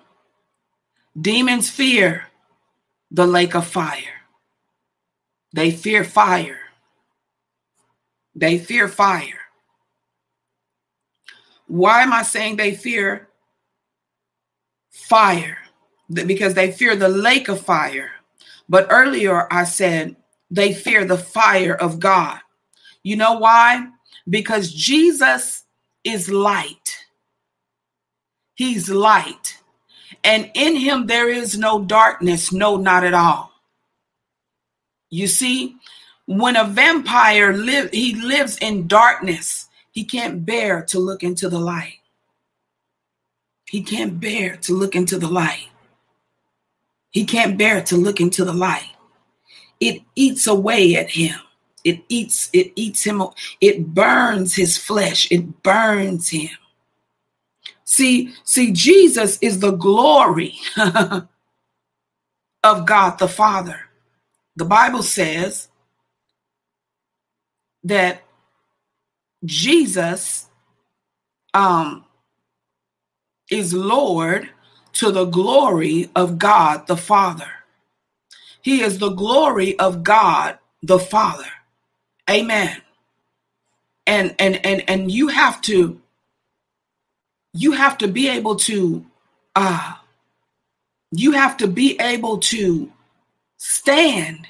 Demons 1.20 1.70
fear 1.70 2.24
the 3.12 3.28
lake 3.28 3.54
of 3.54 3.68
fire. 3.68 4.22
They 5.54 5.72
fear 5.72 6.04
fire. 6.04 6.60
They 8.34 8.58
fear 8.58 8.88
fire. 8.88 9.40
Why 11.68 12.04
am 12.04 12.14
I 12.14 12.24
saying 12.24 12.56
they 12.56 12.74
fear 12.74 13.28
fire? 14.92 15.58
Because 16.12 16.54
they 16.54 16.72
fear 16.72 16.96
the 16.96 17.10
lake 17.10 17.50
of 17.50 17.62
fire. 17.62 18.12
But 18.70 18.88
earlier 18.90 19.52
I 19.52 19.66
said 19.66 20.16
they 20.50 20.74
fear 20.74 21.06
the 21.06 21.18
fire 21.18 21.76
of 21.76 22.00
God. 22.00 22.40
You 23.06 23.16
know 23.16 23.38
why? 23.38 23.88
Because 24.28 24.74
Jesus 24.74 25.64
is 26.04 26.30
light. 26.30 26.98
He's 28.56 28.90
light. 28.90 29.58
And 30.24 30.50
in 30.56 30.76
him 30.76 31.06
there 31.06 31.30
is 31.30 31.58
no 31.58 31.84
darkness, 31.84 32.52
no, 32.52 32.78
not 32.78 33.04
at 33.04 33.14
all. 33.14 33.52
You 35.10 35.28
see, 35.28 35.78
when 36.26 36.56
a 36.56 36.66
vampire 36.66 37.54
live, 37.54 37.92
he 37.92 38.16
lives 38.16 38.58
in 38.58 38.88
darkness 38.88 39.66
he 39.96 40.04
can't 40.04 40.46
bear 40.46 40.82
to 40.88 41.00
look 41.00 41.24
into 41.24 41.48
the 41.48 41.58
light. 41.58 42.00
He 43.66 43.82
can't 43.82 44.20
bear 44.20 44.58
to 44.58 44.74
look 44.74 44.94
into 44.94 45.18
the 45.18 45.30
light. 45.30 45.70
He 47.12 47.24
can't 47.24 47.58
bear 47.58 47.82
to 47.84 47.96
look 47.96 48.20
into 48.20 48.44
the 48.44 48.54
light. 48.54 48.92
It 49.80 50.02
eats 50.14 50.48
away 50.48 50.98
at 50.98 51.10
him. 51.10 51.40
It 51.86 52.04
eats, 52.10 52.50
it 52.52 52.74
eats 52.76 53.04
him, 53.04 53.24
it 53.62 53.94
burns 53.94 54.56
his 54.56 54.78
flesh, 54.78 55.32
it 55.32 55.64
burns 55.64 56.30
him. 56.30 56.50
See, 57.86 58.34
see, 58.44 58.74
Jesus 58.74 59.38
is 59.42 59.60
the 59.60 59.72
glory 59.72 60.56
of 62.64 62.86
God 62.86 63.20
the 63.20 63.28
Father. 63.28 63.80
The 64.56 64.66
Bible 64.66 65.04
says 65.04 65.70
that 67.84 68.24
Jesus 69.46 70.48
um, 71.54 72.06
is 73.52 73.74
Lord 73.74 74.50
to 74.94 75.12
the 75.12 75.26
glory 75.26 76.10
of 76.16 76.40
God 76.40 76.88
the 76.88 76.98
Father. 76.98 77.52
He 78.62 78.82
is 78.82 78.98
the 78.98 79.12
glory 79.12 79.78
of 79.78 80.04
God 80.04 80.58
the 80.82 81.00
Father. 81.00 81.46
Amen. 82.30 82.82
And 84.08 84.36
and 84.40 84.66
and 84.66 84.84
and 84.90 85.12
you 85.12 85.30
have 85.30 85.62
to 85.64 86.02
you 87.54 87.74
have 87.74 87.98
to 88.00 88.08
be 88.10 88.30
able 88.30 88.56
to 88.58 89.06
uh 89.56 89.96
you 91.12 91.34
have 91.34 91.58
to 91.58 91.68
be 91.68 92.00
able 92.02 92.40
to 92.40 92.92
stand 93.58 94.48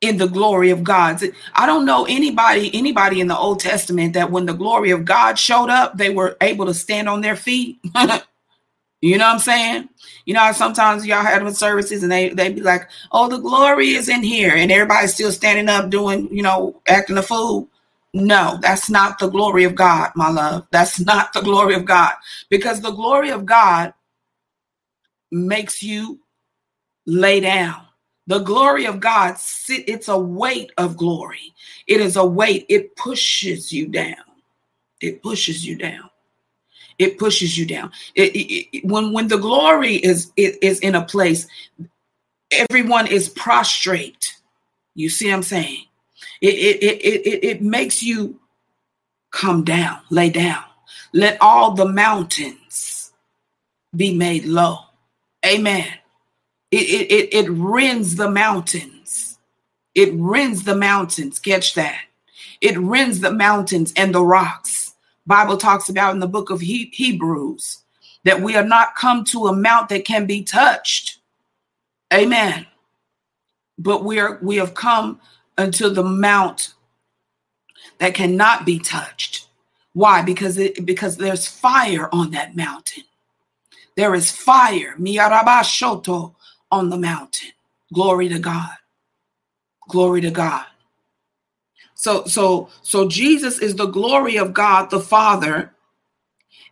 in 0.00 0.18
the 0.18 0.28
glory 0.28 0.70
of 0.70 0.84
God. 0.84 1.22
I 1.54 1.66
don't 1.66 1.86
know 1.86 2.06
anybody 2.06 2.70
anybody 2.74 3.20
in 3.20 3.28
the 3.28 3.38
Old 3.38 3.60
Testament 3.60 4.14
that 4.14 4.30
when 4.32 4.46
the 4.46 4.54
glory 4.54 4.92
of 4.92 5.04
God 5.04 5.38
showed 5.38 5.70
up, 5.70 5.98
they 5.98 6.10
were 6.10 6.36
able 6.42 6.66
to 6.66 6.74
stand 6.74 7.08
on 7.08 7.22
their 7.22 7.36
feet. 7.36 7.78
you 9.00 9.18
know 9.18 9.24
what 9.26 9.34
I'm 9.34 9.38
saying? 9.40 9.88
You 10.26 10.34
know, 10.34 10.52
sometimes 10.52 11.06
y'all 11.06 11.22
have 11.22 11.56
services 11.56 12.02
and 12.02 12.10
they 12.10 12.30
they 12.30 12.52
be 12.52 12.60
like, 12.60 12.88
"Oh, 13.12 13.28
the 13.28 13.38
glory 13.38 13.90
is 13.90 14.08
in 14.08 14.22
here," 14.22 14.54
and 14.54 14.72
everybody's 14.72 15.14
still 15.14 15.32
standing 15.32 15.68
up 15.68 15.90
doing, 15.90 16.28
you 16.34 16.42
know, 16.42 16.80
acting 16.88 17.18
a 17.18 17.22
fool. 17.22 17.68
No, 18.14 18.58
that's 18.62 18.90
not 18.90 19.18
the 19.18 19.28
glory 19.28 19.64
of 19.64 19.74
God, 19.74 20.10
my 20.16 20.30
love. 20.30 20.66
That's 20.72 20.98
not 21.00 21.32
the 21.32 21.42
glory 21.42 21.74
of 21.74 21.84
God 21.84 22.12
because 22.48 22.80
the 22.80 22.90
glory 22.90 23.30
of 23.30 23.46
God 23.46 23.92
makes 25.30 25.82
you 25.82 26.18
lay 27.06 27.40
down 27.40 27.88
the 28.28 28.40
glory 28.40 28.84
of 28.84 29.00
God, 29.00 29.36
it's 29.68 30.08
a 30.08 30.18
weight 30.18 30.70
of 30.76 30.98
glory. 30.98 31.54
It 31.86 32.02
is 32.02 32.16
a 32.16 32.24
weight. 32.24 32.66
It 32.68 32.94
pushes 32.94 33.72
you 33.72 33.88
down. 33.88 34.16
It 35.00 35.22
pushes 35.22 35.66
you 35.66 35.76
down. 35.76 36.10
It 36.98 37.18
pushes 37.18 37.56
you 37.56 37.64
down. 37.66 37.92
It, 38.14 38.34
it, 38.34 38.76
it, 38.76 38.84
when 38.84 39.12
when 39.12 39.28
the 39.28 39.38
glory 39.38 39.96
is 39.96 40.32
is 40.36 40.80
in 40.80 40.94
a 40.94 41.04
place, 41.04 41.46
everyone 42.50 43.06
is 43.06 43.28
prostrate. 43.28 44.36
You 44.94 45.08
see 45.08 45.28
what 45.28 45.36
I'm 45.36 45.42
saying? 45.42 45.84
It 46.40 46.54
it 46.54 46.82
it 46.82 47.26
it, 47.26 47.44
it 47.44 47.62
makes 47.62 48.02
you 48.02 48.40
come 49.30 49.64
down, 49.64 50.00
lay 50.10 50.30
down. 50.30 50.64
Let 51.12 51.38
all 51.40 51.72
the 51.72 51.88
mountains 51.88 53.12
be 53.94 54.14
made 54.14 54.44
low. 54.44 54.78
Amen. 55.46 55.86
It, 56.70 57.10
it, 57.10 57.34
it, 57.34 57.50
rends 57.50 58.16
the 58.16 58.30
mountains. 58.30 59.38
It 59.94 60.10
rends 60.14 60.64
the 60.64 60.76
mountains. 60.76 61.38
Catch 61.38 61.74
that. 61.74 62.00
It 62.60 62.76
rends 62.78 63.20
the 63.20 63.32
mountains 63.32 63.92
and 63.96 64.14
the 64.14 64.22
rocks. 64.22 64.87
Bible 65.28 65.58
talks 65.58 65.90
about 65.90 66.14
in 66.14 66.20
the 66.20 66.26
book 66.26 66.50
of 66.50 66.60
he- 66.60 66.90
Hebrews 66.92 67.80
that 68.24 68.42
we 68.42 68.56
are 68.56 68.64
not 68.64 68.96
come 68.96 69.24
to 69.26 69.46
a 69.48 69.52
mount 69.56 69.90
that 69.90 70.06
can 70.06 70.26
be 70.26 70.42
touched. 70.42 71.18
Amen. 72.12 72.66
But 73.78 74.04
we 74.04 74.18
are 74.18 74.38
we 74.42 74.56
have 74.56 74.74
come 74.74 75.20
unto 75.58 75.90
the 75.90 76.02
mount 76.02 76.74
that 77.98 78.14
cannot 78.14 78.66
be 78.66 78.78
touched. 78.78 79.48
Why? 79.92 80.22
Because 80.22 80.58
it 80.58 80.86
because 80.86 81.18
there's 81.18 81.46
fire 81.46 82.08
on 82.12 82.32
that 82.32 82.56
mountain. 82.56 83.04
There 83.96 84.14
is 84.14 84.30
fire. 84.30 84.94
Miyarabashoto 84.98 86.34
on 86.70 86.90
the 86.90 86.98
mountain. 86.98 87.50
Glory 87.92 88.28
to 88.28 88.38
God. 88.38 88.70
Glory 89.88 90.20
to 90.22 90.30
God. 90.30 90.64
So 91.98 92.24
so 92.26 92.70
so 92.82 93.08
Jesus 93.08 93.58
is 93.58 93.74
the 93.74 93.86
glory 93.86 94.36
of 94.36 94.54
God 94.54 94.88
the 94.88 95.00
Father 95.00 95.74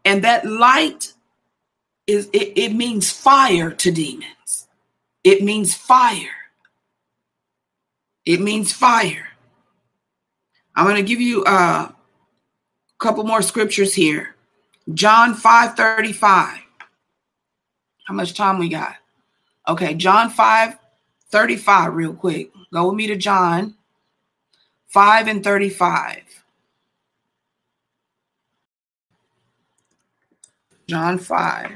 and 0.05 0.23
that 0.23 0.47
light 0.47 1.13
is 2.07 2.31
it, 2.33 2.57
it 2.57 2.73
means 2.75 3.11
fire 3.11 3.73
to 3.73 3.91
demons. 3.91 4.69
It 5.25 5.43
means 5.43 5.75
fire. 5.75 6.31
It 8.25 8.41
means 8.41 8.73
fire. 8.73 9.27
I'm 10.77 10.85
going 10.85 10.95
to 10.97 11.03
give 11.03 11.21
you 11.21 11.43
uh, 11.43 11.89
a 11.91 11.95
couple 12.99 13.25
more 13.25 13.43
scriptures 13.43 13.95
here. 13.95 14.37
John 14.95 15.35
5 15.35 15.75
35. 15.75 16.59
How 18.05 18.15
much 18.15 18.35
time 18.35 18.59
we 18.59 18.69
got? 18.69 18.95
Okay, 19.67 19.95
John 19.95 20.31
5 20.31 20.79
35, 21.31 21.95
real 21.95 22.15
quick. 22.15 22.53
Go 22.73 22.87
with 22.87 22.95
me 22.95 23.09
to 23.09 23.17
John 23.17 23.76
5 24.89 25.29
and 25.29 25.45
35. 25.45 26.23
John 30.89 31.19
5. 31.19 31.73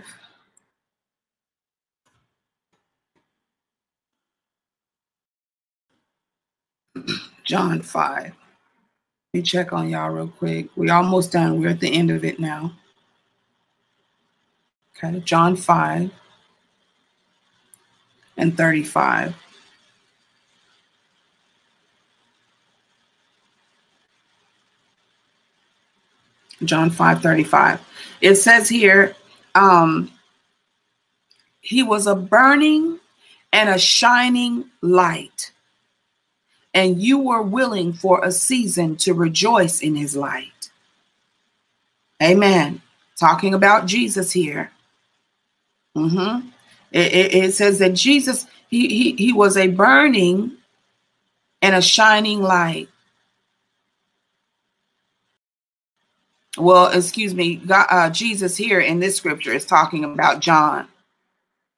John 7.45 7.82
5. 7.82 8.23
Let 8.24 8.35
me 9.32 9.43
check 9.43 9.73
on 9.73 9.89
y'all 9.89 10.11
real 10.11 10.28
quick. 10.28 10.69
We're 10.77 10.93
almost 10.93 11.32
done. 11.32 11.61
We're 11.61 11.70
at 11.70 11.81
the 11.81 11.93
end 11.93 12.11
of 12.11 12.24
it 12.24 12.39
now. 12.39 12.73
Okay, 14.97 15.19
John 15.20 15.57
5 15.57 16.11
and 18.37 18.57
35. 18.57 19.35
John 26.65 26.91
5 26.91 27.23
35. 27.23 27.81
It 28.20 28.35
says 28.37 28.69
here, 28.69 29.16
um, 29.55 30.11
he 31.61 31.82
was 31.82 32.07
a 32.07 32.15
burning 32.15 32.99
and 33.53 33.69
a 33.69 33.78
shining 33.78 34.65
light, 34.81 35.53
and 36.74 37.01
you 37.01 37.19
were 37.19 37.43
willing 37.43 37.93
for 37.93 38.24
a 38.24 38.32
season 38.32 38.97
to 38.97 39.15
rejoice 39.15 39.81
in 39.81 39.97
his 39.97 40.16
light. 40.16 40.70
Amen. 42.23 42.82
Talking 43.19 43.55
about 43.55 43.87
Jesus 43.87 44.31
here. 44.31 44.70
Mm-hmm. 45.97 46.49
It, 46.93 47.12
it, 47.12 47.35
it 47.35 47.55
says 47.55 47.78
that 47.78 47.95
Jesus, 47.95 48.47
he, 48.69 48.89
he, 48.89 49.12
he 49.16 49.32
was 49.32 49.57
a 49.57 49.69
burning 49.69 50.53
and 51.62 51.74
a 51.74 51.82
shining 51.82 52.43
light. 52.43 52.89
Well, 56.59 56.89
excuse 56.89 57.35
me, 57.35 57.57
God, 57.57 57.87
uh, 57.91 58.11
Jesus 58.11 58.57
here 58.57 58.81
in 58.81 59.01
this 59.01 59.17
scripture 59.17 59.53
is 59.53 59.65
talking 59.65 60.05
about 60.05 60.41
John. 60.41 60.89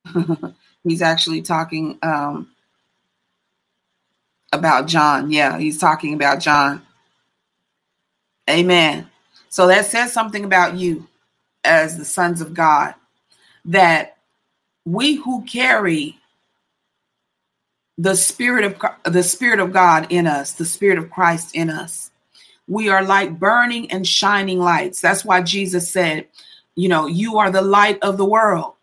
he's 0.85 1.03
actually 1.03 1.43
talking 1.43 1.99
um, 2.03 2.51
about 4.53 4.87
John. 4.87 5.31
Yeah, 5.31 5.59
he's 5.59 5.79
talking 5.79 6.15
about 6.15 6.41
John. 6.41 6.83
Amen. 8.49 9.09
So 9.49 9.67
that 9.69 9.87
says 9.87 10.13
something 10.13 10.45
about 10.45 10.77
you 10.77 11.07
as 11.65 11.99
the 11.99 12.05
sons 12.05 12.41
of 12.41 12.55
God 12.55 12.95
that 13.67 14.17
we 14.85 15.15
who 15.17 15.45
carry 15.45 16.19
the 17.99 18.17
spirit 18.17 18.65
of 18.65 19.13
the 19.13 19.23
spirit 19.23 19.61
of 19.61 19.73
God 19.73 20.07
in 20.11 20.27
us, 20.27 20.53
the 20.53 20.65
spirit 20.65 20.99
of 20.99 21.11
Christ 21.11 21.55
in 21.55 21.71
us, 21.71 22.11
we 22.69 22.89
are 22.89 23.05
like 23.05 23.39
burning 23.39 23.91
and 23.91 24.07
shining 24.07 24.59
lights. 24.59 25.01
That's 25.01 25.25
why 25.25 25.43
Jesus 25.43 25.91
said, 25.91 26.27
you 26.75 26.89
know, 26.89 27.07
you 27.07 27.39
are 27.39 27.51
the 27.51 27.63
light 27.63 27.99
of 28.03 28.17
the 28.17 28.25
world. 28.25 28.75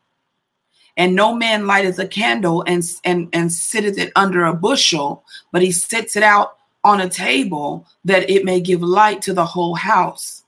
And 0.98 1.16
no 1.16 1.34
man 1.34 1.66
lighteth 1.66 1.98
a 2.00 2.08
candle 2.08 2.64
and 2.68 2.84
and 3.06 3.30
and 3.32 3.52
sitteth 3.52 3.98
it 3.98 4.12
under 4.18 4.44
a 4.46 4.54
bushel, 4.54 5.24
but 5.52 5.62
he 5.62 5.72
sets 5.72 6.18
it 6.18 6.24
out 6.24 6.58
on 6.84 7.00
a 7.00 7.10
table 7.10 7.86
that 8.04 8.30
it 8.30 8.44
may 8.44 8.60
give 8.60 8.82
light 8.82 9.22
to 9.24 9.34
the 9.34 9.46
whole 9.46 9.76
house. 9.76 10.44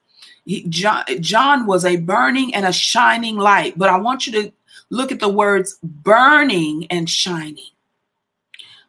He, 0.45 0.63
John, 0.63 1.05
John 1.21 1.65
was 1.67 1.85
a 1.85 1.97
burning 1.97 2.53
and 2.53 2.65
a 2.65 2.73
shining 2.73 3.37
light, 3.37 3.77
but 3.77 3.89
I 3.89 3.97
want 3.97 4.27
you 4.27 4.33
to 4.33 4.51
look 4.89 5.11
at 5.11 5.19
the 5.19 5.29
words 5.29 5.77
burning 5.81 6.87
and 6.89 7.09
shining. 7.09 7.69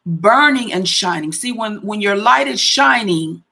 Burning 0.04 0.72
and 0.72 0.88
shining. 0.88 1.30
See, 1.30 1.52
when 1.52 1.76
when 1.82 2.00
your 2.00 2.16
light 2.16 2.48
is 2.48 2.60
shining, 2.60 3.44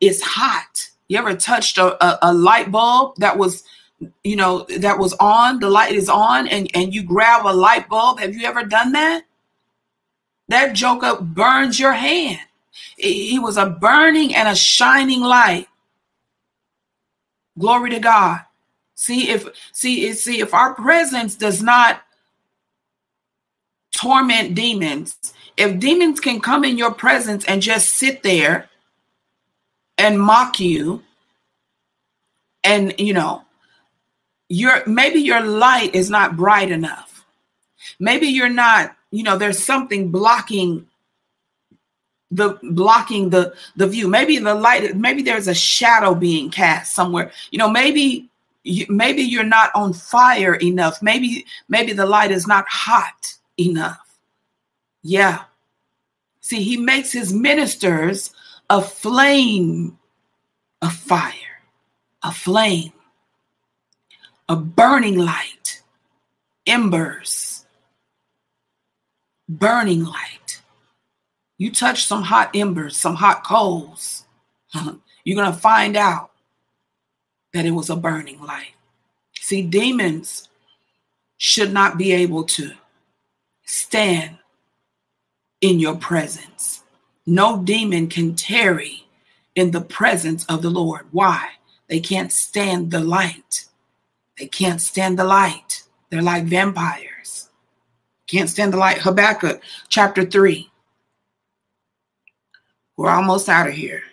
it's 0.00 0.22
hot. 0.22 0.88
You 1.08 1.18
ever 1.18 1.34
touched 1.34 1.78
a, 1.78 2.02
a, 2.04 2.18
a 2.30 2.34
light 2.34 2.70
bulb 2.70 3.16
that 3.16 3.36
was 3.36 3.64
you 4.22 4.36
know 4.36 4.64
that 4.78 4.98
was 4.98 5.12
on 5.14 5.58
the 5.58 5.68
light 5.68 5.92
is 5.92 6.08
on 6.08 6.46
and 6.48 6.70
and 6.74 6.94
you 6.94 7.02
grab 7.02 7.46
a 7.46 7.52
light 7.52 7.88
bulb? 7.88 8.20
Have 8.20 8.34
you 8.34 8.46
ever 8.46 8.64
done 8.64 8.92
that? 8.92 9.24
That 10.48 10.74
joker 10.74 11.20
burns 11.20 11.78
your 11.78 11.92
hand. 11.92 12.40
He 12.96 13.38
was 13.38 13.56
a 13.56 13.66
burning 13.66 14.34
and 14.34 14.48
a 14.48 14.54
shining 14.54 15.20
light. 15.20 15.66
Glory 17.58 17.90
to 17.90 17.98
god. 17.98 18.40
See 18.94 19.30
if 19.30 19.48
see 19.72 20.12
see 20.12 20.40
if 20.40 20.54
our 20.54 20.74
presence 20.74 21.34
does 21.34 21.62
not 21.62 22.02
torment 23.96 24.54
demons. 24.54 25.34
If 25.56 25.80
demons 25.80 26.20
can 26.20 26.40
come 26.40 26.64
in 26.64 26.78
your 26.78 26.92
presence 26.92 27.44
and 27.46 27.60
just 27.60 27.90
sit 27.90 28.22
there 28.22 28.68
and 29.98 30.20
mock 30.20 30.60
you. 30.60 31.02
And 32.64 32.94
you 32.98 33.12
know 33.12 33.44
your 34.48 34.82
maybe 34.86 35.20
your 35.20 35.40
light 35.42 35.94
is 35.94 36.10
not 36.10 36.36
bright 36.36 36.70
enough. 36.70 37.24
Maybe 38.00 38.26
you're 38.26 38.48
not 38.48 38.96
you 39.10 39.22
know 39.22 39.36
there's 39.36 39.62
something 39.62 40.10
blocking 40.10 40.86
the 42.30 42.58
blocking 42.62 43.30
the 43.30 43.54
the 43.76 43.86
view. 43.86 44.08
Maybe 44.08 44.38
the 44.38 44.54
light 44.54 44.96
maybe 44.96 45.22
there's 45.22 45.48
a 45.48 45.54
shadow 45.54 46.14
being 46.14 46.50
cast 46.50 46.94
somewhere. 46.94 47.30
You 47.50 47.58
know 47.58 47.70
maybe 47.70 48.28
you, 48.64 48.86
maybe 48.88 49.22
you're 49.22 49.44
not 49.44 49.70
on 49.74 49.92
fire 49.92 50.54
enough. 50.56 51.02
Maybe 51.02 51.46
maybe 51.68 51.92
the 51.92 52.06
light 52.06 52.30
is 52.30 52.46
not 52.46 52.66
hot 52.68 53.34
enough. 53.58 54.18
Yeah. 55.02 55.44
See 56.40 56.62
he 56.62 56.76
makes 56.76 57.12
his 57.12 57.32
ministers 57.32 58.32
a 58.70 58.82
flame 58.82 59.98
of 60.82 60.92
fire, 60.92 61.32
a 62.22 62.32
flame, 62.32 62.92
a 64.48 64.56
burning 64.56 65.18
light, 65.18 65.82
embers, 66.66 67.66
burning 69.48 70.04
light. 70.04 70.60
You 71.56 71.72
touch 71.72 72.04
some 72.04 72.22
hot 72.22 72.50
embers, 72.54 72.96
some 72.96 73.16
hot 73.16 73.44
coals, 73.44 74.24
you're 75.24 75.36
going 75.36 75.52
to 75.52 75.58
find 75.58 75.96
out 75.96 76.30
that 77.52 77.66
it 77.66 77.70
was 77.70 77.90
a 77.90 77.96
burning 77.96 78.40
light. 78.40 78.74
See, 79.40 79.62
demons 79.62 80.48
should 81.38 81.72
not 81.72 81.96
be 81.96 82.12
able 82.12 82.44
to 82.44 82.72
stand 83.64 84.38
in 85.60 85.80
your 85.80 85.96
presence. 85.96 86.77
No 87.30 87.62
demon 87.62 88.08
can 88.08 88.34
tarry 88.34 89.06
in 89.54 89.72
the 89.72 89.82
presence 89.82 90.46
of 90.46 90.62
the 90.62 90.70
Lord. 90.70 91.04
Why? 91.10 91.46
They 91.86 92.00
can't 92.00 92.32
stand 92.32 92.90
the 92.90 93.00
light. 93.00 93.66
They 94.38 94.46
can't 94.46 94.80
stand 94.80 95.18
the 95.18 95.24
light. 95.24 95.82
They're 96.08 96.22
like 96.22 96.44
vampires. 96.44 97.50
Can't 98.28 98.48
stand 98.48 98.72
the 98.72 98.78
light. 98.78 98.96
Habakkuk 98.96 99.62
chapter 99.90 100.24
3. 100.24 100.70
We're 102.96 103.10
almost 103.10 103.50
out 103.50 103.68
of 103.68 103.74
here. 103.74 104.04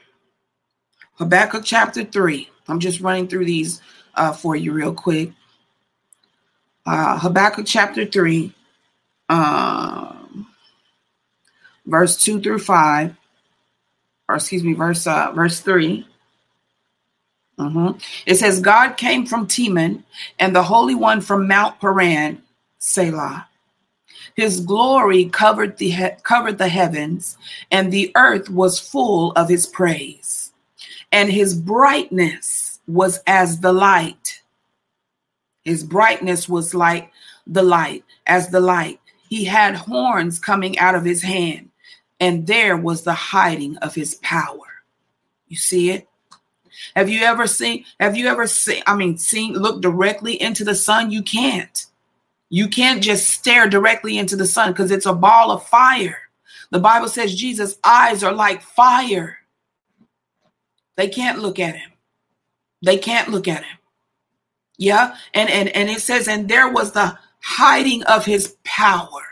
Habakkuk 1.13 1.63
chapter 1.63 2.03
3. 2.03 2.49
I'm 2.67 2.81
just 2.81 2.99
running 2.99 3.29
through 3.29 3.45
these 3.45 3.81
uh, 4.15 4.33
for 4.33 4.57
you 4.57 4.73
real 4.73 4.93
quick. 4.93 5.31
Uh, 6.85 7.17
Habakkuk 7.17 7.65
chapter 7.65 8.05
3. 8.05 8.53
Uh, 9.29 10.14
verse 11.85 12.17
2 12.23 12.41
through 12.41 12.59
5, 12.59 13.15
or 14.29 14.35
excuse 14.35 14.63
me, 14.63 14.73
verse 14.73 15.05
uh, 15.07 15.31
verse 15.33 15.59
3. 15.59 16.05
Mm-hmm. 17.59 17.97
It 18.25 18.35
says, 18.35 18.59
God 18.59 18.97
came 18.97 19.25
from 19.25 19.47
Teman 19.47 20.03
and 20.39 20.55
the 20.55 20.63
Holy 20.63 20.95
One 20.95 21.21
from 21.21 21.47
Mount 21.47 21.79
Paran, 21.79 22.41
Selah. 22.79 23.47
His 24.35 24.59
glory 24.59 25.25
covered 25.25 25.77
the 25.77 25.91
he- 25.91 26.09
covered 26.23 26.57
the 26.57 26.67
heavens, 26.67 27.37
and 27.71 27.91
the 27.91 28.11
earth 28.15 28.49
was 28.49 28.79
full 28.79 29.31
of 29.33 29.47
his 29.47 29.65
praise. 29.65 30.51
And 31.11 31.31
his 31.31 31.53
brightness 31.55 32.81
was 32.87 33.21
as 33.25 33.61
the 33.61 33.71
light. 33.71 34.41
His 35.63 35.83
brightness 35.83 36.49
was 36.49 36.75
like 36.75 37.11
the 37.47 37.63
light, 37.63 38.03
as 38.27 38.49
the 38.49 38.59
light. 38.59 38.99
He 39.29 39.45
had 39.45 39.75
horns 39.75 40.37
coming 40.37 40.77
out 40.77 40.95
of 40.95 41.05
his 41.05 41.23
hand, 41.23 41.64
and 42.19 42.47
there 42.47 42.77
was 42.77 43.03
the 43.03 43.13
hiding 43.13 43.77
of 43.77 43.95
his 43.95 44.15
power. 44.15 44.83
You 45.47 45.57
see 45.57 45.91
it? 45.91 46.07
Have 46.95 47.09
you 47.09 47.21
ever 47.21 47.47
seen, 47.47 47.85
have 47.99 48.17
you 48.17 48.27
ever 48.27 48.47
seen, 48.47 48.83
I 48.85 48.95
mean, 48.95 49.17
seen, 49.17 49.53
look 49.53 49.81
directly 49.81 50.41
into 50.41 50.63
the 50.63 50.75
sun? 50.75 51.11
You 51.11 51.23
can't. 51.23 51.85
You 52.49 52.67
can't 52.67 53.01
just 53.01 53.29
stare 53.29 53.67
directly 53.67 54.17
into 54.17 54.35
the 54.35 54.45
sun 54.45 54.71
because 54.71 54.91
it's 54.91 55.05
a 55.05 55.13
ball 55.13 55.51
of 55.51 55.65
fire. 55.67 56.19
The 56.71 56.79
Bible 56.79 57.07
says 57.07 57.35
Jesus' 57.35 57.77
eyes 57.83 58.23
are 58.23 58.33
like 58.33 58.61
fire. 58.61 59.37
They 60.95 61.07
can't 61.07 61.39
look 61.39 61.59
at 61.59 61.75
him. 61.75 61.91
They 62.81 62.97
can't 62.97 63.29
look 63.29 63.47
at 63.47 63.63
him. 63.63 63.77
Yeah. 64.77 65.15
And 65.33 65.49
and 65.49 65.69
and 65.69 65.89
it 65.89 66.01
says, 66.01 66.27
and 66.27 66.47
there 66.47 66.69
was 66.69 66.91
the 66.91 67.17
hiding 67.41 68.03
of 68.03 68.25
his 68.25 68.55
power. 68.63 69.23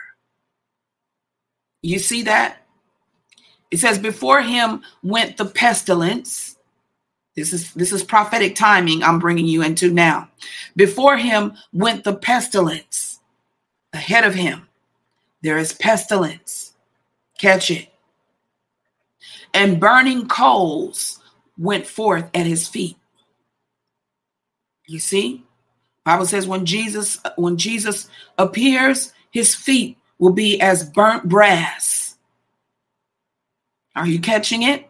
You 1.82 1.98
see 1.98 2.22
that? 2.22 2.63
It 3.70 3.78
says, 3.78 3.98
before 3.98 4.42
him 4.42 4.82
went 5.02 5.36
the 5.36 5.46
pestilence. 5.46 6.56
This 7.36 7.52
is 7.52 7.74
this 7.74 7.92
is 7.92 8.04
prophetic 8.04 8.54
timing 8.54 9.02
I'm 9.02 9.18
bringing 9.18 9.46
you 9.46 9.62
into 9.62 9.90
now. 9.90 10.28
Before 10.76 11.16
him 11.16 11.54
went 11.72 12.04
the 12.04 12.14
pestilence. 12.14 13.18
Ahead 13.92 14.24
of 14.24 14.34
him 14.34 14.68
there 15.42 15.58
is 15.58 15.72
pestilence. 15.74 16.72
Catch 17.38 17.70
it. 17.70 17.88
And 19.52 19.78
burning 19.78 20.26
coals 20.26 21.20
went 21.58 21.86
forth 21.86 22.30
at 22.34 22.46
his 22.46 22.66
feet. 22.66 22.96
You 24.86 24.98
see? 24.98 25.44
Bible 26.04 26.26
says 26.26 26.46
when 26.46 26.66
Jesus 26.66 27.18
when 27.36 27.56
Jesus 27.56 28.08
appears, 28.38 29.12
his 29.32 29.54
feet 29.54 29.98
will 30.18 30.32
be 30.32 30.60
as 30.60 30.88
burnt 30.88 31.28
brass. 31.28 32.03
Are 33.94 34.06
you 34.06 34.18
catching 34.18 34.62
it? 34.62 34.88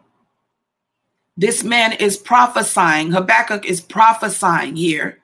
This 1.37 1.63
man 1.63 1.93
is 1.93 2.17
prophesying, 2.17 3.11
Habakkuk 3.11 3.65
is 3.65 3.81
prophesying 3.81 4.75
here 4.75 5.19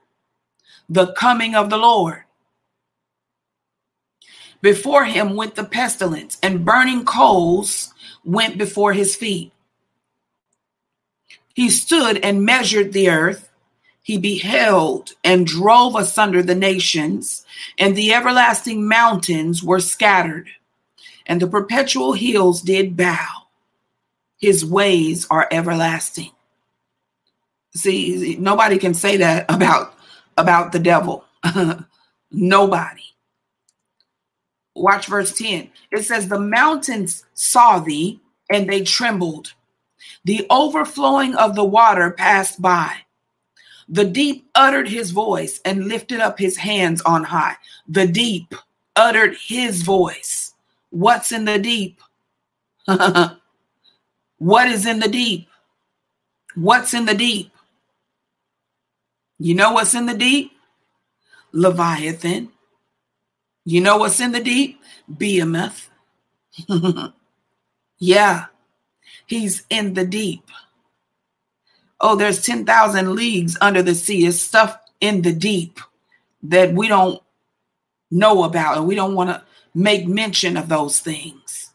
the 0.90 1.14
coming 1.14 1.56
of 1.56 1.70
the 1.70 1.78
Lord. 1.78 2.24
Before 4.62 5.06
him 5.06 5.38
went 5.38 5.56
the 5.56 5.64
pestilence, 5.64 6.38
and 6.44 6.66
burning 6.66 7.06
coals 7.06 7.94
went 8.26 8.58
before 8.58 8.92
his 8.92 9.16
feet. 9.16 9.54
He 11.54 11.70
stood 11.70 12.18
and 12.18 12.46
measured 12.46 12.92
the 12.92 13.10
earth. 13.10 13.50
He 14.04 14.18
beheld 14.18 15.14
and 15.24 15.48
drove 15.48 15.96
asunder 15.96 16.44
the 16.44 16.56
nations, 16.56 17.46
and 17.78 17.96
the 17.96 18.14
everlasting 18.14 18.86
mountains 18.86 19.64
were 19.64 19.80
scattered, 19.80 20.50
and 21.26 21.42
the 21.42 21.48
perpetual 21.48 22.14
hills 22.14 22.62
did 22.62 22.98
bow. 22.98 23.41
His 24.42 24.66
ways 24.66 25.28
are 25.30 25.48
everlasting. 25.52 26.32
See, 27.76 28.36
nobody 28.40 28.78
can 28.78 28.94
say 28.94 29.18
that 29.18 29.46
about 29.50 29.94
about 30.38 30.72
the 30.72 30.80
devil. 30.80 31.26
nobody. 32.32 33.04
Watch 34.76 35.06
verse 35.06 35.38
10. 35.38 35.70
It 35.92 36.04
says, 36.04 36.28
The 36.28 36.40
mountains 36.40 37.26
saw 37.34 37.80
thee 37.80 38.20
and 38.50 38.70
they 38.70 38.84
trembled. 38.84 39.54
The 40.26 40.46
overflowing 40.50 41.36
of 41.36 41.56
the 41.56 41.64
water 41.64 42.12
passed 42.12 42.62
by. 42.62 42.94
The 43.88 44.06
deep 44.06 44.50
uttered 44.56 44.88
his 44.88 45.12
voice 45.12 45.60
and 45.66 45.88
lifted 45.88 46.20
up 46.20 46.40
his 46.40 46.58
hands 46.58 47.02
on 47.02 47.24
high. 47.24 47.56
The 47.88 48.08
deep 48.08 48.56
uttered 48.96 49.36
his 49.36 49.82
voice. 49.82 50.54
What's 50.90 51.32
in 51.32 51.46
the 51.46 51.60
deep? 51.60 52.00
what 54.42 54.68
is 54.68 54.88
in 54.88 55.00
the 55.00 55.08
deep? 55.08 55.48
What's 56.56 56.96
in 56.96 57.06
the 57.06 57.14
deep? 57.14 57.52
You 59.38 59.54
know 59.54 59.74
what's 59.74 59.94
in 59.94 60.08
the 60.08 60.18
deep? 60.18 60.52
Leviathan. 61.52 62.50
You 63.66 63.82
know 63.82 63.98
what's 63.98 64.20
in 64.20 64.32
the 64.32 64.40
deep? 64.40 64.82
Behemoth. 65.16 65.92
yeah, 68.00 68.46
he's 69.28 69.64
in 69.70 69.94
the 69.94 70.08
deep. 70.08 70.50
Oh, 72.00 72.16
there's 72.16 72.44
10,000 72.44 73.14
leagues 73.14 73.56
under 73.62 73.84
the 73.84 73.94
sea. 73.94 74.26
It's 74.26 74.42
stuff 74.42 74.76
in 75.00 75.22
the 75.22 75.34
deep 75.34 75.80
that 76.42 76.74
we 76.74 76.88
don't 76.88 77.22
know 78.10 78.44
about, 78.44 78.78
and 78.78 78.88
we 78.88 78.96
don't 78.96 79.14
want 79.14 79.30
to 79.30 79.44
make 79.76 80.08
mention 80.08 80.58
of 80.58 80.68
those 80.68 81.00
things. 81.00 81.74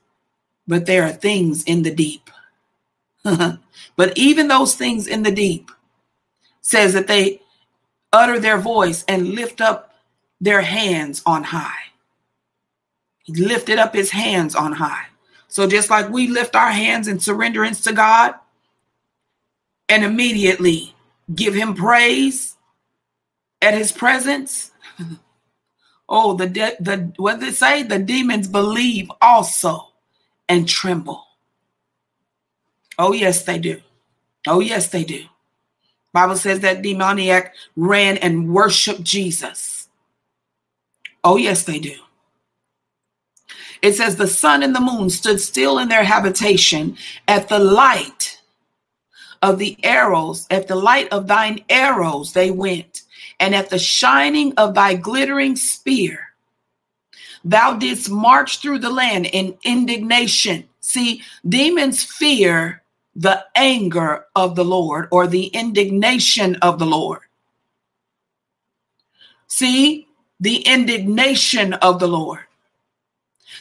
But 0.66 0.86
there 0.86 1.04
are 1.04 1.12
things 1.12 1.62
in 1.62 1.84
the 1.84 1.94
deep. 1.94 2.28
but 3.96 4.16
even 4.16 4.48
those 4.48 4.74
things 4.74 5.06
in 5.06 5.22
the 5.22 5.30
deep 5.30 5.70
says 6.60 6.92
that 6.94 7.06
they 7.06 7.40
utter 8.12 8.38
their 8.38 8.58
voice 8.58 9.04
and 9.08 9.28
lift 9.28 9.60
up 9.60 9.94
their 10.40 10.60
hands 10.60 11.22
on 11.26 11.42
high. 11.42 11.92
He 13.24 13.34
lifted 13.34 13.78
up 13.78 13.94
his 13.94 14.10
hands 14.10 14.54
on 14.54 14.72
high. 14.72 15.06
So 15.48 15.66
just 15.66 15.90
like 15.90 16.08
we 16.08 16.28
lift 16.28 16.54
our 16.54 16.70
hands 16.70 17.08
in 17.08 17.18
surrenderance 17.18 17.82
to 17.84 17.92
God 17.92 18.34
and 19.88 20.04
immediately 20.04 20.94
give 21.34 21.54
him 21.54 21.74
praise 21.74 22.56
at 23.62 23.74
his 23.74 23.90
presence. 23.90 24.70
oh, 26.08 26.34
the 26.34 26.46
de- 26.46 26.76
the 26.78 27.12
what 27.16 27.40
did 27.40 27.50
it 27.50 27.56
say? 27.56 27.82
The 27.82 27.98
demons 27.98 28.48
believe 28.48 29.10
also 29.20 29.88
and 30.48 30.68
tremble. 30.68 31.25
Oh, 32.98 33.12
yes, 33.12 33.42
they 33.42 33.58
do. 33.58 33.80
Oh, 34.46 34.60
yes, 34.60 34.88
they 34.88 35.04
do. 35.04 35.24
Bible 36.12 36.36
says 36.36 36.60
that 36.60 36.82
demoniac 36.82 37.54
ran 37.76 38.16
and 38.18 38.52
worshiped 38.52 39.02
Jesus. 39.02 39.88
Oh, 41.22 41.36
yes, 41.36 41.64
they 41.64 41.78
do. 41.78 41.94
It 43.82 43.94
says, 43.94 44.16
The 44.16 44.28
sun 44.28 44.62
and 44.62 44.74
the 44.74 44.80
moon 44.80 45.10
stood 45.10 45.40
still 45.40 45.78
in 45.78 45.88
their 45.88 46.04
habitation 46.04 46.96
at 47.28 47.48
the 47.48 47.58
light 47.58 48.40
of 49.42 49.58
the 49.58 49.76
arrows, 49.84 50.46
at 50.50 50.68
the 50.68 50.76
light 50.76 51.08
of 51.12 51.26
thine 51.26 51.64
arrows 51.68 52.32
they 52.32 52.50
went, 52.50 53.02
and 53.38 53.54
at 53.54 53.70
the 53.70 53.78
shining 53.78 54.54
of 54.56 54.74
thy 54.74 54.94
glittering 54.94 55.56
spear. 55.56 56.20
Thou 57.44 57.74
didst 57.74 58.10
march 58.10 58.60
through 58.60 58.80
the 58.80 58.90
land 58.90 59.26
in 59.26 59.56
indignation. 59.62 60.68
See, 60.80 61.22
demons 61.46 62.02
fear 62.02 62.82
the 63.16 63.42
anger 63.54 64.26
of 64.36 64.54
the 64.54 64.64
Lord 64.64 65.08
or 65.10 65.26
the 65.26 65.46
indignation 65.46 66.56
of 66.56 66.78
the 66.78 66.84
Lord. 66.84 67.20
See, 69.48 70.06
the 70.38 70.58
indignation 70.58 71.72
of 71.74 71.98
the 71.98 72.08
Lord. 72.08 72.40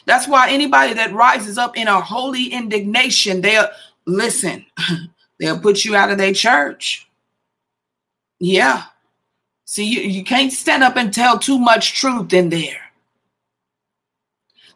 That's 0.05 0.27
why 0.27 0.49
anybody 0.49 0.93
that 0.93 1.13
rises 1.13 1.57
up 1.57 1.77
in 1.77 1.87
a 1.87 2.01
holy 2.01 2.47
indignation, 2.47 3.39
they'll 3.39 3.69
listen, 4.05 4.65
they'll 5.39 5.59
put 5.59 5.85
you 5.85 5.95
out 5.95 6.11
of 6.11 6.17
their 6.17 6.33
church. 6.33 7.07
Yeah. 8.39 8.83
See, 9.63 9.85
you, 9.85 10.01
you 10.01 10.23
can't 10.25 10.51
stand 10.51 10.83
up 10.83 10.97
and 10.97 11.13
tell 11.13 11.39
too 11.39 11.57
much 11.57 11.97
truth 11.97 12.33
in 12.33 12.49
there. 12.49 12.81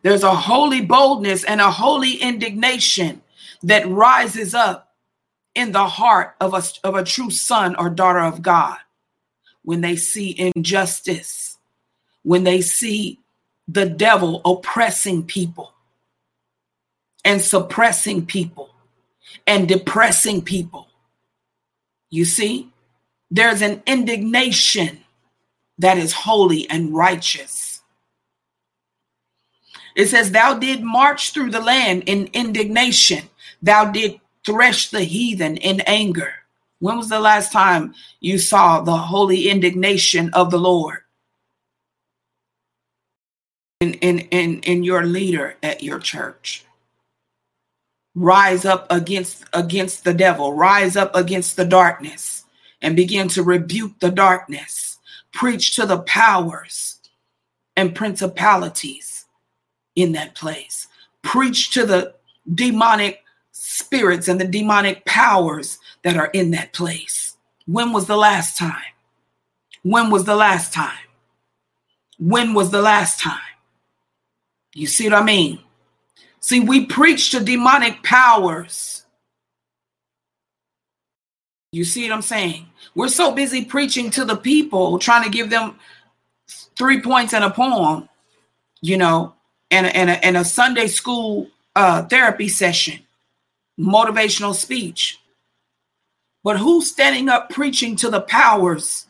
There's 0.04 0.24
a 0.24 0.34
holy 0.34 0.82
boldness 0.82 1.44
and 1.44 1.60
a 1.60 1.70
holy 1.70 2.14
indignation 2.14 3.22
that 3.64 3.88
rises 3.88 4.56
up 4.56 4.94
in 5.56 5.72
the 5.72 5.88
heart 5.88 6.36
of 6.40 6.54
a, 6.54 6.64
of 6.88 6.96
a 6.96 7.04
true 7.04 7.30
son 7.30 7.76
or 7.76 7.90
daughter 7.90 8.20
of 8.20 8.42
God 8.42 8.78
when 9.64 9.82
they 9.82 9.96
see 9.96 10.36
injustice 10.56 11.50
when 12.24 12.44
they 12.44 12.62
see 12.62 13.20
the 13.68 13.86
devil 13.86 14.42
oppressing 14.46 15.24
people 15.24 15.74
and 17.24 17.42
suppressing 17.42 18.26
people 18.26 18.70
and 19.46 19.68
depressing 19.68 20.42
people. 20.42 20.88
You 22.10 22.26
see, 22.26 22.70
there's 23.30 23.62
an 23.62 23.84
indignation 23.86 25.00
that 25.78 25.98
is 25.98 26.14
holy 26.14 26.70
and 26.70 26.94
righteous. 26.94 27.82
It 29.96 30.08
says, 30.08 30.32
Thou 30.32 30.56
did 30.56 30.82
march 30.82 31.32
through 31.32 31.52
the 31.52 31.62
land 31.62 32.04
in 32.06 32.30
indignation, 32.34 33.29
thou 33.62 33.92
did 33.92 34.20
thresh 34.46 34.90
the 34.90 35.04
heathen 35.04 35.58
in 35.58 35.82
anger. 35.82 36.34
When 36.80 36.98
was 36.98 37.10
the 37.10 37.20
last 37.20 37.52
time 37.52 37.94
you 38.20 38.38
saw 38.38 38.82
the 38.82 38.96
holy 38.96 39.50
indignation 39.50 40.34
of 40.34 40.52
the 40.52 40.60
Lord? 40.60 41.00
in, 43.80 43.94
in, 43.96 44.20
in, 44.20 44.60
in 44.62 44.84
your 44.84 45.06
leader 45.06 45.56
at 45.64 45.84
your 45.84 46.00
church. 46.00 46.66
Rise 48.16 48.66
up 48.66 48.88
against 48.90 49.46
against 49.54 50.04
the 50.04 50.14
devil, 50.14 50.54
rise 50.54 50.98
up 50.98 51.16
against 51.16 51.56
the 51.56 51.64
darkness 51.64 52.44
and 52.82 52.96
begin 52.96 53.28
to 53.30 53.44
rebuke 53.44 54.00
the 54.00 54.12
darkness. 54.12 54.98
Preach 55.32 55.76
to 55.76 55.86
the 55.86 56.00
powers 56.00 57.00
and 57.78 57.96
principalities 57.96 59.26
in 59.96 60.12
that 60.14 60.36
place. 60.36 60.88
Preach 61.22 61.72
to 61.72 61.86
the 61.86 62.16
demonic 62.54 63.24
spirits 63.60 64.28
and 64.28 64.40
the 64.40 64.48
demonic 64.48 65.04
powers 65.06 65.80
that 66.04 66.16
are 66.16 66.30
in 66.34 66.52
that 66.52 66.74
place. 66.74 67.36
When 67.66 67.92
was 67.92 68.08
the 68.08 68.18
last 68.18 68.58
time? 68.58 68.94
When 69.84 70.10
was 70.10 70.26
the 70.26 70.36
last 70.36 70.74
time? 70.74 71.08
When 72.18 72.54
was 72.54 72.72
the 72.72 72.82
last 72.82 73.20
time? 73.20 73.40
You 74.74 74.88
see 74.88 75.10
what 75.10 75.22
I 75.22 75.24
mean? 75.24 75.60
See, 76.40 76.62
we 76.62 76.86
preach 76.86 77.32
to 77.32 77.44
demonic 77.44 78.02
powers. 78.04 79.06
You 81.72 81.84
see 81.84 82.04
what 82.04 82.16
I'm 82.16 82.22
saying? 82.22 82.66
We're 82.96 83.10
so 83.10 83.32
busy 83.34 83.66
preaching 83.66 84.10
to 84.12 84.26
the 84.26 84.36
people, 84.36 85.00
trying 85.00 85.24
to 85.24 85.30
give 85.30 85.50
them 85.50 85.78
three 86.78 87.02
points 87.02 87.34
and 87.34 87.44
a 87.44 87.50
poem, 87.50 88.10
you 88.82 88.98
know, 88.98 89.34
and 89.70 89.86
a, 89.86 89.96
and 89.96 90.10
a, 90.10 90.26
and 90.26 90.38
a 90.38 90.46
Sunday 90.46 90.88
school 90.88 91.48
uh, 91.76 92.04
therapy 92.04 92.48
session, 92.48 93.00
motivational 93.80 94.54
speech. 94.54 95.20
But 96.44 96.58
who's 96.58 96.92
standing 96.92 97.30
up 97.30 97.50
preaching 97.50 97.96
to 97.98 98.10
the 98.10 98.22
powers 98.22 99.06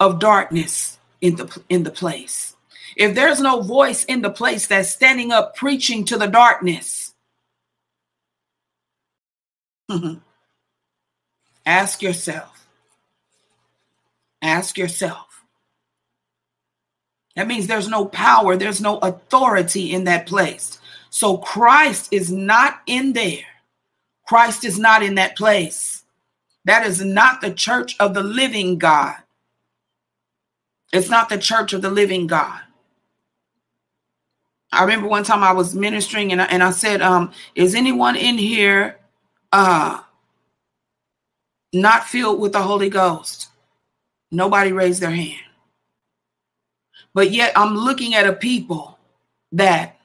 of 0.00 0.18
darkness 0.18 0.98
in 1.20 1.36
the 1.36 1.62
in 1.68 1.82
the 1.82 1.90
place? 1.90 2.54
If 2.96 3.14
there's 3.14 3.40
no 3.40 3.60
voice 3.60 4.04
in 4.04 4.22
the 4.22 4.30
place 4.30 4.66
that's 4.66 4.90
standing 4.90 5.32
up 5.32 5.54
preaching 5.54 6.04
to 6.06 6.16
the 6.16 6.26
darkness, 6.26 7.14
ask 11.66 12.02
yourself. 12.02 12.52
Ask 14.42 14.78
yourself. 14.78 15.26
That 17.34 17.48
means 17.48 17.66
there's 17.66 17.88
no 17.88 18.06
power, 18.06 18.56
there's 18.56 18.80
no 18.80 18.98
authority 18.98 19.92
in 19.92 20.04
that 20.04 20.26
place. 20.26 20.78
So 21.16 21.38
Christ 21.38 22.12
is 22.12 22.30
not 22.30 22.82
in 22.84 23.14
there. 23.14 23.46
Christ 24.26 24.66
is 24.66 24.78
not 24.78 25.02
in 25.02 25.14
that 25.14 25.34
place. 25.34 26.04
That 26.66 26.86
is 26.86 27.02
not 27.02 27.40
the 27.40 27.54
church 27.54 27.96
of 27.98 28.12
the 28.12 28.22
living 28.22 28.76
God. 28.76 29.14
It's 30.92 31.08
not 31.08 31.30
the 31.30 31.38
church 31.38 31.72
of 31.72 31.80
the 31.80 31.88
living 31.88 32.26
God. 32.26 32.60
I 34.70 34.82
remember 34.82 35.08
one 35.08 35.24
time 35.24 35.42
I 35.42 35.52
was 35.52 35.74
ministering 35.74 36.32
and 36.32 36.42
I, 36.42 36.44
and 36.44 36.62
I 36.62 36.70
said, 36.70 37.00
um, 37.00 37.32
is 37.54 37.74
anyone 37.74 38.16
in 38.16 38.36
here 38.36 38.98
uh, 39.52 40.02
not 41.72 42.04
filled 42.04 42.40
with 42.40 42.52
the 42.52 42.60
Holy 42.60 42.90
Ghost? 42.90 43.48
Nobody 44.30 44.70
raised 44.70 45.00
their 45.00 45.12
hand. 45.12 45.40
But 47.14 47.30
yet 47.30 47.54
I'm 47.56 47.74
looking 47.74 48.14
at 48.14 48.26
a 48.26 48.34
people 48.34 48.98
that 49.52 49.95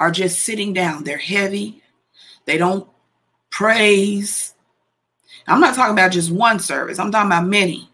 are 0.00 0.10
just 0.10 0.40
sitting 0.40 0.72
down. 0.72 1.04
They're 1.04 1.18
heavy. 1.18 1.82
They 2.46 2.56
don't 2.56 2.88
praise. 3.50 4.54
I'm 5.46 5.60
not 5.60 5.74
talking 5.76 5.92
about 5.92 6.10
just 6.10 6.32
one 6.32 6.58
service. 6.58 6.98
I'm 6.98 7.12
talking 7.12 7.28
about 7.28 7.46
many. 7.46 7.88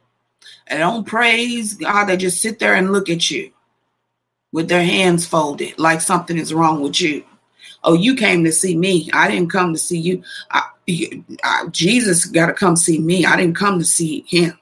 They 0.71 0.79
don't 0.79 1.05
praise 1.05 1.75
God. 1.75 2.07
They 2.07 2.17
just 2.17 2.41
sit 2.41 2.61
there 2.61 2.75
and 2.75 2.93
look 2.93 3.11
at 3.11 3.29
you 3.31 3.51
with 4.53 4.69
their 4.69 4.85
hands 4.85 5.27
folded, 5.27 5.79
like 5.79 6.01
something 6.01 6.39
is 6.39 6.55
wrong 6.55 6.81
with 6.81 7.01
you. 7.01 7.25
Oh, 7.83 7.95
you 7.95 8.15
came 8.15 8.45
to 8.45 8.53
see 8.53 8.77
me. 8.77 9.11
I 9.13 9.29
didn't 9.29 9.51
come 9.51 9.73
to 9.73 9.79
see 9.79 9.99
you. 9.99 10.23
I, 10.51 10.63
I, 11.45 11.67
Jesus 11.71 12.25
got 12.25 12.47
to 12.47 12.53
come 12.53 12.77
see 12.77 13.01
me. 13.01 13.27
I 13.27 13.37
didn't 13.37 13.57
come 13.57 13.81
to 13.81 13.85
see 13.85 14.25
him. 14.29 14.59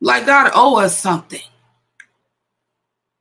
Like 0.00 0.26
God 0.26 0.50
owe 0.54 0.78
us 0.78 0.98
something. 0.98 1.40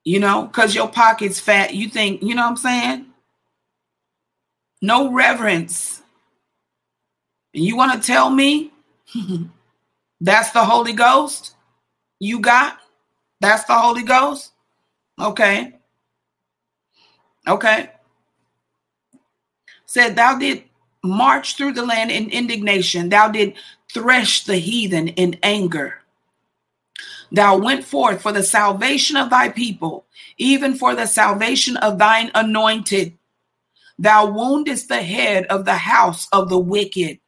You 0.04 0.20
know, 0.20 0.48
because 0.48 0.74
your 0.74 0.88
pocket's 0.88 1.40
fat. 1.40 1.74
You 1.74 1.88
think, 1.88 2.24
you 2.24 2.34
know 2.36 2.42
what 2.44 2.50
I'm 2.50 2.58
saying? 2.58 3.06
No 4.82 5.12
reverence. 5.12 6.02
And 7.54 7.64
you 7.64 7.78
want 7.78 7.94
to 8.02 8.06
tell 8.06 8.30
me 8.30 8.72
that's 10.22 10.52
the 10.52 10.64
Holy 10.64 10.94
Ghost 10.94 11.56
you 12.22 12.40
got? 12.40 12.78
That's 13.40 13.64
the 13.64 13.74
Holy 13.74 14.04
Ghost? 14.04 14.52
Okay. 15.20 15.74
Okay. 17.48 17.90
Said, 19.88 20.16
Thou 20.16 20.38
did 20.38 20.64
march 21.04 21.58
through 21.58 21.74
the 21.74 21.84
land 21.84 22.12
in 22.12 22.30
indignation. 22.30 23.10
Thou 23.10 23.30
did 23.30 23.56
thresh 23.92 24.44
the 24.44 24.58
heathen 24.58 25.08
in 25.08 25.40
anger. 25.42 26.01
Thou 27.32 27.58
went 27.58 27.86
forth 27.86 28.22
for 28.22 28.32
the 28.32 28.44
salvation 28.44 29.16
of 29.16 29.30
thy 29.30 29.50
people, 29.50 30.06
even 30.38 30.76
for 30.76 30.96
the 30.96 31.06
salvation 31.06 31.78
of 31.78 31.98
thine 31.98 32.30
anointed. 32.36 33.18
Thou 33.98 34.26
woundest 34.32 34.90
the 34.90 35.02
head 35.02 35.46
of 35.46 35.64
the 35.66 35.76
house 35.76 36.28
of 36.34 36.50
the 36.50 36.60
wicked. 36.60 37.20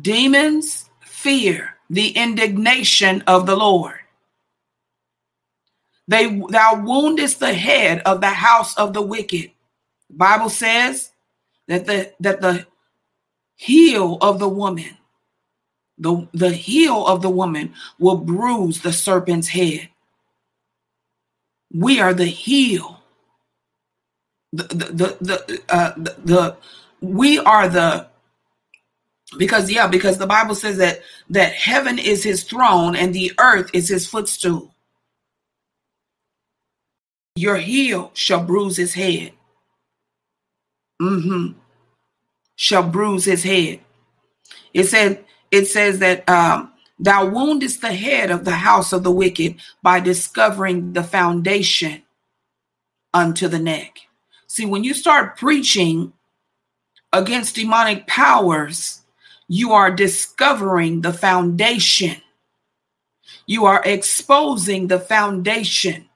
Demons 0.00 0.90
fear 1.00 1.76
the 1.88 2.10
indignation 2.10 3.22
of 3.26 3.46
the 3.46 3.56
Lord. 3.56 4.00
They 6.08 6.40
thou 6.48 6.82
woundest 6.82 7.38
the 7.38 7.54
head 7.54 8.00
of 8.00 8.20
the 8.20 8.30
house 8.30 8.76
of 8.76 8.92
the 8.92 9.02
wicked. 9.02 9.52
The 10.10 10.16
Bible 10.16 10.50
says 10.50 11.12
that 11.68 11.86
the 11.86 12.12
that 12.20 12.40
the 12.40 12.66
heel 13.54 14.18
of 14.20 14.40
the 14.40 14.48
woman, 14.48 14.98
the, 16.02 16.28
the 16.32 16.50
heel 16.50 17.06
of 17.06 17.22
the 17.22 17.30
woman 17.30 17.72
will 17.98 18.16
bruise 18.16 18.82
the 18.82 18.92
serpent's 18.92 19.48
head. 19.48 19.88
We 21.72 22.00
are 22.00 22.12
the 22.12 22.26
heel. 22.26 23.00
The 24.52 24.64
the 24.64 25.16
the 25.20 25.62
uh, 25.70 25.92
the, 25.96 26.16
the 26.24 26.56
we 27.00 27.38
are 27.38 27.68
the 27.68 28.06
because 29.38 29.70
yeah 29.70 29.86
because 29.86 30.18
the 30.18 30.26
bible 30.26 30.54
says 30.54 30.76
that 30.76 31.00
that 31.30 31.54
heaven 31.54 31.98
is 31.98 32.22
his 32.22 32.44
throne 32.44 32.94
and 32.94 33.14
the 33.14 33.32
earth 33.38 33.70
is 33.72 33.88
his 33.88 34.06
footstool 34.06 34.72
your 37.34 37.56
heel 37.56 38.10
shall 38.14 38.44
bruise 38.44 38.76
his 38.76 38.94
head. 38.94 39.32
Mm-hmm. 41.00 41.58
Shall 42.56 42.88
bruise 42.88 43.24
his 43.24 43.42
head. 43.42 43.80
It 44.74 44.84
said, 44.84 45.24
it 45.52 45.66
says 45.66 46.00
that 46.00 46.28
um, 46.28 46.72
thou 46.98 47.26
woundest 47.26 47.82
the 47.82 47.92
head 47.92 48.30
of 48.30 48.44
the 48.44 48.50
house 48.52 48.92
of 48.92 49.04
the 49.04 49.12
wicked 49.12 49.56
by 49.82 50.00
discovering 50.00 50.94
the 50.94 51.04
foundation 51.04 52.02
unto 53.14 53.46
the 53.46 53.58
neck. 53.58 54.00
See, 54.48 54.66
when 54.66 54.82
you 54.82 54.94
start 54.94 55.36
preaching 55.36 56.12
against 57.12 57.54
demonic 57.54 58.06
powers, 58.06 59.02
you 59.46 59.72
are 59.72 59.90
discovering 59.90 61.02
the 61.02 61.12
foundation. 61.12 62.16
You 63.46 63.66
are 63.66 63.82
exposing 63.84 64.86
the 64.86 64.98
foundation 64.98 66.08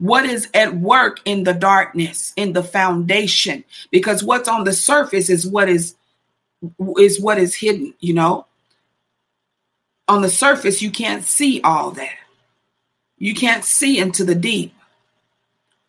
what 0.00 0.24
is 0.24 0.48
at 0.54 0.74
work 0.76 1.20
in 1.26 1.44
the 1.44 1.52
darkness 1.52 2.32
in 2.36 2.54
the 2.54 2.62
foundation 2.62 3.62
because 3.90 4.24
what's 4.24 4.48
on 4.48 4.64
the 4.64 4.72
surface 4.72 5.28
is 5.28 5.46
what 5.46 5.68
is 5.68 5.94
is 6.98 7.20
what 7.20 7.38
is 7.38 7.54
hidden 7.54 7.92
you 8.00 8.14
know 8.14 8.46
on 10.10 10.20
the 10.20 10.28
surface 10.28 10.82
you 10.82 10.90
can't 10.90 11.24
see 11.24 11.60
all 11.62 11.90
that 11.92 12.18
you 13.16 13.34
can't 13.34 13.64
see 13.64 13.98
into 13.98 14.24
the 14.24 14.34
deep 14.34 14.74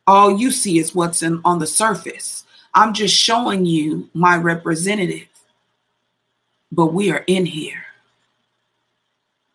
all 0.07 0.37
you 0.37 0.51
see 0.51 0.79
is 0.79 0.95
what's 0.95 1.21
in 1.21 1.41
on 1.43 1.59
the 1.59 1.67
surface 1.67 2.45
i'm 2.73 2.93
just 2.93 3.15
showing 3.15 3.65
you 3.65 4.09
my 4.13 4.37
representative 4.37 5.27
but 6.71 6.93
we 6.93 7.11
are 7.11 7.25
in 7.27 7.45
here 7.45 7.83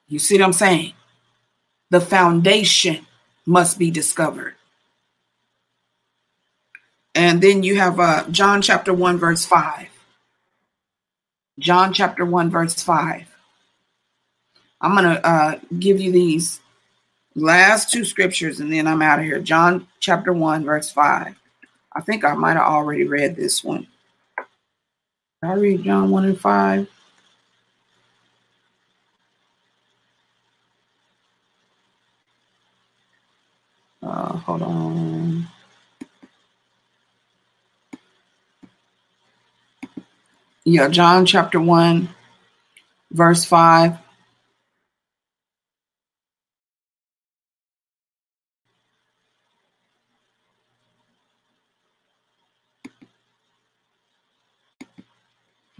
you 0.08 0.18
see 0.18 0.36
what 0.36 0.44
i'm 0.44 0.52
saying 0.52 0.92
the 1.90 2.00
foundation 2.00 3.06
must 3.46 3.78
be 3.78 3.90
discovered. 3.90 4.54
And 7.14 7.40
then 7.40 7.62
you 7.62 7.76
have 7.76 7.98
uh, 7.98 8.28
John 8.30 8.60
chapter 8.60 8.92
1, 8.92 9.18
verse 9.18 9.46
5. 9.46 9.88
John 11.58 11.94
chapter 11.94 12.24
1, 12.26 12.50
verse 12.50 12.82
5. 12.82 13.35
I'm 14.80 14.92
going 14.92 15.04
to 15.04 15.26
uh, 15.26 15.58
give 15.78 16.00
you 16.00 16.12
these 16.12 16.60
last 17.34 17.90
two 17.90 18.04
scriptures 18.04 18.60
and 18.60 18.72
then 18.72 18.86
I'm 18.86 19.02
out 19.02 19.18
of 19.18 19.24
here. 19.24 19.40
John 19.40 19.86
chapter 20.00 20.32
1, 20.32 20.64
verse 20.64 20.90
5. 20.90 21.34
I 21.92 22.00
think 22.02 22.24
I 22.24 22.34
might 22.34 22.56
have 22.56 22.66
already 22.66 23.04
read 23.04 23.36
this 23.36 23.64
one. 23.64 23.86
I 25.42 25.52
read 25.54 25.84
John 25.84 26.10
1 26.10 26.24
and 26.24 26.40
5. 26.40 26.88
Uh, 34.02 34.36
hold 34.36 34.62
on. 34.62 35.46
Yeah, 40.64 40.88
John 40.88 41.26
chapter 41.26 41.60
1, 41.60 42.08
verse 43.12 43.44
5. 43.44 43.98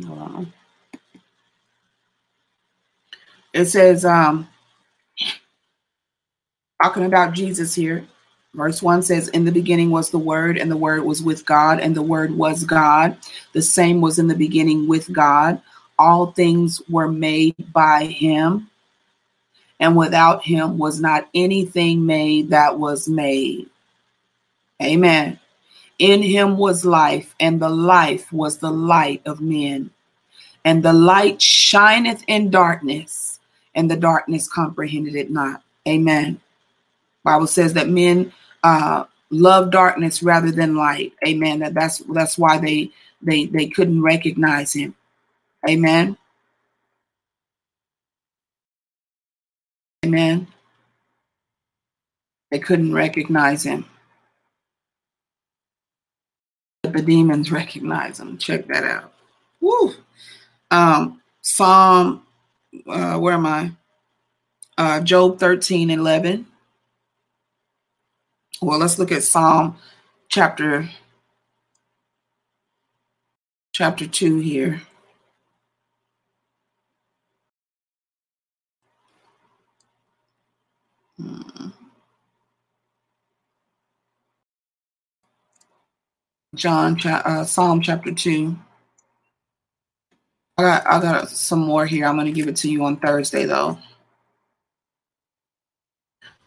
Hold 0.05 0.18
on. 0.18 0.52
It 3.55 3.66
says, 3.66 4.05
um, 4.05 4.48
talking 6.82 7.05
about 7.05 7.35
Jesus 7.35 7.74
here. 7.74 8.06
Verse 8.55 8.82
1 8.82 9.02
says, 9.02 9.28
In 9.28 9.44
the 9.44 9.52
beginning 9.52 9.90
was 9.90 10.10
the 10.10 10.18
Word, 10.18 10.59
and 10.59 10.70
the 10.70 10.77
Word 10.77 11.05
was 11.05 11.23
with 11.23 11.44
God, 11.44 11.81
and 11.81 11.94
the 11.94 12.02
Word 12.02 12.32
was 12.32 12.64
God. 12.64 13.16
The 13.52 13.62
same 13.62 14.01
was 14.01 14.18
in 14.18 14.28
the 14.28 14.35
beginning 14.35 14.89
with 14.89 15.12
God. 15.12 15.60
All 15.98 16.32
things 16.32 16.82
were 16.89 17.09
made 17.09 17.55
by 17.73 18.05
Him, 18.05 18.70
and 19.81 19.97
without 19.97 20.44
Him 20.44 20.78
was 20.78 21.01
not 21.01 21.28
anything 21.35 22.05
made 22.05 22.51
that 22.51 22.78
was 22.78 23.09
made. 23.09 23.68
Amen. 24.82 25.39
In 25.98 26.23
Him 26.23 26.59
was 26.59 26.85
life, 26.85 27.35
and 27.40 27.60
the 27.60 27.70
life 27.70 28.32
was 28.32 28.59
the 28.59 28.70
light 28.70 29.23
of 29.27 29.40
men. 29.40 29.90
And 30.64 30.82
the 30.82 30.93
light 30.93 31.40
shineth 31.40 32.23
in 32.27 32.51
darkness, 32.51 33.40
and 33.74 33.90
the 33.90 33.97
darkness 33.97 34.48
comprehended 34.48 35.14
it 35.14 35.31
not. 35.31 35.62
Amen. 35.86 36.40
Bible 37.24 37.47
says 37.47 37.73
that 37.74 37.89
men 37.89 38.32
uh, 38.62 39.05
love 39.31 39.70
darkness 39.70 40.23
rather 40.23 40.51
than 40.51 40.77
light. 40.77 41.12
Amen. 41.27 41.60
That 41.60 41.74
that's 41.74 41.98
that's 42.12 42.39
why 42.39 42.59
they 42.59 42.90
they 43.23 43.47
they 43.47 43.66
couldn't 43.66 44.02
recognize 44.02 44.73
him. 44.73 44.94
Amen. 45.68 46.16
Amen. 50.05 50.47
They 52.51 52.59
couldn't 52.60 52.93
recognize 52.93 53.64
him. 53.64 53.85
The 56.92 57.02
demons 57.02 57.50
recognize 57.50 58.18
them. 58.18 58.38
Check 58.38 58.66
that 58.68 58.84
out. 58.84 59.12
Woo. 59.60 59.94
Um, 60.70 61.20
Psalm, 61.42 62.22
uh, 62.86 63.18
where 63.18 63.34
am 63.34 63.46
I? 63.46 63.72
Uh, 64.78 65.00
Job 65.00 65.38
13, 65.38 65.90
11. 65.90 66.46
Well, 68.60 68.78
let's 68.78 68.98
look 68.98 69.12
at 69.12 69.22
Psalm 69.22 69.76
chapter 70.28 70.88
chapter 73.72 74.06
2 74.06 74.38
here. 74.38 74.82
Hmm. 81.18 81.56
John, 86.57 86.99
uh, 87.05 87.45
Psalm 87.45 87.81
chapter 87.81 88.12
2. 88.12 88.57
I 90.59 90.62
got, 90.62 90.87
I 90.87 91.01
got 91.01 91.28
some 91.28 91.61
more 91.61 91.85
here. 91.87 92.07
I'm 92.07 92.16
going 92.16 92.27
to 92.27 92.33
give 92.33 92.49
it 92.49 92.57
to 92.57 92.70
you 92.70 92.85
on 92.85 92.97
Thursday, 92.97 93.45
though. 93.45 93.78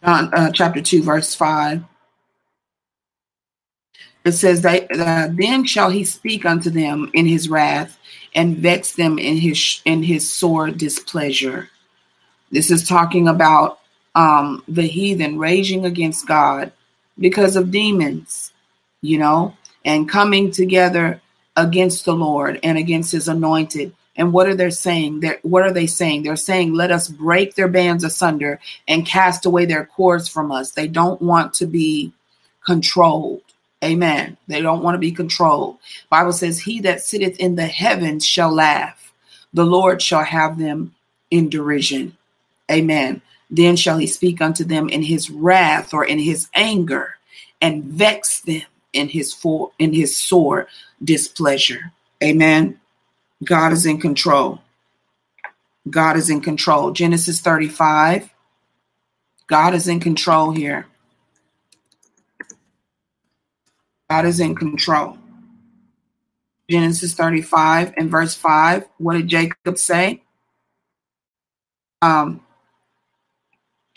John 0.03 0.33
uh, 0.33 0.51
chapter 0.51 0.81
2, 0.81 1.03
verse 1.03 1.35
5. 1.35 1.83
It 4.25 4.31
says 4.33 4.61
that 4.63 4.87
uh, 4.91 5.29
then 5.31 5.63
shall 5.65 5.89
he 5.89 6.03
speak 6.03 6.45
unto 6.45 6.69
them 6.69 7.09
in 7.13 7.25
his 7.25 7.49
wrath 7.49 7.97
and 8.35 8.57
vex 8.57 8.93
them 8.93 9.17
in 9.17 9.37
his 9.37 9.81
in 9.85 10.03
his 10.03 10.29
sore 10.29 10.69
displeasure. 10.69 11.69
This 12.51 12.69
is 12.69 12.87
talking 12.87 13.27
about 13.27 13.79
um, 14.15 14.63
the 14.67 14.83
heathen 14.83 15.37
raging 15.37 15.85
against 15.85 16.27
God 16.27 16.71
because 17.17 17.55
of 17.55 17.71
demons, 17.71 18.51
you 19.01 19.17
know, 19.17 19.55
and 19.89 20.07
coming 20.07 20.51
together 20.51 21.19
against 21.55 22.05
the 22.05 22.13
Lord 22.13 22.59
and 22.61 22.77
against 22.77 23.11
his 23.11 23.27
anointed. 23.27 23.91
And 24.15 24.31
what 24.31 24.47
are 24.47 24.53
they 24.53 24.69
saying? 24.69 25.21
They're, 25.21 25.39
what 25.41 25.63
are 25.63 25.73
they 25.73 25.87
saying? 25.87 26.21
They're 26.21 26.35
saying, 26.35 26.75
let 26.75 26.91
us 26.91 27.07
break 27.07 27.55
their 27.55 27.67
bands 27.67 28.03
asunder 28.03 28.59
and 28.87 29.03
cast 29.03 29.47
away 29.47 29.65
their 29.65 29.87
cords 29.87 30.29
from 30.29 30.51
us. 30.51 30.71
They 30.71 30.87
don't 30.87 31.19
want 31.23 31.55
to 31.55 31.65
be 31.65 32.13
controlled. 32.63 33.41
Amen. 33.83 34.37
They 34.47 34.61
don't 34.61 34.83
want 34.83 34.93
to 34.93 34.99
be 34.99 35.11
controlled. 35.11 35.79
Bible 36.11 36.33
says, 36.33 36.59
He 36.59 36.81
that 36.81 37.01
sitteth 37.01 37.39
in 37.39 37.55
the 37.55 37.65
heavens 37.65 38.23
shall 38.23 38.53
laugh. 38.53 39.11
The 39.53 39.65
Lord 39.65 40.03
shall 40.03 40.23
have 40.23 40.59
them 40.59 40.93
in 41.31 41.49
derision. 41.49 42.15
Amen. 42.69 43.23
Then 43.49 43.75
shall 43.75 43.97
he 43.97 44.05
speak 44.05 44.39
unto 44.39 44.63
them 44.63 44.87
in 44.87 45.01
his 45.01 45.31
wrath 45.31 45.95
or 45.95 46.05
in 46.05 46.19
his 46.19 46.47
anger 46.53 47.15
and 47.59 47.85
vex 47.85 48.41
them 48.41 48.61
in 48.93 49.09
his 49.09 49.33
for 49.33 49.71
in 49.79 49.93
his 49.93 50.19
sore 50.19 50.67
displeasure. 51.03 51.91
Amen. 52.23 52.79
God 53.43 53.71
is 53.71 53.85
in 53.85 53.99
control. 53.99 54.59
God 55.89 56.17
is 56.17 56.29
in 56.29 56.41
control. 56.41 56.91
Genesis 56.91 57.39
35. 57.39 58.29
God 59.47 59.73
is 59.73 59.87
in 59.87 59.99
control 59.99 60.51
here. 60.51 60.85
God 64.09 64.25
is 64.25 64.39
in 64.39 64.55
control. 64.55 65.17
Genesis 66.69 67.13
35 67.13 67.93
and 67.97 68.11
verse 68.11 68.35
5. 68.35 68.85
What 68.97 69.13
did 69.13 69.27
Jacob 69.27 69.77
say? 69.77 70.21
Um, 72.01 72.41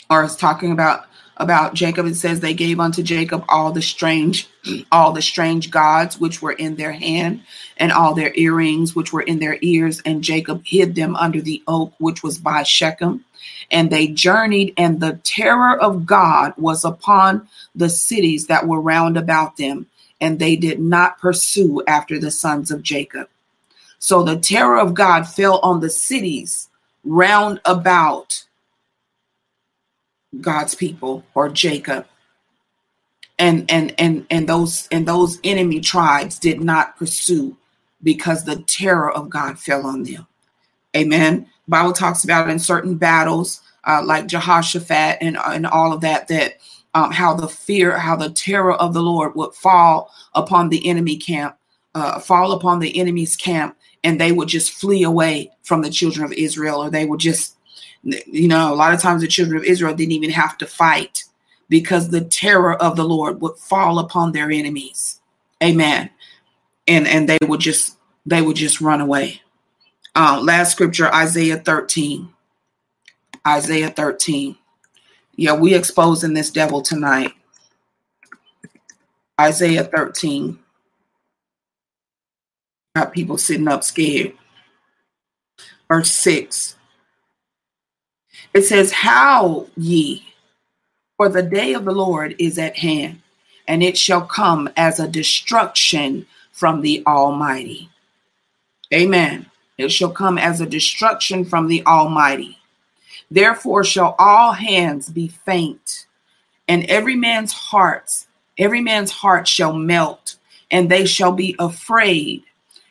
or 0.09 0.25
is 0.25 0.37
talking 0.37 0.73
about 0.73 1.07
about 1.37 1.75
Jacob. 1.75 2.07
It 2.07 2.15
says 2.15 2.41
they 2.41 2.55
gave 2.55 2.81
unto 2.81 3.03
Jacob 3.03 3.45
all 3.49 3.73
the 3.73 3.83
strange, 3.83 4.49
all 4.91 5.13
the 5.13 5.23
strange 5.23 5.71
gods 5.71 6.21
which 6.21 6.43
were 6.43 6.53
in 6.53 6.77
their 6.77 6.93
hand, 6.93 7.43
and 7.77 7.93
all 7.93 8.15
their 8.15 8.33
earrings 8.35 8.95
which 8.95 9.13
were 9.13 9.23
in 9.23 9.39
their 9.39 9.59
ears. 9.63 10.01
And 10.05 10.23
Jacob 10.23 10.63
hid 10.65 10.95
them 10.95 11.17
under 11.17 11.41
the 11.41 11.63
oak 11.67 11.93
which 11.99 12.23
was 12.23 12.39
by 12.39 12.63
Shechem. 12.63 13.25
And 13.71 13.91
they 13.91 14.09
journeyed, 14.09 14.75
and 14.77 15.01
the 15.01 15.19
terror 15.25 15.81
of 15.81 16.07
God 16.07 16.53
was 16.57 16.85
upon 16.85 17.49
the 17.75 17.89
cities 17.89 18.47
that 18.47 18.67
were 18.67 18.81
round 18.81 19.17
about 19.17 19.57
them 19.57 19.87
and 20.23 20.39
they 20.39 20.55
did 20.55 20.79
not 20.79 21.19
pursue 21.19 21.83
after 21.89 22.17
the 22.17 22.31
sons 22.31 22.71
of 22.71 22.81
Jacob. 22.81 23.29
So 23.99 24.23
the 24.23 24.39
terror 24.39 24.79
of 24.79 24.95
God 24.95 25.25
fell 25.25 25.59
on 25.59 25.81
the 25.81 25.91
cities 25.91 26.69
round 27.05 27.61
about 27.65 28.45
God's 30.41 30.75
people 30.75 31.25
or 31.35 31.49
Jacob. 31.49 32.07
And 33.39 33.71
and 33.71 33.95
and 33.99 34.27
and 34.31 34.49
those 34.49 34.89
and 34.93 35.07
those 35.07 35.39
enemy 35.43 35.81
tribes 35.81 36.39
did 36.39 36.61
not 36.61 36.97
pursue 36.97 37.57
because 38.03 38.45
the 38.45 38.63
terror 38.63 39.11
of 39.11 39.31
God 39.31 39.59
fell 39.59 39.87
on 39.87 40.05
them. 40.05 40.27
Amen. 40.97 41.47
Bible 41.67 41.93
talks 41.93 42.25
about 42.25 42.51
in 42.51 42.59
certain 42.59 42.97
battles 42.97 43.63
uh, 43.85 44.03
like 44.05 44.27
Jehoshaphat 44.27 45.19
and 45.21 45.37
and 45.39 45.67
all 45.67 45.93
of 45.93 46.03
that 46.03 46.29
that 46.29 46.59
um, 46.95 47.11
how 47.11 47.35
the 47.35 47.49
fear, 47.49 47.99
how 47.99 48.17
the 48.17 48.31
terror 48.31 48.75
of 48.75 48.95
the 48.95 49.03
Lord 49.03 49.35
would 49.35 49.55
fall 49.55 50.11
upon 50.35 50.69
the 50.69 50.87
enemy 50.87 51.17
camp, 51.17 51.57
uh, 51.95 52.19
fall 52.19 52.53
upon 52.53 52.79
the 52.79 52.99
enemy's 52.99 53.37
camp, 53.37 53.77
and 54.05 54.21
they 54.21 54.33
would 54.33 54.49
just 54.49 54.73
flee 54.73 55.03
away 55.03 55.51
from 55.63 55.83
the 55.83 55.91
children 55.91 56.25
of 56.25 56.33
Israel, 56.33 56.83
or 56.83 56.91
they 56.91 57.07
would 57.07 57.21
just, 57.21 57.57
you 58.03 58.49
know, 58.49 58.73
a 58.73 58.75
lot 58.75 58.95
of 58.95 59.01
times 59.01 59.23
the 59.23 59.29
children 59.29 59.57
of 59.57 59.65
Israel 59.65 59.95
didn't 59.95 60.13
even 60.13 60.31
have 60.31 60.59
to 60.59 60.67
fight 60.67 61.25
because 61.69 62.09
the 62.09 62.23
terror 62.23 62.75
of 62.75 62.97
the 62.97 63.05
Lord 63.05 63.41
would 63.41 63.57
fall 63.57 63.99
upon 63.99 64.33
their 64.33 64.51
enemies. 64.51 65.21
Amen. 65.63 66.11
And 66.89 67.07
and 67.07 67.29
they 67.29 67.39
would 67.43 67.61
just 67.61 67.97
they 68.27 68.43
would 68.43 68.57
just 68.57 68.81
run 68.81 69.01
away. 69.01 69.41
Uh, 70.15 70.41
last 70.43 70.73
scripture, 70.73 71.13
Isaiah 71.13 71.57
13. 71.57 72.29
Isaiah 73.47 73.91
13. 73.91 74.57
Yeah, 75.37 75.55
we 75.55 75.75
exposing 75.75 76.35
this 76.35 76.51
devil 76.51 76.83
tonight. 76.83 77.33
Isaiah 79.41 79.85
13. 79.85 80.59
Got 82.95 83.13
people 83.13 83.39
sitting 83.39 83.69
up 83.69 83.83
scared. 83.83 84.35
Verse 85.89 86.11
6. 86.11 86.77
It 88.55 88.63
says, 88.63 88.93
How 88.93 89.67
ye, 89.77 90.25
for 91.17 91.29
the 91.29 91.43
day 91.43 91.73
of 91.73 91.85
the 91.85 91.93
Lord 91.93 92.35
is 92.39 92.59
at 92.59 92.77
hand, 92.77 93.21
and 93.67 93.83
it 93.83 93.97
shall 93.97 94.23
come 94.23 94.69
as 94.77 95.01
a 95.01 95.09
destruction 95.09 96.27
from 96.53 96.83
the 96.83 97.03
Almighty. 97.07 97.89
Amen. 98.93 99.47
It 99.79 99.91
shall 99.91 100.11
come 100.11 100.37
as 100.37 100.61
a 100.61 100.67
destruction 100.67 101.45
from 101.45 101.67
the 101.67 101.85
Almighty. 101.87 102.59
Therefore 103.31 103.85
shall 103.85 104.15
all 104.19 104.53
hands 104.53 105.09
be 105.09 105.29
faint, 105.29 106.07
and 106.69 106.85
every 106.85 107.17
man's 107.17 107.53
hearts, 107.53 108.27
every 108.59 108.83
man's 108.83 109.11
heart 109.11 109.49
shall 109.49 109.73
melt, 109.73 110.37
and 110.71 110.91
they 110.91 111.07
shall 111.07 111.33
be 111.33 111.57
afraid, 111.59 112.45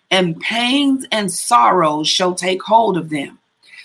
and 0.09 0.39
pains 0.39 1.05
and 1.11 1.31
sorrows 1.31 2.07
shall 2.07 2.33
take 2.33 2.63
hold 2.63 2.97
of 2.97 3.09
them. 3.11 3.37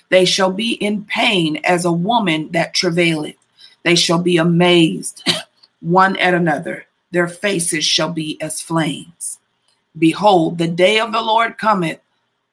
They 0.09 0.25
shall 0.25 0.53
be 0.53 0.73
in 0.73 1.05
pain 1.05 1.59
as 1.65 1.85
a 1.85 1.93
woman 1.93 2.51
that 2.53 2.75
travaileth. 2.75 3.37
They 3.83 3.95
shall 3.95 4.21
be 4.21 4.37
amazed 4.37 5.23
one 5.81 6.17
at 6.19 6.35
another. 6.35 6.87
Their 7.11 7.29
faces 7.29 7.85
shall 7.85 8.11
be 8.11 8.41
as 8.41 8.61
flames. 8.61 9.39
Behold, 9.99 10.59
the 10.59 10.69
day 10.69 11.01
of 11.01 11.13
the 11.13 11.23
Lord 11.23 11.59
cometh, 11.59 12.01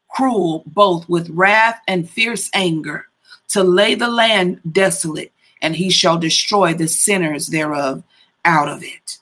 cruel 0.09 0.63
both 0.67 1.07
with 1.09 1.29
wrath 1.29 1.81
and 1.87 2.09
fierce 2.09 2.49
anger 2.53 3.07
to 3.49 3.63
lay 3.63 3.95
the 3.95 4.07
land 4.07 4.61
desolate 4.71 5.31
and 5.63 5.75
he 5.75 5.89
shall 5.89 6.17
destroy 6.17 6.73
the 6.73 6.87
sinners 6.87 7.47
thereof 7.47 8.03
out 8.45 8.67
of 8.67 8.83
it. 8.83 9.17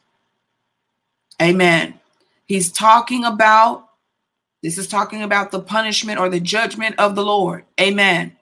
Amen. 1.41 1.93
He's 2.47 2.71
talking 2.71 3.23
about, 3.23 3.89
this 4.61 4.77
is 4.77 4.87
talking 4.87 5.23
about 5.23 5.51
the 5.51 5.59
punishment 5.59 6.19
or 6.19 6.29
the 6.29 6.39
judgment 6.39 6.95
of 6.99 7.15
the 7.15 7.25
Lord. 7.25 7.65
Amen. 7.79 8.35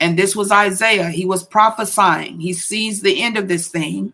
And 0.00 0.18
this 0.18 0.34
was 0.34 0.50
Isaiah. 0.50 1.10
He 1.10 1.24
was 1.24 1.42
prophesying. 1.42 2.40
He 2.40 2.52
sees 2.52 3.00
the 3.00 3.22
end 3.22 3.36
of 3.36 3.48
this 3.48 3.68
thing. 3.68 4.12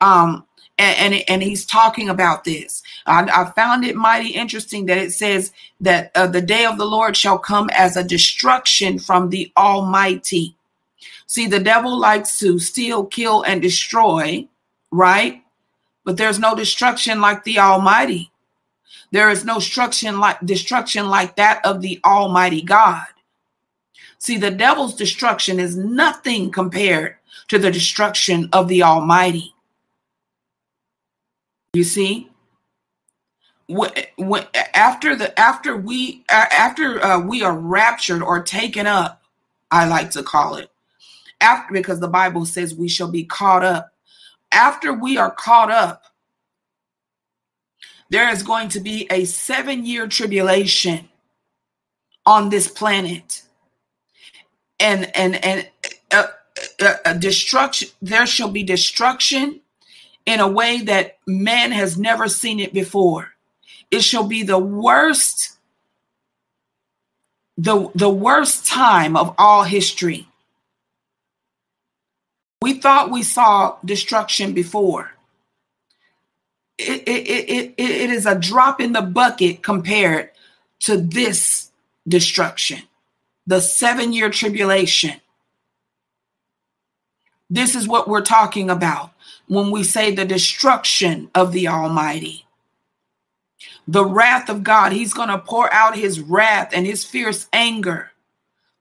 Um, 0.00 0.44
and, 0.78 1.14
and, 1.14 1.24
and 1.28 1.42
he's 1.42 1.64
talking 1.64 2.08
about 2.08 2.44
this. 2.44 2.82
I, 3.06 3.22
I, 3.22 3.50
found 3.50 3.84
it 3.84 3.94
mighty 3.94 4.30
interesting 4.30 4.86
that 4.86 4.98
it 4.98 5.12
says 5.12 5.52
that 5.80 6.10
uh, 6.14 6.26
the 6.26 6.40
day 6.40 6.64
of 6.64 6.78
the 6.78 6.86
Lord 6.86 7.16
shall 7.16 7.38
come 7.38 7.70
as 7.70 7.96
a 7.96 8.02
destruction 8.02 8.98
from 8.98 9.28
the 9.28 9.52
Almighty. 9.56 10.56
See, 11.26 11.46
the 11.46 11.60
devil 11.60 11.98
likes 11.98 12.38
to 12.40 12.58
steal, 12.58 13.04
kill, 13.04 13.42
and 13.42 13.62
destroy, 13.62 14.48
right? 14.90 15.42
But 16.04 16.16
there's 16.16 16.38
no 16.38 16.56
destruction 16.56 17.20
like 17.20 17.44
the 17.44 17.58
Almighty. 17.58 18.31
There 19.12 19.30
is 19.30 19.44
no 19.44 19.56
destruction 19.56 20.18
like 20.18 20.40
destruction 20.40 21.08
like 21.08 21.36
that 21.36 21.64
of 21.64 21.80
the 21.80 22.00
Almighty 22.04 22.62
God. 22.62 23.06
See, 24.18 24.38
the 24.38 24.50
devil's 24.50 24.94
destruction 24.94 25.60
is 25.60 25.76
nothing 25.76 26.50
compared 26.50 27.16
to 27.48 27.58
the 27.58 27.70
destruction 27.70 28.48
of 28.52 28.68
the 28.68 28.82
Almighty. 28.82 29.54
You 31.74 31.84
see, 31.84 32.30
after 34.74 35.14
the 35.16 35.38
after 35.38 35.76
we 35.76 36.24
after 36.28 37.04
uh, 37.04 37.20
we 37.20 37.42
are 37.42 37.56
raptured 37.56 38.22
or 38.22 38.42
taken 38.42 38.86
up, 38.86 39.22
I 39.70 39.86
like 39.86 40.10
to 40.12 40.22
call 40.22 40.56
it 40.56 40.70
after 41.42 41.74
because 41.74 42.00
the 42.00 42.08
Bible 42.08 42.46
says 42.46 42.74
we 42.74 42.88
shall 42.88 43.10
be 43.10 43.24
caught 43.24 43.64
up. 43.64 43.92
After 44.52 44.92
we 44.92 45.18
are 45.18 45.30
caught 45.30 45.70
up, 45.70 46.01
there 48.12 48.30
is 48.30 48.42
going 48.42 48.68
to 48.68 48.80
be 48.80 49.06
a 49.10 49.24
seven 49.24 49.86
year 49.86 50.06
tribulation 50.06 51.08
on 52.26 52.50
this 52.50 52.68
planet, 52.68 53.42
and 54.78 55.10
and 55.16 55.42
and 55.42 55.68
a, 56.12 56.16
uh, 56.16 56.26
uh, 56.82 56.94
a 57.06 57.18
destruction. 57.18 57.88
There 58.02 58.26
shall 58.26 58.50
be 58.50 58.64
destruction 58.64 59.62
in 60.26 60.40
a 60.40 60.46
way 60.46 60.82
that 60.82 61.16
man 61.26 61.72
has 61.72 61.96
never 61.96 62.28
seen 62.28 62.60
it 62.60 62.74
before. 62.74 63.32
It 63.90 64.02
shall 64.02 64.24
be 64.24 64.42
the 64.42 64.58
worst, 64.58 65.56
the, 67.56 67.90
the 67.94 68.10
worst 68.10 68.66
time 68.66 69.16
of 69.16 69.34
all 69.38 69.64
history. 69.64 70.28
We 72.60 72.74
thought 72.74 73.10
we 73.10 73.22
saw 73.22 73.78
destruction 73.84 74.52
before. 74.52 75.11
It, 76.78 77.02
it, 77.06 77.28
it, 77.28 77.74
it, 77.76 78.10
is 78.10 78.26
a 78.26 78.38
drop 78.38 78.80
in 78.80 78.92
the 78.92 79.02
bucket 79.02 79.62
compared 79.62 80.30
to 80.80 80.96
this 80.96 81.70
destruction, 82.08 82.82
the 83.46 83.60
seven 83.60 84.12
year 84.12 84.30
tribulation. 84.30 85.20
This 87.50 87.74
is 87.74 87.86
what 87.86 88.08
we're 88.08 88.22
talking 88.22 88.70
about 88.70 89.10
when 89.46 89.70
we 89.70 89.84
say 89.84 90.14
the 90.14 90.24
destruction 90.24 91.30
of 91.34 91.52
the 91.52 91.68
Almighty. 91.68 92.46
The 93.86 94.04
wrath 94.04 94.48
of 94.48 94.62
God, 94.62 94.92
He's 94.92 95.12
going 95.12 95.28
to 95.28 95.38
pour 95.38 95.72
out 95.72 95.96
His 95.96 96.20
wrath 96.20 96.70
and 96.72 96.86
His 96.86 97.04
fierce 97.04 97.48
anger. 97.52 98.11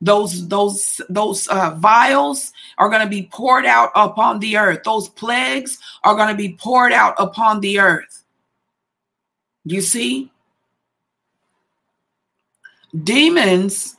Those 0.02 0.48
those 0.48 1.00
those 1.10 1.48
uh, 1.48 1.76
vials 1.78 2.52
are 2.80 2.90
going 2.90 3.04
to 3.04 3.10
be 3.10 3.30
poured 3.32 3.66
out 3.66 3.92
upon 3.96 4.40
the 4.40 4.58
earth. 4.58 4.84
Those 4.84 5.10
plagues 5.10 5.78
are 6.04 6.16
going 6.16 6.30
to 6.30 6.36
be 6.36 6.58
poured 6.60 6.92
out 6.92 7.14
upon 7.20 7.62
the 7.62 7.80
earth. 7.80 8.24
You 9.64 9.82
see, 9.82 10.32
demons 13.04 13.96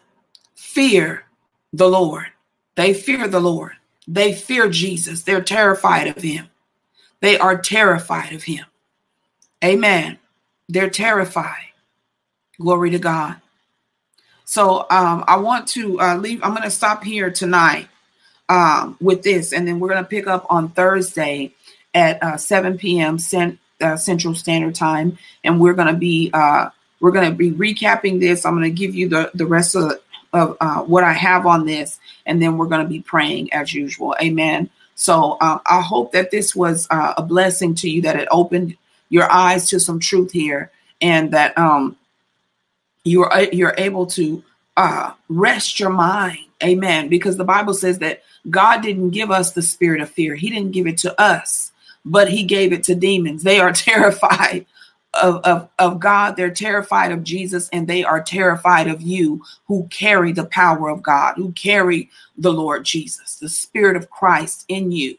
fear 0.56 1.24
the 1.72 1.88
Lord. 1.88 2.26
They 2.74 2.94
fear 2.94 3.28
the 3.28 3.40
Lord. 3.40 3.72
They 4.08 4.32
fear 4.32 4.68
Jesus. 4.68 5.22
They're 5.22 5.42
terrified 5.42 6.08
of 6.08 6.22
him. 6.22 6.48
They 7.20 7.38
are 7.38 7.56
terrified 7.56 8.32
of 8.32 8.42
him. 8.42 8.64
Amen. 9.62 10.18
They're 10.68 10.90
terrified. 10.90 11.68
Glory 12.58 12.90
to 12.90 12.98
God. 12.98 13.41
So 14.44 14.86
um, 14.90 15.24
I 15.26 15.36
want 15.36 15.68
to 15.68 16.00
uh, 16.00 16.16
leave. 16.16 16.42
I'm 16.42 16.50
going 16.50 16.62
to 16.62 16.70
stop 16.70 17.04
here 17.04 17.30
tonight 17.30 17.88
um, 18.48 18.96
with 19.00 19.22
this, 19.22 19.52
and 19.52 19.66
then 19.66 19.80
we're 19.80 19.88
going 19.88 20.02
to 20.02 20.08
pick 20.08 20.26
up 20.26 20.46
on 20.50 20.70
Thursday 20.70 21.54
at 21.94 22.22
uh, 22.22 22.36
7 22.36 22.78
p.m. 22.78 23.18
Cent, 23.18 23.58
uh, 23.80 23.96
Central 23.96 24.34
Standard 24.34 24.74
Time, 24.74 25.18
and 25.44 25.60
we're 25.60 25.74
going 25.74 25.92
to 25.92 25.98
be 25.98 26.30
uh, 26.32 26.68
we're 27.00 27.10
going 27.10 27.30
to 27.30 27.36
be 27.36 27.50
recapping 27.50 28.20
this. 28.20 28.44
I'm 28.44 28.56
going 28.56 28.64
to 28.64 28.70
give 28.70 28.94
you 28.94 29.08
the 29.08 29.30
the 29.34 29.46
rest 29.46 29.74
of 29.74 29.92
of 30.32 30.56
uh, 30.60 30.82
what 30.82 31.04
I 31.04 31.12
have 31.12 31.46
on 31.46 31.66
this, 31.66 32.00
and 32.26 32.40
then 32.40 32.56
we're 32.56 32.66
going 32.66 32.82
to 32.82 32.88
be 32.88 33.00
praying 33.00 33.52
as 33.52 33.74
usual. 33.74 34.16
Amen. 34.22 34.70
So 34.94 35.36
uh, 35.40 35.58
I 35.66 35.80
hope 35.80 36.12
that 36.12 36.30
this 36.30 36.54
was 36.54 36.86
uh, 36.90 37.14
a 37.16 37.22
blessing 37.22 37.74
to 37.76 37.90
you, 37.90 38.02
that 38.02 38.16
it 38.16 38.28
opened 38.30 38.76
your 39.08 39.30
eyes 39.30 39.68
to 39.70 39.80
some 39.80 40.00
truth 40.00 40.32
here, 40.32 40.70
and 41.00 41.32
that 41.32 41.56
um, 41.58 41.96
you're 43.04 43.30
you're 43.52 43.74
able 43.78 44.06
to 44.06 44.42
uh, 44.76 45.12
rest 45.28 45.80
your 45.80 45.90
mind. 45.90 46.38
Amen. 46.62 47.08
Because 47.08 47.36
the 47.36 47.44
Bible 47.44 47.74
says 47.74 47.98
that 47.98 48.22
God 48.50 48.82
didn't 48.82 49.10
give 49.10 49.30
us 49.30 49.52
the 49.52 49.62
spirit 49.62 50.00
of 50.00 50.10
fear; 50.10 50.34
He 50.34 50.50
didn't 50.50 50.72
give 50.72 50.86
it 50.86 50.98
to 50.98 51.20
us, 51.20 51.72
but 52.04 52.28
He 52.28 52.44
gave 52.44 52.72
it 52.72 52.84
to 52.84 52.94
demons. 52.94 53.42
They 53.42 53.60
are 53.60 53.72
terrified 53.72 54.66
of, 55.14 55.36
of, 55.44 55.68
of 55.78 56.00
God, 56.00 56.36
they're 56.36 56.50
terrified 56.50 57.12
of 57.12 57.22
Jesus, 57.22 57.68
and 57.72 57.86
they 57.86 58.02
are 58.02 58.22
terrified 58.22 58.88
of 58.88 59.02
you 59.02 59.44
who 59.66 59.86
carry 59.88 60.32
the 60.32 60.46
power 60.46 60.88
of 60.88 61.02
God, 61.02 61.34
who 61.36 61.52
carry 61.52 62.08
the 62.38 62.52
Lord 62.52 62.84
Jesus, 62.84 63.36
the 63.36 63.48
Spirit 63.48 63.96
of 63.96 64.10
Christ 64.10 64.64
in 64.68 64.90
you. 64.90 65.16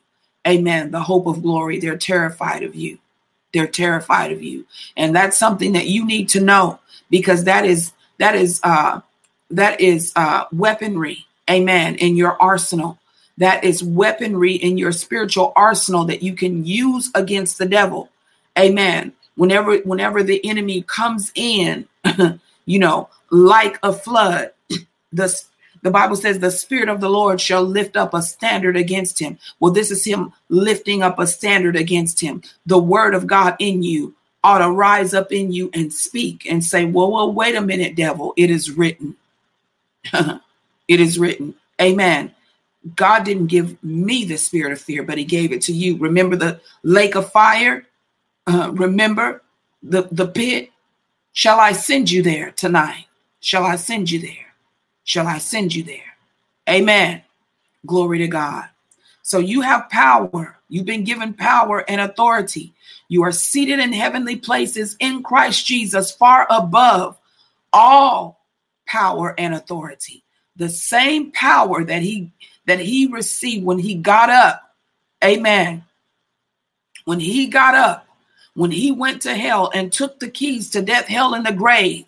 Amen. 0.48 0.92
The 0.92 1.00
hope 1.00 1.28
of 1.28 1.42
glory. 1.42 1.80
They're 1.80 1.98
terrified 1.98 2.64
of 2.64 2.76
you. 2.76 2.98
They're 3.54 3.68
terrified 3.68 4.32
of 4.32 4.42
you. 4.42 4.66
And 4.98 5.16
that's 5.16 5.38
something 5.38 5.74
that 5.74 5.88
you 5.88 6.06
need 6.06 6.28
to 6.30 6.42
know 6.42 6.80
because 7.14 7.44
that 7.44 7.64
is 7.64 7.94
that 8.18 8.34
is 8.34 8.60
uh 8.64 9.00
that 9.52 9.80
is 9.80 10.12
uh 10.16 10.46
weaponry, 10.52 11.28
amen, 11.48 11.94
in 11.98 12.18
your 12.18 12.42
arsenal. 12.42 12.98
That 13.38 13.64
is 13.64 13.84
weaponry 13.84 14.54
in 14.56 14.80
your 14.80 14.92
spiritual 14.92 15.54
arsenal 15.56 16.06
that 16.06 16.24
you 16.24 16.34
can 16.34 16.66
use 16.66 17.12
against 17.14 17.60
the 17.60 17.68
devil. 17.68 18.10
Amen. 18.58 19.14
Whenever 19.36 19.78
whenever 19.82 20.24
the 20.24 20.44
enemy 20.44 20.82
comes 20.82 21.32
in 21.36 21.88
you 22.66 22.80
know 22.80 23.10
like 23.30 23.78
a 23.84 23.94
flood 23.94 24.52
the 25.14 25.42
the 25.84 25.92
bible 25.92 26.16
says 26.16 26.40
the 26.40 26.50
spirit 26.50 26.90
of 26.90 27.00
the 27.00 27.10
lord 27.10 27.40
shall 27.40 27.64
lift 27.64 27.96
up 27.96 28.16
a 28.16 28.24
standard 28.24 28.76
against 28.76 29.20
him. 29.20 29.38
Well 29.60 29.72
this 29.72 29.92
is 29.92 30.04
him 30.04 30.34
lifting 30.50 31.04
up 31.04 31.20
a 31.20 31.28
standard 31.28 31.76
against 31.76 32.20
him. 32.20 32.42
The 32.66 32.80
word 32.80 33.14
of 33.14 33.28
god 33.28 33.56
in 33.60 33.84
you 33.84 34.16
ought 34.44 34.60
to 34.60 34.72
rise 34.72 35.14
up 35.14 35.32
in 35.32 35.52
you 35.52 35.70
and 35.74 35.92
speak 35.92 36.46
and 36.50 36.64
say 36.64 36.86
well 36.86 37.12
well 37.12 37.32
wait 37.32 37.56
a 37.56 37.62
minute 37.62 37.96
devil 37.96 38.34
it 38.38 38.50
is 38.50 38.72
written 38.72 39.16
it 40.14 41.00
is 41.00 41.18
written 41.18 41.56
amen 41.82 42.34
god 42.96 43.24
didn't 43.24 43.48
give 43.48 43.82
me 43.84 44.26
the 44.26 44.38
spirit 44.38 44.74
of 44.74 44.82
fear 44.82 45.04
but 45.04 45.18
he 45.18 45.24
gave 45.24 45.52
it 45.52 45.62
to 45.62 45.74
you 45.74 45.98
remember 45.98 46.36
the 46.36 46.60
lake 46.84 47.16
of 47.16 47.32
fire 47.32 47.86
uh, 48.48 48.72
remember 48.74 49.42
the, 49.82 50.08
the 50.12 50.28
pit? 50.28 50.72
Shall 51.34 51.60
I 51.60 51.72
send 51.72 52.12
you 52.12 52.22
there 52.22 52.52
tonight? 52.52 53.06
Shall 53.40 53.64
I 53.64 53.76
send 53.76 54.10
you 54.12 54.20
there? 54.20 54.54
Shall 55.04 55.28
I 55.28 55.38
send 55.38 55.74
you 55.76 55.84
there? 55.84 56.00
Amen. 56.70 57.22
Glory 57.86 58.20
to 58.20 58.28
God. 58.28 58.66
So 59.22 59.40
you 59.40 59.62
have 59.62 59.90
power. 59.90 60.58
You've 60.74 60.88
been 60.88 61.04
given 61.04 61.36
power 61.36 61.88
and 61.88 62.02
authority. 62.02 62.74
You 63.08 63.22
are 63.22 63.32
seated 63.32 63.78
in 63.78 63.94
heavenly 63.94 64.38
places 64.38 64.96
in 65.00 65.22
Christ 65.22 65.68
Jesus, 65.68 66.10
far 66.10 66.48
above 66.50 67.16
all 67.72 68.44
power 68.88 69.36
and 69.38 69.54
authority. 69.54 70.24
The 70.56 70.70
same 70.70 71.32
power 71.32 71.84
that 71.84 72.02
he 72.02 72.32
that 72.66 72.80
he 72.80 73.06
received 73.06 73.64
when 73.64 73.78
he 73.78 73.94
got 73.94 74.32
up. 74.32 74.76
Amen. 75.24 75.84
When 77.06 77.20
he 77.20 77.46
got 77.46 77.76
up, 77.76 78.08
when 78.56 78.72
he 78.72 78.92
went 78.92 79.22
to 79.22 79.36
hell 79.36 79.70
and 79.76 79.94
took 79.94 80.20
the 80.20 80.28
keys 80.28 80.72
to 80.72 80.82
death, 80.82 81.06
hell, 81.06 81.36
and 81.36 81.46
the 81.46 81.54
grave, 81.54 82.06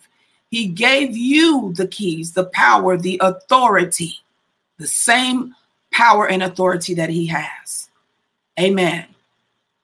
he 0.50 0.66
gave 0.66 1.16
you 1.16 1.72
the 1.74 1.88
keys, 1.88 2.32
the 2.32 2.46
power, 2.46 2.98
the 2.98 3.22
authority, 3.22 4.16
the 4.80 4.88
same 4.88 5.54
power 5.92 6.28
and 6.28 6.42
authority 6.42 6.96
that 6.96 7.12
he 7.12 7.28
has. 7.28 7.85
Amen. 8.60 9.06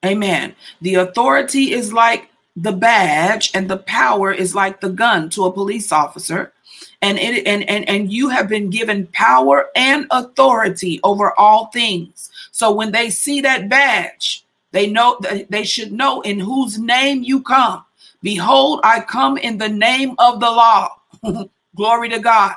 Amen. 0.06 0.56
The 0.82 0.96
authority 0.96 1.74
is 1.74 1.94
like 1.94 2.30
the 2.56 2.72
badge, 2.72 3.52
and 3.54 3.70
the 3.70 3.78
power 3.78 4.32
is 4.32 4.56
like 4.56 4.82
the 4.82 4.90
gun 4.90 5.30
to 5.32 5.46
a 5.46 5.54
police 5.54 5.92
officer. 5.92 6.54
And 7.02 7.18
it 7.18 7.46
and 7.46 7.68
and 7.70 7.88
and 7.88 8.12
you 8.12 8.30
have 8.30 8.48
been 8.48 8.70
given 8.70 9.08
power 9.08 9.70
and 9.76 10.08
authority 10.12 11.00
over 11.04 11.38
all 11.40 11.68
things. 11.68 12.32
So 12.52 12.72
when 12.72 12.92
they 12.92 13.10
see 13.10 13.42
that 13.42 13.70
badge, 13.70 14.46
they 14.72 14.88
know 14.88 15.20
they 15.50 15.64
should 15.64 15.92
know 15.92 16.22
in 16.22 16.40
whose 16.40 16.80
name 16.80 17.24
you 17.24 17.42
come. 17.42 17.86
Behold, 18.22 18.82
I 18.84 19.02
come 19.02 19.38
in 19.38 19.58
the 19.58 19.70
name 19.70 20.16
of 20.20 20.40
the 20.40 20.50
law. 20.50 20.98
Glory 21.76 22.10
to 22.10 22.20
God. 22.20 22.56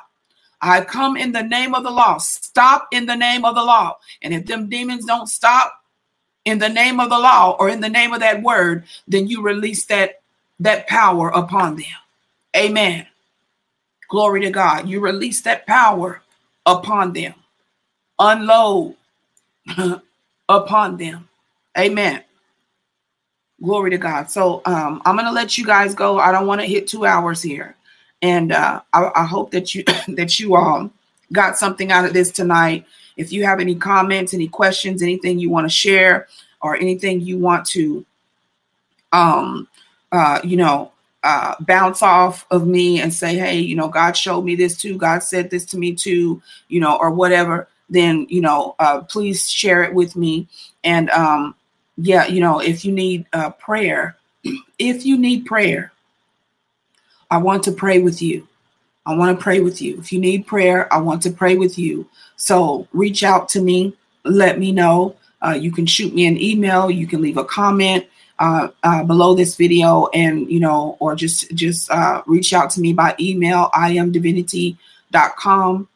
I 0.61 0.83
come 0.83 1.17
in 1.17 1.33
the 1.33 1.43
name 1.43 1.75
of 1.75 1.85
the 1.85 1.91
law. 1.91 2.19
Stop 2.19 2.89
in 2.93 3.07
the 3.07 3.17
name 3.17 3.45
of 3.45 3.55
the 3.55 3.63
law. 3.63 3.99
And 4.23 4.33
if 4.33 4.47
them 4.47 4.69
demons 4.69 5.05
don't 5.05 5.27
stop 5.27 5.84
in 6.45 6.59
the 6.59 6.69
name 6.69 7.01
of 7.01 7.11
the 7.11 7.19
law 7.19 7.57
or 7.59 7.69
in 7.69 7.81
the 7.81 7.89
name 7.89 8.13
of 8.13 8.21
that 8.21 8.43
word, 8.43 8.85
then 9.09 9.27
you 9.27 9.43
release 9.43 9.85
that 9.87 10.21
that 10.61 10.87
power 10.87 11.29
upon 11.31 11.77
them. 11.77 11.87
Amen. 12.57 13.07
Glory 14.09 14.43
to 14.43 14.51
God. 14.51 14.89
You 14.89 15.01
release 15.01 15.41
that 15.43 15.67
power 15.67 16.23
upon 16.67 17.13
them. 17.13 17.35
Unload 18.19 18.95
upon 20.49 20.97
them. 20.97 21.29
Amen. 21.77 22.23
Glory 23.63 23.91
to 23.91 23.99
God. 23.99 24.31
So 24.31 24.63
um, 24.67 25.01
I'm 25.05 25.17
going 25.17 25.27
to 25.27 25.33
let 25.33 25.57
you 25.57 25.65
guys 25.65 25.95
go. 25.95 26.19
I 26.19 26.31
don't 26.33 26.47
want 26.47 26.61
to 26.61 26.67
hit 26.67 26.87
two 26.87 27.07
hours 27.07 27.41
here, 27.41 27.77
and 28.21 28.53
uh, 28.53 28.83
I, 28.93 29.11
I 29.15 29.25
hope 29.25 29.51
that 29.53 29.75
you 29.75 29.85
that 30.09 30.39
you 30.39 30.55
all 30.55 30.91
got 31.33 31.57
something 31.57 31.91
out 31.91 32.05
of 32.05 32.13
this 32.13 32.31
tonight. 32.31 32.85
If 33.17 33.33
you 33.33 33.45
have 33.45 33.61
any 33.61 33.75
comments, 33.75 34.35
any 34.35 34.49
questions, 34.49 35.03
anything 35.03 35.39
you 35.39 35.51
want 35.51 35.67
to 35.67 35.75
share, 35.75 36.29
or 36.61 36.77
anything 36.77 37.21
you 37.21 37.39
want 37.39 37.67
to, 37.67 38.05
um, 39.13 39.69
uh, 40.13 40.41
you 40.43 40.57
know, 40.57 40.91
uh, 41.23 41.55
bounce 41.61 42.03
off 42.03 42.47
of 42.51 42.67
me 42.67 43.01
and 43.01 43.13
say, 43.13 43.35
hey, 43.37 43.59
you 43.59 43.75
know, 43.75 43.89
God 43.89 44.17
showed 44.17 44.43
me 44.43 44.55
this 44.55 44.77
too. 44.77 44.97
God 44.97 45.23
said 45.23 45.51
this 45.51 45.65
to 45.67 45.79
me 45.79 45.95
too, 45.95 46.43
you 46.69 46.81
know, 46.81 46.97
or 46.97 47.11
whatever. 47.11 47.69
Then 47.89 48.27
you 48.29 48.41
know, 48.41 48.75
uh, 48.79 49.01
please 49.03 49.49
share 49.49 49.83
it 49.85 49.95
with 49.95 50.17
me. 50.17 50.49
And 50.85 51.11
um, 51.11 51.55
yeah, 51.97 52.27
you 52.27 52.41
know, 52.41 52.61
if 52.61 52.85
you 52.85 52.93
need 52.93 53.27
uh, 53.33 53.51
prayer, 53.51 54.17
if 54.79 55.07
you 55.07 55.17
need 55.17 55.47
prayer, 55.47 55.93
I 57.31 57.39
want 57.39 57.63
to 57.65 57.73
pray 57.73 58.01
with 58.01 58.21
you. 58.21 58.47
I 59.07 59.15
want 59.15 59.37
to 59.37 59.43
pray 59.43 59.61
with 59.61 59.83
you. 59.83 59.99
If 59.99 60.13
you 60.13 60.19
need 60.19 60.47
prayer, 60.47 60.93
I 60.93 60.99
want 60.99 61.23
to 61.23 61.31
pray 61.31 61.57
with 61.57 61.79
you. 61.79 62.09
So 62.37 62.89
reach 62.93 63.23
out 63.23 63.49
to 63.51 63.61
me. 63.61 63.95
Let 64.25 64.59
me 64.59 64.73
know. 64.73 65.17
Uh, 65.45 65.53
you 65.53 65.71
can 65.71 65.85
shoot 65.85 66.15
me 66.15 66.27
an 66.27 66.41
email. 66.41 66.91
You 66.91 67.07
can 67.07 67.21
leave 67.21 67.37
a 67.37 67.45
comment 67.45 68.07
uh, 68.39 68.69
uh, 68.83 69.05
below 69.05 69.35
this 69.35 69.57
video, 69.57 70.09
and 70.15 70.51
you 70.51 70.59
know, 70.59 70.97
or 71.01 71.15
just 71.15 71.55
just 71.55 71.91
uh, 71.91 72.23
reach 72.27 72.53
out 72.53 72.71
to 72.71 72.81
me 72.81 72.93
by 72.93 73.15
email. 73.21 73.71
I 73.75 73.93
am 73.93 74.11
divinity.com 74.11 75.89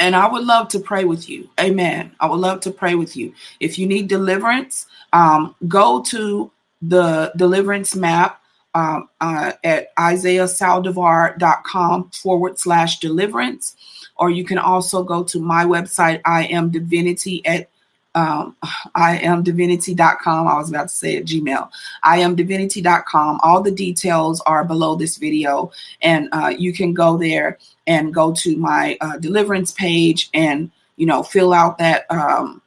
and 0.00 0.16
I 0.16 0.26
would 0.26 0.44
love 0.44 0.68
to 0.68 0.80
pray 0.80 1.04
with 1.04 1.28
you. 1.28 1.48
Amen. 1.60 2.12
I 2.18 2.26
would 2.26 2.40
love 2.40 2.60
to 2.62 2.70
pray 2.70 2.94
with 2.94 3.16
you. 3.16 3.34
If 3.60 3.78
you 3.78 3.86
need 3.86 4.08
deliverance, 4.08 4.86
um, 5.12 5.54
go 5.68 6.02
to 6.04 6.50
the 6.80 7.30
deliverance 7.36 7.94
map 7.94 8.39
um, 8.74 9.08
uh, 9.20 9.52
at 9.64 9.94
isaiahsaldivar.com 9.96 12.10
forward 12.10 12.58
slash 12.58 12.98
deliverance. 13.00 13.76
Or 14.16 14.30
you 14.30 14.44
can 14.44 14.58
also 14.58 15.02
go 15.02 15.24
to 15.24 15.40
my 15.40 15.64
website, 15.64 16.20
I 16.24 16.44
am 16.46 16.70
divinity 16.70 17.44
at 17.46 17.68
um, 18.14 18.56
I 18.94 19.18
am 19.18 19.42
divinity.com. 19.44 20.48
I 20.48 20.56
was 20.56 20.68
about 20.68 20.88
to 20.88 20.94
say 20.94 21.16
at 21.16 21.26
Gmail. 21.26 21.70
I 22.02 22.18
am 22.18 22.34
divinity.com. 22.34 23.38
All 23.42 23.62
the 23.62 23.70
details 23.70 24.40
are 24.42 24.64
below 24.64 24.96
this 24.96 25.16
video, 25.16 25.70
and 26.02 26.28
uh, 26.32 26.52
you 26.56 26.72
can 26.72 26.92
go 26.92 27.16
there 27.16 27.58
and 27.86 28.12
go 28.12 28.32
to 28.32 28.56
my 28.56 28.98
uh, 29.00 29.18
deliverance 29.18 29.70
page 29.72 30.28
and 30.34 30.70
you 30.96 31.06
know 31.06 31.22
fill 31.22 31.52
out 31.52 31.78
that 31.78 32.10
um, 32.10 32.60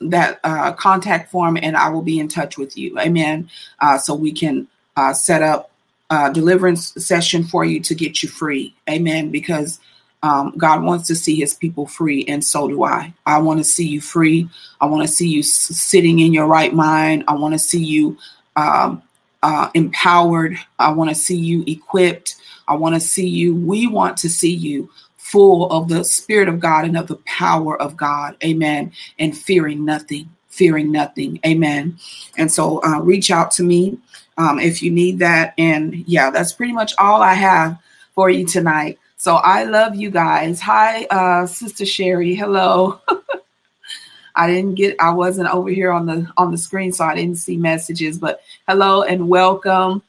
that 0.00 0.40
uh, 0.42 0.72
contact 0.72 1.30
form, 1.30 1.56
and 1.56 1.76
I 1.76 1.90
will 1.90 2.02
be 2.02 2.18
in 2.18 2.26
touch 2.26 2.58
with 2.58 2.76
you. 2.76 2.98
Amen. 2.98 3.48
Uh, 3.78 3.98
so 3.98 4.14
we 4.14 4.32
can 4.32 4.66
uh, 4.98 5.14
set 5.14 5.42
up 5.42 5.70
a 6.10 6.32
deliverance 6.32 6.92
session 6.94 7.44
for 7.44 7.64
you 7.64 7.78
to 7.78 7.94
get 7.94 8.20
you 8.20 8.28
free. 8.28 8.74
Amen. 8.90 9.30
Because 9.30 9.78
um, 10.24 10.52
God 10.56 10.82
wants 10.82 11.06
to 11.06 11.14
see 11.14 11.36
his 11.36 11.54
people 11.54 11.86
free, 11.86 12.24
and 12.26 12.44
so 12.44 12.66
do 12.66 12.82
I. 12.82 13.14
I 13.24 13.38
want 13.38 13.60
to 13.60 13.64
see 13.64 13.86
you 13.86 14.00
free. 14.00 14.48
I 14.80 14.86
want 14.86 15.06
to 15.06 15.14
see 15.14 15.28
you 15.28 15.40
s- 15.40 15.48
sitting 15.48 16.18
in 16.18 16.32
your 16.34 16.46
right 16.46 16.74
mind. 16.74 17.22
I 17.28 17.34
want 17.34 17.54
to 17.54 17.58
see 17.60 17.84
you 17.84 18.18
um, 18.56 19.00
uh, 19.44 19.70
empowered. 19.74 20.58
I 20.80 20.90
want 20.90 21.10
to 21.10 21.14
see 21.14 21.36
you 21.36 21.62
equipped. 21.68 22.34
I 22.66 22.74
want 22.74 22.96
to 22.96 23.00
see 23.00 23.28
you, 23.28 23.54
we 23.54 23.86
want 23.86 24.16
to 24.18 24.28
see 24.28 24.52
you 24.52 24.90
full 25.16 25.70
of 25.70 25.88
the 25.88 26.02
Spirit 26.02 26.48
of 26.48 26.58
God 26.58 26.84
and 26.84 26.96
of 26.96 27.06
the 27.06 27.20
power 27.24 27.80
of 27.80 27.96
God. 27.96 28.36
Amen. 28.42 28.92
And 29.20 29.36
fearing 29.36 29.84
nothing, 29.84 30.28
fearing 30.48 30.90
nothing. 30.90 31.38
Amen. 31.46 31.96
And 32.36 32.50
so 32.50 32.82
uh, 32.82 32.98
reach 33.00 33.30
out 33.30 33.52
to 33.52 33.62
me 33.62 33.98
um, 34.38 34.58
if 34.58 34.82
you 34.82 34.90
need 34.90 35.18
that. 35.18 35.52
And 35.58 35.94
yeah, 36.08 36.30
that's 36.30 36.52
pretty 36.52 36.72
much 36.72 36.94
all 36.96 37.20
I 37.20 37.34
have 37.34 37.78
for 38.14 38.30
you 38.30 38.46
tonight. 38.46 38.98
So 39.16 39.34
I 39.34 39.64
love 39.64 39.96
you 39.96 40.10
guys. 40.10 40.60
Hi, 40.60 41.04
uh, 41.06 41.46
Sister 41.46 41.84
Sherry. 41.84 42.34
Hello. 42.34 43.00
I 44.36 44.46
didn't 44.46 44.76
get 44.76 44.94
I 45.00 45.10
wasn't 45.10 45.52
over 45.52 45.68
here 45.68 45.90
on 45.90 46.06
the 46.06 46.30
on 46.36 46.52
the 46.52 46.58
screen, 46.58 46.92
so 46.92 47.04
I 47.04 47.16
didn't 47.16 47.38
see 47.38 47.56
messages. 47.56 48.18
But 48.18 48.40
hello 48.68 49.02
and 49.02 49.28
welcome. 49.28 50.02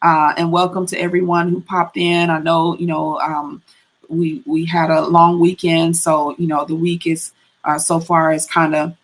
Uh, 0.00 0.32
and 0.38 0.50
welcome 0.50 0.86
to 0.86 0.98
everyone 0.98 1.50
who 1.50 1.60
popped 1.60 1.98
in. 1.98 2.30
I 2.30 2.38
know, 2.38 2.76
you 2.78 2.86
know, 2.86 3.18
um, 3.20 3.62
we 4.08 4.42
we 4.46 4.64
had 4.64 4.90
a 4.90 5.02
long 5.02 5.38
weekend, 5.38 5.98
so 5.98 6.34
you 6.38 6.46
know 6.46 6.64
the 6.64 6.74
week 6.74 7.06
is 7.06 7.32
uh, 7.64 7.78
so 7.78 8.00
far 8.00 8.32
is 8.32 8.46
kind 8.46 8.74
of 8.74 8.96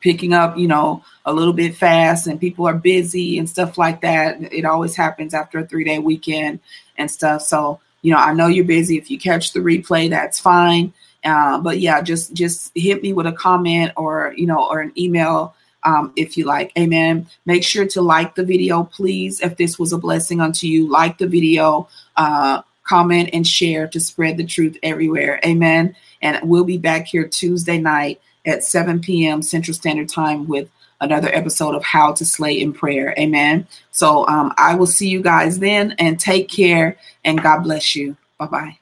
picking 0.00 0.32
up, 0.32 0.56
you 0.56 0.68
know, 0.68 1.02
a 1.24 1.32
little 1.32 1.52
bit 1.52 1.76
fast, 1.76 2.26
and 2.26 2.40
people 2.40 2.66
are 2.66 2.74
busy 2.74 3.38
and 3.38 3.48
stuff 3.48 3.78
like 3.78 4.00
that. 4.00 4.52
It 4.52 4.64
always 4.64 4.96
happens 4.96 5.34
after 5.34 5.60
a 5.60 5.66
three 5.66 5.84
day 5.84 5.98
weekend 5.98 6.60
and 6.98 7.10
stuff. 7.10 7.42
So 7.42 7.80
you 8.02 8.12
know, 8.12 8.18
I 8.18 8.34
know 8.34 8.48
you're 8.48 8.64
busy. 8.64 8.98
If 8.98 9.10
you 9.10 9.18
catch 9.18 9.52
the 9.52 9.60
replay, 9.60 10.10
that's 10.10 10.38
fine. 10.38 10.92
Uh, 11.24 11.60
but 11.60 11.78
yeah, 11.78 12.02
just 12.02 12.34
just 12.34 12.72
hit 12.74 13.02
me 13.02 13.12
with 13.12 13.26
a 13.26 13.32
comment 13.32 13.92
or 13.96 14.34
you 14.36 14.46
know 14.46 14.68
or 14.68 14.80
an 14.80 14.92
email 14.98 15.54
um, 15.84 16.12
if 16.16 16.36
you 16.36 16.44
like. 16.44 16.72
Amen. 16.76 17.28
Make 17.46 17.62
sure 17.62 17.86
to 17.86 18.02
like 18.02 18.34
the 18.34 18.44
video, 18.44 18.84
please. 18.84 19.40
If 19.40 19.56
this 19.56 19.78
was 19.78 19.92
a 19.92 19.98
blessing 19.98 20.40
unto 20.40 20.66
you, 20.66 20.90
like 20.90 21.18
the 21.18 21.28
video, 21.28 21.88
uh, 22.16 22.62
comment 22.82 23.30
and 23.32 23.46
share 23.46 23.86
to 23.88 24.00
spread 24.00 24.36
the 24.36 24.44
truth 24.44 24.76
everywhere. 24.82 25.40
Amen. 25.46 25.94
And 26.20 26.38
we'll 26.42 26.64
be 26.64 26.78
back 26.78 27.06
here 27.06 27.28
Tuesday 27.28 27.78
night 27.78 28.20
at 28.44 28.64
7 28.64 29.00
p.m. 29.00 29.42
Central 29.42 29.74
Standard 29.74 30.08
Time 30.08 30.46
with 30.48 30.68
another 31.00 31.28
episode 31.34 31.74
of 31.74 31.82
How 31.82 32.12
to 32.12 32.24
Slay 32.24 32.60
in 32.60 32.72
Prayer. 32.72 33.14
Amen. 33.18 33.66
So 33.90 34.26
um, 34.28 34.52
I 34.56 34.74
will 34.74 34.86
see 34.86 35.08
you 35.08 35.20
guys 35.20 35.58
then 35.58 35.94
and 35.98 36.18
take 36.18 36.48
care 36.48 36.96
and 37.24 37.42
God 37.42 37.62
bless 37.62 37.94
you. 37.94 38.16
Bye 38.38 38.46
bye. 38.46 38.81